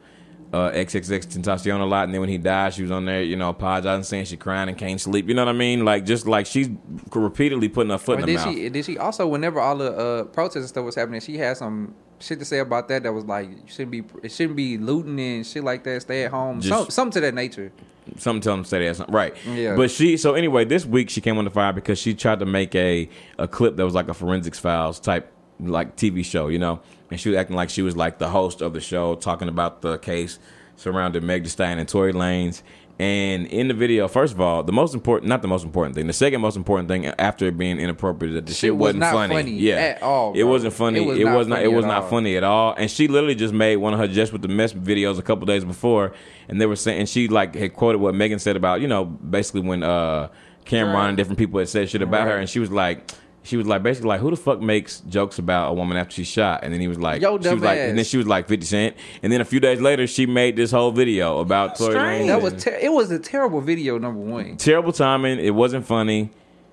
uh, 0.53 0.71
XXXTentacion 0.71 1.81
a 1.81 1.85
lot, 1.85 2.05
and 2.05 2.15
then 2.15 2.21
when 2.21 2.29
he 2.29 2.39
died, 2.39 2.75
she 2.75 2.83
was 2.83 2.91
on 2.91 3.05
there, 3.07 3.23
you 3.23 3.37
know, 3.37 3.49
apologizing, 3.49 4.05
saying 4.05 4.25
she 4.27 4.37
crying 4.37 4.69
and 4.69 4.77
can't 4.79 5.01
sleep. 5.01 5.27
You 5.29 5.35
know 5.35 5.45
what 5.45 5.55
I 5.55 5.59
mean? 5.59 5.85
Like 5.85 6.05
just 6.05 6.27
like 6.27 6.47
she's 6.47 6.69
repeatedly 7.15 7.69
putting 7.69 7.91
her 7.91 7.99
foot 7.99 8.19
Or 8.19 8.21
in 8.21 8.27
the 8.27 8.33
did 8.33 8.37
mouth. 8.37 8.55
she? 8.55 8.69
Did 8.69 8.85
she 8.85 8.99
also? 8.99 9.27
Whenever 9.27 9.61
all 9.61 9.77
the 9.77 9.93
uh, 9.97 10.25
protests 10.25 10.57
and 10.57 10.69
stuff 10.69 10.85
was 10.85 10.95
happening, 10.95 11.21
she 11.21 11.39
had 11.39 11.57
some 11.57 11.95
shit 12.21 12.39
to 12.39 12.45
say 12.45 12.59
about 12.61 12.87
that. 12.89 13.03
That 13.03 13.13
was 13.13 13.25
like, 13.25 13.49
you 13.49 13.57
shouldn't 13.67 13.91
be, 13.91 14.05
it 14.23 14.31
shouldn't 14.31 14.57
be 14.57 14.77
looting 14.79 15.19
and 15.19 15.47
shit 15.47 15.65
like 15.65 15.83
that. 15.85 16.03
Stay 16.03 16.25
at 16.25 16.31
home. 16.31 16.61
Just- 16.61 16.69
some, 16.83 16.91
something 16.91 17.13
to 17.15 17.21
that 17.23 17.35
nature. 17.35 17.73
Something 18.19 18.41
tell 18.43 18.55
them 18.55 18.65
to 18.65 18.69
say 18.69 18.87
that 18.87 18.97
something. 18.97 19.15
right. 19.15 19.35
Yeah. 19.47 19.77
But 19.77 19.91
she 19.91 20.17
so 20.17 20.35
anyway, 20.35 20.65
this 20.65 20.85
week 20.85 21.11
she 21.11 21.21
came 21.21 21.39
on 21.39 21.45
the 21.45 21.51
fire 21.51 21.73
because 21.73 21.99
she 21.99 22.15
tried 22.15 22.41
to 22.41 22.47
make 22.47 22.75
a 22.75 23.09
a 23.39 23.47
clip 23.47 23.77
that 23.77 23.85
was 23.85 23.95
like 23.95 24.09
a 24.09 24.15
forensics 24.15 24.59
files 24.59 24.99
type 24.99 25.33
like 25.61 25.97
TV 25.97 26.25
show, 26.25 26.49
you 26.49 26.59
know, 26.59 26.81
and 27.11 27.21
she 27.21 27.29
was 27.29 27.39
acting 27.39 27.55
like 27.57 27.71
she 27.71 27.83
was 27.83 27.97
like 27.97 28.19
the 28.19 28.29
host 28.29 28.61
of 28.61 28.73
the 28.73 28.81
show, 28.81 29.15
talking 29.15 29.49
about 29.49 29.83
the 29.83 29.99
case 29.99 30.39
surrounding 30.77 31.25
Meg 31.25 31.45
Thee 31.45 31.49
Stallion 31.49 31.79
and 31.79 31.89
Tory 31.89 32.13
Lanez. 32.13 32.63
And 32.99 33.47
in 33.49 33.67
the 33.69 33.75
video, 33.75 34.07
first 34.07 34.33
of 34.33 34.41
all, 34.41 34.63
the 34.63 34.71
most 34.73 34.95
important, 34.95 35.29
not 35.29 35.43
the 35.43 35.49
most 35.49 35.65
important 35.65 35.97
thing, 35.97 36.07
the 36.07 36.13
second 36.13 36.41
most 36.41 36.57
important 36.57 36.89
thing 36.89 37.07
after 37.07 37.47
it 37.47 37.59
being 37.59 37.81
inappropriate, 37.81 38.35
that 38.35 38.47
the 38.47 38.55
shit, 38.55 38.77
was 38.77 38.95
wasn't 38.95 39.05
funny. 39.05 39.35
funny 39.35 39.51
yeah, 39.53 39.75
at 39.77 40.03
all, 40.03 40.35
It 40.35 40.45
wasn't 40.45 40.75
funny. 40.75 40.99
It 41.09 41.23
It 41.23 41.25
was, 41.25 41.35
was 41.35 41.49
not 41.49 41.57
not. 41.57 41.65
It 41.65 41.69
was 41.73 41.85
not 41.85 42.03
all. 42.05 42.09
funny 42.11 42.37
at 42.37 42.45
all. 42.45 42.75
And 42.77 42.89
she 42.91 43.09
literally 43.09 43.35
just 43.35 43.55
made 43.55 43.77
one 43.77 43.93
of 43.93 43.99
her 43.99 44.07
just 44.07 44.33
with 44.33 44.43
the 44.43 44.49
mess 44.49 44.73
videos 44.73 45.19
a 45.19 45.23
couple 45.23 45.47
days 45.47 45.65
before, 45.65 46.13
and 46.49 46.61
they 46.61 46.67
were 46.67 46.77
saying, 46.77 47.01
and 47.01 47.09
she 47.09 47.27
like 47.29 47.55
had 47.57 47.73
quoted 47.75 47.99
what 47.99 48.15
Megan 48.15 48.39
said 48.39 48.57
about 48.57 48.81
you 48.81 48.87
know 48.89 49.05
basically 49.07 49.63
when 49.63 49.83
uh 49.83 50.29
Cam'ron 50.67 50.95
Right. 50.95 51.09
and 51.09 51.17
different 51.17 51.39
people 51.39 51.59
had 51.59 51.69
said 51.69 51.89
shit 51.91 52.03
about 52.03 52.29
her, 52.29 52.37
and 52.37 52.49
she 52.49 52.61
was 52.61 52.71
like. 52.71 53.11
She 53.45 53.57
was 53.57 53.67
like 53.67 53.83
basically 53.83 54.09
like, 54.09 54.21
who 54.21 54.31
the 54.31 54.37
fuck 54.37 54.61
makes 54.61 55.01
jokes 55.01 55.39
about 55.39 55.71
a 55.71 55.75
woman 55.75 55.97
after 55.97 56.15
she's 56.15 56.29
shot? 56.29 56.61
And 56.63 56.73
then 56.73 56.81
he 56.81 56.87
was 56.89 56.99
like, 56.99 57.21
Yo, 57.21 57.41
she 57.41 57.49
was 57.49 57.61
like, 57.63 57.79
dumbass. 57.79 57.89
and 57.89 57.99
then 57.99 58.05
she 58.05 58.17
was 58.17 58.27
like 58.27 58.47
Fifty 58.49 58.67
Cent. 58.67 58.97
And 59.23 59.33
then 59.33 59.41
a 59.41 59.45
few 59.45 59.59
days 59.59 59.81
later, 59.81 60.07
she 60.07 60.27
made 60.27 60.55
this 60.57 60.71
whole 60.71 60.93
video 60.93 61.39
about 61.41 61.77
Tory. 61.77 62.27
That 62.29 62.41
was 62.41 62.63
ter- 62.63 62.79
it 62.81 62.93
was 62.93 63.11
a 63.11 63.19
terrible 63.19 63.61
video. 63.61 63.99
Number 63.99 64.21
one. 64.21 64.57
terrible 64.57 64.93
timing. 64.93 65.39
It 65.41 65.55
wasn't 65.55 65.87
funny. 65.87 66.31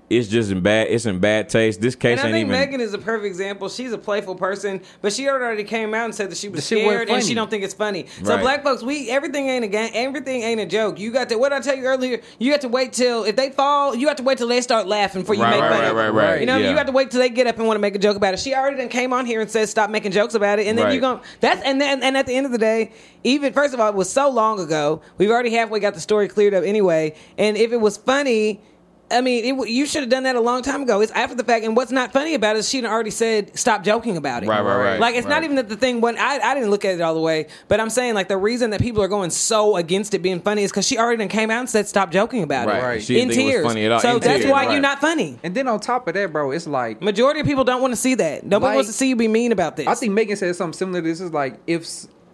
It's 0.10 0.28
just 0.28 0.52
in 0.52 0.62
bad. 0.62 0.88
It's 0.90 1.06
in 1.06 1.20
bad 1.20 1.50
taste. 1.50 1.82
This 1.82 1.96
case 1.96 2.20
And 2.20 2.22
I 2.22 2.24
ain't 2.26 2.34
think 2.34 2.48
even. 2.50 2.60
Megan 2.60 2.82
is 2.82 2.94
a 2.94 2.98
perfect 2.98 3.26
example. 3.28 3.70
She's 3.70 3.92
a 3.94 3.98
playful 3.98 4.36
person, 4.36 4.82
but 5.02 5.14
she 5.14 5.30
already 5.30 5.64
came 5.64 5.94
out 5.94 6.06
and 6.06 6.16
said 6.16 6.32
that 6.32 6.38
she 6.38 6.50
was 6.50 6.62
The 6.62 6.76
shit 6.76 6.86
wasn't 6.86 7.04
scared 7.08 7.10
and 7.18 7.24
she 7.28 7.34
don't 7.36 7.50
think 7.50 7.64
it's 7.64 7.74
funny. 7.74 8.08
So 8.24 8.34
Right. 8.34 8.42
black 8.42 8.64
folks, 8.64 8.82
we 8.82 9.10
everything 9.10 9.48
ain't 9.50 9.64
a 9.66 9.68
game. 9.68 9.92
Everything 9.94 10.42
ain't 10.42 10.60
a 10.60 10.66
joke. 10.66 11.00
You 11.00 11.12
got 11.12 11.30
to 11.30 11.38
what 11.38 11.54
I 11.54 11.60
tell 11.60 11.76
you 11.78 11.86
earlier. 11.86 12.20
You 12.40 12.52
got 12.52 12.62
to 12.62 12.70
wait 12.70 12.94
till 12.94 13.24
if 13.24 13.36
they 13.36 13.52
fall. 13.52 13.96
You 13.96 14.08
have 14.08 14.18
to 14.18 14.24
wait 14.24 14.38
till 14.40 14.48
they 14.48 14.62
start 14.62 14.88
laughing 14.88 15.22
before 15.22 15.36
you 15.36 15.44
Right, 15.44 15.52
make 15.52 15.62
right, 15.62 15.70
fun 15.72 15.80
right, 15.82 15.90
of 15.90 15.96
right, 15.96 16.08
it. 16.08 16.12
right. 16.12 16.40
You 16.40 16.46
know, 16.48 16.58
Yeah. 16.58 16.72
you 16.72 16.78
have 16.78 16.88
to 16.88 16.92
wait 16.92 17.12
till 17.12 17.20
they 17.20 17.30
get 17.30 17.46
up 17.48 17.58
and 17.58 17.68
want 17.68 17.76
to 17.78 17.82
make 17.82 17.96
a 17.96 18.00
joke 18.00 18.18
about 18.18 18.34
it. 18.34 18.40
She 18.40 18.56
already 18.56 18.78
done 18.78 18.90
came 18.90 19.14
on 19.14 19.26
here 19.26 19.42
and 19.42 19.50
said 19.50 19.70
stop 19.70 19.90
making 19.90 20.12
jokes 20.12 20.34
about 20.34 20.60
it, 20.60 20.68
and 20.68 20.78
then 20.78 20.86
Right. 20.86 20.96
you 20.96 21.02
going 21.02 21.20
that's 21.40 21.62
and 21.64 21.80
then 21.80 22.02
and 22.02 22.18
at 22.18 22.26
the 22.26 22.34
end 22.34 22.46
of 22.48 22.52
the 22.52 22.58
day, 22.58 22.92
even 23.24 23.54
first 23.54 23.74
of 23.74 23.80
all, 23.80 23.90
it 23.90 23.96
was 23.96 24.10
so 24.10 24.30
long 24.30 24.60
ago. 24.60 25.02
We've 25.20 25.30
already 25.30 25.52
halfway 25.52 25.80
got 25.80 25.94
the 25.94 26.00
story 26.02 26.28
cleared 26.28 26.54
up 26.56 26.64
anyway. 26.64 27.14
And 27.38 27.56
if 27.58 27.72
it 27.72 27.80
was 27.80 27.96
funny. 27.98 28.62
I 29.12 29.22
mean, 29.22 29.44
it, 29.60 29.70
you 29.70 29.86
should 29.86 30.02
have 30.02 30.10
done 30.10 30.24
that 30.24 30.36
a 30.36 30.42
long 30.42 30.62
time 30.62 30.84
ago. 30.84 31.02
It's 31.02 31.12
after 31.14 31.36
the 31.36 31.44
fact, 31.44 31.66
and 31.66 31.76
what's 31.76 31.92
not 31.92 32.14
funny 32.14 32.34
about 32.36 32.56
it 32.56 32.60
is 32.60 32.70
she'd 32.70 32.86
already 32.86 33.10
said 33.12 33.58
stop 33.58 33.84
joking 33.84 34.18
about 34.18 34.44
it. 34.44 34.48
Right, 34.50 34.62
right, 34.62 34.78
right. 34.78 35.00
Like 35.00 35.16
it's 35.16 35.28
not 35.28 35.44
even 35.44 35.56
that 35.58 35.70
the 35.70 35.76
thing 35.76 36.02
when 36.02 36.18
I 36.18 36.40
I 36.44 36.54
didn't 36.54 36.70
look 36.70 36.86
at 36.86 36.96
it 36.96 37.02
all 37.02 37.14
the 37.16 37.20
way, 37.22 37.48
but 37.68 37.80
I'm 37.80 37.90
saying 37.90 38.14
like 38.14 38.28
the 38.28 38.38
reason 38.38 38.70
that 38.72 38.82
people 38.82 39.02
are 39.04 39.08
going 39.08 39.30
so 39.32 39.76
against 39.78 40.14
it 40.14 40.20
being 40.20 40.42
funny 40.42 40.64
is 40.64 40.72
because 40.72 40.88
she 40.88 40.98
already 40.98 41.28
came 41.28 41.50
out 41.50 41.60
and 41.60 41.70
said 41.70 41.88
stop 41.88 42.12
joking 42.12 42.44
about 42.44 42.68
Right. 42.68 42.78
it 42.80 42.84
Right. 42.86 43.02
She 43.04 43.16
didn't 43.16 43.32
in 43.32 43.36
think 43.36 43.42
it 43.42 43.46
was 43.46 43.54
tears. 43.54 43.66
funny 43.66 43.86
at 43.86 43.92
all. 43.92 44.00
So 44.00 44.14
In 44.16 44.20
that's 44.20 44.40
tears, 44.42 44.52
why 44.52 44.66
right. 44.66 44.72
you're 44.74 44.82
not 44.82 45.02
funny. 45.02 45.40
And 45.44 45.56
then 45.56 45.68
on 45.68 45.80
top 45.80 46.08
of 46.08 46.14
that, 46.14 46.32
bro, 46.32 46.52
it's 46.52 46.68
like 46.68 47.02
Majority 47.02 47.40
of 47.42 47.46
people 47.46 47.64
don't 47.64 47.82
want 47.82 47.92
to 47.94 47.98
see 48.00 48.16
that. 48.16 48.46
Nobody 48.46 48.68
Like- 48.70 48.76
wants 48.76 48.90
to 48.90 48.94
see 48.94 49.10
you 49.10 49.16
be 49.16 49.28
mean 49.28 49.52
about 49.52 49.76
this. 49.76 49.88
I 49.88 49.96
think 49.96 50.14
Megan 50.14 50.38
said 50.38 50.56
something 50.56 50.78
similar 50.78 51.02
to 51.02 51.08
this. 51.08 51.20
Is 51.22 51.32
like 51.34 51.60
if 51.68 51.86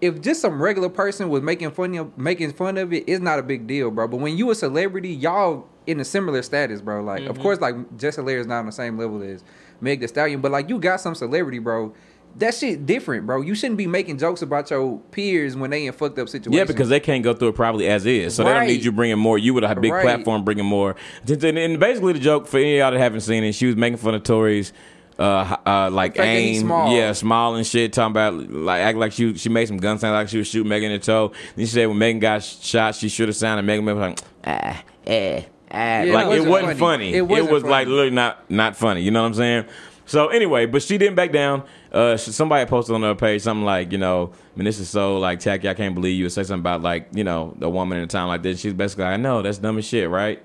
if 0.05 0.21
just 0.21 0.41
some 0.41 0.61
regular 0.61 0.89
person 0.89 1.29
was 1.29 1.41
making 1.41 1.71
fun 1.71 1.95
of 1.95 2.17
making 2.17 2.53
fun 2.53 2.77
of 2.77 2.93
it, 2.93 3.03
it's 3.07 3.21
not 3.21 3.39
a 3.39 3.43
big 3.43 3.67
deal, 3.67 3.91
bro. 3.91 4.07
But 4.07 4.17
when 4.17 4.37
you 4.37 4.49
a 4.51 4.55
celebrity, 4.55 5.09
y'all 5.09 5.67
in 5.87 5.99
a 5.99 6.05
similar 6.05 6.41
status, 6.41 6.81
bro. 6.81 7.03
Like 7.03 7.21
Mm-hmm. 7.21 7.29
of 7.31 7.39
course, 7.39 7.59
like 7.59 7.75
Jess 7.97 8.15
Hilarious 8.15 8.41
is 8.45 8.47
not 8.47 8.59
on 8.59 8.65
the 8.67 8.71
same 8.71 8.97
level 8.97 9.21
as 9.21 9.43
Meg 9.81 9.99
Thee 9.99 10.07
Stallion, 10.07 10.41
but 10.41 10.51
like 10.51 10.69
you 10.69 10.79
got 10.79 11.01
some 11.01 11.15
celebrity, 11.15 11.59
bro. 11.59 11.93
That 12.37 12.53
shit 12.53 12.85
different, 12.85 13.25
bro. 13.25 13.39
You 13.39 13.55
shouldn't 13.55 13.77
be 13.77 13.87
making 13.87 14.17
jokes 14.17 14.41
about 14.41 14.69
your 14.69 14.99
peers 15.11 15.55
when 15.55 15.69
they 15.69 15.85
in 15.87 15.93
fucked 15.93 16.19
up 16.19 16.27
situations. 16.27 16.53
Yeah, 16.57 16.65
because 16.65 16.89
they 16.89 16.99
can't 16.99 17.23
go 17.23 17.33
through 17.33 17.47
it 17.49 17.55
probably 17.55 17.87
as 17.87 18.05
is, 18.05 18.35
so 18.35 18.43
they 18.43 18.51
don't 18.53 18.67
need 18.67 18.83
you 18.83 18.91
bringing 18.91 19.17
more. 19.17 19.37
You 19.37 19.53
with 19.53 19.63
a 19.63 19.73
big 19.75 19.93
Right. 19.93 20.03
platform 20.03 20.43
bringing 20.43 20.65
more. 20.65 20.97
And 21.29 21.79
basically, 21.79 22.11
the 22.11 22.19
joke 22.19 22.45
for 22.47 22.57
any 22.57 22.73
of 22.75 22.79
y'all 22.79 22.91
that 22.91 22.97
haven't 22.99 23.21
seen 23.21 23.45
it, 23.45 23.53
she 23.53 23.67
was 23.67 23.77
making 23.77 23.97
fun 23.99 24.15
of 24.15 24.23
Tory's. 24.23 24.73
Uh, 25.17 25.55
uh, 25.65 25.89
like 25.91 26.13
The 26.13 26.17
fact 26.19 26.27
that 26.27 26.39
he's 26.39 26.57
aim, 26.61 26.67
small. 26.67 26.95
yeah, 26.95 27.11
small 27.13 27.55
and 27.55 27.65
shit. 27.65 27.93
Talking 27.93 28.11
about 28.11 28.33
like 28.49 28.81
act 28.81 28.97
like 28.97 29.11
she 29.13 29.33
she 29.37 29.49
made 29.49 29.67
some 29.67 29.77
gun 29.77 29.97
sound 29.97 30.13
like 30.13 30.27
she 30.27 30.37
was 30.37 30.47
shooting 30.47 30.67
Megan 30.69 30.91
in 30.91 30.99
the 30.99 31.05
toe. 31.05 31.31
Then 31.55 31.65
she 31.65 31.71
said 31.71 31.87
when 31.87 31.97
Megan 31.97 32.19
got 32.19 32.43
shot, 32.43 32.95
she 32.95 33.07
should 33.09 33.29
have 33.29 33.35
sounded 33.37 33.63
Megan 33.63 33.85
was 33.85 33.95
like 33.95 34.19
ah 34.45 34.83
eh 35.07 35.43
ah. 35.71 36.01
it 36.01 36.11
like 36.13 36.25
it 36.25 36.29
wasn't 36.29 36.49
wasn't 36.49 36.79
funny. 36.79 36.79
funny. 36.79 37.09
It 37.13 37.17
It, 37.17 37.27
wasn't 37.27 37.51
was 37.51 37.63
like 37.63 37.85
funny. 37.85 37.91
literally 37.95 38.11
not 38.15 38.49
not 38.51 38.75
funny. 38.75 39.01
You 39.03 39.11
know 39.11 39.21
what 39.21 39.27
I'm 39.29 39.33
saying? 39.35 39.65
So 40.07 40.27
anyway, 40.27 40.65
but 40.67 40.83
she 40.83 40.97
didn't 40.99 41.15
back 41.15 41.31
down. 41.31 41.63
Uh, 41.91 42.15
somebody 42.17 42.65
posted 42.69 42.93
on 42.93 43.01
her 43.01 43.15
page 43.15 43.41
something 43.41 43.65
like, 43.65 43.91
you 43.91 43.97
know, 43.97 44.33
I 44.33 44.57
mean, 44.57 44.65
this 44.65 44.79
is 44.79 44.87
so 44.89 45.17
like 45.17 45.39
tacky. 45.39 45.67
I 45.69 45.73
can't 45.73 45.95
believe 45.95 46.15
you. 46.17 46.25
Would 46.25 46.31
say 46.33 46.43
something 46.43 46.59
about 46.59 46.81
like, 46.83 47.07
you 47.13 47.23
know, 47.23 47.57
a 47.61 47.69
woman 47.69 47.97
in 47.97 48.03
a 48.03 48.07
time 48.07 48.27
like 48.27 48.43
this. 48.43 48.59
She's 48.59 48.73
basically 48.73 49.05
like, 49.05 49.13
I 49.13 49.17
know 49.17 49.41
that's 49.41 49.57
dumb 49.57 49.77
as 49.79 49.85
shit, 49.85 50.07
right? 50.09 50.43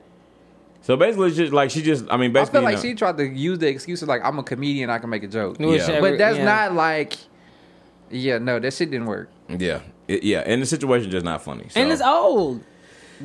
So 0.91 0.97
basically, 0.97 1.29
it's 1.29 1.37
just 1.37 1.53
like 1.53 1.71
she 1.71 1.83
just, 1.83 2.05
I 2.11 2.17
mean, 2.17 2.31
I 2.33 2.41
basically, 2.41 2.59
feel 2.59 2.65
like 2.65 2.73
you 2.73 2.77
know- 2.79 2.83
she 2.83 2.95
tried 2.97 3.17
to 3.19 3.25
use 3.29 3.61
the 3.61 3.69
excuse 3.69 4.03
of 4.03 4.09
like 4.09 4.23
I'm 4.25 4.41
a 4.41 4.43
comedian, 4.43 4.91
I 4.91 4.99
can 4.99 5.09
make 5.09 5.23
a 5.23 5.29
joke. 5.29 5.57
Yeah. 5.61 6.01
But 6.01 6.19
that's 6.19 6.37
Yeah. 6.39 6.45
not 6.45 6.75
like, 6.75 7.13
yeah, 8.11 8.39
no, 8.39 8.59
that 8.59 8.73
shit 8.75 8.91
didn't 8.91 9.07
work. 9.07 9.31
yeah, 9.49 9.83
It- 10.09 10.25
yeah, 10.25 10.41
and 10.45 10.61
the 10.61 10.67
situation 10.67 11.09
just 11.09 11.25
not 11.25 11.45
funny. 11.45 11.67
So. 11.69 11.81
and 11.81 11.93
it's 11.93 12.03
old. 12.03 12.65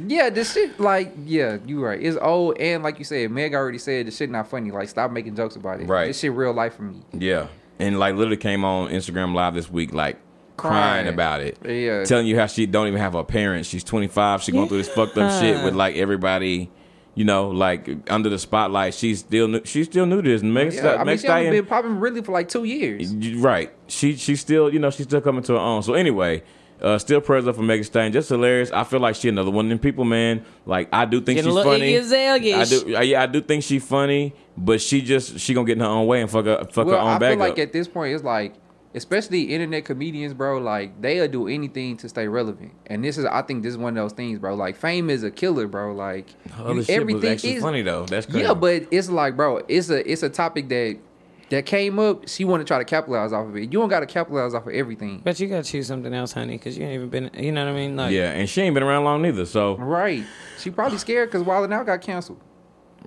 Yeah, 0.07 0.29
this 0.29 0.53
shit 0.53 0.79
like 0.79 1.11
yeah, 1.25 1.57
you're 1.65 1.87
right. 1.87 1.99
It's 1.99 2.17
old 2.21 2.59
and 2.59 2.83
like 2.83 2.99
you 2.99 3.05
said, 3.05 3.31
Meg 3.31 3.55
already 3.55 3.79
said 3.79 4.05
the 4.05 4.11
shit 4.11 4.29
not 4.29 4.47
funny. 4.47 4.69
Like 4.69 4.87
stop 4.87 5.09
making 5.09 5.35
jokes 5.35 5.55
about 5.55 5.81
it. 5.81 5.87
Right. 5.87 6.05
This 6.05 6.19
shit 6.19 6.33
real 6.33 6.53
life 6.53 6.75
for 6.75 6.83
me. 6.83 7.01
Yeah, 7.13 7.47
and 7.79 7.97
like 7.97 8.13
literally 8.13 8.37
came 8.37 8.63
on 8.63 8.91
Instagram 8.91 9.33
live 9.33 9.55
this 9.55 9.71
week, 9.71 9.91
like 9.91 10.17
crying, 10.55 11.05
Crying. 11.05 11.07
about 11.07 11.41
it. 11.41 11.57
Yeah. 11.65 12.03
telling 12.03 12.27
you 12.27 12.37
how 12.37 12.45
she 12.45 12.67
don't 12.67 12.85
even 12.87 12.99
have 12.99 13.13
her 13.13 13.23
parents. 13.23 13.67
She's 13.69 13.83
25. 13.83 14.43
She 14.43 14.51
going 14.51 14.67
through 14.67 14.77
this 14.77 14.89
fucked 14.89 15.17
up 15.17 15.41
shit 15.41 15.63
with 15.63 15.73
like 15.73 15.95
everybody. 15.95 16.69
You 17.17 17.23
know, 17.23 17.47
like 17.49 17.89
under 18.09 18.29
the 18.29 18.37
spotlight, 18.37 18.93
she's 18.93 19.19
still 19.19 19.47
new, 19.47 19.61
she's 19.63 19.85
still 19.85 20.05
new 20.05 20.21
to 20.21 20.29
this. 20.29 20.43
Megan 20.43 20.73
Yeah, 20.73 20.81
Thee- 20.81 20.87
I 20.89 20.97
mean 20.97 21.05
Megan 21.05 21.17
she 21.21 21.27
only 21.27 21.43
Stallion- 21.45 21.51
been 21.53 21.65
popping 21.65 21.99
really 21.99 22.21
for 22.21 22.33
like 22.33 22.49
two 22.49 22.65
years. 22.65 23.13
Right. 23.37 23.71
She 23.87 24.15
she's 24.17 24.41
still 24.41 24.71
you 24.73 24.79
know 24.79 24.89
she's 24.89 25.05
still 25.05 25.21
coming 25.21 25.41
to 25.43 25.53
her 25.53 25.59
own. 25.59 25.81
So 25.81 25.93
anyway, 25.93 26.43
uh, 26.81 26.97
still 26.97 27.21
prayers 27.21 27.47
up 27.47 27.55
for 27.55 27.61
Megan 27.61 27.83
Thee 27.83 27.85
Stallion. 27.85 28.11
Jess 28.11 28.27
Hilarious. 28.27 28.69
I 28.71 28.83
feel 28.83 28.99
like 28.99 29.15
she 29.15 29.29
another 29.29 29.49
one 29.49 29.65
of 29.67 29.69
them 29.69 29.79
people, 29.79 30.03
man. 30.03 30.43
Like 30.65 30.89
I 30.91 31.05
do 31.05 31.21
think 31.21 31.37
Getting 31.37 31.45
she's 31.45 31.53
little 31.55 31.71
funny. 31.71 31.95
Azalea-ish. 31.95 32.53
I 32.53 32.65
do. 33.01 33.05
Yeah, 33.07 33.23
I 33.23 33.27
do 33.27 33.39
think 33.39 33.63
she's 33.63 33.85
funny, 33.85 34.33
but 34.57 34.81
she 34.81 35.01
just 35.01 35.39
she 35.39 35.53
gonna 35.53 35.65
get 35.65 35.77
in 35.77 35.83
her 35.83 35.85
own 35.85 36.07
way 36.07 36.19
and 36.21 36.29
fuck 36.29 36.43
her 36.43 36.65
fuck 36.65 36.85
her 36.87 36.91
Well, 36.91 36.99
own 37.07 37.13
I 37.13 37.17
bag 37.17 37.31
feel 37.37 37.39
like 37.39 37.53
up. 37.53 37.59
at 37.59 37.71
this 37.71 37.87
point 37.87 38.13
it's 38.13 38.25
like 38.25 38.53
especially 38.95 39.43
internet 39.53 39.85
comedians, 39.85 40.33
bro, 40.33 40.57
like 40.57 40.99
they'll 41.01 41.27
do 41.27 41.47
anything 41.47 41.97
to 41.97 42.09
stay 42.09 42.27
relevant. 42.27 42.71
And 42.87 43.03
this 43.03 43.17
is 43.17 43.25
I 43.25 43.41
think 43.43 43.61
this 43.63 43.71
is 43.71 43.77
one 43.77 43.95
of 43.97 44.03
those 44.03 44.13
things, 44.13 44.39
bro. 44.39 44.55
Like 44.55 44.75
fame 44.75 45.09
is 45.09 45.23
a 45.23 45.29
killer, 45.31 45.67
bro. 45.67 45.93
Like 45.93 46.27
Other 46.57 46.73
you- 46.75 46.83
shit 46.83 47.05
was 47.05 47.23
actually 47.23 47.59
funny 47.59 47.81
though. 47.81 48.05
That's 48.05 48.25
crazy. 48.25 48.41
Yeah, 48.41 48.53
but 48.53 48.87
it's 48.91 49.09
like, 49.09 49.35
bro, 49.35 49.61
it's 49.67 49.89
a 49.89 50.09
it's 50.11 50.23
a 50.23 50.29
topic 50.29 50.69
that 50.69 50.97
that 51.49 51.65
came 51.67 51.99
up. 51.99 52.27
She 52.27 52.43
want 52.43 52.61
to 52.61 52.65
try 52.65 52.79
to 52.79 52.85
capitalize 52.85 53.31
off 53.31 53.45
of 53.47 53.55
it. 53.55 53.61
You 53.61 53.67
don't 53.79 53.87
got 53.89 53.99
to 53.99 54.07
capitalize 54.07 54.55
off 54.55 54.65
of 54.65 54.73
everything. 54.73 55.21
But 55.23 55.39
you 55.39 55.47
gotta 55.47 55.61
choose 55.63 55.85
something 55.85 56.11
else, 56.11 56.31
honey, 56.31 56.57
because 56.57 56.75
you 56.75 56.83
ain't 56.85 56.93
even 56.95 57.09
been. 57.09 57.29
You 57.35 57.51
know 57.51 57.65
what 57.65 57.71
I 57.71 57.75
mean? 57.75 57.95
Like, 57.95 58.11
yeah, 58.13 58.31
and 58.31 58.49
she 58.49 58.61
ain't 58.61 58.73
been 58.73 58.81
around 58.81 59.03
long 59.03 59.21
neither. 59.21 59.45
So 59.45 59.77
Right. 59.77 60.23
She 60.57 60.71
probably 60.71 60.97
scared 60.97 61.29
because 61.29 61.43
Wild 61.45 61.65
'N 61.65 61.73
Out 61.73 61.85
got 61.85 62.01
canceled. 62.01 62.39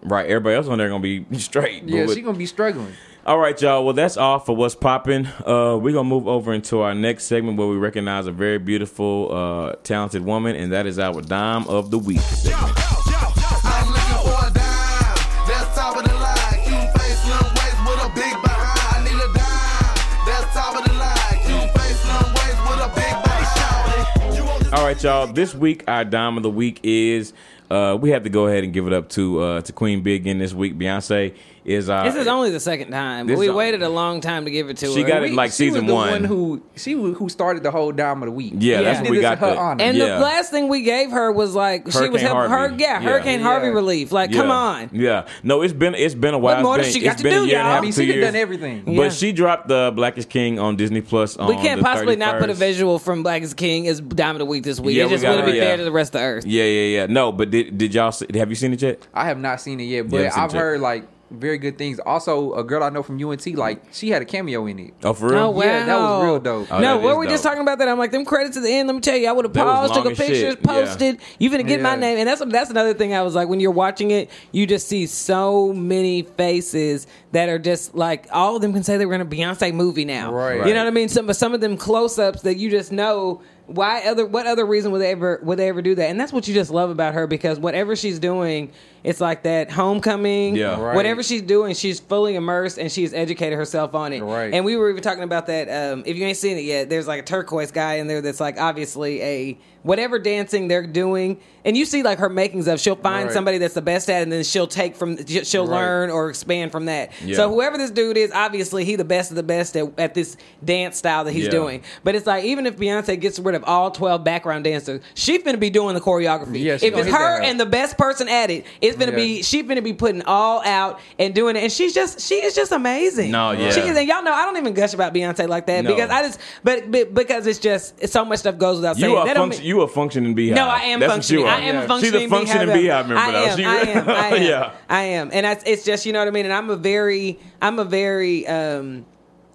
right, 0.04 0.26
everybody 0.26 0.54
else 0.54 0.68
on 0.68 0.78
there 0.78 0.88
gonna 0.88 1.02
be 1.02 1.24
straight. 1.38 1.84
But 1.84 1.92
Yeah, 1.94 2.04
with- 2.06 2.14
she 2.14 2.22
gonna 2.22 2.38
be 2.38 2.46
struggling. 2.46 2.92
All 3.28 3.38
right, 3.38 3.60
y'all. 3.60 3.84
Well, 3.84 3.92
that's 3.92 4.16
all 4.16 4.38
for 4.38 4.56
what's 4.56 4.74
popping. 4.74 5.26
Uh, 5.26 5.76
we're 5.78 5.92
gonna 5.92 6.04
move 6.04 6.26
over 6.26 6.54
into 6.54 6.80
our 6.80 6.94
next 6.94 7.24
segment 7.24 7.58
where 7.58 7.68
we 7.68 7.76
recognize 7.76 8.26
a 8.26 8.32
very 8.32 8.56
beautiful, 8.56 9.28
uh, 9.30 9.72
talented 9.82 10.24
woman, 10.24 10.56
and 10.56 10.72
that 10.72 10.86
is 10.86 10.98
our 10.98 11.20
dime 11.20 11.68
of 11.68 11.90
the 11.90 11.98
week. 11.98 12.20
segment. 12.20 12.62
I'm 12.64 13.86
looking 13.92 14.32
for 14.32 14.46
a 14.46 14.50
dime. 14.50 15.16
That's 15.46 15.76
top 15.76 15.98
of 15.98 16.04
the 16.04 16.14
line. 16.14 16.62
Cute 16.64 17.02
face, 17.02 17.20
slim 17.20 17.44
waist 17.52 17.76
with 17.84 18.00
a 18.00 18.10
big 18.14 18.32
behind. 18.32 18.96
I 18.96 19.04
need 19.04 19.20
a 19.20 19.28
dime. 19.36 20.24
That's 20.24 20.54
top 20.54 20.78
of 20.78 20.84
the 20.88 20.94
line. 20.94 21.38
Cute 21.44 21.70
face, 21.76 22.00
slim 22.00 22.32
waist 22.32 22.60
with 22.64 22.80
a 22.80 22.88
big 22.96 23.12
behind. 23.24 24.36
You 24.38 24.44
want 24.46 24.60
this 24.60 24.72
All 24.72 24.84
right, 24.86 25.02
y'all. 25.02 25.26
This 25.26 25.54
week, 25.54 25.84
our 25.86 26.06
dime 26.06 26.38
of 26.38 26.42
the 26.42 26.50
week 26.50 26.80
is. 26.82 27.34
Uh, 27.70 27.94
we 28.00 28.08
have 28.08 28.22
to 28.22 28.30
go 28.30 28.46
ahead 28.46 28.64
and 28.64 28.72
give 28.72 28.86
it 28.86 28.94
up 28.94 29.10
to 29.10 29.40
uh, 29.42 29.60
to 29.60 29.74
Queen 29.74 30.00
Big 30.00 30.26
in 30.26 30.38
this 30.38 30.54
week. 30.54 30.78
Beyonce 30.78 31.34
is 31.68 31.88
our. 31.90 32.04
This 32.04 32.14
is 32.16 32.26
only 32.26 32.50
the 32.50 32.60
second 32.60 32.90
time. 32.90 33.26
This 33.26 33.38
we 33.38 33.48
is- 33.48 33.54
waited 33.54 33.82
a 33.82 33.88
long 33.88 34.20
time 34.20 34.44
to 34.44 34.50
give 34.50 34.70
it 34.70 34.76
to 34.78 34.86
her. 34.86 34.92
She 34.92 35.02
got 35.04 35.22
it 35.22 35.30
We- 35.30 35.36
like 35.36 35.52
she 35.52 35.66
was 35.66 35.74
season 35.74 35.86
the 35.86 35.94
one. 35.94 36.24
who 36.24 36.62
she 36.76 36.94
was, 36.94 37.16
who 37.18 37.28
started 37.28 37.62
the 37.62 37.70
whole 37.70 37.92
dime 37.92 38.22
of 38.22 38.26
the 38.26 38.32
week. 38.32 38.54
Yeah, 38.58 38.82
that's 38.82 39.00
what 39.00 39.10
we 39.10 39.16
This 39.18 39.22
got. 39.22 39.34
is 39.34 39.40
her 39.40 39.50
the- 39.50 39.58
honor. 39.58 39.84
And 39.84 39.96
yeah. 39.96 40.14
the 40.16 40.20
last 40.20 40.50
thing 40.50 40.68
we 40.68 40.82
gave 40.82 41.10
her 41.10 41.30
was 41.32 41.54
like 41.54 41.82
she 41.82 41.86
was 41.86 41.94
Hurricane 41.96 42.20
helping 42.20 42.42
her, 42.42 42.48
Harvey. 42.48 42.76
yeah, 42.82 43.00
Yeah. 43.00 43.08
Hurricane 43.10 43.40
Harvey 43.40 43.68
relief. 43.68 44.12
Like, 44.12 44.32
come 44.32 44.48
Yeah. 44.48 44.52
on. 44.54 44.90
Yeah. 44.92 45.24
No, 45.42 45.62
it's 45.62 45.72
been 45.72 45.94
it's 45.94 46.14
been 46.14 46.34
a 46.34 46.38
while. 46.38 46.56
What 46.56 46.62
more 46.62 46.78
it's 46.78 46.88
does 46.88 46.94
been, 46.94 47.00
she 47.02 47.04
got 47.06 47.12
it's 47.12 47.22
to 47.22 47.28
been 47.28 47.42
do, 47.42 47.46
year 47.48 47.58
and 47.58 47.66
a 47.66 47.70
y'all? 47.70 47.72
half, 47.74 47.78
I 47.78 47.82
mean, 47.82 47.92
two 47.92 48.00
she 48.02 48.06
done 48.08 48.14
years. 48.16 48.26
done 48.26 48.36
everything. 48.36 48.82
Yeah. 48.86 48.96
But 48.96 49.12
she 49.12 49.32
dropped 49.32 49.68
the 49.68 49.92
Black 49.94 50.18
is 50.18 50.26
King 50.26 50.58
on 50.58 50.76
Disney 50.76 51.00
Plus. 51.00 51.36
On 51.36 51.48
We 51.48 51.56
can't 51.56 51.80
the 51.80 51.84
possibly 51.84 52.16
not 52.16 52.38
put 52.40 52.50
a 52.50 52.52
31st. 52.54 52.58
visual 52.58 52.98
from 52.98 53.22
Black 53.22 53.42
is 53.42 53.54
King 53.54 53.86
as 53.88 54.00
Dime 54.00 54.34
of 54.36 54.38
the 54.38 54.46
Week 54.46 54.62
this 54.64 54.80
week. 54.80 54.96
Yeah, 54.96 55.02
it 55.04 55.06
we 55.06 55.12
just 55.12 55.22
got 55.22 55.30
wouldn't 55.30 55.46
her, 55.48 55.52
be 55.52 55.58
yeah. 55.58 55.64
fair 55.64 55.76
to 55.78 55.84
the 55.84 55.92
rest 55.92 56.14
of 56.14 56.20
the 56.20 56.26
earth. 56.26 56.46
Yeah, 56.46 56.64
yeah, 56.64 57.00
yeah. 57.00 57.06
No, 57.06 57.32
but 57.32 57.50
did 57.50 57.76
did 57.78 57.94
y'all 57.94 58.12
see, 58.12 58.26
have 58.34 58.48
you 58.48 58.54
seen 58.56 58.72
it 58.72 58.82
yet? 58.82 59.06
I 59.14 59.26
have 59.26 59.38
not 59.38 59.60
seen 59.60 59.80
it 59.80 59.84
yet, 59.84 60.08
but 60.08 60.18
haven't 60.18 60.32
seen 60.32 60.42
I've 60.42 60.50
it 60.50 60.54
yet. 60.54 60.60
heard 60.60 60.80
like 60.80 61.04
very 61.30 61.58
good 61.58 61.76
things. 61.78 61.98
Also, 62.00 62.54
a 62.54 62.64
girl 62.64 62.82
I 62.82 62.90
know 62.90 63.02
from 63.02 63.22
UNT, 63.22 63.46
like 63.54 63.82
she 63.92 64.10
had 64.10 64.22
a 64.22 64.24
cameo 64.24 64.66
in 64.66 64.78
it. 64.78 64.94
Oh, 65.02 65.12
for 65.12 65.28
real? 65.28 65.38
Oh 65.38 65.50
wow, 65.50 65.62
Yeah, 65.62 65.84
that 65.84 65.98
was 65.98 66.24
real 66.24 66.40
dope. 66.40 66.68
Oh, 66.70 66.80
no, 66.80 66.98
that 66.98 67.04
were 67.04 67.12
is 67.12 67.18
we 67.18 67.26
just 67.28 67.42
talking 67.42 67.60
about 67.62 67.78
that? 67.78 67.88
I'm 67.88 67.98
like, 67.98 68.10
them 68.10 68.24
credits 68.24 68.56
at 68.56 68.62
the 68.62 68.70
end. 68.70 68.88
Let 68.88 68.94
me 68.94 69.00
tell 69.00 69.16
you, 69.16 69.28
I 69.28 69.32
would 69.32 69.44
have 69.44 69.54
paused, 69.54 69.94
took 69.94 70.06
a 70.06 70.10
as 70.10 70.18
picture, 70.18 70.34
shit, 70.34 70.58
yeah. 70.60 70.66
posted. 70.66 71.20
You 71.38 71.50
finna 71.50 71.66
get 71.66 71.80
my 71.80 71.96
name, 71.96 72.18
and 72.18 72.28
that's 72.28 72.42
that's 72.46 72.70
another 72.70 72.94
thing. 72.94 73.14
I 73.14 73.22
was 73.22 73.34
like, 73.34 73.48
when 73.48 73.60
you're 73.60 73.70
watching 73.70 74.10
it, 74.10 74.30
you 74.52 74.66
just 74.66 74.88
see 74.88 75.06
so 75.06 75.72
many 75.72 76.22
faces 76.22 77.06
that 77.32 77.48
are 77.48 77.58
just 77.58 77.94
like 77.94 78.26
all 78.32 78.56
of 78.56 78.62
them 78.62 78.72
can 78.72 78.82
say 78.82 78.96
they 78.96 79.06
were 79.06 79.14
in 79.14 79.20
a 79.20 79.26
Beyonce 79.26 79.72
movie 79.72 80.04
now. 80.04 80.32
Right. 80.32 80.66
You 80.66 80.74
know 80.74 80.80
what 80.80 80.88
I 80.88 80.92
mean? 80.92 81.08
Some 81.08 81.26
but 81.26 81.36
some 81.36 81.54
of 81.54 81.60
them 81.60 81.76
close 81.76 82.18
ups 82.18 82.42
that 82.42 82.56
you 82.56 82.70
just 82.70 82.92
know. 82.92 83.42
Why 83.66 84.00
other? 84.06 84.24
What 84.24 84.46
other 84.46 84.64
reason 84.64 84.92
would 84.92 85.02
they 85.02 85.10
ever 85.10 85.40
would 85.42 85.58
they 85.58 85.68
ever 85.68 85.82
do 85.82 85.94
that? 85.94 86.08
And 86.08 86.18
that's 86.18 86.32
what 86.32 86.48
you 86.48 86.54
just 86.54 86.70
love 86.70 86.88
about 86.88 87.12
her 87.12 87.26
because 87.26 87.58
whatever 87.58 87.96
she's 87.96 88.18
doing, 88.18 88.72
it's 89.04 89.20
like 89.20 89.42
that 89.44 89.70
homecoming. 89.70 90.56
Yeah. 90.56 90.80
Right. 90.80 90.94
Whatever 90.96 91.22
she's 91.22 91.42
doing, 91.42 91.74
she's 91.74 92.00
fully 92.00 92.34
immersed 92.34 92.78
and 92.78 92.90
she's 92.90 93.14
educated 93.14 93.56
herself 93.58 93.94
on 93.94 94.12
it. 94.12 94.22
Right. 94.22 94.52
And 94.52 94.64
we 94.64 94.76
were 94.76 94.90
even 94.90 95.02
talking 95.02 95.22
about 95.24 95.46
that. 95.46 95.68
Um, 95.68 96.02
if 96.06 96.16
you 96.16 96.24
ain't 96.26 96.36
seen 96.36 96.56
it 96.58 96.64
yet, 96.64 96.88
there's 96.90 97.06
like 97.06 97.20
a 97.20 97.24
turquoise 97.24 97.70
guy 97.70 97.94
in 97.94 98.06
there 98.06 98.20
that's 98.20 98.40
like 98.40 98.60
obviously 98.60 99.22
a 99.22 99.58
whatever 99.84 100.18
dancing 100.18 100.68
they're 100.68 100.86
doing, 100.86 101.38
and 101.64 101.76
you 101.76 101.84
see 101.84 102.02
like 102.02 102.18
her 102.18 102.28
makings 102.28 102.66
of. 102.66 102.80
She'll 102.80 102.96
find 102.96 103.26
Right. 103.26 103.32
somebody 103.32 103.58
that's 103.58 103.74
the 103.74 103.80
best 103.80 104.10
at, 104.10 104.18
it, 104.20 104.22
and 104.24 104.32
then 104.32 104.42
she'll 104.44 104.66
take 104.66 104.96
from 104.96 105.24
she'll 105.26 105.66
Right. 105.66 105.76
learn 105.80 106.10
or 106.10 106.28
expand 106.28 106.72
from 106.72 106.86
that. 106.86 107.12
Yeah. 107.24 107.36
So 107.36 107.48
whoever 107.48 107.78
this 107.78 107.90
dude 107.90 108.16
is, 108.16 108.30
obviously 108.32 108.84
he 108.84 108.96
the 108.96 109.04
best 109.04 109.30
of 109.30 109.36
the 109.36 109.42
best 109.44 109.76
at, 109.76 109.88
at 109.98 110.14
this 110.14 110.36
dance 110.64 110.98
style 110.98 111.24
that 111.24 111.32
he's 111.32 111.44
Yeah. 111.44 111.50
doing. 111.50 111.82
But 112.04 112.16
it's 112.16 112.26
like 112.26 112.44
even 112.44 112.66
if 112.66 112.76
Beyonce 112.76 113.18
gets 113.18 113.38
rid 113.38 113.54
of 113.54 113.62
all 113.64 113.90
twelve 113.90 114.24
background 114.24 114.64
dancers. 114.64 115.00
she's 115.14 115.42
gonna 115.42 115.56
be 115.58 115.70
doing 115.70 115.94
the 115.94 116.00
choreography. 116.00 116.60
Yeah, 116.62 116.74
if 116.74 116.82
it's 116.82 117.06
her 117.08 117.40
that. 117.40 117.44
and 117.44 117.58
the 117.60 117.66
best 117.66 117.96
person 117.96 118.28
at 118.28 118.50
it, 118.50 118.66
it's 118.88 118.96
gonna 118.98 119.12
Yeah. 119.12 119.42
be 119.42 119.62
gonna 119.68 119.82
be 119.82 119.92
putting 119.92 120.22
all 120.22 120.62
out 120.64 121.00
and 121.18 121.34
doing 121.34 121.56
it. 121.56 121.62
And 121.62 121.72
she's 121.72 121.94
just 121.94 122.20
she 122.20 122.36
is 122.36 122.54
just 122.54 122.72
amazing. 122.72 123.30
No, 123.30 123.52
yeah. 123.52 123.70
She 123.70 123.80
is, 123.80 123.96
and 123.96 124.08
y'all 124.08 124.22
know 124.22 124.32
I 124.32 124.44
don't 124.44 124.56
even 124.56 124.74
gush 124.74 124.94
about 124.94 125.14
Beyonce 125.14 125.48
like 125.48 125.66
that 125.66 125.84
No. 125.84 125.94
because 125.94 126.10
I 126.10 126.22
just 126.22 126.40
but, 126.64 126.90
but 126.90 127.14
because 127.14 127.46
it's 127.46 127.58
just 127.58 127.94
it's 128.00 128.12
so 128.12 128.24
much 128.24 128.40
stuff 128.40 128.58
goes 128.58 128.76
without 128.76 128.96
saying. 128.96 129.10
You 129.12 129.16
are 129.18 129.54
you 129.54 129.80
a 129.82 129.88
functioning 129.88 130.34
beehive. 130.34 130.56
no, 130.56 130.68
I 130.68 130.80
am 130.84 131.00
That's 131.00 131.12
functioning. 131.12 131.46
I 131.46 131.60
am 131.60 131.76
are. 131.76 131.84
a 131.84 131.86
functioning 131.86 132.20
She's 132.20 132.26
a 132.32 132.34
functioning 132.34 132.72
beehive. 132.76 133.08
member, 133.08 133.22
I 133.22 133.30
though. 133.32 133.44
am. 133.44 133.56
She 133.58 133.64
I 133.64 133.76
am. 133.80 134.08
I 134.08 134.28
am. 134.36 134.42
Yeah. 134.42 134.70
I 134.88 135.02
am. 135.02 135.30
And 135.32 135.44
that's, 135.44 135.64
it's 135.66 135.84
just 135.84 136.06
you 136.06 136.12
know 136.12 136.18
what 136.20 136.28
I 136.28 136.30
mean. 136.32 136.44
And 136.46 136.54
I'm 136.54 136.70
a 136.70 136.76
very, 136.76 137.38
I'm 137.62 137.78
a 137.78 137.84
very. 137.84 138.46
um 138.46 139.04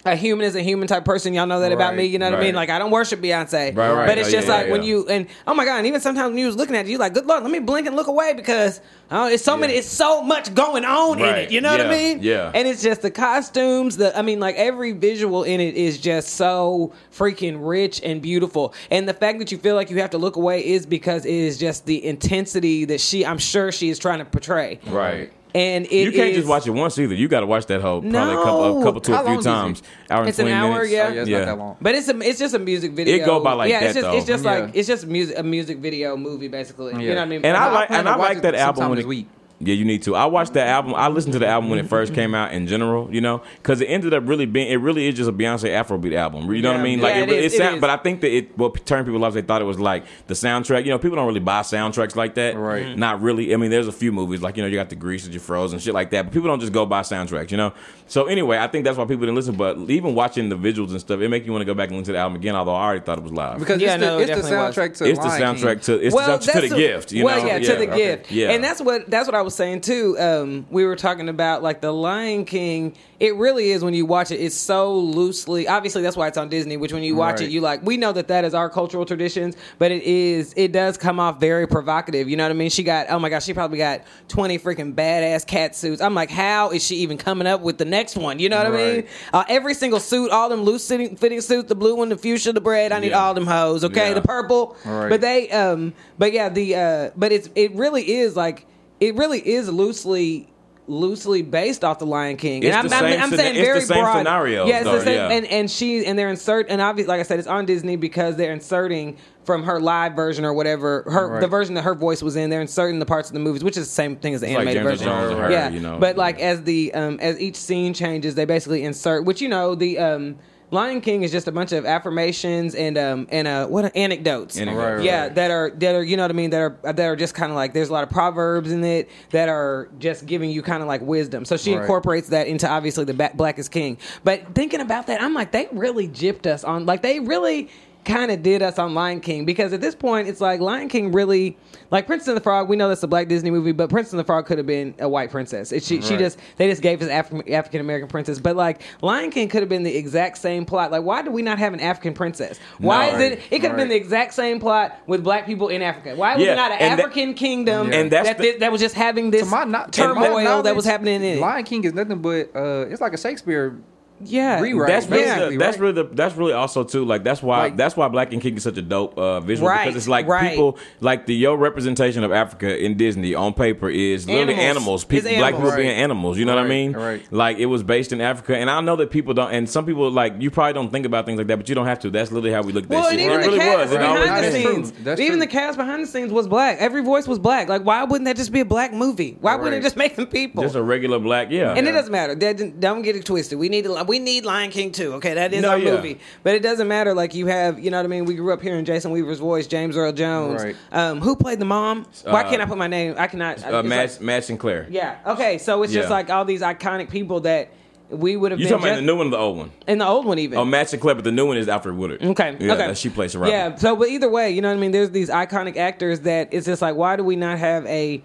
a 0.05 0.15
human 0.15 0.45
is 0.45 0.55
a 0.55 0.61
human 0.61 0.87
type 0.87 1.05
person. 1.05 1.33
Y'all 1.33 1.45
know 1.47 1.59
that 1.61 1.71
about 1.71 1.89
Right, 1.91 1.97
me. 1.99 2.05
You 2.05 2.19
know 2.19 2.29
what 2.29 2.39
I 2.39 2.43
mean? 2.43 2.55
Like 2.55 2.69
I 2.69 2.77
don't 2.79 2.91
worship 2.91 3.21
Beyonce, 3.21 3.75
Right, 3.75 3.93
right. 3.93 4.05
but 4.07 4.17
it's 4.17 4.27
Oh, 4.27 4.31
just 4.31 4.47
yeah, 4.47 4.53
like 4.55 4.65
yeah, 4.67 4.71
when 4.71 4.81
yeah. 4.83 4.87
you 4.89 5.07
and 5.07 5.27
oh 5.47 5.53
my 5.53 5.65
god, 5.65 5.77
and 5.77 5.87
even 5.87 6.01
sometimes 6.01 6.29
when 6.29 6.37
you 6.37 6.45
was 6.45 6.55
looking 6.55 6.75
at 6.75 6.85
it, 6.85 6.89
you 6.91 6.97
like, 6.97 7.13
good 7.13 7.25
lord, 7.25 7.43
let 7.43 7.51
me 7.51 7.59
blink 7.59 7.87
and 7.87 7.95
look 7.95 8.07
away 8.07 8.33
because 8.33 8.81
oh, 9.11 9.27
it's 9.27 9.43
so 9.43 9.55
many, 9.55 9.73
it's 9.73 9.87
so 9.87 10.21
much 10.21 10.53
going 10.53 10.83
on 10.85 11.19
in 11.19 11.25
it. 11.35 11.51
You 11.51 11.61
know 11.61 11.71
what 11.71 11.81
I 11.81 11.89
mean? 11.89 12.19
yeah. 12.21 12.51
And 12.53 12.67
it's 12.67 12.83
just 12.83 13.01
the 13.01 13.11
costumes. 13.11 13.97
The 13.97 14.17
I 14.17 14.21
mean, 14.21 14.39
like 14.39 14.55
every 14.55 14.91
visual 14.91 15.43
in 15.43 15.59
it 15.61 15.75
is 15.75 15.97
just 15.99 16.29
so 16.35 16.93
freaking 17.11 17.57
rich 17.61 18.01
and 18.03 18.21
beautiful. 18.21 18.73
And 18.91 19.07
the 19.07 19.13
fact 19.13 19.39
that 19.39 19.51
you 19.51 19.57
feel 19.57 19.75
like 19.75 19.89
you 19.89 19.99
have 20.01 20.09
to 20.11 20.17
look 20.17 20.35
away 20.35 20.65
is 20.65 20.85
because 20.85 21.25
it 21.25 21.33
is 21.33 21.57
just 21.57 21.85
the 21.85 22.03
intensity 22.05 22.85
that 22.85 22.99
she, 23.01 23.25
I'm 23.25 23.37
sure 23.37 23.71
she 23.71 23.89
is 23.89 23.99
trying 23.99 24.19
to 24.19 24.25
portray. 24.25 24.79
Right. 24.87 25.31
And 25.55 25.85
it 25.85 25.91
You 26.05 26.11
can't 26.11 26.29
is- 26.31 26.37
just 26.37 26.47
watch 26.47 26.65
it 26.65 26.71
once 26.71 26.97
either. 26.97 27.13
You 27.13 27.27
got 27.27 27.41
to 27.41 27.45
watch 27.45 27.67
that 27.67 27.79
whole 27.81 28.01
probably 28.01 28.33
a 28.33 28.37
couple, 28.37 28.81
a 28.81 28.83
couple 28.83 29.01
to 29.01 29.13
a 29.13 29.17
few 29.19 29.25
long 29.25 29.39
is 29.39 29.45
it? 29.45 29.49
times. 29.49 29.83
Hour 30.09 30.27
It's 30.27 30.39
an 30.39 30.47
hour, 30.47 30.71
minutes. 30.71 30.91
yeah. 30.91 31.05
Oh, 31.07 31.13
yeah, 31.13 31.21
it's 31.21 31.29
Yeah. 31.29 31.37
not 31.39 31.45
that 31.45 31.57
long. 31.59 31.77
But 31.79 31.95
it's 31.95 32.09
a 32.09 32.19
it's 32.21 32.39
just 32.39 32.55
a 32.55 32.59
music 32.59 32.93
video. 32.93 33.15
It 33.15 33.25
go 33.25 33.39
by 33.39 33.53
like 33.53 33.69
yeah, 33.69 33.81
that, 33.81 33.85
it's 33.89 33.95
just 34.01 34.07
it's 34.15 34.25
though. 34.25 34.33
just 34.33 34.43
like 34.45 34.71
it's 34.73 34.87
just 34.87 35.05
music 35.05 35.37
a 35.37 35.43
music 35.43 35.77
video 35.77 36.17
movie 36.17 36.47
basically. 36.47 36.93
You 37.03 37.09
know 37.09 37.15
what 37.15 37.21
I 37.21 37.25
mean? 37.25 37.45
And 37.45 37.55
I 37.55 37.67
I 37.67 37.71
like 37.71 37.91
and 37.91 38.09
I 38.09 38.15
like 38.15 38.41
that 38.41 38.55
album 38.55 38.75
sometime 38.77 38.89
when 38.89 38.99
it, 38.99 39.05
week. 39.07 39.27
Yeah, 39.59 39.75
you 39.75 39.85
need 39.85 40.01
to. 40.03 40.15
I 40.15 40.25
watched 40.25 40.53
that 40.53 40.67
album. 40.67 40.93
I 40.93 41.07
listened 41.07 41.33
to 41.33 41.39
the 41.39 41.47
album 41.47 41.69
when 41.69 41.79
it 41.79 41.87
first 41.87 42.13
came 42.13 42.35
out 42.35 42.51
in 42.53 42.67
general, 42.67 43.07
you 43.13 43.21
know, 43.21 43.41
because 43.61 43.79
it 43.79 43.85
ended 43.85 44.13
up 44.13 44.27
really 44.27 44.45
being. 44.45 44.67
It 44.69 44.75
really 44.77 45.07
is 45.07 45.15
just 45.15 45.29
a 45.29 45.33
Beyonce 45.33 45.69
Afrobeat 45.69 46.13
album. 46.15 46.51
You 46.53 46.61
know 46.61 46.71
what 46.71 46.81
I 46.81 46.83
mean? 46.83 46.99
Like 46.99 47.15
Yeah, 47.15 47.21
it, 47.21 47.29
it 47.29 47.37
it, 47.37 47.45
is, 47.45 47.53
it 47.53 47.57
sound, 47.57 47.75
is. 47.75 47.81
but 47.81 47.89
I 47.89 47.97
think 47.97 48.19
that 48.21 48.35
it 48.35 48.57
what 48.57 48.85
turned 48.85 49.05
people 49.05 49.23
off. 49.23 49.33
They 49.35 49.41
thought 49.41 49.61
it 49.61 49.65
was 49.65 49.79
like 49.79 50.03
the 50.27 50.33
soundtrack. 50.33 50.83
You 50.83 50.91
know, 50.91 50.99
people 50.99 51.15
don't 51.15 51.27
really 51.27 51.39
buy 51.39 51.61
soundtracks 51.61 52.15
like 52.15 52.35
that. 52.35 52.57
Right. 52.57 52.87
Mhm. 52.87 52.97
Not 52.97 53.21
really. 53.21 53.53
I 53.53 53.57
mean, 53.57 53.71
there's 53.71 53.87
a 53.87 53.91
few 53.93 54.11
movies 54.11 54.41
like 54.41 54.57
you 54.57 54.63
know 54.63 54.67
you 54.67 54.75
got 54.75 54.89
the 54.89 54.95
Grease 54.97 55.23
and 55.23 55.33
your 55.33 55.41
Frozen 55.41 55.75
and 55.77 55.81
shit 55.83 55.93
like 55.93 56.09
that, 56.09 56.23
but 56.23 56.33
people 56.33 56.49
don't 56.49 56.59
just 56.59 56.73
go 56.73 56.85
buy 56.85 57.01
soundtracks. 57.01 57.51
You 57.51 57.57
know. 57.57 57.73
So 58.07 58.25
anyway, 58.25 58.57
I 58.57 58.67
think 58.67 58.83
that's 58.83 58.97
why 58.97 59.05
people 59.05 59.21
didn't 59.21 59.35
listen. 59.35 59.55
But 59.55 59.77
even 59.89 60.13
watching 60.13 60.49
the 60.49 60.57
visuals 60.57 60.89
and 60.91 60.99
stuff, 60.99 61.21
it 61.21 61.29
make 61.29 61.45
you 61.45 61.51
want 61.53 61.61
to 61.61 61.65
go 61.65 61.73
back 61.73 61.87
and 61.89 61.97
listen 61.97 62.07
to 62.07 62.11
the 62.13 62.19
album 62.19 62.35
again. 62.35 62.55
Although 62.55 62.75
I 62.75 62.83
already 62.83 63.05
thought 63.05 63.17
it 63.17 63.23
was 63.23 63.31
live. 63.31 63.59
Because 63.59 63.81
Yeah, 63.81 63.93
it's 63.93 64.01
the, 64.01 64.05
no, 64.07 64.17
it 64.17 64.21
it's 64.23 64.29
the 64.29 64.35
definitely 64.49 64.57
was. 64.57 64.75
soundtrack 64.75 64.97
to 64.97 65.05
it's 65.09 65.19
the 65.19 65.25
soundtrack 65.29 65.73
King. 65.73 65.79
to 65.79 66.05
it's 66.05 66.15
the 66.15 66.21
soundtrack 66.21 66.61
to 66.61 66.69
the 66.69 66.75
gift. 66.75 67.11
You 67.13 67.23
well, 67.25 67.39
know? 67.41 67.47
yeah, 67.47 67.59
to 67.59 67.75
the 67.75 67.87
okay. 67.89 67.97
gift. 67.97 68.31
Yeah, 68.31 68.49
and 68.51 68.63
that's 68.63 68.81
what 68.81 69.09
that's 69.09 69.27
what 69.27 69.35
I 69.35 69.41
was 69.43 69.55
saying 69.55 69.81
too. 69.81 70.17
Um, 70.19 70.65
we 70.71 70.85
were 70.85 70.95
talking 70.95 71.29
about 71.29 71.61
like 71.63 71.81
the 71.81 71.91
Lion 71.91 72.45
King. 72.45 72.95
It 73.19 73.35
really 73.35 73.71
is 73.71 73.83
when 73.83 73.93
you 73.93 74.05
watch 74.05 74.31
it. 74.31 74.37
It's 74.41 74.55
so 74.55 74.93
loosely. 74.97 75.67
Obviously, 75.67 76.01
that's 76.01 76.17
why 76.17 76.27
it's 76.27 76.37
on 76.37 76.49
Disney. 76.49 76.75
Which 76.75 76.91
when 76.91 77.03
you 77.03 77.15
watch 77.15 77.39
Right. 77.39 77.47
it, 77.47 77.51
you 77.51 77.61
like. 77.61 77.81
We 77.85 77.95
know 77.95 78.11
that 78.11 78.27
that 78.27 78.43
is 78.43 78.53
our 78.53 78.69
cultural 78.69 79.05
traditions, 79.05 79.55
but 79.79 79.91
it 79.91 80.03
is. 80.03 80.53
It 80.57 80.71
does 80.73 80.97
come 80.97 81.19
off 81.19 81.39
very 81.39 81.67
provocative. 81.67 82.27
You 82.27 82.35
know 82.35 82.43
what 82.43 82.49
I 82.51 82.55
mean? 82.55 82.69
She 82.69 82.83
got. 82.83 83.07
Oh 83.09 83.19
my 83.19 83.29
gosh, 83.29 83.45
she 83.45 83.53
probably 83.53 83.77
got 83.77 84.01
twenty 84.27 84.57
freaking 84.59 84.93
badass 84.93 85.45
cat 85.47 85.75
suits. 85.75 86.01
I'm 86.01 86.15
like, 86.15 86.29
how 86.31 86.71
is 86.71 86.83
she 86.85 86.97
even 86.97 87.17
coming 87.17 87.47
up 87.47 87.61
with 87.61 87.77
the 87.77 87.85
next 87.85 88.17
one? 88.17 88.39
You 88.39 88.49
know 88.49 88.57
what 88.57 88.67
I 88.67 88.71
mean? 88.71 89.07
Uh, 89.31 89.43
every 89.47 89.73
single 89.73 89.99
suit, 90.01 90.31
all 90.31 90.49
them 90.49 90.63
loose 90.63 90.87
fitting, 90.87 91.15
fitting 91.15 91.39
suits, 91.41 91.69
the 91.69 91.75
blue 91.75 91.95
one, 91.95 92.09
the 92.09 92.17
fuchsia, 92.17 92.51
the 92.51 92.61
red. 92.61 92.91
I 92.91 92.99
need 92.99 93.11
Yeah. 93.11 93.23
all 93.23 93.33
them 93.33 93.47
hoes. 93.47 93.83
Okay, 93.83 94.09
Yeah. 94.09 94.13
the 94.15 94.21
purple. 94.21 94.75
Right. 94.85 95.09
But 95.09 95.21
they 95.21 95.49
um 95.51 95.93
but 96.17 96.33
yeah 96.33 96.49
the 96.49 96.75
uh 96.75 97.09
but 97.15 97.31
it's 97.31 97.49
it 97.55 97.73
really 97.75 98.03
is 98.15 98.35
like 98.35 98.65
it 99.07 99.15
really 99.15 99.39
is 99.47 99.69
loosely 99.69 100.49
loosely 100.85 101.41
based 101.41 101.81
off 101.85 101.97
the 101.99 102.05
Lion 102.05 102.35
King. 102.35 102.61
It's 102.61 102.75
and 102.75 102.75
I'm, 102.75 102.87
the 102.89 102.95
I'm, 102.95 103.01
same 103.13 103.21
I'm 103.21 103.29
scena- 103.29 103.37
saying 103.41 103.55
it's 103.55 103.59
the 103.59 103.65
very 103.65 103.81
same 103.81 104.03
broad. 104.03 104.17
scenarios, 104.17 104.67
Yeah, 104.67 104.75
it's 104.79 104.83
though, 104.85 104.95
the 104.95 105.01
same 105.05 105.15
yeah. 105.15 105.29
and 105.37 105.45
and 105.47 105.71
she 105.71 106.05
and 106.05 106.19
they're 106.19 106.29
insert 106.29 106.65
and 106.69 106.81
obviously 106.81 107.07
like 107.07 107.21
I 107.21 107.23
said 107.23 107.39
it's 107.39 107.47
on 107.47 107.65
Disney 107.65 107.95
because 107.95 108.35
they're 108.35 108.51
inserting 108.51 109.15
from 109.45 109.63
her 109.63 109.79
live 109.79 110.13
version 110.13 110.43
or 110.43 110.53
whatever 110.53 111.03
her 111.07 111.29
Right. 111.29 111.39
the 111.41 111.47
version 111.47 111.75
that 111.75 111.83
her 111.83 111.95
voice 111.95 112.21
was 112.21 112.35
in 112.35 112.49
they're 112.49 112.59
inserting 112.61 112.99
the 112.99 113.05
parts 113.05 113.29
of 113.29 113.33
the 113.33 113.39
movies 113.39 113.63
which 113.63 113.77
is 113.77 113.87
the 113.87 113.93
same 113.93 114.17
thing 114.17 114.33
as 114.33 114.41
the 114.41 114.47
It's 114.47 114.55
animated 114.57 114.83
James 114.83 114.85
Earl 114.87 114.91
version 114.91 115.07
Jones 115.37 115.39
her, 115.39 115.51
yeah 115.51 115.69
you 115.69 115.79
know. 115.79 115.97
but 115.99 116.17
like 116.17 116.41
as 116.41 116.63
the 116.63 116.93
um 116.93 117.17
as 117.21 117.39
each 117.39 117.55
scene 117.55 117.93
changes 117.93 118.35
they 118.35 118.43
basically 118.45 118.83
insert 118.83 119.23
which 119.23 119.41
you 119.41 119.47
know 119.47 119.75
the 119.75 119.99
um 119.99 120.35
Lion 120.74 120.99
King 121.01 121.21
is 121.24 121.32
just 121.32 121.47
a 121.47 121.51
bunch 121.51 121.71
of 121.71 121.86
affirmations 121.86 122.74
and 122.76 122.97
um 122.97 123.28
and 123.32 123.47
uh 123.47 123.67
what 123.67 123.86
are 123.86 123.91
anecdotes 123.95 124.57
Anecdotes. 124.57 124.84
Right, 124.84 124.93
right. 124.95 125.03
yeah 125.03 125.30
that 125.30 125.51
are 125.51 125.71
that 125.78 125.95
are 125.95 126.03
you 126.03 126.17
know 126.17 126.24
what 126.24 126.32
I 126.32 126.34
mean 126.34 126.49
that 126.49 126.59
are 126.61 126.78
that 126.93 126.99
are 126.99 127.15
just 127.15 127.36
kind 127.36 127.51
of 127.51 127.55
like 127.55 127.74
there's 127.74 127.89
a 127.89 127.93
lot 127.93 128.03
of 128.03 128.09
proverbs 128.09 128.71
in 128.71 128.84
it 128.84 129.09
that 129.30 129.49
are 129.49 129.89
just 129.99 130.26
giving 130.26 130.49
you 130.49 130.61
kind 130.61 130.82
of 130.82 130.88
like 130.88 131.01
wisdom. 131.01 131.45
So 131.45 131.55
she 131.57 131.74
Right. 131.74 131.82
incorporates 131.82 132.30
that 132.30 132.47
into 132.47 132.67
obviously 132.67 133.05
the 133.05 133.13
ba- 133.13 133.32
Black 133.36 133.59
is 133.59 133.69
King. 133.69 133.97
But 134.24 134.55
thinking 134.55 134.82
about 134.82 135.07
that, 135.07 135.21
I'm 135.21 135.34
like 135.34 135.51
they 135.51 135.67
really 135.71 136.07
gypped 136.09 136.47
us 136.47 136.63
on 136.63 136.86
like 136.86 137.01
they 137.03 137.19
really 137.19 137.69
kind 138.05 138.31
of 138.31 138.43
did 138.43 138.61
us 138.61 138.77
on 138.79 138.93
Lion 138.93 139.19
King 139.19 139.45
because 139.45 139.73
at 139.73 139.81
this 139.81 139.95
point 139.95 140.27
it's 140.27 140.41
like 140.41 140.59
Lion 140.59 140.89
King 140.89 141.11
really 141.11 141.57
like 141.91 142.07
Princess 142.07 142.27
and 142.27 142.37
the 142.37 142.41
Frog. 142.41 142.67
We 142.67 142.75
know 142.75 142.87
that's 142.89 143.03
a 143.03 143.07
Black 143.07 143.27
Disney 143.27 143.51
movie, 143.51 143.71
but 143.71 143.89
Princess 143.89 144.13
and 144.13 144.19
the 144.19 144.23
Frog 144.23 144.45
could 144.45 144.57
have 144.57 144.67
been 144.67 144.93
a 144.99 145.07
white 145.07 145.31
princess. 145.31 145.71
It, 145.71 145.83
she 145.83 146.01
she 146.01 146.17
just 146.17 146.39
they 146.57 146.67
just 146.69 146.81
gave 146.81 147.01
us 147.01 147.07
Afri- 147.09 147.51
African 147.51 147.81
American 147.81 148.07
princess. 148.09 148.39
But 148.39 148.55
like 148.55 148.81
Lion 149.01 149.29
King 149.31 149.47
could 149.49 149.61
have 149.61 149.69
been 149.69 149.83
the 149.83 149.95
exact 149.95 150.37
same 150.37 150.65
plot. 150.65 150.91
Like 150.91 151.03
why 151.03 151.21
do 151.21 151.31
we 151.31 151.41
not 151.41 151.59
have 151.59 151.73
an 151.73 151.79
African 151.79 152.13
princess? 152.13 152.59
Why 152.79 153.09
No. 153.09 153.15
is 153.15 153.21
it? 153.21 153.39
It 153.51 153.59
could 153.59 153.69
have 153.69 153.77
been 153.77 153.89
the 153.89 153.95
exact 153.95 154.33
same 154.33 154.59
plot 154.59 154.97
with 155.07 155.23
black 155.23 155.45
people 155.45 155.69
in 155.69 155.81
Africa. 155.81 156.15
Why 156.15 156.35
was 156.35 156.45
Yeah, 156.45 156.53
it 156.53 156.55
not 156.55 156.71
an 156.71 156.77
and 156.79 156.99
that- 156.99 157.05
African 157.05 157.33
kingdom 157.33 157.91
And 157.93 158.11
that's 158.11 158.27
that, 158.29 158.37
the- 158.37 158.57
that 158.57 158.71
was 158.71 158.81
just 158.81 158.95
having 158.95 159.31
this 159.31 159.49
my, 159.49 159.63
not, 159.63 159.93
to 159.93 160.13
my 160.13 160.27
turmoil 160.27 160.63
that 160.63 160.75
was 160.75 160.85
happening 160.85 161.15
in 161.15 161.37
it? 161.37 161.39
Lion 161.39 161.63
King 161.63 161.83
is 161.83 161.93
nothing 161.93 162.19
but 162.21 162.55
uh, 162.55 162.85
it's 162.89 163.01
like 163.01 163.13
a 163.13 163.17
Shakespeare. 163.17 163.77
Yeah, 164.26 164.59
rewrite. 164.59 164.88
That's 164.89 165.07
really, 165.07 165.24
Yeah. 165.24 165.49
the, 165.49 165.57
that's 165.57 165.78
really 165.78 165.93
the, 165.93 166.03
that's 166.05 166.36
really 166.36 166.53
also 166.53 166.84
too 166.84 167.05
like 167.05 167.24
that's 167.24 167.41
why 167.41 167.59
Like- 167.63 167.78
that's 167.78 167.95
why 167.97 168.07
Black 168.07 168.34
and 168.34 168.41
King 168.41 168.55
is 168.57 168.63
such 168.63 168.78
a 168.78 168.82
dope 168.82 169.17
uh, 169.17 169.39
visual 169.39 169.69
Right, 169.69 169.86
because 169.86 169.95
it's 169.95 170.07
like 170.07 170.28
right. 170.28 170.49
people 170.51 170.78
like 171.01 171.26
the 171.26 171.34
your 171.36 171.57
representation 171.57 172.24
of 172.24 172.32
Africa 172.32 172.78
in 172.84 172.97
Disney 172.97 173.34
on 173.36 173.53
paper 173.53 173.89
is 173.89 174.26
literally 174.28 174.53
Animals. 174.55 174.65
animals, 174.78 175.03
people, 175.05 175.28
It's 175.30 175.38
black 175.38 175.53
people 175.53 175.67
animals. 175.69 175.76
being 175.76 175.89
animals. 175.97 176.38
You 176.38 176.45
know 176.45 176.55
what 176.55 176.63
I 176.65 176.67
mean? 176.67 176.93
right. 176.93 177.21
Like 177.32 177.57
it 177.57 177.65
was 177.67 177.84
based 177.84 178.11
in 178.13 178.21
Africa, 178.21 178.55
and 178.57 178.69
I 178.69 178.80
know 178.82 178.95
that 178.97 179.11
people 179.11 179.34
don't, 179.34 179.51
and 179.51 179.69
some 179.69 179.86
people 179.86 180.09
like 180.11 180.34
you 180.39 180.51
probably 180.51 180.74
don't 180.74 180.91
think 180.91 181.05
about 181.05 181.26
things 181.26 181.38
like 181.38 181.47
that, 181.47 181.57
but 181.57 181.69
you 181.69 181.76
don't 181.76 181.86
have 181.88 181.99
to. 181.99 182.09
That's 182.09 182.32
literally 182.32 182.53
how 182.53 182.61
we 182.61 182.74
look 182.74 182.84
at 182.86 182.89
that 182.89 182.95
Well, 182.95 183.03
shit. 183.09 183.19
and 183.19 183.21
even 183.21 183.39
it 183.39 183.43
the 183.43 183.47
really 183.47 183.59
cast 183.59 183.78
was. 183.80 183.91
It 183.91 183.95
Right. 183.97 184.05
always 184.05 184.24
behind 184.24 184.43
the 184.45 184.49
That's 184.49 184.55
has. 184.55 184.63
true. 184.63 184.86
scenes, 185.05 185.19
even 185.19 185.39
the 185.39 185.47
cast 185.47 185.78
behind 185.78 186.03
the 186.03 186.07
scenes 186.07 186.32
was 186.32 186.47
black. 186.47 186.78
Every 186.80 187.01
voice 187.03 187.28
was 187.28 187.39
black. 187.39 187.69
Like, 187.69 187.84
why 187.84 188.03
wouldn't 188.03 188.26
that 188.26 188.36
just 188.38 188.51
be 188.51 188.59
a 188.59 188.65
black 188.65 188.93
movie? 188.93 189.38
Why 189.41 189.55
wouldn't 189.55 189.76
it 189.76 189.82
just 189.84 189.97
make 190.03 190.15
them 190.15 190.28
people? 190.28 190.63
Just 190.63 190.76
a 190.76 190.84
regular 190.84 191.19
black, 191.19 191.47
yeah. 191.51 191.74
and 191.74 191.88
it 191.88 191.91
doesn't 191.91 192.11
matter. 192.11 192.36
That 192.36 192.80
Don't 192.80 193.01
get 193.01 193.15
it 193.15 193.26
twisted. 193.26 193.57
We 193.59 193.69
need 193.69 193.84
to. 193.86 194.03
we 194.07 194.12
need 194.20 194.45
Lion 194.45 194.70
King 194.72 194.91
too. 194.91 195.14
Okay, 195.14 195.34
that 195.36 195.53
is 195.53 195.61
No, 195.61 195.70
our 195.72 195.78
yeah. 195.78 195.91
movie. 195.91 196.20
But 196.43 196.55
it 196.55 196.61
doesn't 196.64 196.88
matter. 196.88 197.14
Like 197.14 197.34
you 197.36 197.47
have, 197.47 197.80
you 197.80 197.91
know 197.91 197.97
what 197.97 198.05
I 198.05 198.09
mean. 198.09 198.26
We 198.26 198.36
grew 198.36 198.51
up 198.53 198.61
hearing 198.61 198.86
Jason 198.86 199.11
Weaver's 199.11 199.39
voice, 199.39 199.68
James 199.68 199.95
Earl 199.97 200.11
Jones. 200.14 200.64
Right. 200.64 200.76
Um, 200.91 201.22
who 201.22 201.36
played 201.36 201.59
the 201.59 201.66
mom? 201.66 202.05
Why 202.24 202.43
Uh, 202.43 202.49
can't 202.49 202.61
I 202.61 202.66
put 202.66 202.78
my 202.78 202.88
name? 202.88 203.16
I 203.18 203.28
cannot. 203.28 203.64
uh, 203.66 203.84
Madge, 203.84 204.11
like- 204.14 204.22
Madge 204.22 204.43
Sinclair. 204.45 204.88
yeah. 204.89 205.16
Okay. 205.26 205.57
So 205.57 205.84
it's 205.84 205.93
just 205.93 206.09
like 206.09 206.30
all 206.30 206.45
these 206.45 206.61
iconic 206.61 207.09
people 207.09 207.41
that 207.41 207.70
we 208.09 208.36
would 208.36 208.51
have 208.51 208.59
You 208.59 208.68
been 208.68 208.74
talking 208.74 208.88
about 208.89 208.95
the 208.97 209.01
new 209.01 209.16
one 209.16 209.28
or 209.28 209.32
the 209.32 209.38
old 209.38 209.57
one? 209.57 209.72
in 209.88 209.97
the 209.97 210.05
old 210.05 210.26
one 210.26 210.38
even. 210.38 210.59
Oh, 210.59 210.66
Madge 210.66 210.89
Sinclair, 210.89 211.16
but 211.16 211.24
the 211.24 211.32
new 211.32 211.47
one 211.47 211.57
is 211.57 211.66
Alfre 211.68 211.95
Woodard. 211.95 212.22
Okay. 212.24 212.55
Yeah, 212.59 212.74
okay. 212.74 212.88
that 212.88 212.97
she 212.97 213.09
plays 213.09 213.36
Robin. 213.36 213.49
Yeah. 213.51 213.76
So, 213.76 213.95
but 213.95 214.09
either 214.09 214.30
way, 214.30 214.51
you 214.51 214.61
know 214.61 214.68
what 214.68 214.78
I 214.78 214.80
mean. 214.80 214.91
There's 214.91 215.09
these 215.09 215.30
iconic 215.30 215.78
actors 215.78 216.20
that 216.22 216.49
it's 216.51 216.68
just 216.68 216.82
like, 216.82 216.95
why 216.95 217.16
do 217.16 217.24
we 217.24 217.36
not 217.36 217.57
have 217.57 217.86
a 217.88 218.22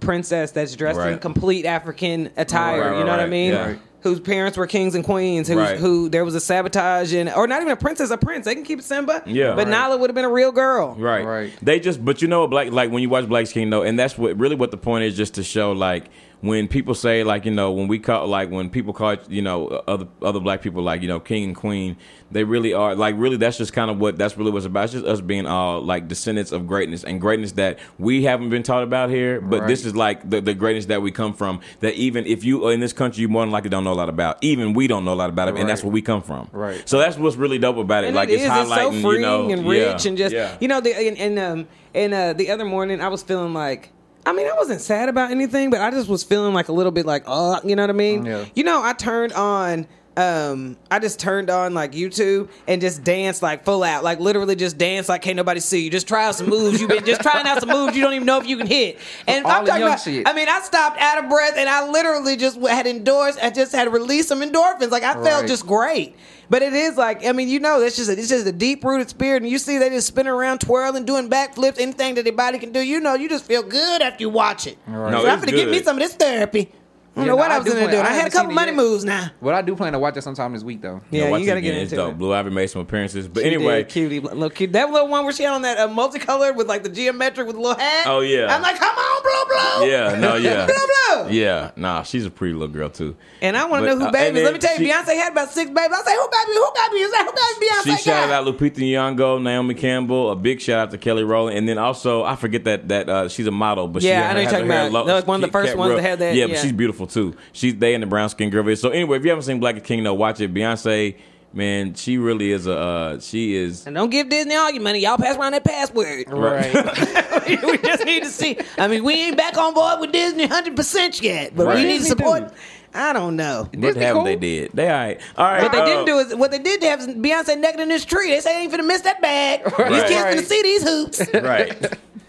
princess 0.00 0.50
that's 0.50 0.74
dressed 0.76 1.00
in 1.00 1.18
complete 1.18 1.64
African 1.64 2.30
attire? 2.36 2.80
Right, 2.80 2.90
right, 2.90 2.98
you 2.98 3.04
know 3.04 3.10
what 3.10 3.20
I 3.20 3.26
mean? 3.26 3.52
Yeah. 3.52 3.74
Right. 4.02 4.10
Whose 4.10 4.20
parents 4.20 4.56
were 4.58 4.66
kings 4.66 4.94
and 4.94 5.04
queens, 5.04 5.48
who's, 5.48 5.56
Right. 5.56 5.78
who 5.78 6.08
there 6.08 6.24
was 6.24 6.34
a 6.34 6.40
sabotage 6.40 7.12
and, 7.12 7.28
or 7.30 7.46
not 7.46 7.60
even 7.60 7.72
a 7.72 7.76
princess, 7.76 8.10
a 8.10 8.16
prince. 8.16 8.44
They 8.46 8.54
can 8.54 8.64
keep 8.64 8.82
Simba. 8.82 9.22
Yeah. 9.26 9.50
But 9.54 9.66
Right. 9.66 9.68
Nala 9.68 9.96
would 9.98 10.10
have 10.10 10.14
been 10.14 10.24
a 10.24 10.30
real 10.30 10.52
girl. 10.52 10.94
Right. 10.98 11.24
Right. 11.24 11.52
They 11.62 11.80
just, 11.80 12.04
but 12.04 12.22
you 12.22 12.28
know, 12.28 12.40
what 12.40 12.50
black 12.50 12.72
like 12.72 12.90
when 12.90 13.02
you 13.02 13.08
watch 13.08 13.28
Black 13.28 13.46
King 13.48 13.70
though, 13.70 13.82
and 13.82 13.98
that's 13.98 14.16
what 14.16 14.38
really 14.38 14.56
what 14.56 14.70
the 14.70 14.76
point 14.76 15.04
is, 15.04 15.16
just 15.16 15.34
to 15.34 15.42
show 15.42 15.72
like 15.72 16.04
when 16.40 16.68
people 16.68 16.94
say 16.94 17.22
like 17.22 17.44
you 17.44 17.50
know 17.50 17.70
when 17.72 17.86
we 17.86 17.98
call 17.98 18.26
like 18.26 18.50
when 18.50 18.70
people 18.70 18.92
call 18.92 19.16
you 19.28 19.42
know 19.42 19.66
other 19.86 20.06
other 20.22 20.40
black 20.40 20.62
people 20.62 20.82
like 20.82 21.02
you 21.02 21.08
know 21.08 21.20
king 21.20 21.44
and 21.44 21.54
queen, 21.56 21.96
they 22.30 22.44
really 22.44 22.72
are 22.72 22.94
like 22.94 23.14
really 23.18 23.36
that's 23.36 23.58
just 23.58 23.72
kind 23.72 23.90
of 23.90 23.98
what 23.98 24.16
that's 24.16 24.36
really 24.38 24.50
what's 24.50 24.64
about. 24.66 24.84
It's 24.84 24.94
just 24.94 25.04
us 25.04 25.20
being 25.20 25.46
all 25.46 25.82
like 25.82 26.08
descendants 26.08 26.52
of 26.52 26.66
greatness 26.66 27.04
and 27.04 27.20
greatness 27.20 27.52
that 27.52 27.78
we 27.98 28.24
haven't 28.24 28.48
been 28.50 28.62
taught 28.62 28.82
about 28.82 29.10
here, 29.10 29.40
but 29.40 29.60
Right. 29.60 29.68
this 29.68 29.84
is 29.84 29.94
like 29.94 30.28
the, 30.28 30.40
the 30.40 30.54
greatness 30.54 30.86
that 30.86 31.02
we 31.02 31.10
come 31.10 31.34
from. 31.34 31.60
That 31.80 31.94
even 31.94 32.24
if 32.26 32.42
you 32.42 32.66
are 32.66 32.72
in 32.72 32.80
this 32.80 32.94
country, 32.94 33.20
you 33.20 33.28
more 33.28 33.42
than 33.42 33.50
likely 33.52 33.68
don't 33.70 33.84
know 33.84 33.92
a 33.92 33.94
lot 33.94 34.08
about. 34.08 34.38
Even 34.40 34.72
we 34.72 34.86
don't 34.86 35.04
know 35.04 35.12
a 35.12 35.14
lot 35.14 35.28
about 35.28 35.48
it, 35.48 35.56
and 35.56 35.68
that's 35.68 35.84
where 35.84 35.92
we 35.92 36.00
come 36.00 36.22
from. 36.22 36.48
Right. 36.52 36.88
So 36.88 36.98
that's 36.98 37.18
what's 37.18 37.36
really 37.36 37.58
dope 37.58 37.76
about 37.76 38.04
it. 38.04 38.08
And 38.08 38.16
like 38.16 38.30
it 38.30 38.34
it's 38.40 38.44
is. 38.44 38.50
It's 38.50 38.68
so 38.74 38.90
freeing 38.92 39.04
you 39.16 39.20
know, 39.20 39.50
and 39.50 39.62
yeah, 39.66 39.92
rich 39.92 40.06
and 40.06 40.16
just 40.16 40.34
yeah. 40.34 40.56
you 40.60 40.68
know 40.68 40.80
the 40.80 40.96
and, 40.96 41.18
and 41.18 41.38
um 41.38 41.68
and 41.94 42.14
uh 42.14 42.32
the 42.32 42.50
other 42.50 42.64
morning 42.64 43.00
I 43.02 43.08
was 43.08 43.22
feeling 43.22 43.52
like 43.52 43.90
I 44.26 44.32
mean 44.32 44.46
I 44.46 44.52
wasn't 44.54 44.80
sad 44.80 45.08
about 45.08 45.30
anything 45.30 45.70
but 45.70 45.80
I 45.80 45.90
just 45.90 46.08
was 46.08 46.22
feeling 46.22 46.54
like 46.54 46.68
a 46.68 46.72
little 46.72 46.92
bit 46.92 47.06
like 47.06 47.24
uh 47.26 47.60
you 47.64 47.74
know 47.76 47.82
what 47.82 47.90
I 47.90 47.94
mean 47.94 48.24
Yeah. 48.26 48.44
you 48.54 48.64
know 48.64 48.82
I 48.82 48.92
turned 48.92 49.32
on 49.32 49.86
um, 50.16 50.76
I 50.90 50.98
just 50.98 51.18
turned 51.20 51.48
on 51.50 51.72
like 51.72 51.92
YouTube 51.92 52.50
and 52.66 52.80
just 52.80 53.04
danced 53.04 53.42
like 53.42 53.64
full 53.64 53.82
out, 53.82 54.04
like 54.04 54.18
literally 54.20 54.56
just 54.56 54.76
dance 54.76 55.08
like 55.08 55.22
can't 55.22 55.36
nobody 55.36 55.60
see 55.60 55.84
you. 55.84 55.90
Just 55.90 56.08
try 56.08 56.26
out 56.26 56.34
some 56.34 56.48
moves. 56.50 56.80
You've 56.80 56.90
been 56.90 57.06
just 57.06 57.22
trying 57.22 57.46
out 57.46 57.60
some 57.60 57.70
moves 57.70 57.96
you 57.96 58.02
don't 58.02 58.12
even 58.12 58.26
know 58.26 58.38
if 58.38 58.46
you 58.46 58.56
can 58.58 58.66
hit. 58.66 58.98
And 59.26 59.46
I'm 59.46 59.64
talking 59.64 59.82
about, 59.84 60.00
shit. 60.00 60.28
I 60.28 60.32
mean, 60.34 60.48
I 60.48 60.60
stopped 60.60 60.98
out 61.00 61.22
of 61.24 61.30
breath 61.30 61.54
and 61.56 61.68
I 61.68 61.88
literally 61.88 62.36
just 62.36 62.60
had 62.60 62.86
endorsed. 62.86 63.38
I 63.42 63.50
just 63.50 63.72
had 63.72 63.90
released 63.92 64.28
some 64.28 64.42
endorphins. 64.42 64.90
Like 64.90 65.04
I 65.04 65.14
felt 65.22 65.46
just 65.46 65.66
great. 65.66 66.16
But 66.50 66.62
it 66.62 66.72
is 66.72 66.96
like 66.96 67.24
I 67.24 67.30
mean, 67.32 67.48
you 67.48 67.60
know, 67.60 67.80
it's 67.80 67.96
just 67.96 68.10
a, 68.10 68.12
it's 68.12 68.28
just 68.28 68.46
a 68.46 68.52
deep 68.52 68.84
rooted 68.84 69.08
spirit, 69.08 69.42
and 69.42 69.50
you 69.50 69.58
see 69.58 69.78
they 69.78 69.88
just 69.88 70.08
spinning 70.08 70.32
around, 70.32 70.60
twirling, 70.60 71.04
doing 71.04 71.30
backflips, 71.30 71.78
anything 71.78 72.16
that 72.16 72.24
their 72.24 72.32
body 72.32 72.58
can 72.58 72.72
do. 72.72 72.80
You 72.80 72.98
know, 73.00 73.14
you 73.14 73.28
just 73.28 73.44
feel 73.44 73.62
good 73.62 74.02
after 74.02 74.24
you 74.24 74.28
watch 74.28 74.66
it. 74.66 74.76
Right. 74.86 75.12
No, 75.12 75.22
so 75.22 75.28
I'm 75.28 75.38
gonna 75.38 75.52
give 75.52 75.70
me 75.70 75.80
some 75.82 75.96
of 75.96 76.02
this 76.02 76.14
therapy. 76.14 76.72
I 77.16 77.20
don't 77.20 77.26
know 77.26 77.36
what 77.36 77.50
I, 77.50 77.56
I 77.56 77.58
was 77.58 77.66
do 77.66 77.72
in 77.72 77.76
there 77.78 77.88
plan- 77.88 77.94
doing. 78.04 78.06
I 78.06 78.10
I, 78.10 78.12
had 78.14 78.28
a 78.28 78.30
couple 78.30 78.52
money 78.52 78.72
moves 78.72 79.04
now. 79.04 79.30
But 79.42 79.54
I 79.54 79.62
do 79.62 79.74
plan 79.74 79.92
to 79.94 79.98
watch 79.98 80.16
it 80.16 80.22
sometime 80.22 80.52
this 80.52 80.62
week 80.62 80.80
though. 80.80 81.00
Yeah, 81.10 81.36
you 81.36 81.44
gotta 81.44 81.58
it 81.58 81.62
get 81.62 81.76
into 81.76 82.08
it. 82.08 82.18
Blue 82.18 82.32
Ivy 82.32 82.50
made 82.50 82.68
some 82.68 82.82
appearances, 82.82 83.26
but 83.28 83.40
She 83.42 83.46
anyway, 83.48 83.78
did, 83.82 83.88
cutie, 83.88 84.20
little 84.20 84.48
cute. 84.50 84.72
That 84.72 84.90
little 84.90 85.08
one 85.08 85.24
where 85.24 85.32
she 85.32 85.42
had 85.42 85.52
on 85.54 85.62
that 85.62 85.78
uh, 85.78 85.88
multicolored 85.88 86.56
with 86.56 86.68
like 86.68 86.82
the 86.84 86.88
geometric 86.88 87.46
with 87.46 87.56
the 87.56 87.62
little 87.62 87.76
hat. 87.78 88.06
Oh, 88.06 88.20
yeah. 88.20 88.54
I'm 88.54 88.62
like, 88.62 88.78
come 88.78 88.94
on, 88.96 89.22
blue, 89.22 89.80
blue. 89.80 89.90
yeah, 89.90 90.14
no, 90.18 90.36
yeah, 90.36 90.66
Blue, 90.66 91.24
blue. 91.24 91.32
yeah, 91.34 91.72
nah, 91.76 92.02
she's 92.04 92.24
a 92.24 92.30
pretty 92.30 92.54
little 92.54 92.72
girl 92.72 92.88
too. 92.90 93.16
And 93.42 93.56
I 93.56 93.64
want 93.66 93.82
But, 93.84 93.86
to 93.86 93.94
know 93.94 94.00
who 94.02 94.06
uh, 94.06 94.12
baby. 94.12 94.28
and 94.28 94.38
is. 94.38 94.44
Let 94.44 94.52
me 94.54 94.58
tell 94.60 94.72
you, 94.78 94.86
she- 94.86 94.92
Beyonce 94.92 95.14
had 95.16 95.32
about 95.32 95.50
six 95.50 95.68
babies. 95.70 95.90
I 95.92 96.02
say, 96.04 96.14
who 96.14 96.28
baby? 96.30 96.52
Who 96.58 96.72
baby 96.74 97.02
is 97.02 97.10
that? 97.10 97.26
Who 97.26 97.32
baby 97.32 97.66
Beyonce 97.66 97.82
She 97.82 97.90
got? 97.90 98.00
shouted 98.00 98.32
out 98.32 98.46
Lupita 98.46 98.76
Nyong'o, 98.78 99.42
Naomi 99.42 99.74
Campbell. 99.74 100.30
A 100.30 100.36
big 100.36 100.60
shout 100.60 100.78
out 100.78 100.90
to 100.92 100.98
Kelly 100.98 101.24
Rowland, 101.24 101.58
and 101.58 101.68
then 101.68 101.78
also 101.78 102.22
I 102.22 102.36
forget 102.36 102.64
that 102.64 102.88
that 102.88 103.08
uh, 103.08 103.28
she's 103.28 103.46
a 103.46 103.50
model, 103.50 103.88
but 103.88 104.02
Yeah, 104.02 104.22
has 104.22 104.30
I 104.30 104.34
know 104.34 104.40
you're 104.40 104.44
her 104.50 104.56
talking 104.56 104.70
hair 104.70 104.88
about- 104.88 105.06
that 105.06 105.14
was 105.14 105.26
one 105.26 105.42
of 105.42 105.48
the 105.48 105.52
first 105.52 105.66
kept 105.68 105.78
ones 105.78 105.88
real- 105.90 105.96
that 105.98 106.08
had 106.08 106.18
that, 106.20 106.34
Yeah, 106.34 106.46
but 106.46 106.52
yeah. 106.56 106.62
she's 106.62 106.72
beautiful 106.72 106.99
too. 107.06 107.34
She's 107.52 107.76
they 107.76 107.94
in 107.94 108.00
the 108.00 108.06
brown 108.06 108.28
skin 108.28 108.50
girl. 108.50 108.74
So 108.76 108.90
anyway, 108.90 109.18
if 109.18 109.24
you 109.24 109.30
haven't 109.30 109.44
seen 109.44 109.60
Black 109.60 109.76
and 109.76 109.84
King, 109.84 110.02
though, 110.04 110.14
watch 110.14 110.40
it. 110.40 110.52
Beyonce, 110.54 111.16
man, 111.52 111.94
she 111.94 112.18
really 112.18 112.52
is 112.52 112.66
a 112.66 112.76
uh, 112.78 113.20
she 113.20 113.54
is. 113.56 113.86
And 113.86 113.94
don't 113.96 114.10
give 114.10 114.28
Disney 114.28 114.54
all 114.54 114.70
your 114.70 114.82
money. 114.82 115.00
Y'all 115.00 115.16
pass 115.18 115.36
around 115.36 115.52
that 115.52 115.64
password. 115.64 116.28
Right. 116.28 116.72
we 117.62 117.78
just 117.78 118.04
need 118.04 118.22
to 118.24 118.28
see. 118.30 118.58
I 118.78 118.88
mean, 118.88 119.04
we 119.04 119.14
ain't 119.14 119.36
back 119.36 119.56
on 119.56 119.74
board 119.74 120.00
with 120.00 120.12
Disney 120.12 120.46
100% 120.46 121.22
yet, 121.22 121.54
but 121.56 121.66
Right. 121.66 121.76
we 121.76 121.82
need 121.84 121.92
to 121.92 121.98
Disney 122.04 122.08
support. 122.10 122.48
do. 122.48 122.54
I 122.92 123.12
don't 123.12 123.36
know. 123.36 123.62
What 123.70 123.80
Disney 123.80 124.02
haven't 124.02 124.16
cool? 124.22 124.24
they 124.24 124.34
did? 124.36 124.72
They 124.74 124.88
all 124.90 124.98
right. 124.98 125.20
All 125.36 125.44
right. 125.44 125.62
What 125.62 125.70
they 125.72 125.80
uh, 125.80 125.84
didn't 125.86 126.06
do 126.06 126.18
is 126.18 126.34
what 126.34 126.50
they 126.50 126.58
did 126.58 126.82
have 126.82 126.98
is 127.00 127.06
Beyonce 127.08 127.56
naked 127.58 127.78
in 127.80 127.88
this 127.88 128.04
tree. 128.04 128.30
They 128.30 128.40
say 128.40 128.52
they 128.56 128.62
ain't 128.64 128.72
finna 128.72 128.84
miss 128.86 129.02
that 129.02 129.20
bag. 129.22 129.62
These 129.64 129.72
kids 129.76 129.84
Right. 130.22 130.36
finna 130.36 130.42
see 130.44 130.62
these 130.62 130.82
hoops. 130.82 131.22
Right. 131.34 131.98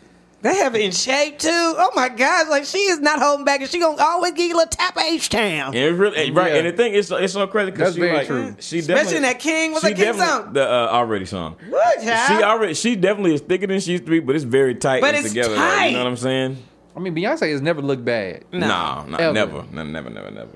they 0.41 0.55
have 0.55 0.75
it 0.75 0.81
in 0.81 0.91
shape 0.91 1.37
too. 1.39 1.49
Oh 1.51 1.91
my 1.95 2.09
God! 2.09 2.49
Like 2.49 2.65
she 2.65 2.79
is 2.79 2.99
not 2.99 3.19
holding 3.19 3.45
back, 3.45 3.61
and 3.61 3.69
she 3.69 3.79
gonna 3.79 4.01
always 4.01 4.31
give 4.33 4.47
you 4.49 4.55
a 4.55 4.57
little 4.57 4.69
tap 4.69 4.95
of 4.97 5.03
H 5.03 5.29
Town. 5.29 5.67
And 5.67 5.75
it 5.75 5.91
really, 5.93 6.31
right, 6.31 6.51
Yeah. 6.51 6.57
and 6.59 6.67
the 6.67 6.71
thing 6.71 6.93
is, 6.93 7.11
it's 7.11 7.33
so 7.33 7.45
crazy 7.47 7.71
because 7.71 7.93
That's 7.93 7.95
she 7.95 8.01
very 8.01 8.17
like, 8.17 8.27
true. 8.27 8.55
she 8.59 8.79
Especially 8.79 8.93
definitely 8.95 9.17
in 9.17 9.23
that 9.23 9.39
King- 9.39 9.71
was 9.73 9.83
a 9.83 9.87
that 9.93 9.95
King 9.97 10.13
song? 10.13 10.53
The 10.53 10.67
uh, 10.67 10.87
already 10.91 11.25
song. 11.25 11.55
What, 11.69 12.01
child? 12.03 12.27
She 12.39 12.43
already, 12.43 12.73
she 12.73 12.95
definitely 12.95 13.35
is 13.35 13.41
thicker 13.41 13.67
than 13.67 13.79
she 13.79 13.91
used 13.91 14.05
to 14.05 14.11
be, 14.11 14.19
but 14.19 14.35
it's 14.35 14.43
very 14.45 14.75
tight 14.75 15.01
But 15.01 15.15
and 15.15 15.25
it's 15.25 15.29
together. 15.33 15.49
though, 15.49 15.55
tight. 15.55 15.85
you 15.87 15.91
know 15.93 16.03
what 16.03 16.07
I'm 16.09 16.17
saying? 16.17 16.57
I 16.95 16.99
mean, 16.99 17.15
Beyonce 17.15 17.49
has 17.51 17.61
never 17.61 17.81
looked 17.81 18.03
bad. 18.03 18.43
No. 18.51 18.67
Nah, 18.67 19.05
nah, 19.05 19.17
Ever. 19.17 19.33
never, 19.33 19.63
no, 19.71 19.83
never, 19.83 20.09
never, 20.09 20.31
never. 20.31 20.51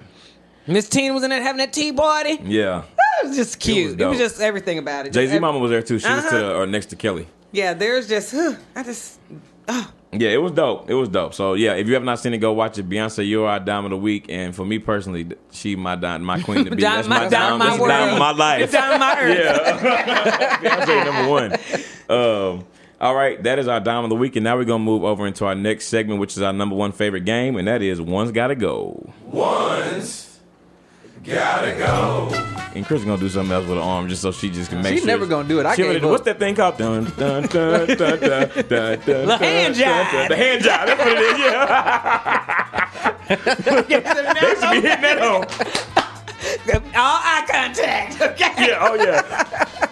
Miss 0.67 0.89
Teen 0.89 1.13
was 1.13 1.23
in 1.23 1.29
there 1.29 1.41
having 1.43 1.59
that 1.59 1.71
tea 1.71 1.93
party. 1.93 2.39
Yeah, 2.43 2.81
It 3.23 3.27
was 3.27 3.37
just 3.37 3.59
cute. 3.59 3.77
It 3.77 3.85
was, 3.85 3.95
dope. 3.95 4.17
just 4.17 4.41
everything 4.41 4.77
about 4.79 5.05
it. 5.05 5.13
Jay 5.13 5.27
Z, 5.27 5.35
ev- 5.35 5.41
mama 5.41 5.59
was 5.59 5.69
there 5.71 5.81
too. 5.83 5.99
She 5.99 6.07
was 6.09 6.23
to 6.23 6.27
Uh-huh. 6.29 6.37
the 6.39 6.55
or 6.55 6.65
next 6.67 6.87
to 6.87 6.95
Kelly. 6.95 7.27
Yeah, 7.51 7.73
there's 7.75 8.07
just 8.09 8.33
huh, 8.35 8.55
I 8.75 8.83
just 8.83 9.19
Yeah, 10.17 10.29
it 10.29 10.37
was 10.41 10.53
dope. 10.53 10.89
It 10.89 10.93
was 10.93 11.09
dope. 11.09 11.33
So 11.33 11.55
yeah, 11.55 11.73
if 11.73 11.89
you 11.89 11.93
have 11.95 12.03
not 12.03 12.19
seen 12.19 12.33
it, 12.33 12.37
go 12.37 12.53
watch 12.53 12.77
it. 12.77 12.87
Beyonce, 12.87 13.27
you're 13.27 13.49
our 13.49 13.59
dime 13.59 13.83
of 13.83 13.91
the 13.91 13.97
week, 13.97 14.27
and 14.29 14.55
for 14.55 14.63
me 14.65 14.79
personally, 14.79 15.27
she 15.51 15.75
my 15.75 15.97
dime, 15.97 16.23
my 16.23 16.39
queen 16.41 16.63
to 16.63 16.71
be. 16.73 16.81
Dime- 16.81 16.95
That's 16.95 17.07
my- 17.09 17.23
my 17.23 17.27
dime 17.27 17.31
dime, 17.31 17.59
my 17.59 17.65
that's 17.65 17.79
dime 17.79 18.13
of 18.13 18.19
my 18.19 18.31
life. 18.31 18.71
Dime 18.71 18.93
of 18.93 18.99
my 19.01 19.19
earth. 19.19 19.37
Yeah, 19.37 20.57
Beyonce 20.85 21.05
number 21.05 21.29
one. 21.29 21.51
Um, 22.09 22.65
all 23.01 23.13
right, 23.13 23.43
that 23.43 23.59
is 23.59 23.67
our 23.67 23.81
dime 23.81 24.05
of 24.05 24.09
the 24.09 24.15
week, 24.15 24.37
and 24.37 24.45
now 24.45 24.55
we're 24.55 24.63
gonna 24.63 24.81
move 24.85 25.03
over 25.03 25.27
into 25.27 25.43
our 25.45 25.55
next 25.55 25.87
segment, 25.87 26.21
which 26.21 26.37
is 26.37 26.41
our 26.41 26.53
number 26.53 26.77
one 26.77 26.93
favorite 26.93 27.25
game, 27.25 27.57
and 27.57 27.67
that 27.67 27.81
is 27.81 27.99
one's 27.99 28.31
gotta 28.31 28.55
go. 28.55 29.11
One's 29.25 30.24
gotta 31.25 31.71
go. 31.77 32.29
And 32.75 32.85
Chris 32.85 32.99
is 33.01 33.05
gonna 33.05 33.17
do 33.21 33.29
something 33.29 33.53
else 33.53 33.65
with 33.65 33.77
her 33.77 33.83
arm 33.83 34.07
just 34.09 34.21
so 34.21 34.31
she 34.31 34.49
just 34.49 34.69
can 34.69 34.81
make 34.81 34.91
it. 34.91 34.95
She's 34.95 35.01
sure. 35.03 35.07
never 35.07 35.25
gonna 35.25 35.47
do 35.47 35.59
it. 35.59 35.65
I 35.65 35.75
She 35.75 35.81
gave 35.83 35.91
already- 35.91 36.05
up. 36.05 36.11
What's 36.11 36.25
that 36.25 36.39
thing 36.39 36.55
called? 36.55 36.77
Dun, 36.77 37.05
dun, 37.17 37.43
dun, 37.47 37.87
dun, 37.87 37.97
dun, 37.97 38.19
dun, 38.19 38.19
dun, 38.19 38.99
dun, 39.05 39.27
The 39.27 39.37
hand 39.37 39.75
dun, 39.75 40.05
dun. 40.11 40.27
The 40.29 40.35
hand 40.35 40.61
jive. 40.63 40.85
That's 40.85 40.99
what 40.99 41.11
it 41.13 41.19
is. 41.21 41.39
Yeah. 41.39 42.85
they 43.29 43.35
should 44.55 44.71
be 44.71 44.87
hitting 44.87 45.01
that 45.01 45.19
home. 45.21 45.43
all 46.95 47.19
eye 47.23 47.45
contact. 47.49 48.21
Okay. 48.21 48.67
Yeah. 48.67 48.77
Oh 48.81 48.95
yeah. 48.95 49.84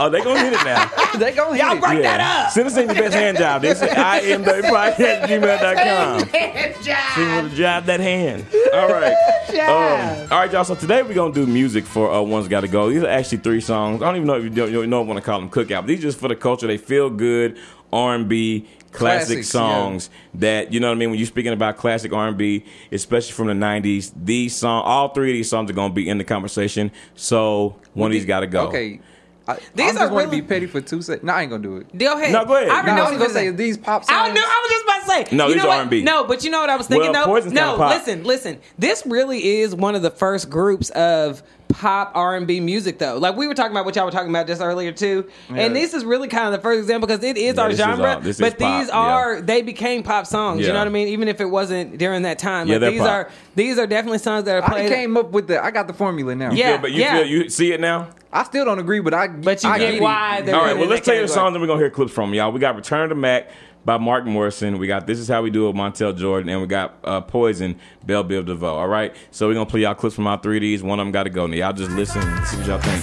Oh, 0.00 0.08
they 0.08 0.22
gonna 0.22 0.40
hit 0.40 0.52
it 0.52 0.64
now. 0.64 0.90
they 1.18 1.32
gonna 1.32 1.56
hit 1.56 1.64
Y'all 1.64 1.76
it. 1.76 1.80
break 1.80 2.02
Yeah. 2.02 2.16
that 2.16 2.46
up. 2.46 2.52
Send 2.52 2.66
us 2.68 2.76
in 2.76 2.86
your 2.86 2.94
best 2.94 3.14
hand 3.14 3.36
job. 3.38 3.62
This 3.62 3.82
is 3.82 3.88
I 3.90 4.20
am 4.20 4.42
the 4.42 4.52
podcast 4.52 5.24
gmail.com. 5.26 6.28
Hand 6.28 6.74
See 6.76 6.82
job. 6.90 7.44
what 7.44 7.50
to 7.50 7.56
drive 7.56 7.86
that 7.86 8.00
hand. 8.00 8.46
All 8.72 8.88
right. 8.88 9.16
Jive. 9.48 10.24
Um, 10.24 10.32
all 10.32 10.38
right, 10.38 10.52
y'all. 10.52 10.64
So 10.64 10.74
today 10.74 11.02
we're 11.02 11.14
gonna 11.14 11.34
do 11.34 11.46
music 11.46 11.84
for 11.84 12.12
uh, 12.12 12.20
"One's 12.22 12.48
Got 12.48 12.60
to 12.60 12.68
Go." 12.68 12.90
These 12.90 13.02
are 13.02 13.08
actually 13.08 13.38
three 13.38 13.60
songs. 13.60 14.02
I 14.02 14.06
don't 14.06 14.16
even 14.16 14.26
know 14.28 14.36
if 14.36 14.44
you 14.44 14.50
don't, 14.50 14.70
you 14.70 14.86
don't 14.86 15.06
want 15.06 15.18
to 15.18 15.24
call 15.24 15.40
them 15.40 15.50
cookout. 15.50 15.80
But 15.80 15.86
these 15.86 15.98
are 16.00 16.02
just 16.02 16.18
for 16.20 16.28
the 16.28 16.36
culture. 16.36 16.66
They 16.66 16.76
feel 16.78 17.10
good 17.10 17.58
R 17.92 18.14
and 18.14 18.28
B 18.28 18.68
classic 18.92 19.26
Classics, 19.28 19.48
songs 19.48 20.10
that 20.34 20.72
you 20.72 20.80
know 20.80 20.88
what 20.88 20.94
I 20.96 20.98
mean. 20.98 21.10
When 21.10 21.18
you're 21.18 21.26
speaking 21.26 21.52
about 21.52 21.76
classic 21.76 22.12
R 22.12 22.28
and 22.28 22.36
B, 22.38 22.64
especially 22.92 23.32
from 23.32 23.46
the 23.48 23.54
'90s, 23.54 24.12
these 24.16 24.54
song, 24.54 24.82
all 24.84 25.08
three 25.08 25.30
of 25.30 25.34
these 25.34 25.48
songs 25.48 25.70
are 25.70 25.74
gonna 25.74 25.92
be 25.94 26.08
in 26.08 26.18
the 26.18 26.24
conversation. 26.24 26.90
So 27.14 27.76
one 27.94 28.10
of 28.10 28.12
these 28.12 28.26
got 28.26 28.40
to 28.40 28.46
go. 28.46 28.68
Okay. 28.68 29.00
I, 29.48 29.54
These 29.54 29.62
these 29.74 29.96
are 29.96 30.04
are 30.04 30.08
going 30.10 30.26
to 30.26 30.30
really- 30.30 30.40
be 30.42 30.46
petty 30.46 30.66
for 30.66 30.80
two 30.80 31.00
seconds. 31.02 31.24
No, 31.24 31.32
I 31.32 31.40
ain't 31.42 31.50
gonna 31.50 31.62
do 31.62 31.78
it. 31.78 31.96
Go 31.98 32.16
ahead. 32.18 32.32
No, 32.32 32.44
go 32.44 32.54
ahead. 32.56 32.68
I 32.68 32.82
No, 32.82 32.94
know 32.96 33.02
I 33.02 33.04
what 33.04 33.04
was 33.04 33.12
you 33.14 33.18
gonna 33.18 33.32
say 33.34 33.46
say. 33.46 33.50
these 33.56 33.78
pop 33.78 34.04
songs. 34.04 34.16
I 34.20 34.30
knew. 34.32 34.40
I 34.40 34.62
was 34.62 34.70
just 34.70 34.84
about 34.84 35.00
to 35.24 35.30
say. 35.30 35.36
No, 35.36 35.46
you 35.48 35.54
these 35.54 35.62
know 35.62 35.68
are 35.70 35.76
what? 35.78 35.78
R&B. 35.78 36.02
No, 36.02 36.24
but 36.24 36.44
you 36.44 36.50
know 36.50 36.60
what 36.60 36.70
I 36.70 36.76
was 36.76 36.86
thinking 36.86 37.12
Well, 37.12 37.24
though. 37.26 37.32
Poison's 37.32 37.54
no, 37.54 37.76
pop. 37.76 37.90
listen, 37.90 38.24
listen. 38.24 38.58
This 38.78 39.04
really 39.06 39.58
is 39.60 39.74
one 39.74 39.94
of 39.94 40.02
the 40.02 40.10
first 40.10 40.50
groups 40.50 40.90
of 40.90 41.42
pop 41.68 42.12
R 42.14 42.34
and 42.34 42.46
B 42.46 42.60
music 42.60 42.98
though. 42.98 43.18
Like 43.18 43.36
we 43.36 43.46
were 43.46 43.54
talking 43.54 43.72
about 43.72 43.84
what 43.84 43.94
y'all 43.94 44.06
were 44.06 44.10
talking 44.10 44.30
about 44.30 44.46
just 44.46 44.60
earlier 44.62 44.90
too. 44.90 45.28
And 45.50 45.76
this 45.76 45.92
is 45.94 46.04
really 46.04 46.26
kind 46.28 46.46
of 46.46 46.52
the 46.52 46.60
first 46.62 46.78
example 46.80 47.06
because 47.06 47.22
it 47.22 47.36
is 47.36 47.56
Yeah, 47.56 47.62
our 47.62 47.68
this 47.68 47.78
is 47.78 47.84
uh, 47.84 47.88
genre. 47.90 48.14
all- 48.14 48.20
this 48.20 48.36
is 48.36 48.40
but 48.40 48.58
pop, 48.58 48.80
these 48.80 48.88
yeah. 48.88 48.94
are 48.94 49.40
they 49.42 49.62
became 49.62 50.02
pop 50.02 50.26
songs. 50.26 50.66
You 50.66 50.72
know 50.72 50.78
what 50.78 50.86
I 50.88 50.90
mean? 50.90 51.08
Even 51.08 51.28
if 51.28 51.40
it 51.40 51.46
wasn't 51.46 51.98
during 51.98 52.22
that 52.22 52.38
time. 52.38 52.66
Yeah, 52.68 52.74
Like 52.74 52.80
they're 52.80 52.90
these 52.92 53.00
pop. 53.00 53.08
are 53.10 53.30
these 53.54 53.78
are 53.78 53.86
definitely 53.86 54.18
songs 54.18 54.44
that 54.44 54.56
are 54.56 54.64
I 54.64 54.68
played. 54.68 54.88
came 54.90 55.16
up 55.16 55.30
with 55.30 55.46
the. 55.48 55.62
I 55.62 55.70
got 55.70 55.86
the 55.88 55.92
formula 55.94 56.34
now. 56.34 56.52
Yeah. 56.52 56.72
Feel- 56.72 56.78
but 56.82 56.92
you 56.92 57.04
feel 57.04 57.24
you 57.26 57.48
see 57.50 57.72
it 57.72 57.80
now. 57.80 58.08
I 58.32 58.42
still 58.44 58.64
don't 58.64 58.78
agree, 58.78 59.00
but 59.00 59.14
I. 59.14 59.28
But 59.28 59.62
you 59.64 59.70
I 59.70 59.78
get 59.78 59.94
it. 59.94 60.02
why 60.02 60.42
they're 60.42 60.54
All 60.54 60.60
put 60.60 60.66
right, 60.66 60.72
in 60.74 60.80
well, 60.80 60.88
let's 60.88 61.00
that 61.00 61.04
tell 61.06 61.14
you 61.14 61.22
the 61.22 61.28
category. 61.28 61.44
songs 61.46 61.54
that 61.54 61.60
we're 61.60 61.66
gonna 61.66 61.80
hear 61.80 61.90
clips 61.90 62.12
from, 62.12 62.34
y'all. 62.34 62.52
We 62.52 62.60
got 62.60 62.76
"Return 62.76 63.08
to 63.08 63.14
Mack" 63.14 63.48
by 63.86 63.96
Mark 63.96 64.26
Morrison. 64.26 64.76
We 64.78 64.86
got 64.86 65.06
"This 65.06 65.18
Is 65.18 65.28
How 65.28 65.40
We 65.42 65.48
Do 65.50 65.68
It" 65.70 65.74
Montel 65.74 66.14
Jordan, 66.16 66.50
and 66.50 66.60
we 66.60 66.66
got 66.66 66.98
uh, 67.04 67.22
"Poison" 67.22 67.78
Bell 68.04 68.22
Biv 68.24 68.44
DeVoe. 68.44 68.66
All 68.76 68.86
right, 68.88 69.14
so 69.30 69.48
we're 69.48 69.54
gonna 69.54 69.64
play 69.66 69.80
y'all 69.80 69.94
clips 69.94 70.14
from 70.14 70.26
our 70.26 70.38
three 70.38 70.60
Ds. 70.60 70.82
One 70.82 71.00
of 71.00 71.06
them 71.06 71.12
got 71.12 71.22
to 71.22 71.30
go. 71.30 71.46
Now 71.46 71.56
y'all 71.56 71.72
just 71.72 71.90
listen 71.92 72.20
and 72.22 72.46
see 72.46 72.58
what 72.58 72.66
y'all 72.66 72.78
think. 72.80 73.02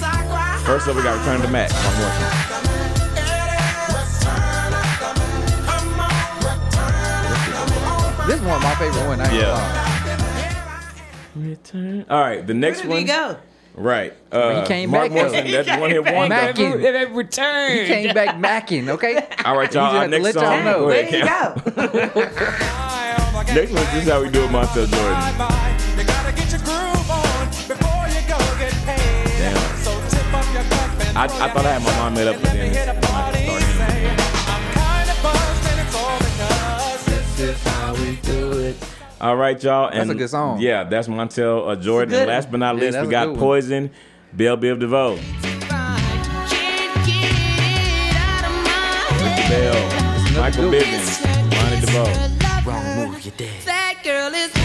First 0.65 0.87
up, 0.87 0.95
we 0.95 1.01
got 1.01 1.17
"Return 1.17 1.41
to 1.41 1.47
Mack" 1.47 1.71
by 1.71 1.97
Morrison. 1.97 2.51
This 8.27 8.37
is 8.37 8.41
one 8.41 8.55
of 8.55 8.63
my 8.63 8.73
favorite 8.75 9.05
ones. 9.05 9.21
I 9.21 9.25
ain't 9.25 9.33
Yeah. 9.33 10.05
yeah. 10.05 11.49
Return. 11.49 12.05
All 12.09 12.19
right, 12.21 12.45
the 12.45 12.53
next 12.55 12.83
Where 12.85 12.97
did 12.97 13.01
he 13.01 13.03
go? 13.05 13.37
Right, 13.77 14.13
uh, 14.31 14.61
He 14.61 14.67
came 14.67 14.89
Mark 14.89 15.09
back. 15.09 15.11
Morrison. 15.11 15.51
That's 15.51 15.67
one 15.81 15.89
hit 15.89 16.03
wonder. 16.05 16.29
Mac- 16.29 16.55
Mackin'. 16.57 16.81
They 16.81 16.91
they 16.91 17.05
returned. 17.05 17.79
He 17.81 17.85
came 17.87 18.13
back 18.13 18.35
macking. 18.37 18.87
Okay. 18.87 19.27
All 19.43 19.57
right, 19.57 19.73
y'all. 19.73 19.95
Our 19.97 20.07
next 20.07 20.23
let 20.23 20.35
y'all 20.35 20.43
song. 20.45 20.63
know. 20.63 20.79
Go 20.79 20.89
There 20.89 21.01
ahead, 21.01 21.13
you 21.13 21.73
go. 21.75 22.31
Next 23.53 23.71
one. 23.73 23.83
This 23.93 24.03
is 24.03 24.09
how 24.09 24.21
we 24.23 24.29
do 24.29 24.43
it, 24.43 24.49
Montel 24.49 24.87
Jordan. 24.87 25.99
You 25.99 26.03
gotta 26.07 26.31
get 26.35 26.51
your 26.51 26.61
groove 26.61 27.11
on 27.11 27.47
before 27.67 28.07
you 28.07 28.21
go 28.27 28.37
get 28.59 28.73
paid. 28.87 29.27
Damn. 29.43 29.77
So 29.83 29.91
tip 30.09 30.33
up 30.33 30.45
your 30.53 30.63
cup 30.63 30.89
and 31.07 31.17
I, 31.17 31.23
I 31.25 31.27
thought 31.53 31.65
I 31.65 31.71
had 31.73 31.83
my 31.83 31.91
mind 31.99 32.15
made 32.15 32.27
up, 32.27 32.35
but 32.41 32.51
then 32.51 32.67
it's, 32.67 32.77
hit 32.77 32.87
a 32.87 32.91
I'm 32.95 33.01
gonna 33.01 33.07
party. 33.13 33.39
have 33.39 33.59
to 33.59 33.73
start 33.75 33.91
Say, 33.91 34.03
in. 34.05 34.09
I'm 34.51 34.63
kinda 34.75 35.15
buzzed 35.21 35.65
and 35.71 35.79
it's 35.83 35.95
all 35.95 36.19
because 36.19 37.05
this 37.05 37.39
is 37.39 37.63
how 37.63 37.93
we 37.93 38.15
do 38.23 38.31
it. 38.31 38.34
All 39.21 39.35
right, 39.37 39.61
y'all. 39.63 39.87
And 39.89 40.01
That's 40.01 40.09
a 40.09 40.15
good 40.15 40.29
song. 40.29 40.59
Yeah, 40.59 40.83
that's 40.83 41.07
Montel 41.07 41.69
uh, 41.69 41.75
Jordan. 41.75 42.09
good 42.09 42.19
And 42.21 42.27
last 42.27 42.51
but 42.51 42.57
not 42.57 42.75
Yeah, 42.75 42.81
least, 42.81 42.93
that's 42.93 43.05
we 43.07 43.11
got. 43.11 43.35
Poison, 43.37 43.89
Bell 44.33 44.57
Biv 44.57 44.79
DeVoe. 44.79 45.17
Mr. 49.17 49.49
Bell, 49.49 50.41
Michael 50.41 50.69
good 50.69 50.83
Bivins, 50.83 51.23
Ronnie 51.55 51.81
DeVoe. 51.81 52.35
That 53.65 53.95
girl 54.03 54.33
is 54.33 54.64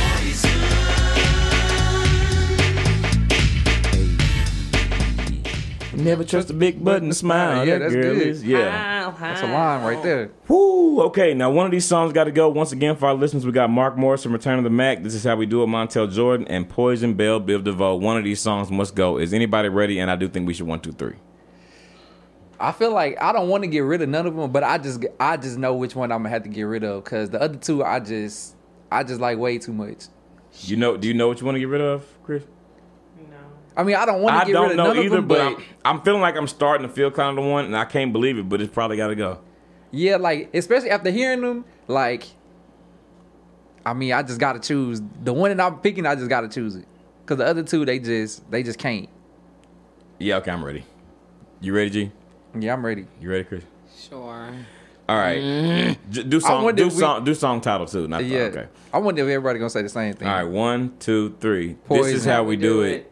Never 6.10 6.24
trust 6.24 6.50
a 6.50 6.54
big 6.54 6.82
button 6.84 7.12
smile. 7.12 7.64
Yeah, 7.66 7.74
That 7.74 7.78
that's 7.80 7.94
girl 7.94 8.14
good. 8.14 8.26
is- 8.26 8.44
yeah. 8.44 9.12
That's 9.18 9.42
a 9.42 9.46
line 9.46 9.82
right 9.84 10.02
there. 10.02 10.30
Woo! 10.48 11.02
Okay, 11.02 11.34
now 11.34 11.50
one 11.50 11.66
of 11.66 11.72
these 11.72 11.84
songs 11.84 12.12
got 12.12 12.24
to 12.24 12.32
go. 12.32 12.48
Once 12.48 12.72
again, 12.72 12.96
for 12.96 13.06
our 13.06 13.14
listeners, 13.14 13.46
we 13.46 13.52
got 13.52 13.70
Mark 13.70 13.96
Morris 13.96 14.22
from 14.22 14.32
Return 14.32 14.58
of 14.58 14.64
the 14.64 14.70
Mack. 14.70 15.02
This 15.02 15.14
is 15.14 15.24
how 15.24 15.36
we 15.36 15.46
do 15.46 15.62
it. 15.62 15.66
Montel 15.66 16.10
Jordan 16.12 16.46
and 16.48 16.68
Poison 16.68 17.14
Bell 17.14 17.40
Biv 17.40 17.64
DeVoe. 17.64 17.94
One 17.96 18.16
of 18.18 18.24
these 18.24 18.40
songs 18.40 18.70
must 18.70 18.94
go. 18.94 19.18
Is 19.18 19.32
anybody 19.32 19.68
ready? 19.68 19.98
And 19.98 20.10
I 20.10 20.16
do 20.16 20.28
think 20.28 20.46
we 20.46 20.54
should 20.54 20.66
one, 20.66 20.80
two, 20.80 20.92
three. 20.92 21.14
I 22.58 22.72
feel 22.72 22.92
like 22.92 23.16
I 23.22 23.32
don't 23.32 23.48
want 23.48 23.62
to 23.64 23.68
get 23.68 23.80
rid 23.80 24.02
of 24.02 24.08
none 24.10 24.26
of 24.26 24.36
them, 24.36 24.50
but 24.52 24.62
I 24.62 24.76
just 24.78 25.04
I 25.18 25.36
just 25.38 25.56
know 25.56 25.74
which 25.74 25.96
one 25.96 26.12
I'm 26.12 26.18
gonna 26.18 26.28
have 26.28 26.42
to 26.42 26.48
get 26.50 26.64
rid 26.64 26.84
of 26.84 27.04
because 27.04 27.30
the 27.30 27.40
other 27.40 27.56
two 27.56 27.82
I 27.82 28.00
just 28.00 28.54
I 28.92 29.02
just 29.02 29.20
like 29.20 29.38
way 29.38 29.56
too 29.58 29.72
much. 29.72 30.04
You 30.60 30.76
know? 30.76 30.96
Do 30.96 31.08
you 31.08 31.14
know 31.14 31.28
what 31.28 31.40
you 31.40 31.46
want 31.46 31.56
to 31.56 31.60
get 31.60 31.68
rid 31.68 31.80
of, 31.80 32.04
Chris? 32.22 32.42
I 33.76 33.82
mean 33.82 33.96
I 33.96 34.04
don't 34.04 34.20
want 34.22 34.40
to 34.40 34.46
get 34.46 34.52
don't 34.52 34.62
rid 34.62 34.70
of 34.72 34.76
know 34.76 34.86
none 34.88 34.98
of 34.98 35.04
either, 35.04 35.16
them, 35.16 35.28
but 35.28 35.54
but, 35.54 35.62
I'm, 35.84 35.96
I'm 35.96 36.02
feeling 36.02 36.20
like 36.20 36.36
I'm 36.36 36.48
starting 36.48 36.86
to 36.86 36.92
feel 36.92 37.10
kind 37.10 37.38
of 37.38 37.44
the 37.44 37.50
one, 37.50 37.64
and 37.66 37.76
I 37.76 37.84
can't 37.84 38.12
believe 38.12 38.36
it, 38.38 38.48
but 38.48 38.60
it's 38.60 38.72
probably 38.72 38.96
got 38.96 39.08
to 39.08 39.14
go. 39.14 39.38
yeah, 39.90 40.16
like 40.16 40.50
especially 40.54 40.90
after 40.90 41.10
hearing 41.10 41.40
them, 41.40 41.64
like 41.86 42.26
I 43.84 43.94
mean 43.94 44.12
I 44.12 44.22
just 44.22 44.38
gotta 44.40 44.60
choose 44.60 45.00
the 45.22 45.32
one 45.32 45.56
that 45.56 45.64
I'm 45.64 45.78
picking. 45.78 46.06
I 46.06 46.14
just 46.14 46.28
gotta 46.28 46.48
choose 46.48 46.76
it 46.76 46.86
because 47.24 47.38
the 47.38 47.46
other 47.46 47.62
two 47.62 47.84
they 47.84 47.98
just 47.98 48.48
they 48.50 48.62
just 48.62 48.78
can't. 48.78 49.08
Yeah, 50.18 50.36
okay, 50.36 50.50
I'm 50.50 50.64
ready. 50.64 50.84
You 51.60 51.74
ready, 51.74 51.90
G? 51.90 52.12
Yeah, 52.58 52.72
I'm 52.74 52.84
ready. 52.84 53.06
You 53.20 53.30
ready, 53.30 53.44
Chris? 53.44 53.64
Sure. 53.96 54.52
All 55.08 55.16
right. 55.16 55.38
Mm. 55.38 55.96
J- 56.10 56.22
do 56.24 56.40
song. 56.40 56.74
Do 56.74 56.86
if 56.86 56.92
we- 56.94 57.00
song. 57.00 57.24
Do 57.24 57.34
song 57.34 57.60
title 57.60 57.86
too. 57.86 58.06
Not 58.06 58.24
Yeah, 58.24 58.40
okay. 58.42 58.66
I 58.92 58.98
wonder 58.98 59.22
if 59.22 59.28
everybody 59.28 59.58
gonna 59.58 59.70
say 59.70 59.82
the 59.82 59.88
same 59.88 60.14
thing. 60.14 60.28
All 60.28 60.34
right. 60.34 60.44
One, 60.44 60.92
two, 61.00 61.36
three. 61.40 61.76
This 61.88 62.08
is 62.08 62.24
how 62.24 62.44
we 62.44 62.56
do 62.56 62.82
it. 62.82 63.09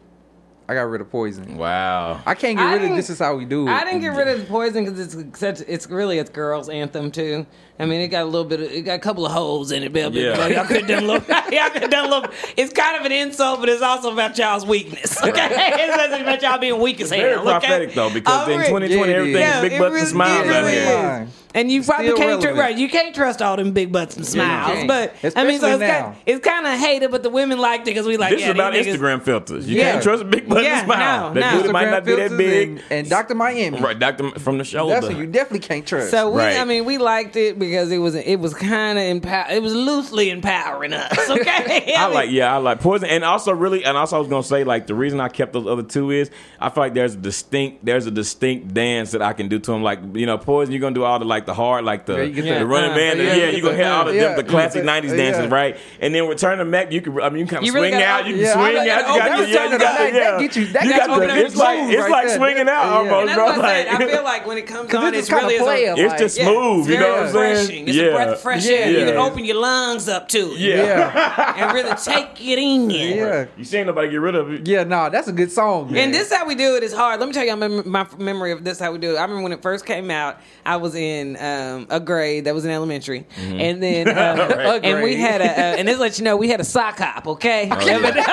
I 0.69 0.75
got 0.75 0.81
rid 0.83 1.01
of 1.01 1.09
poison. 1.09 1.57
Wow. 1.57 2.21
I 2.27 2.35
can't 2.35 2.55
get 2.55 2.67
I 2.67 2.75
rid 2.75 2.91
of 2.91 2.95
this 2.95 3.09
is 3.09 3.17
how 3.17 3.35
we 3.35 3.43
do 3.43 3.67
it. 3.67 3.71
I 3.71 3.83
didn't 3.85 4.01
get 4.01 4.09
rid 4.09 4.27
of 4.27 4.41
the 4.41 4.45
poison 4.45 4.85
because 4.85 5.15
it's 5.15 5.39
such. 5.39 5.61
It's 5.67 5.89
really 5.89 6.19
a 6.19 6.23
girls' 6.23 6.69
anthem 6.69 7.09
too. 7.09 7.47
I 7.81 7.85
mean, 7.85 8.01
it 8.01 8.09
got 8.09 8.23
a 8.23 8.25
little 8.25 8.43
bit. 8.43 8.59
Of, 8.59 8.71
it 8.71 8.81
got 8.81 8.95
a 8.95 8.99
couple 8.99 9.25
of 9.25 9.31
holes 9.31 9.71
in 9.71 9.83
it, 9.83 9.93
Bill. 9.93 10.13
Yeah. 10.13 10.37
Yeah. 10.37 10.47
Y'all 10.47 10.65
could 10.65 10.77
have 10.77 10.87
done 10.87 11.03
a 11.03 11.07
little. 11.07 11.27
y'all 11.51 11.69
could 11.69 11.81
have 11.83 11.91
done 11.91 12.05
a 12.05 12.09
little. 12.09 12.31
It's 12.57 12.73
kind 12.73 12.99
of 12.99 13.05
an 13.05 13.11
insult, 13.13 13.61
but 13.61 13.69
it's 13.69 13.81
also 13.81 14.11
about 14.11 14.37
y'all's 14.37 14.65
weakness. 14.65 15.17
Okay, 15.29 15.47
it's 15.51 16.21
about 16.21 16.41
y'all 16.41 16.57
being 16.57 16.79
weak 16.81 16.99
as 17.01 17.09
Very 17.09 17.31
hell. 17.33 17.41
Okay? 17.47 17.51
prophetic 17.59 17.93
though, 17.93 18.09
because 18.13 18.47
Oh, 18.47 18.51
in 18.51 18.59
2020 18.65 18.93
Yeah, 18.93 19.03
it 19.03 19.09
everything 19.15 19.41
is. 19.43 19.55
is 19.55 19.61
big 19.61 19.71
Yeah, 19.73 19.79
butts 19.79 19.95
it 19.95 19.99
and 19.99 20.07
smiles 20.07 20.39
out 20.47 20.47
really 20.63 20.71
here. 20.73 21.27
is. 21.27 21.35
And 21.55 21.71
you 21.71 21.81
probably 21.83 22.13
can't 22.13 22.41
tr- 22.41 22.49
right. 22.49 22.77
You 22.77 22.87
can't 22.89 23.13
trust 23.15 23.41
all 23.41 23.57
them 23.57 23.71
big 23.71 23.91
butts 23.91 24.15
and 24.15 24.25
smiles, 24.25 24.71
can't. 24.71 24.87
but 24.87 25.15
I 25.35 25.43
mean, 25.45 25.59
so 25.59 25.67
it's 25.67 25.79
now. 25.79 26.01
kind, 26.03 26.15
it's 26.27 26.45
kind 26.45 26.67
of 26.67 26.77
hated, 26.79 27.09
but 27.09 27.23
the 27.23 27.29
women 27.31 27.57
liked 27.57 27.87
it 27.87 27.91
because 27.91 28.05
we 28.05 28.17
like. 28.17 28.29
This 28.31 28.41
yeah, 28.41 28.49
is 28.49 28.53
about 28.53 28.73
these 28.73 28.85
niggas- 28.85 28.97
Instagram 28.99 29.21
filters. 29.23 29.67
You 29.67 29.77
Yeah. 29.77 29.91
can't 29.93 30.03
trust 30.03 30.29
big 30.29 30.47
butts 30.47 30.63
Yeah, 30.63 30.77
and 30.79 30.85
smile. 30.85 31.33
no, 31.33 31.41
that 31.41 31.51
no. 31.53 31.59
booty 31.61 31.73
might 31.73 31.89
not 31.89 32.05
be 32.05 32.11
that 32.11 32.29
Filters 32.29 32.37
big. 32.37 32.69
And, 32.69 32.83
and 32.91 33.09
Dr. 33.09 33.33
Miami. 33.35 33.79
right, 33.79 33.97
Doctor 33.97 34.29
from 34.39 34.57
the 34.59 34.63
shoulder. 34.63 34.93
That's 34.93 35.07
what 35.07 35.17
you 35.17 35.25
definitely 35.25 35.67
can't 35.67 35.85
trust. 35.87 36.11
So 36.11 36.29
we, 36.29 36.41
I 36.43 36.65
mean, 36.65 36.85
we 36.85 36.97
liked 36.99 37.35
it 37.35 37.57
because 37.69 37.91
it 37.91 37.97
was 37.99 38.15
it 38.15 38.37
was 38.39 38.53
kind 38.53 38.97
of 38.97 39.03
empower. 39.05 39.45
It 39.51 39.61
was 39.61 39.73
loosely 39.73 40.29
empowering 40.29 40.93
us. 40.93 41.17
Okay, 41.39 41.93
I 41.97 42.05
mean, 42.07 42.13
like, 42.15 42.29
yeah, 42.31 42.53
I 42.53 42.57
like 42.57 42.79
poison, 42.81 43.07
and 43.09 43.23
also 43.23 43.51
really, 43.53 43.85
and 43.85 43.95
also 43.95 44.15
I 44.15 44.19
was 44.19 44.27
gonna 44.27 44.43
say 44.43 44.63
like 44.63 44.87
the 44.87 44.95
reason 44.95 45.19
I 45.19 45.29
kept 45.29 45.53
those 45.53 45.67
other 45.67 45.83
two 45.83 46.09
is 46.11 46.31
I 46.59 46.69
feel 46.69 46.83
like 46.83 46.93
there's 46.95 47.13
a 47.13 47.17
distinct, 47.17 47.85
there's 47.85 48.07
a 48.07 48.11
distinct 48.11 48.73
dance 48.73 49.11
that 49.11 49.21
I 49.21 49.33
can 49.33 49.47
do 49.47 49.59
to 49.59 49.71
them. 49.71 49.83
Like 49.83 49.99
you 50.15 50.25
know, 50.25 50.37
poison, 50.37 50.73
you're 50.73 50.81
gonna 50.81 50.95
do 50.95 51.03
all 51.03 51.19
the 51.19 51.25
like 51.25 51.45
the 51.45 51.53
hard, 51.53 51.85
like 51.85 52.05
the 52.07 52.25
Yeah, 52.27 52.53
the 52.55 52.59
the- 52.59 52.65
running 52.65 52.91
uh, 52.91 52.95
man, 52.95 53.17
yeah, 53.17 53.23
yeah, 53.23 53.33
you 53.33 53.45
you 53.45 53.51
get 53.57 53.61
gonna 53.63 53.75
hit 53.77 53.85
all 53.87 54.05
the, 54.05 54.15
yeah, 54.15 54.35
the 54.35 54.43
classic 54.43 54.83
get 54.83 55.03
'90s 55.03 55.15
dances, 55.15 55.43
yeah. 55.45 55.53
right? 55.55 55.77
And 56.01 56.15
then 56.15 56.27
return 56.27 56.57
to 56.57 56.65
Mack, 56.65 56.91
you 56.91 57.01
can, 57.01 57.21
I 57.21 57.29
mean, 57.29 57.39
you 57.41 57.45
can 57.45 57.55
kind 57.57 57.63
of 57.63 57.67
You 57.67 57.73
really 57.73 57.89
swing 57.89 57.99
gotta- 58.01 58.23
out, 58.23 58.27
you 58.27 58.33
can 58.33 58.43
yeah, 58.43 58.53
swing 58.53 58.75
like- 58.75 58.89
out, 58.89 59.03
oh, 59.05 59.13
you 59.13 59.19
got, 59.19 59.29
that 59.29 59.37
the- 59.37 59.49
yeah, 59.49 59.53
return 59.53 59.71
you 59.71 59.77
to 59.77 59.83
got, 59.83 59.97
that 59.97 60.13
yeah, 60.13 60.39
get 60.39 60.55
you- 60.55 60.65
that 60.67 60.83
you 60.83 60.89
got 60.89 60.99
got 60.99 61.07
the- 61.07 61.13
open 61.25 61.37
it's 61.37 61.55
your 61.55 61.63
like 61.63 61.79
it's 61.93 62.09
like 62.09 62.29
swinging 62.29 62.69
out 62.69 62.85
almost, 62.85 63.33
bro. 63.35 63.45
I 63.47 63.55
said. 63.55 63.87
I 63.87 63.91
Like 63.99 64.09
feel 64.09 64.23
like 64.33 64.47
when 64.47 64.57
it 64.57 64.67
comes 64.67 64.87
Because 64.87 65.03
on, 65.05 65.13
it's 65.13 65.31
really 65.31 65.45
of 65.45 65.51
is 65.55 65.61
a- 65.61 65.63
player. 65.63 65.93
it's 65.97 66.19
just 66.21 66.35
smooth, 66.37 66.89
you 66.89 66.97
know 66.99 67.11
what 67.11 67.19
I'm 67.27 67.31
saying? 67.33 67.58
Refreshing. 67.61 67.87
It's 67.87 67.97
a 67.97 68.11
breath 68.11 68.27
of 68.29 68.41
fresh 68.41 68.67
air. 68.67 68.89
You 68.91 68.97
Yeah. 68.99 69.05
can 69.05 69.17
open 69.17 69.45
your 69.45 69.55
lungs 69.57 70.07
up 70.09 70.27
to 70.29 70.39
it. 70.53 70.59
Yeah. 70.59 70.75
Yeah. 70.83 71.53
and 71.65 71.73
really 71.73 71.95
take 71.95 72.45
it 72.45 72.59
in. 72.59 72.89
Yeah. 73.19 73.45
You 73.57 73.63
seen 73.63 73.85
nobody 73.87 74.09
get 74.09 74.17
rid 74.17 74.35
of 74.35 74.51
it? 74.51 74.67
Yeah, 74.67 74.83
nah, 74.83 75.09
that's 75.09 75.27
a 75.27 75.31
good 75.31 75.51
song. 75.51 75.91
Man. 75.91 76.05
And 76.05 76.13
this 76.13 76.31
how 76.31 76.45
we 76.47 76.55
do 76.55 76.75
it 76.75 76.83
is 76.83 76.93
hard. 76.93 77.19
Let 77.19 77.27
me 77.27 77.33
tell 77.33 77.45
you 77.45 77.55
my, 77.55 77.67
my 77.67 78.07
memory 78.17 78.51
of 78.51 78.63
this 78.63 78.79
how 78.79 78.91
we 78.91 78.97
do 78.97 79.15
it. 79.15 79.17
I 79.17 79.21
remember 79.23 79.43
when 79.43 79.51
it 79.51 79.61
first 79.61 79.85
came 79.85 80.09
out, 80.11 80.37
I 80.65 80.77
was 80.77 80.95
in 80.95 81.37
um, 81.37 81.87
a 81.89 81.99
grade 81.99 82.45
that 82.45 82.53
was 82.53 82.65
in 82.65 82.71
elementary, 82.71 83.25
Mm-hmm. 83.35 83.59
and 83.59 83.83
then 83.83 84.07
uh, 84.09 84.47
Right. 84.49 84.85
and 84.85 85.03
we 85.03 85.15
grade. 85.15 85.19
had 85.19 85.41
a 85.41 85.49
uh, 85.49 85.77
and 85.79 85.87
this 85.87 85.99
let 85.99 86.17
you 86.19 86.25
know 86.25 86.37
we 86.37 86.49
had 86.49 86.59
a 86.59 86.63
sock 86.63 86.97
hop. 86.99 87.27
Okay, 87.27 87.69
Oh, 87.71 87.79
yeah. 87.85 87.85
Yeah, 87.85 87.93
elementary 87.95 88.23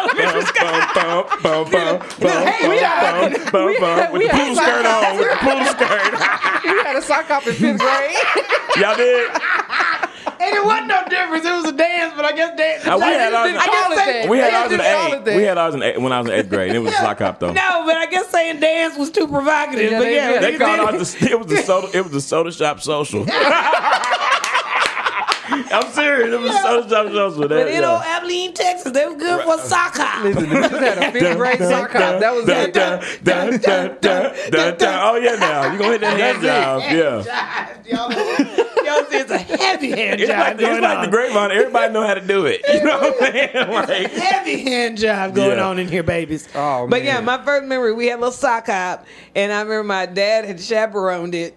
school- 0.42 1.24
with 3.66 3.80
we 4.12 4.26
the 4.26 4.32
had 4.32 4.46
pool 4.46 4.54
sock 4.56 4.64
skirt 4.64 4.86
on, 4.86 5.18
with 5.18 5.30
the 5.30 5.36
pool 5.36 5.64
skirt. 5.66 6.12
we 6.64 6.70
had 6.84 6.96
a 6.96 7.02
sock 7.02 7.26
hop 7.26 7.46
in 7.46 7.52
fifth 7.54 7.78
grade. 7.78 8.16
Y'all 8.76 8.96
did? 8.96 9.15
and 10.40 10.54
it 10.56 10.64
wasn't 10.64 10.88
no 10.88 11.02
difference. 11.08 11.44
It 11.44 11.52
was 11.54 11.64
a 11.66 11.72
dance, 11.72 12.12
but 12.16 12.24
I 12.24 12.32
guess 12.32 12.56
dance. 12.56 12.86
Uh, 12.86 12.96
we 12.98 13.04
had 13.04 13.32
ours- 13.32 13.56
I 13.58 13.66
guess 13.66 14.04
they- 14.04 14.28
We 14.28 14.38
had 14.38 14.54
ours 14.54 14.72
in 14.72 14.78
just 14.78 14.90
call 14.90 15.12
it 15.12 15.28
eight. 15.28 15.36
We 15.36 15.42
had 15.42 15.58
ours 15.58 15.74
in 15.74 15.82
eight 15.82 16.00
when 16.00 16.12
I 16.12 16.20
was 16.20 16.28
in 16.30 16.34
eighth 16.38 16.48
grade, 16.50 16.68
and 16.68 16.76
it 16.76 16.80
was 16.80 16.92
a 16.92 16.96
sock 16.96 17.18
hop 17.18 17.38
though. 17.40 17.52
No, 17.66 17.82
but 17.86 17.96
I 17.96 18.06
guess 18.06 18.28
saying 18.28 18.60
dance 18.60 18.96
was 18.96 19.10
too 19.10 19.26
provocative. 19.28 19.90
Yeah, 19.90 19.98
but 19.98 20.04
they- 20.04 20.14
yeah, 20.14 20.30
yeah, 20.32 20.40
They 20.40 20.52
we 20.52 20.58
called 20.58 20.90
did. 20.90 21.00
ours 21.00 21.14
the, 21.14 21.30
it 21.30 21.38
was 21.38 21.46
the 21.48 21.56
soda 21.62 21.88
it 21.96 22.02
was 22.02 22.12
the 22.12 22.20
soda 22.20 22.52
shop 22.52 22.80
social. 22.80 23.24
I'm 25.72 25.90
serious. 25.92 26.32
It 26.32 26.40
was 26.40 26.50
the 26.50 26.62
soda 26.62 26.88
shop 26.88 27.06
social. 27.12 27.40
That, 27.42 27.48
But 27.48 27.68
in 27.68 27.82
yeah. 27.82 27.92
old 27.92 28.02
Abilene, 28.04 28.52
Texas, 28.54 28.92
they 28.92 29.06
were 29.06 29.14
good 29.16 29.44
for 29.44 29.54
a 29.54 29.58
sock 29.58 29.96
hop. 29.96 30.24
Listen, 30.24 30.48
we 30.50 30.56
just 30.56 30.72
had 30.72 30.98
a 30.98 31.12
fifth 31.12 31.36
grade 31.36 31.58
sock 31.58 31.90
hop. 31.90 32.20
That 32.20 32.34
was 32.34 32.46
Dun, 32.46 32.70
dun, 32.72 33.00
dun, 33.22 33.50
dun, 33.60 33.98
dun, 34.00 34.34
dun, 34.50 34.78
dun. 34.78 35.00
Oh 35.02 35.16
yeah, 35.16 35.34
now 35.36 35.72
you 35.72 35.78
gonna 35.78 35.92
hit 35.92 36.00
that 36.02 36.18
hand 36.18 36.42
job. 36.42 36.82
Yeah, 36.82 37.72
Y'all, 37.86 38.10
y'all 38.84 39.04
see, 39.10 39.16
it's 39.18 39.30
a 39.30 39.38
heavy 39.38 39.90
hand 39.90 40.20
it's 40.20 40.28
job 40.30 40.38
like, 40.40 40.56
it's 40.60 40.80
like 40.80 40.98
on. 40.98 41.04
the 41.04 41.10
grapevine. 41.10 41.50
Everybody 41.52 41.92
know 41.92 42.06
how 42.06 42.14
to 42.14 42.20
do 42.26 42.46
it. 42.46 42.62
You 42.72 42.84
know 42.84 42.98
what 43.00 43.22
I'm 43.22 43.32
saying? 43.32 43.70
Like, 43.70 44.10
heavy 44.12 44.62
hand 44.62 44.98
job 44.98 45.34
going 45.34 45.58
Yeah. 45.58 45.68
on 45.68 45.78
in 45.78 45.88
here, 45.88 46.02
babies. 46.02 46.48
Oh, 46.54 46.86
but 46.88 47.02
yeah, 47.04 47.20
my 47.20 47.42
first 47.44 47.64
memory, 47.66 47.92
we 47.92 48.06
had 48.06 48.14
a 48.18 48.20
little 48.22 48.32
sock 48.32 48.66
hop, 48.66 49.06
and 49.34 49.52
I 49.52 49.60
remember 49.62 49.84
my 49.84 50.06
dad 50.06 50.44
had 50.44 50.60
chaperoned 50.60 51.34
it. 51.34 51.56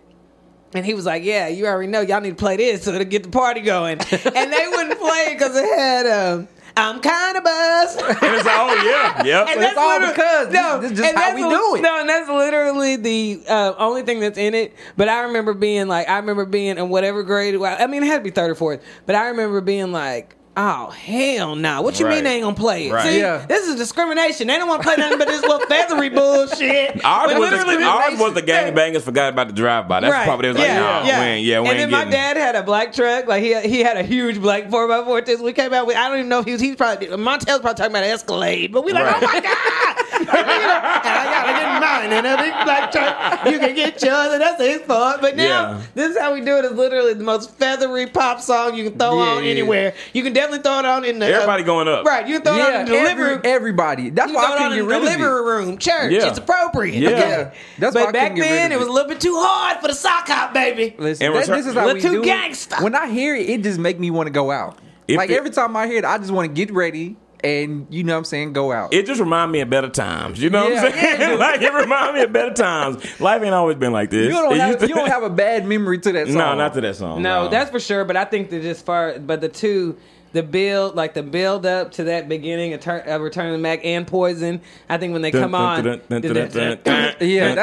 And 0.73 0.85
he 0.85 0.93
was 0.93 1.05
like, 1.05 1.23
"Yeah, 1.23 1.47
you 1.47 1.65
already 1.65 1.87
know 1.91 2.01
y'all 2.01 2.21
need 2.21 2.31
to 2.31 2.35
play 2.35 2.57
this 2.57 2.83
so 2.83 2.97
to 2.97 3.03
get 3.05 3.23
the 3.23 3.29
party 3.29 3.61
going." 3.61 3.99
and 3.99 4.53
they 4.53 4.67
wouldn't 4.69 4.99
play 4.99 5.25
it 5.29 5.37
because 5.39 5.55
it 5.57 5.65
had 5.77 6.05
um, 6.05 6.47
"I'm 6.77 6.99
kind 7.01 7.37
of 7.37 7.43
buzzed." 7.43 7.99
and 8.01 8.35
it's 8.35 8.45
like, 8.45 8.55
oh 8.55 8.83
yeah, 8.85 9.23
yep. 9.25 9.47
And 9.49 9.61
it's 9.63 9.77
all 9.77 9.99
because 9.99 10.49
this- 10.49 10.99
this 10.99 11.09
is 11.09 11.15
how 11.15 11.33
we 11.35 11.43
li- 11.43 11.49
do 11.49 11.75
it. 11.77 11.81
No, 11.81 11.99
and 11.99 12.07
that's 12.07 12.29
literally 12.29 12.95
the 12.97 13.41
uh, 13.47 13.73
only 13.79 14.03
thing 14.03 14.19
that's 14.19 14.37
in 14.37 14.53
it. 14.53 14.75
But 14.95 15.09
I 15.09 15.21
remember 15.21 15.53
being 15.55 15.87
like, 15.87 16.07
I 16.07 16.17
remember 16.17 16.45
being 16.45 16.77
in 16.77 16.89
whatever 16.89 17.23
grade. 17.23 17.57
well, 17.57 17.75
I 17.79 17.87
mean, 17.87 18.03
it 18.03 18.07
had 18.07 18.17
to 18.19 18.23
be 18.23 18.29
third 18.29 18.51
or 18.51 18.55
fourth. 18.55 18.83
But 19.07 19.15
I 19.15 19.29
remember 19.29 19.61
being 19.61 19.91
like. 19.91 20.35
Oh 20.61 20.89
hell 20.89 21.55
no! 21.55 21.81
What 21.81 22.01
you 22.01 22.05
Right. 22.05 22.15
mean 22.15 22.23
they 22.25 22.33
ain't 22.35 22.43
gonna 22.43 22.53
play 22.53 22.89
it? 22.89 22.91
Right. 22.91 23.03
See, 23.05 23.19
Yeah. 23.21 23.45
this 23.47 23.65
is 23.65 23.77
discrimination. 23.77 24.47
They 24.47 24.57
don't 24.57 24.67
want 24.67 24.81
to 24.81 24.87
play 24.89 24.97
nothing 24.97 25.17
but 25.17 25.29
this 25.29 25.41
little 25.41 25.61
feathery 25.67 26.09
bullshit. 26.19 26.99
Ours 27.05 27.31
was, 27.33 27.39
literally 27.39 27.75
the, 27.75 27.79
this- 27.79 27.87
ours 27.87 28.19
was 28.19 28.33
the 28.33 28.41
gangbangers 28.41 29.03
forgot 29.03 29.29
about 29.31 29.47
the 29.47 29.53
drive 29.53 29.87
by. 29.87 30.01
That's 30.01 30.25
probably 30.25 30.47
they 30.51 30.59
was 30.59 30.67
like, 30.67 30.67
nah, 30.77 31.03
we 31.03 31.09
ain't, 31.11 31.45
yeah, 31.45 31.61
we 31.61 31.69
and 31.69 31.79
ain't 31.79 31.89
then 31.89 31.91
my 31.91 31.99
getting. 31.99 32.11
dad 32.11 32.35
had 32.37 32.55
a 32.55 32.63
black 32.63 32.91
truck. 32.91 33.25
Like 33.25 33.41
he 33.41 33.57
he 33.61 33.79
had 33.79 33.95
a 33.95 34.03
huge 34.03 34.41
black 34.41 34.69
four 34.69 34.91
x 34.91 35.05
four. 35.05 35.21
This 35.21 35.39
We 35.39 35.53
came 35.53 35.73
out 35.73 35.87
with. 35.87 35.95
I 35.95 36.09
don't 36.09 36.17
even 36.17 36.29
know 36.29 36.39
if 36.39 36.45
he 36.45 36.51
was. 36.51 36.59
He's 36.61 36.75
probably 36.75 37.07
Montell's 37.15 37.61
probably 37.61 37.77
talking 37.77 37.91
about 37.93 38.03
an 38.03 38.09
Escalade. 38.09 38.73
But 38.73 38.83
we 38.83 38.91
like, 38.91 39.05
Right. 39.05 39.15
oh 39.15 39.27
my 39.33 39.39
god! 39.39 39.95
and 40.19 40.29
I 40.29 41.25
gotta 41.31 41.53
get 41.53 41.79
mine 41.79 42.11
in 42.19 42.25
a 42.25 42.35
big 42.37 42.65
black 42.65 42.91
truck. 42.91 43.45
You 43.45 43.59
can 43.59 43.75
get 43.75 44.01
yours, 44.03 44.33
and 44.33 44.41
that's 44.41 44.61
his 44.61 44.81
fault. 44.81 45.21
But 45.21 45.37
now 45.37 45.43
Yeah. 45.43 45.81
this 45.95 46.11
is 46.11 46.17
how 46.19 46.33
we 46.33 46.41
do 46.41 46.57
it. 46.57 46.65
Is 46.65 46.73
literally 46.73 47.13
the 47.13 47.23
most 47.23 47.51
feathery 47.51 48.07
pop 48.07 48.41
song 48.41 48.75
you 48.75 48.89
can 48.89 48.99
throw 48.99 49.23
Yeah, 49.23 49.29
on 49.31 49.43
yeah. 49.45 49.51
anywhere. 49.51 49.93
You 50.11 50.23
can 50.23 50.33
definitely 50.33 50.48
throw 50.57 50.79
it 50.79 50.85
on 50.85 51.05
in 51.05 51.19
the 51.19 51.27
uh, 51.27 51.35
Everybody 51.35 51.63
going 51.63 51.87
up. 51.87 52.03
Right, 52.05 52.27
you 52.27 52.35
can 52.35 52.43
throw 52.43 52.55
it 52.55 52.61
on 52.61 52.71
Yeah, 52.71 52.79
in 52.81 52.85
the 52.87 52.91
living 52.93 53.17
room. 53.19 53.37
every, 53.43 53.51
everybody. 53.51 54.09
That's 54.09 54.31
You 54.31 54.35
why 54.35 54.45
can 54.45 54.51
I 54.53 54.57
throw 54.57 54.65
it 54.65 54.69
couldn't 54.69 54.71
on 54.71 54.71
get 54.71 54.81
in 54.81 54.87
the 54.87 54.93
rid 54.93 54.97
of 54.97 55.03
living 55.03 55.25
it. 55.25 55.67
room, 55.69 55.77
church. 55.77 56.11
Yeah. 56.11 56.27
It's 56.29 56.39
appropriate. 56.39 56.95
Yeah. 56.95 57.09
Okay? 57.09 57.57
That's 57.77 57.95
why 57.95 58.01
I 58.01 58.05
but 58.05 58.13
back 58.13 58.21
couldn't 58.31 58.35
get 58.37 58.41
rid 58.41 58.49
then 58.49 58.71
of 58.71 58.75
it 58.75 58.79
was 58.79 58.87
a 58.87 58.91
little 58.91 59.09
bit 59.09 59.21
too 59.21 59.35
hard 59.37 59.79
for 59.79 59.87
the 59.87 59.93
sock 59.93 60.27
hop, 60.27 60.53
baby. 60.53 60.95
Listen, 60.97 61.27
And 61.27 61.35
that- 61.35 61.39
return- 61.41 61.57
this 61.57 61.67
is 61.67 61.73
how 61.75 61.85
We're 61.85 61.93
we 61.93 62.01
too 62.01 62.23
do 62.23 62.29
gangsta. 62.29 62.79
it. 62.79 62.83
When 62.83 62.95
I 62.95 63.07
hear 63.09 63.35
it, 63.35 63.47
it 63.49 63.61
just 63.63 63.77
make 63.79 63.99
me 63.99 64.09
want 64.09 64.27
to 64.27 64.31
go 64.31 64.49
out. 64.51 64.79
If 65.07 65.17
like 65.17 65.29
it- 65.29 65.37
every 65.37 65.51
time 65.51 65.75
I 65.77 65.85
hear 65.87 65.97
it, 65.99 66.05
I 66.05 66.17
just 66.17 66.31
want 66.31 66.47
to 66.47 66.53
get 66.53 66.73
ready 66.73 67.15
and 67.41 67.87
you 67.89 68.03
know 68.03 68.11
what 68.15 68.17
I'm 68.17 68.23
saying, 68.25 68.51
go 68.51 68.73
out. 68.73 68.93
It 68.93 69.05
just 69.05 69.21
remind 69.21 69.53
me 69.53 69.61
of 69.61 69.69
better 69.69 69.87
times. 69.87 70.41
You 70.43 70.49
know 70.49 70.67
Yeah. 70.67 70.83
what 70.83 70.93
I'm 70.93 70.99
saying? 70.99 71.39
like 71.39 71.61
it 71.61 71.73
remind 71.73 72.15
me 72.17 72.23
of 72.23 72.33
better 72.33 72.53
times. 72.53 72.97
Life 73.21 73.41
ain't 73.41 73.53
always 73.53 73.77
been 73.77 73.93
like 73.93 74.09
this. 74.09 74.25
you 74.27 74.33
don't 74.33 74.53
It 74.53 74.59
have 74.59 74.67
used 74.71 74.79
to- 74.81 74.87
you 74.89 74.95
don't 74.95 75.07
have 75.07 75.23
a 75.23 75.29
bad 75.29 75.65
memory 75.65 75.99
to 75.99 76.11
that 76.11 76.27
song. 76.27 76.35
no, 76.35 76.55
not 76.55 76.73
to 76.73 76.81
that 76.81 76.97
song. 76.97 77.21
No, 77.21 77.47
that's 77.47 77.71
for 77.71 77.79
sure. 77.79 78.03
But 78.03 78.17
I 78.17 78.25
think 78.25 78.49
that 78.49 78.61
just 78.61 78.85
far, 78.85 79.17
but 79.19 79.39
the 79.39 79.47
two, 79.47 79.95
the 80.33 80.43
build, 80.43 80.95
like 80.95 81.13
the 81.13 81.23
build 81.23 81.65
up 81.65 81.91
to 81.93 82.03
that 82.05 82.29
beginning 82.29 82.73
of, 82.73 82.79
turn, 82.81 83.01
of 83.07 83.21
Return 83.21 83.47
of 83.47 83.51
the 83.53 83.57
Mack 83.57 83.83
and 83.83 84.05
Poison. 84.07 84.61
I 84.87 84.97
think 84.97 85.11
when 85.13 85.21
they 85.21 85.31
come 85.31 85.53
on, 85.55 85.83
Yeah, 85.85 85.95
that's- 85.99 87.15
yeah, 87.19 87.55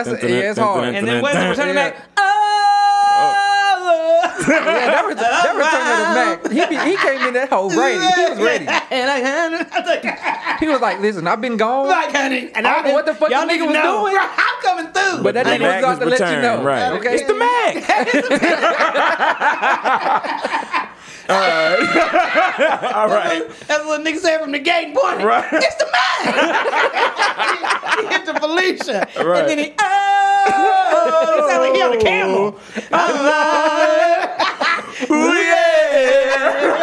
it's 0.51 0.59
hard. 0.59 0.95
and 0.95 1.07
then 1.07 1.23
what's 1.23 1.35
the 1.37 1.49
Return 1.49 1.69
of 1.71 1.75
the 1.75 1.81
Yeah. 1.81 1.91
Mack? 1.91 1.97
Oh, 2.19 2.23
Yeah, 4.49 4.91
that 4.91 5.05
was 5.07 5.17
that 5.17 5.55
return 5.57 5.87
of 5.91 5.99
the 5.99 6.05
Mack. 6.15 6.39
He 6.71 6.77
be, 6.77 6.83
he 6.91 6.97
came 6.99 7.23
in 7.29 7.35
that 7.35 7.49
whole 7.49 7.71
ready. 7.71 7.99
He 7.99 8.25
was 8.31 8.39
ready. 8.39 8.67
and 8.91 9.11
I, 9.11 10.57
He 10.61 10.67
was 10.69 10.81
like, 10.81 11.01
"Listen, 11.01 11.27
I've 11.27 11.41
been 11.41 11.57
gone, 11.57 11.89
like, 11.89 12.15
honey, 12.15 12.51
and 12.55 12.65
I 12.67 12.75
don't 12.75 12.85
know 12.89 12.93
what 12.95 13.07
the 13.07 13.15
fuck 13.15 13.31
y'all 13.31 13.47
nigga 13.47 13.65
was 13.67 13.75
know. 13.75 14.03
doing. 14.03 14.15
Right, 14.15 14.31
I'm 14.37 14.61
coming 14.63 14.93
through. 14.93 15.23
but 15.25 15.35
that 15.35 15.47
nigga 15.47 15.61
Mack 15.61 15.83
was 15.85 15.99
out 16.01 16.07
is 16.13 16.19
to 16.19 16.25
let 16.25 16.35
you 16.37 16.43
know." 16.43 16.63
right. 16.63 16.93
Okay, 16.93 17.15
It's 17.15 17.27
the 17.27 17.35
Mack. 17.35 17.75
All 21.29 21.37
right. 21.37 22.93
Alright. 22.95 23.49
That's 23.67 23.85
what 23.85 24.01
nigga 24.05 24.19
said 24.19 24.41
from 24.41 24.53
the 24.53 24.59
gate 24.59 24.95
boy. 24.95 25.25
Right. 25.25 25.49
It's 25.53 25.77
the 25.77 25.87
man. 25.87 26.35
he 28.01 28.07
hit 28.07 28.27
the 28.27 28.35
Felicia. 28.35 29.09
Right. 29.23 29.41
And 29.41 29.49
then 29.49 29.59
he, 29.59 29.75
oh, 29.79 31.33
he 31.35 31.41
sound 31.51 31.63
like 31.63 31.75
he 31.75 31.83
on 31.83 31.93
a 31.93 32.01
camel. 32.01 32.59
Ooh, 35.11 35.33
yeah. 35.35 36.77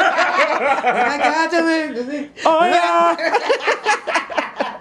I 0.85 1.17
got 1.17 1.49
to 1.51 1.63
make 1.63 2.31
Oh, 2.45 2.63
yeah. 2.65 4.19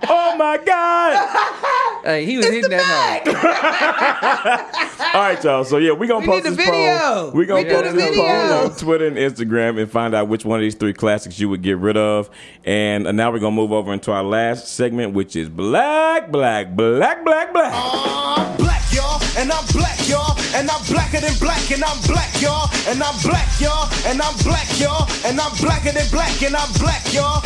Oh, 0.08 0.36
my 0.36 0.58
God. 0.64 1.68
Hey, 2.04 2.26
he 2.26 2.36
was 2.36 2.46
hitting 2.46 2.68
that 2.70 2.82
hoe. 3.22 5.14
All 5.14 5.22
right, 5.22 5.44
y'all. 5.44 5.62
So 5.62 5.76
yeah, 5.76 5.92
we 5.92 6.08
gonna 6.08 6.18
We 6.22 6.26
post 6.26 6.42
the 6.42 6.50
this 6.50 6.58
video. 6.58 6.98
poll. 6.98 7.30
We 7.30 7.46
gonna 7.46 7.62
We 7.62 7.68
post 7.70 7.84
the 7.84 7.92
this 7.92 8.04
video. 8.08 8.22
poll 8.24 8.52
on 8.64 8.74
Twitter 8.74 9.06
and 9.06 9.16
Instagram 9.16 9.80
and 9.80 9.88
find 9.88 10.12
out 10.12 10.26
which 10.26 10.44
one 10.44 10.58
of 10.58 10.62
these 10.62 10.74
three 10.74 10.94
classics 10.94 11.38
you 11.38 11.48
would 11.48 11.62
get 11.62 11.78
rid 11.78 11.96
of. 11.96 12.28
And 12.64 13.06
uh, 13.06 13.12
now 13.12 13.30
we're 13.30 13.38
gonna 13.38 13.54
move 13.54 13.70
over 13.70 13.92
into 13.92 14.10
our 14.10 14.24
last 14.24 14.66
segment, 14.74 15.14
which 15.14 15.36
is 15.36 15.48
black, 15.48 16.32
black, 16.32 16.74
black, 16.74 17.24
black, 17.24 17.52
black. 17.52 17.72
I'm 17.72 18.56
black, 18.56 18.82
y'all, 18.92 19.22
and 19.38 19.52
I'm 19.52 19.64
black, 19.70 20.08
y'all, 20.08 20.36
and 20.56 20.68
I'm 20.68 20.82
blacker 20.90 21.20
than 21.20 21.38
black, 21.38 21.70
and 21.70 21.84
I'm 21.84 22.00
black, 22.08 22.42
y'all, 22.42 22.68
and 22.88 23.00
I'm 23.00 23.14
black, 23.22 23.46
y'all, 23.60 23.88
and 24.06 24.20
I'm 24.20 24.36
black, 24.42 24.66
y'all, 24.80 25.06
and 25.24 25.38
I'm 25.40 25.54
blacker 25.62 25.92
than 25.92 26.08
black, 26.10 26.42
and 26.42 26.56
I'm 26.56 26.72
black, 26.82 27.14
y'all. 27.14 27.44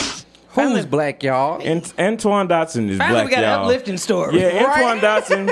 Who's 0.57 0.87
black, 0.87 1.23
y'all? 1.23 1.61
And 1.63 1.93
Antoine 1.99 2.47
Dodson 2.49 2.89
is 2.91 2.99
Finally, 2.99 3.15
black, 3.15 3.25
we 3.27 3.31
got 3.31 3.45
an 3.45 3.51
y'all. 3.51 3.61
uplifting 3.65 3.97
story. 3.99 4.41
Yeah, 4.41 4.67
Antoine 4.67 5.01
Dodson. 5.01 5.51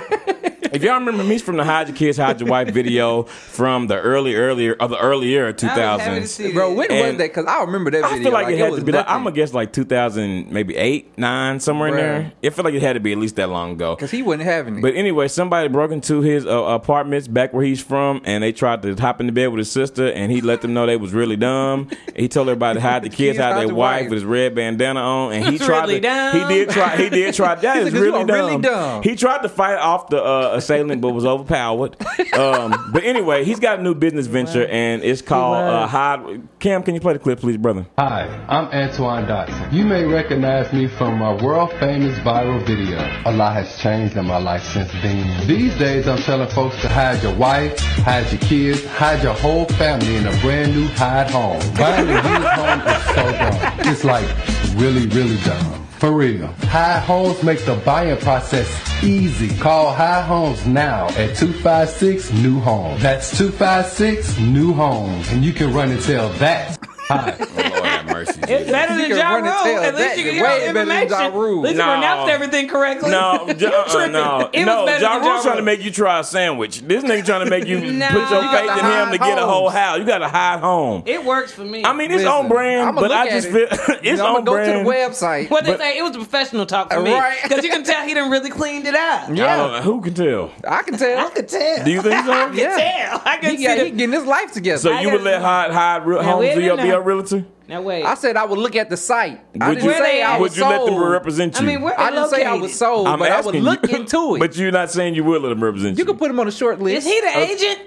If 0.72 0.82
y'all 0.82 0.94
remember 0.98 1.22
me 1.22 1.38
from 1.38 1.56
the 1.56 1.62
Hide 1.62 1.86
Your 1.86 1.96
Kids, 1.96 2.18
Hide 2.18 2.40
Your 2.40 2.48
Wife 2.50 2.68
video 2.70 3.22
from 3.22 3.86
the 3.86 3.96
early, 3.96 4.34
earlier, 4.34 4.72
of 4.74 4.90
the 4.90 4.98
earlier 4.98 5.46
I 5.46 5.52
was 5.52 5.62
happy 5.62 6.20
to 6.20 6.20
2000s. 6.22 6.26
see 6.26 6.52
Bro, 6.52 6.70
that. 6.70 6.74
when 6.76 6.88
was 6.90 7.16
that? 7.18 7.18
Because 7.18 7.46
I 7.46 7.60
remember 7.60 7.92
that 7.92 8.02
I 8.02 8.08
video. 8.08 8.24
feel 8.24 8.32
like, 8.32 8.48
it 8.48 8.58
had 8.58 8.70
was 8.72 8.80
to 8.80 8.84
be 8.86 8.90
like 8.90 9.06
I'm 9.08 9.22
gonna 9.22 9.36
guess 9.36 9.54
like 9.54 9.72
2000, 9.72 10.50
maybe 10.50 10.74
eight, 10.74 11.16
nine, 11.16 11.60
somewhere 11.60 11.90
in 11.90 11.94
there. 11.96 12.32
It 12.42 12.50
felt 12.54 12.64
like 12.64 12.74
it 12.74 12.82
had 12.82 12.94
to 12.94 13.00
be 13.00 13.12
at 13.12 13.18
least 13.18 13.36
that 13.36 13.50
long 13.50 13.70
ago. 13.72 13.94
Because 13.94 14.10
he 14.10 14.22
wasn't 14.22 14.42
having 14.44 14.78
it. 14.78 14.82
But 14.82 14.96
anyway, 14.96 15.28
somebody 15.28 15.68
broke 15.68 15.92
into 15.92 16.22
his 16.22 16.44
uh, 16.44 16.50
apartments 16.50 17.28
back 17.28 17.52
where 17.52 17.64
he's 17.64 17.80
from, 17.80 18.20
and 18.24 18.42
they 18.42 18.50
tried 18.50 18.82
to 18.82 18.96
hop 18.96 19.20
in 19.20 19.26
the 19.26 19.32
bed 19.32 19.48
with 19.48 19.58
his 19.58 19.70
sister, 19.70 20.08
and 20.10 20.32
he 20.32 20.40
let 20.40 20.60
them 20.60 20.74
know 20.74 20.86
they 20.86 20.96
was 20.96 21.12
really 21.12 21.36
dumb. 21.36 21.88
he 22.16 22.26
told 22.26 22.48
everybody 22.48 22.78
to 22.78 22.80
hide 22.80 23.04
the 23.04 23.08
kids, 23.10 23.16
Kids, 23.16 23.38
hide 23.38 23.52
hide 23.52 23.68
their 23.68 23.74
wife 23.74 24.00
wife. 24.02 24.10
with 24.10 24.14
his 24.16 24.24
red 24.24 24.56
bandana 24.56 24.93
on, 24.96 25.32
and 25.32 25.44
he 25.44 25.58
That's 25.58 25.66
tried 25.66 25.80
really 25.82 25.94
to. 25.96 26.00
dumb. 26.00 26.48
He 26.48 26.54
did 26.54 26.70
try. 26.70 26.96
He 26.96 27.08
did 27.10 27.34
try. 27.34 27.54
That 27.64 27.76
is 27.78 27.84
said, 27.84 27.92
"You 27.94 28.00
really 28.02 28.22
are 28.22 28.26
dumb. 28.26 28.36
really 28.36 28.62
dumb." 28.62 29.02
He 29.02 29.16
tried 29.16 29.42
to 29.42 29.48
fight 29.48 29.76
off 29.78 30.08
the 30.08 30.22
uh, 30.22 30.52
assailant, 30.54 31.00
but 31.00 31.10
was 31.10 31.24
overpowered. 31.26 31.96
Um, 32.34 32.90
but 32.92 33.04
anyway, 33.04 33.44
he's 33.44 33.60
got 33.60 33.78
a 33.78 33.82
new 33.82 33.94
business 33.94 34.26
venture, 34.26 34.66
and 34.66 35.04
it's 35.04 35.22
called 35.22 35.56
uh, 35.58 35.86
Hide. 35.86 36.42
Cam, 36.58 36.82
can 36.82 36.94
you 36.96 37.00
play 37.00 37.12
the 37.12 37.18
clip, 37.20 37.38
please, 37.38 37.56
brother? 37.58 37.86
Hi, 37.96 38.26
I'm 38.48 38.66
Antoine 38.68 39.28
Dodson. 39.28 39.72
You 39.72 39.84
may 39.84 40.04
recognize 40.04 40.72
me 40.72 40.88
from 40.88 41.18
my 41.18 41.40
world 41.40 41.70
famous 41.78 42.18
viral 42.20 42.58
video. 42.66 42.98
A 43.26 43.30
lot 43.32 43.52
has 43.54 43.78
changed 43.80 44.16
in 44.16 44.26
my 44.26 44.38
life 44.38 44.64
since 44.64 44.90
then. 45.02 45.46
These 45.46 45.78
days, 45.78 46.08
I'm 46.08 46.18
telling 46.18 46.48
folks 46.48 46.80
to 46.82 46.88
hide 46.88 47.22
your 47.22 47.34
wife, 47.36 47.78
hide 47.78 48.28
your 48.32 48.40
kids, 48.40 48.84
hide 48.86 49.22
your 49.22 49.34
whole 49.34 49.66
family 49.66 50.16
in 50.16 50.26
a 50.26 50.36
brand 50.40 50.74
new 50.74 50.88
hide 50.88 51.30
home. 51.30 51.60
Buying 51.76 52.08
a 52.08 52.14
used 52.14 52.24
home 52.26 52.80
is 52.80 53.04
so 53.04 53.32
dumb. 53.32 53.92
It's 53.92 54.04
like 54.04 54.26
really, 54.74 55.06
really 55.08 55.36
dumb. 55.44 55.86
For 55.98 56.12
real. 56.12 56.48
High 56.68 56.98
Homes 56.98 57.42
make 57.42 57.64
the 57.64 57.76
buying 57.76 58.18
process 58.18 58.68
easy. 59.02 59.56
Call 59.58 59.92
High 59.94 60.22
Homes 60.22 60.66
now 60.66 61.06
at 61.10 61.36
256 61.36 62.32
New 62.32 62.60
Home. 62.60 62.98
That's 63.00 63.36
256 63.38 64.38
New 64.38 64.72
Homes. 64.74 65.30
And 65.30 65.44
you 65.44 65.52
can 65.52 65.72
run 65.72 65.90
and 65.90 66.02
tell 66.02 66.28
that. 66.34 66.78
Oh, 67.10 67.16
Hi. 67.18 67.83
Lord 68.06 68.26
have 68.28 68.36
mercy. 68.36 68.52
It's 68.52 68.70
better 68.70 68.94
than 68.96 69.08
can 69.08 69.16
Ja 69.16 69.34
Rule. 69.36 69.44
tell 69.44 69.82
At 69.84 69.94
least 69.94 70.16
you 70.18 70.24
can 70.24 70.34
hear 70.34 70.42
Way 70.44 70.50
all 70.50 70.58
the 70.58 70.72
better 70.72 70.72
than 70.88 71.02
information. 71.02 71.32
Ja 71.32 71.38
Rule. 71.38 71.58
At 71.58 71.62
least 71.64 71.76
No. 71.78 71.84
you 71.84 71.90
pronounced 71.92 72.32
everything 72.32 72.68
correctly. 72.68 73.10
No, 73.10 73.32
You 73.48 73.54
ja, 73.58 73.68
uh, 73.86 74.06
no, 74.06 74.50
It 74.52 74.58
was 74.58 74.66
no. 74.66 74.86
better 74.86 75.00
Ja 75.02 75.14
than 75.14 75.22
Ja 75.24 75.30
Rule's 75.30 75.42
trying 75.44 75.56
to 75.56 75.62
make 75.62 75.82
you 75.84 75.90
try 75.90 76.18
a 76.20 76.24
sandwich. 76.24 76.80
This 76.82 77.04
nigga 77.04 77.24
trying 77.24 77.44
to 77.44 77.50
make 77.50 77.66
you 77.66 77.80
No. 77.92 78.06
put 78.08 78.30
your 78.30 78.42
You 78.42 78.48
faith 78.50 78.70
in 78.70 78.76
to 78.78 78.84
him 78.84 79.10
to 79.12 79.18
hide 79.18 79.20
get 79.20 79.38
a 79.38 79.46
whole 79.46 79.68
house. 79.70 79.98
You 79.98 80.04
got 80.04 80.18
to 80.18 80.28
hide 80.28 80.60
home. 80.60 81.02
It 81.06 81.24
works 81.24 81.52
for 81.52 81.64
me. 81.64 81.84
I 81.84 81.92
mean, 81.92 82.10
it's 82.10 82.22
Listen, 82.24 82.28
on 82.28 82.48
brand, 82.48 82.96
but 82.96 83.12
I 83.12 83.28
just 83.30 83.48
it. 83.48 83.52
feel 83.52 83.96
it's 84.02 84.20
on 84.20 84.26
I'm 84.28 84.34
gonna 84.34 84.44
go 84.44 84.52
brand. 84.52 84.72
to 84.72 84.84
the 84.84 84.90
website. 84.90 85.50
what 85.50 85.64
they 85.64 85.76
say, 85.76 85.98
it 85.98 86.02
was 86.02 86.12
the 86.12 86.18
professional 86.18 86.66
talk 86.66 86.92
for 86.92 87.00
me. 87.00 87.18
Because 87.42 87.64
you 87.64 87.70
can 87.70 87.84
tell 87.84 88.02
he 88.06 88.14
didn't 88.14 88.30
really 88.30 88.50
cleaned 88.50 88.86
it 88.86 88.94
up. 88.94 89.28
Yeah. 89.32 89.82
Who 89.82 90.00
can 90.00 90.14
tell? 90.14 90.50
I 90.66 90.82
can 90.82 90.96
tell. 90.98 91.26
I 91.26 91.30
can 91.30 91.46
tell. 91.46 91.84
Do 91.84 91.90
you 91.90 92.02
think 92.02 92.24
so? 92.24 92.32
I 92.32 92.46
can 92.46 92.56
tell. 92.56 93.22
I 93.24 93.36
could 93.38 93.50
He, 93.50 93.56
see 93.58 93.64
got, 93.64 93.78
he 93.78 93.90
getting 93.90 94.12
his 94.12 94.24
life 94.26 94.52
together. 94.52 94.78
So 94.78 94.90
you 94.98 95.10
would 95.10 95.18
gotta- 95.18 95.24
let 95.24 95.42
hide 95.42 95.70
hide 95.72 96.06
real 96.06 96.22
Now, 96.22 96.32
homes 96.32 96.40
wait 96.40 96.56
be 96.56 96.62
a 96.62 96.66
your, 96.66 96.76
be 96.76 96.82
minute. 96.82 96.92
your 96.92 97.02
realtor? 97.02 97.44
Now 97.66 97.80
wait. 97.82 98.04
I 98.04 98.14
said 98.14 98.36
I 98.36 98.44
would 98.44 98.58
look 98.58 98.76
at 98.76 98.90
the 98.90 98.96
site. 98.96 99.40
I 99.60 99.68
Would 99.70 99.74
didn't 99.76 99.84
you 99.90 99.92
say 99.94 100.22
I 100.22 100.36
would 100.36 100.42
was 100.42 100.56
you 100.56 100.64
let 100.64 100.84
them 100.84 100.94
sold. 100.94 101.10
represent 101.10 101.56
I 101.56 101.60
you? 101.60 101.66
mean, 101.66 101.80
where 101.82 101.98
I 101.98 102.10
they 102.10 102.16
didn't 102.16 102.30
say 102.30 102.44
I 102.44 102.48
located? 102.50 102.62
was 102.62 102.78
sold, 102.78 103.06
I'm 103.08 103.18
but 103.18 103.30
I 103.32 103.36
would 103.40 103.46
asking 103.56 103.62
look 103.62 103.88
you, 103.90 103.96
into 103.96 104.34
it. 104.36 104.38
But 104.40 104.56
you're 104.56 104.70
not 104.70 104.90
saying 104.90 105.14
you 105.14 105.24
would 105.24 105.40
let 105.42 105.48
them 105.48 105.64
represent 105.64 105.96
you. 105.96 106.02
you 106.02 106.04
can 106.04 106.18
put 106.18 106.30
him 106.30 106.38
on 106.40 106.46
a 106.48 106.52
short 106.52 106.80
list. 106.80 107.06
Is 107.06 107.12
he 107.12 107.20
the 107.20 107.38
agent? 107.38 107.80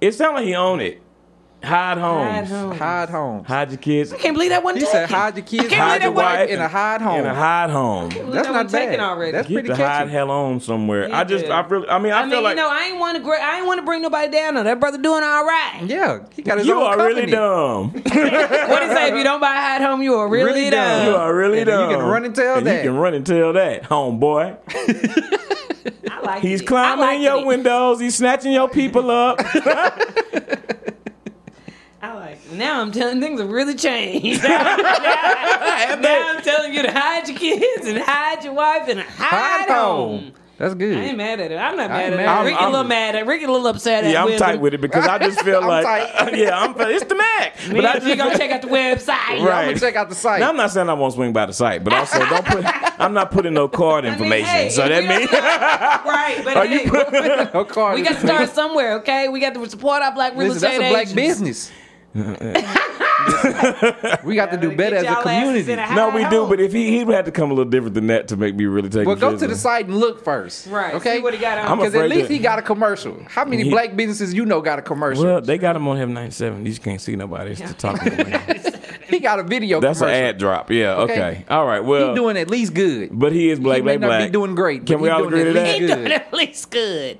It 0.00 0.12
sounds 0.12 0.34
like 0.34 0.44
he 0.44 0.54
owned 0.54 0.82
it. 0.82 1.02
Hide 1.62 1.98
homes. 1.98 2.30
Hide 2.30 2.46
home. 2.46 2.76
hide 2.78 3.08
home. 3.10 3.44
Hide 3.44 3.70
your 3.70 3.78
kids. 3.78 4.12
I 4.14 4.16
can't 4.16 4.34
believe 4.34 4.48
that 4.48 4.64
one 4.64 4.76
He 4.76 4.80
taken. 4.80 4.92
said 4.92 5.10
hide 5.10 5.36
your 5.36 5.44
kids, 5.44 5.72
Hide 5.72 6.00
your 6.02 6.12
wife 6.12 6.48
in 6.48 6.58
a 6.58 6.66
hide 6.68 7.02
home. 7.02 7.20
In 7.20 7.26
a 7.26 7.34
hide 7.34 7.68
home. 7.68 8.08
That's 8.08 8.24
that 8.30 8.32
not 8.46 8.54
one 8.54 8.66
taken 8.68 8.98
already. 9.00 9.32
That's 9.32 9.46
Get 9.46 9.54
pretty 9.54 9.68
the 9.68 9.76
hide 9.76 10.08
hell 10.08 10.30
on 10.30 10.60
somewhere. 10.60 11.08
Yeah, 11.08 11.18
I 11.20 11.24
just. 11.24 11.44
I 11.46 11.60
really, 11.66 11.86
I 11.88 11.98
mean, 11.98 12.12
I, 12.12 12.20
I 12.20 12.22
mean, 12.22 12.30
feel 12.30 12.42
like 12.42 12.56
you 12.56 12.62
know, 12.62 12.70
I 12.70 12.84
ain't 12.84 12.98
want 12.98 13.18
to. 13.18 13.22
Gra- 13.22 13.42
I 13.42 13.58
ain't 13.58 13.66
want 13.66 13.78
to 13.78 13.84
bring 13.84 14.00
nobody 14.00 14.30
down. 14.32 14.54
No, 14.54 14.62
that 14.64 14.80
brother 14.80 14.96
doing 14.96 15.22
all 15.22 15.44
right. 15.44 15.82
Yeah, 15.84 16.20
he 16.34 16.40
got 16.42 16.58
his 16.58 16.66
you 16.66 16.74
own 16.74 16.82
are 16.82 16.96
company. 16.96 17.20
really 17.20 17.30
dumb. 17.32 17.90
What 18.70 18.80
do 18.80 18.86
you 18.86 18.94
say? 18.94 19.08
If 19.10 19.14
you 19.16 19.24
don't 19.24 19.40
buy 19.40 19.52
a 19.54 19.60
hide 19.60 19.82
home, 19.82 20.02
you 20.02 20.14
are 20.14 20.28
really, 20.28 20.52
Really 20.52 20.70
dumb. 20.70 21.04
dumb. 21.04 21.06
You 21.08 21.16
are 21.16 21.34
really 21.36 21.60
And 21.60 21.68
you 21.68 21.96
can 21.96 21.98
run 22.06 22.24
and 22.24 22.34
tell 22.34 22.56
And 22.58 22.66
that. 22.66 22.84
You 22.84 22.90
can 22.90 22.98
run 22.98 23.12
and 23.14 23.26
tell 23.26 23.52
that, 23.52 23.82
homeboy. 23.82 24.56
I 26.10 26.20
like 26.22 26.42
He's 26.42 26.60
it. 26.62 26.66
climbing 26.66 27.00
like 27.00 27.20
your 27.20 27.40
it. 27.40 27.46
windows. 27.46 28.00
He's 28.00 28.14
snatching 28.14 28.52
your 28.52 28.68
people 28.68 29.10
up. 29.10 29.40
I 32.10 32.14
like. 32.14 32.52
Now 32.52 32.80
I'm 32.80 32.92
telling 32.92 33.20
things 33.20 33.40
have 33.40 33.50
really 33.50 33.74
changed. 33.74 34.42
now, 34.48 34.76
now 34.76 36.32
I'm 36.36 36.42
telling 36.42 36.74
you 36.74 36.82
to 36.82 36.90
hide 36.92 37.28
your 37.28 37.38
kids 37.38 37.86
and 37.86 37.98
hide 37.98 38.44
your 38.44 38.52
wife 38.54 38.88
and 38.88 39.00
hide, 39.00 39.66
Hide 39.66 39.68
home. 39.70 40.18
home. 40.20 40.32
That's 40.58 40.74
good. 40.74 40.98
I 40.98 41.04
ain't 41.04 41.16
mad 41.16 41.40
at 41.40 41.50
it. 41.52 41.56
I'm 41.56 41.74
not 41.74 41.90
I 41.90 42.10
mad 42.10 42.12
at 42.12 42.16
mad. 42.18 42.42
it. 42.42 42.44
Ricky 42.44 42.56
I'm- 42.58 42.68
a 42.68 42.70
little 42.70 42.84
mad 42.86 43.14
at 43.16 43.22
it. 43.22 43.26
Ricky 43.26 43.44
a 43.44 43.50
little 43.50 43.66
upset 43.68 44.04
at 44.04 44.10
it. 44.10 44.12
yeah, 44.12 44.20
I'm 44.20 44.26
Wisdom. 44.26 44.46
tight 44.46 44.60
with 44.60 44.74
it 44.74 44.80
because 44.82 45.06
I 45.06 45.16
just 45.18 45.40
feel 45.40 45.58
I'm 45.62 45.66
like, 45.66 45.86
tight. 45.86 46.02
Uh, 46.34 46.36
yeah, 46.36 46.58
I'm. 46.60 46.74
It's 46.90 47.04
the 47.06 47.14
Mack. 47.14 47.66
Me 47.68 47.76
But 47.76 47.84
I 47.86 47.92
and 47.94 48.02
you 48.02 48.08
just 48.14 48.18
gonna 48.18 48.36
check 48.38 48.50
out 48.50 48.60
the 48.60 48.68
website. 48.68 49.38
I'm 49.40 49.42
Right. 49.42 49.64
gonna 49.68 49.80
check 49.80 49.96
out 49.96 50.10
the 50.10 50.14
site. 50.14 50.40
Now, 50.40 50.50
I'm 50.50 50.56
not 50.58 50.70
saying 50.70 50.90
I 50.90 50.92
won't 50.92 51.14
swing 51.14 51.32
by 51.32 51.46
the 51.46 51.54
site, 51.54 51.82
but 51.82 51.94
also 51.94 52.18
don't 52.26 52.44
put. 52.44 52.62
I'm 53.00 53.14
not 53.14 53.30
putting 53.30 53.54
no 53.54 53.68
card 53.68 54.04
I 54.04 54.08
mean, 54.08 54.18
information. 54.18 54.44
hey, 54.48 54.68
so 54.68 54.86
that 54.86 55.04
means. 55.06 55.32
right, 55.32 56.42
but 56.44 56.56
Are 56.58 56.66
hey, 56.66 56.84
you 56.84 56.90
putting? 56.90 57.48
no 57.54 57.64
card. 57.64 57.94
we 57.94 58.02
got 58.02 58.16
to 58.16 58.26
start 58.26 58.50
somewhere, 58.50 58.96
okay? 58.98 59.28
We 59.30 59.40
got 59.40 59.54
to 59.54 59.70
support 59.70 60.02
our 60.02 60.12
black 60.12 60.36
real 60.36 60.48
Listen, 60.48 60.60
that's 60.60 60.74
estate 60.74 60.86
a 60.88 60.90
black 60.90 61.00
agents. 61.06 61.14
business. 61.14 61.72
we 64.24 64.34
got 64.34 64.50
to 64.50 64.58
do 64.60 64.74
better 64.74 64.96
as 64.96 65.04
a 65.04 65.22
community. 65.22 65.74
No, 65.94 66.10
we 66.10 66.28
do, 66.28 66.46
but 66.48 66.60
if 66.60 66.72
he 66.72 66.90
he 66.98 67.04
would 67.04 67.14
have 67.14 67.26
to 67.26 67.30
come 67.30 67.50
a 67.50 67.54
little 67.54 67.70
different 67.70 67.94
than 67.94 68.08
that 68.08 68.28
to 68.28 68.36
make 68.36 68.54
me 68.56 68.64
really 68.64 68.88
take. 68.88 69.06
Well, 69.06 69.14
go 69.16 69.30
to 69.30 69.34
the 69.36 69.40
seriously. 69.40 69.60
site 69.60 69.86
and 69.86 69.98
look 69.98 70.24
first. 70.24 70.66
Right, 70.66 70.94
Okay. 70.94 71.16
see 71.16 71.22
what 71.22 71.34
he 71.34 71.40
got 71.40 71.58
on. 71.58 71.78
Because 71.78 71.94
at 71.94 72.08
least 72.08 72.28
that- 72.28 72.34
he 72.34 72.38
got 72.40 72.58
a 72.58 72.62
commercial. 72.62 73.16
How 73.28 73.44
many 73.44 73.64
He- 73.64 73.70
black 73.70 73.94
businesses 73.94 74.34
you 74.34 74.44
know 74.44 74.60
got 74.60 74.78
a 74.78 74.82
commercial? 74.82 75.22
Well, 75.24 75.40
they 75.40 75.58
got 75.58 75.76
him 75.76 75.86
on 75.86 75.96
him 75.98 76.12
97. 76.14 76.64
You 76.64 76.72
just 76.72 76.82
can't 76.82 77.00
see 77.00 77.14
nobody. 77.14 77.52
It's 77.52 77.60
the 77.60 77.74
talking. 77.74 78.12
he 79.08 79.20
got 79.20 79.38
a 79.38 79.42
video 79.44 79.80
That's 79.80 80.00
an 80.00 80.08
ad 80.08 80.38
drop. 80.38 80.70
Yeah. 80.70 80.94
Okay. 80.96 81.12
Okay. 81.12 81.44
All 81.48 81.66
right. 81.66 81.84
Well, 81.84 82.10
He 82.10 82.14
doing 82.16 82.36
at 82.36 82.50
least 82.50 82.74
good. 82.74 83.10
but 83.12 83.32
he 83.32 83.50
is 83.50 83.60
black, 83.60 83.76
he 83.76 83.82
may 83.82 83.96
black, 83.98 84.00
not 84.00 84.06
black. 84.18 84.28
be 84.28 84.32
doing 84.32 84.54
great. 84.56 84.86
Can 84.86 85.00
we 85.00 85.08
he 85.08 85.12
all 85.12 85.20
doing 85.28 85.32
agree 85.34 85.44
to 85.44 85.52
that? 85.52 85.74
He 85.74 85.80
good. 85.86 85.94
doing 85.96 86.12
at 86.12 86.32
least 86.32 86.70
good. 86.70 87.18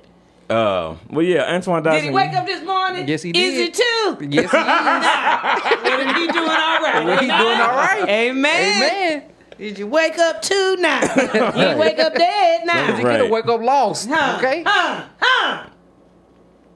Uh, 0.51 0.95
well, 1.09 1.25
yeah, 1.25 1.53
Antoine 1.53 1.81
Dodson. 1.83 2.01
Did 2.01 2.07
he 2.09 2.13
wake 2.13 2.33
up 2.33 2.45
this 2.45 2.63
morning? 2.63 3.07
Yes, 3.07 3.21
he 3.23 3.29
Is 3.29 3.35
did. 3.35 3.65
he 3.65 3.71
too? 3.71 4.17
Yes, 4.29 4.51
he 4.51 4.57
is. 4.57 4.63
Well, 5.83 5.97
then 5.97 6.15
he 6.15 6.27
doing 6.27 6.49
all 6.49 6.81
right. 6.81 7.03
Well, 7.05 7.17
he 7.19 7.25
doing 7.27 7.59
all 7.61 7.75
right. 7.75 8.05
Amen. 8.07 8.83
Amen. 8.83 9.23
Did 9.57 9.77
you 9.79 9.87
wake 9.87 10.17
up 10.17 10.41
too 10.41 10.75
now? 10.79 11.01
you 11.55 11.61
ain't 11.63 11.77
wake 11.79 11.99
up 11.99 12.13
dead 12.15 12.65
now. 12.65 12.87
That's 12.87 12.99
He 12.99 13.05
right. 13.05 13.11
could 13.13 13.21
have 13.21 13.29
wake 13.31 13.45
up 13.47 13.61
lost. 13.61 14.09
Huh? 14.09 14.37
Okay. 14.39 14.63
Huh? 14.65 15.05
Huh? 15.19 15.69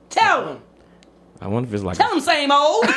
Tell 0.10 0.48
him. 0.54 0.62
I 1.42 1.48
wonder 1.48 1.68
if 1.68 1.74
it's 1.74 1.84
like. 1.84 1.98
Tell 1.98 2.14
him 2.14 2.20
same 2.22 2.52
old. 2.52 2.86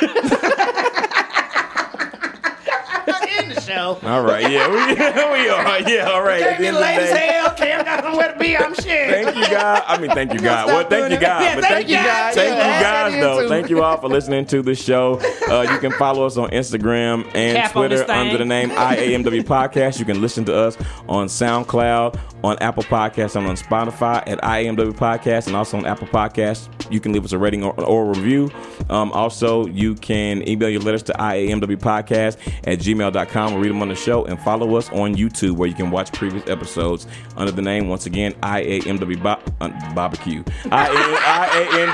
In 3.68 3.74
show. 3.74 3.98
All 4.02 4.22
right, 4.22 4.50
yeah, 4.50 4.68
we, 4.68 4.94
we 4.94 5.48
are. 5.48 5.80
Yeah, 5.88 6.10
all 6.10 6.22
right. 6.22 6.42
At 6.42 6.56
Can't 6.56 6.58
the 6.58 6.64
get 6.64 6.74
end 6.74 6.76
of 6.76 6.80
the 6.80 6.80
late 6.80 6.98
as 6.98 7.18
hell. 7.18 7.50
Cam 7.54 7.84
got 7.84 8.04
somewhere 8.04 8.32
to 8.32 8.38
be. 8.38 8.56
I'm 8.56 8.74
shit. 8.74 8.84
Thank 8.84 9.36
you, 9.36 9.48
God. 9.50 9.82
I 9.86 9.98
mean, 9.98 10.10
thank 10.10 10.32
you, 10.32 10.38
God. 10.42 10.66
Well, 10.66 10.88
thank 10.88 11.12
you. 11.12 11.18
God. 11.18 11.54
But 11.54 11.64
thank 11.64 11.88
you, 11.88 11.96
God. 11.96 12.34
Thank 12.34 12.50
you, 12.50 12.56
guys, 12.56 13.20
though. 13.20 13.48
Thank 13.48 13.70
you 13.70 13.82
all 13.82 13.98
for 13.98 14.08
listening 14.08 14.46
to 14.46 14.62
the 14.62 14.74
show. 14.74 15.20
Uh, 15.48 15.66
you 15.70 15.78
can 15.78 15.92
follow 15.92 16.26
us 16.26 16.36
on 16.36 16.50
Instagram 16.50 17.24
and 17.34 17.56
Cap 17.56 17.72
Twitter 17.72 18.10
under 18.10 18.38
the 18.38 18.44
name 18.44 18.70
IAMW 18.70 19.42
Podcast. 19.44 19.98
You 19.98 20.04
can 20.04 20.20
listen 20.20 20.44
to 20.46 20.56
us 20.56 20.76
on 21.08 21.26
SoundCloud, 21.26 22.18
on 22.44 22.58
Apple 22.60 22.84
Podcasts, 22.84 23.36
and 23.36 23.46
on 23.46 23.56
Spotify 23.56 24.22
at 24.26 24.40
IAMW 24.40 24.92
Podcast, 24.92 25.46
and 25.46 25.56
also 25.56 25.76
on 25.76 25.86
Apple 25.86 26.08
Podcasts. 26.08 26.68
You 26.90 27.00
can 27.00 27.12
leave 27.12 27.24
us 27.24 27.32
a 27.32 27.38
rating 27.38 27.64
or, 27.64 27.78
or 27.80 28.04
a 28.06 28.08
review. 28.08 28.50
Um, 28.88 29.12
also, 29.12 29.66
you 29.66 29.94
can 29.94 30.46
email 30.48 30.68
your 30.68 30.80
letters 30.80 31.02
to 31.04 31.12
IAMWpodcast 31.12 32.38
at 32.64 32.78
gmail.com 32.78 33.57
or 33.58 33.62
read 33.62 33.70
them 33.70 33.82
on 33.82 33.88
the 33.88 33.94
show 33.94 34.24
and 34.24 34.38
follow 34.40 34.76
us 34.76 34.88
on 34.90 35.14
YouTube 35.14 35.56
where 35.56 35.68
you 35.68 35.74
can 35.74 35.90
watch 35.90 36.12
previous 36.12 36.46
episodes 36.48 37.06
under 37.36 37.52
the 37.52 37.62
name, 37.62 37.88
once 37.88 38.06
again, 38.06 38.32
IAMW 38.34 39.22
Bo- 39.22 39.40
uh, 39.60 39.94
Barbecue. 39.94 40.42
I-A-M-W 40.70 41.88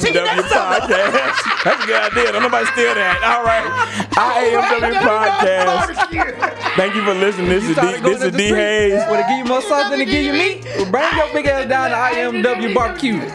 Podcast. 0.50 1.64
That's 1.64 1.84
a 1.84 1.86
good 1.86 2.12
idea. 2.12 2.32
Don't 2.32 2.42
nobody 2.42 2.66
steal 2.66 2.94
that. 2.94 3.22
All 3.22 3.44
right. 3.44 3.64
IAMW 4.12 5.00
Podcast. 5.00 6.74
Thank 6.76 6.94
you 6.94 7.02
for 7.04 7.14
listening. 7.14 7.48
This 7.48 7.64
is 7.64 7.74
Trying 7.74 8.02
D, 8.02 8.08
this 8.10 8.22
is 8.22 8.32
the 8.32 8.38
D 8.38 8.46
street. 8.48 8.58
Hayes. 8.58 9.02
Wanna 9.08 9.26
give 9.28 9.38
you 9.38 9.44
more 9.44 9.62
sauce 9.62 9.90
than 9.90 9.98
to 9.98 10.04
give 10.04 10.24
you 10.24 10.32
meat? 10.32 10.64
Well, 10.76 10.90
bring 10.90 11.16
your 11.16 11.32
big 11.32 11.46
ass 11.46 11.68
down 11.68 11.90
to 11.90 11.96
IMW 11.96 12.74
barbecue. 12.74 13.20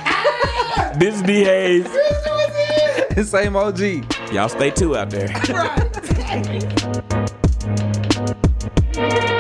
This 0.98 1.16
is 1.16 1.22
D 1.24 1.44
Hayes. 1.44 1.88
Same 3.30 3.56
OG. 3.56 3.80
Y'all 4.32 4.50
stay 4.50 4.72
two 4.72 4.96
out 4.98 5.10
there. 5.10 5.28
Música 7.66 9.35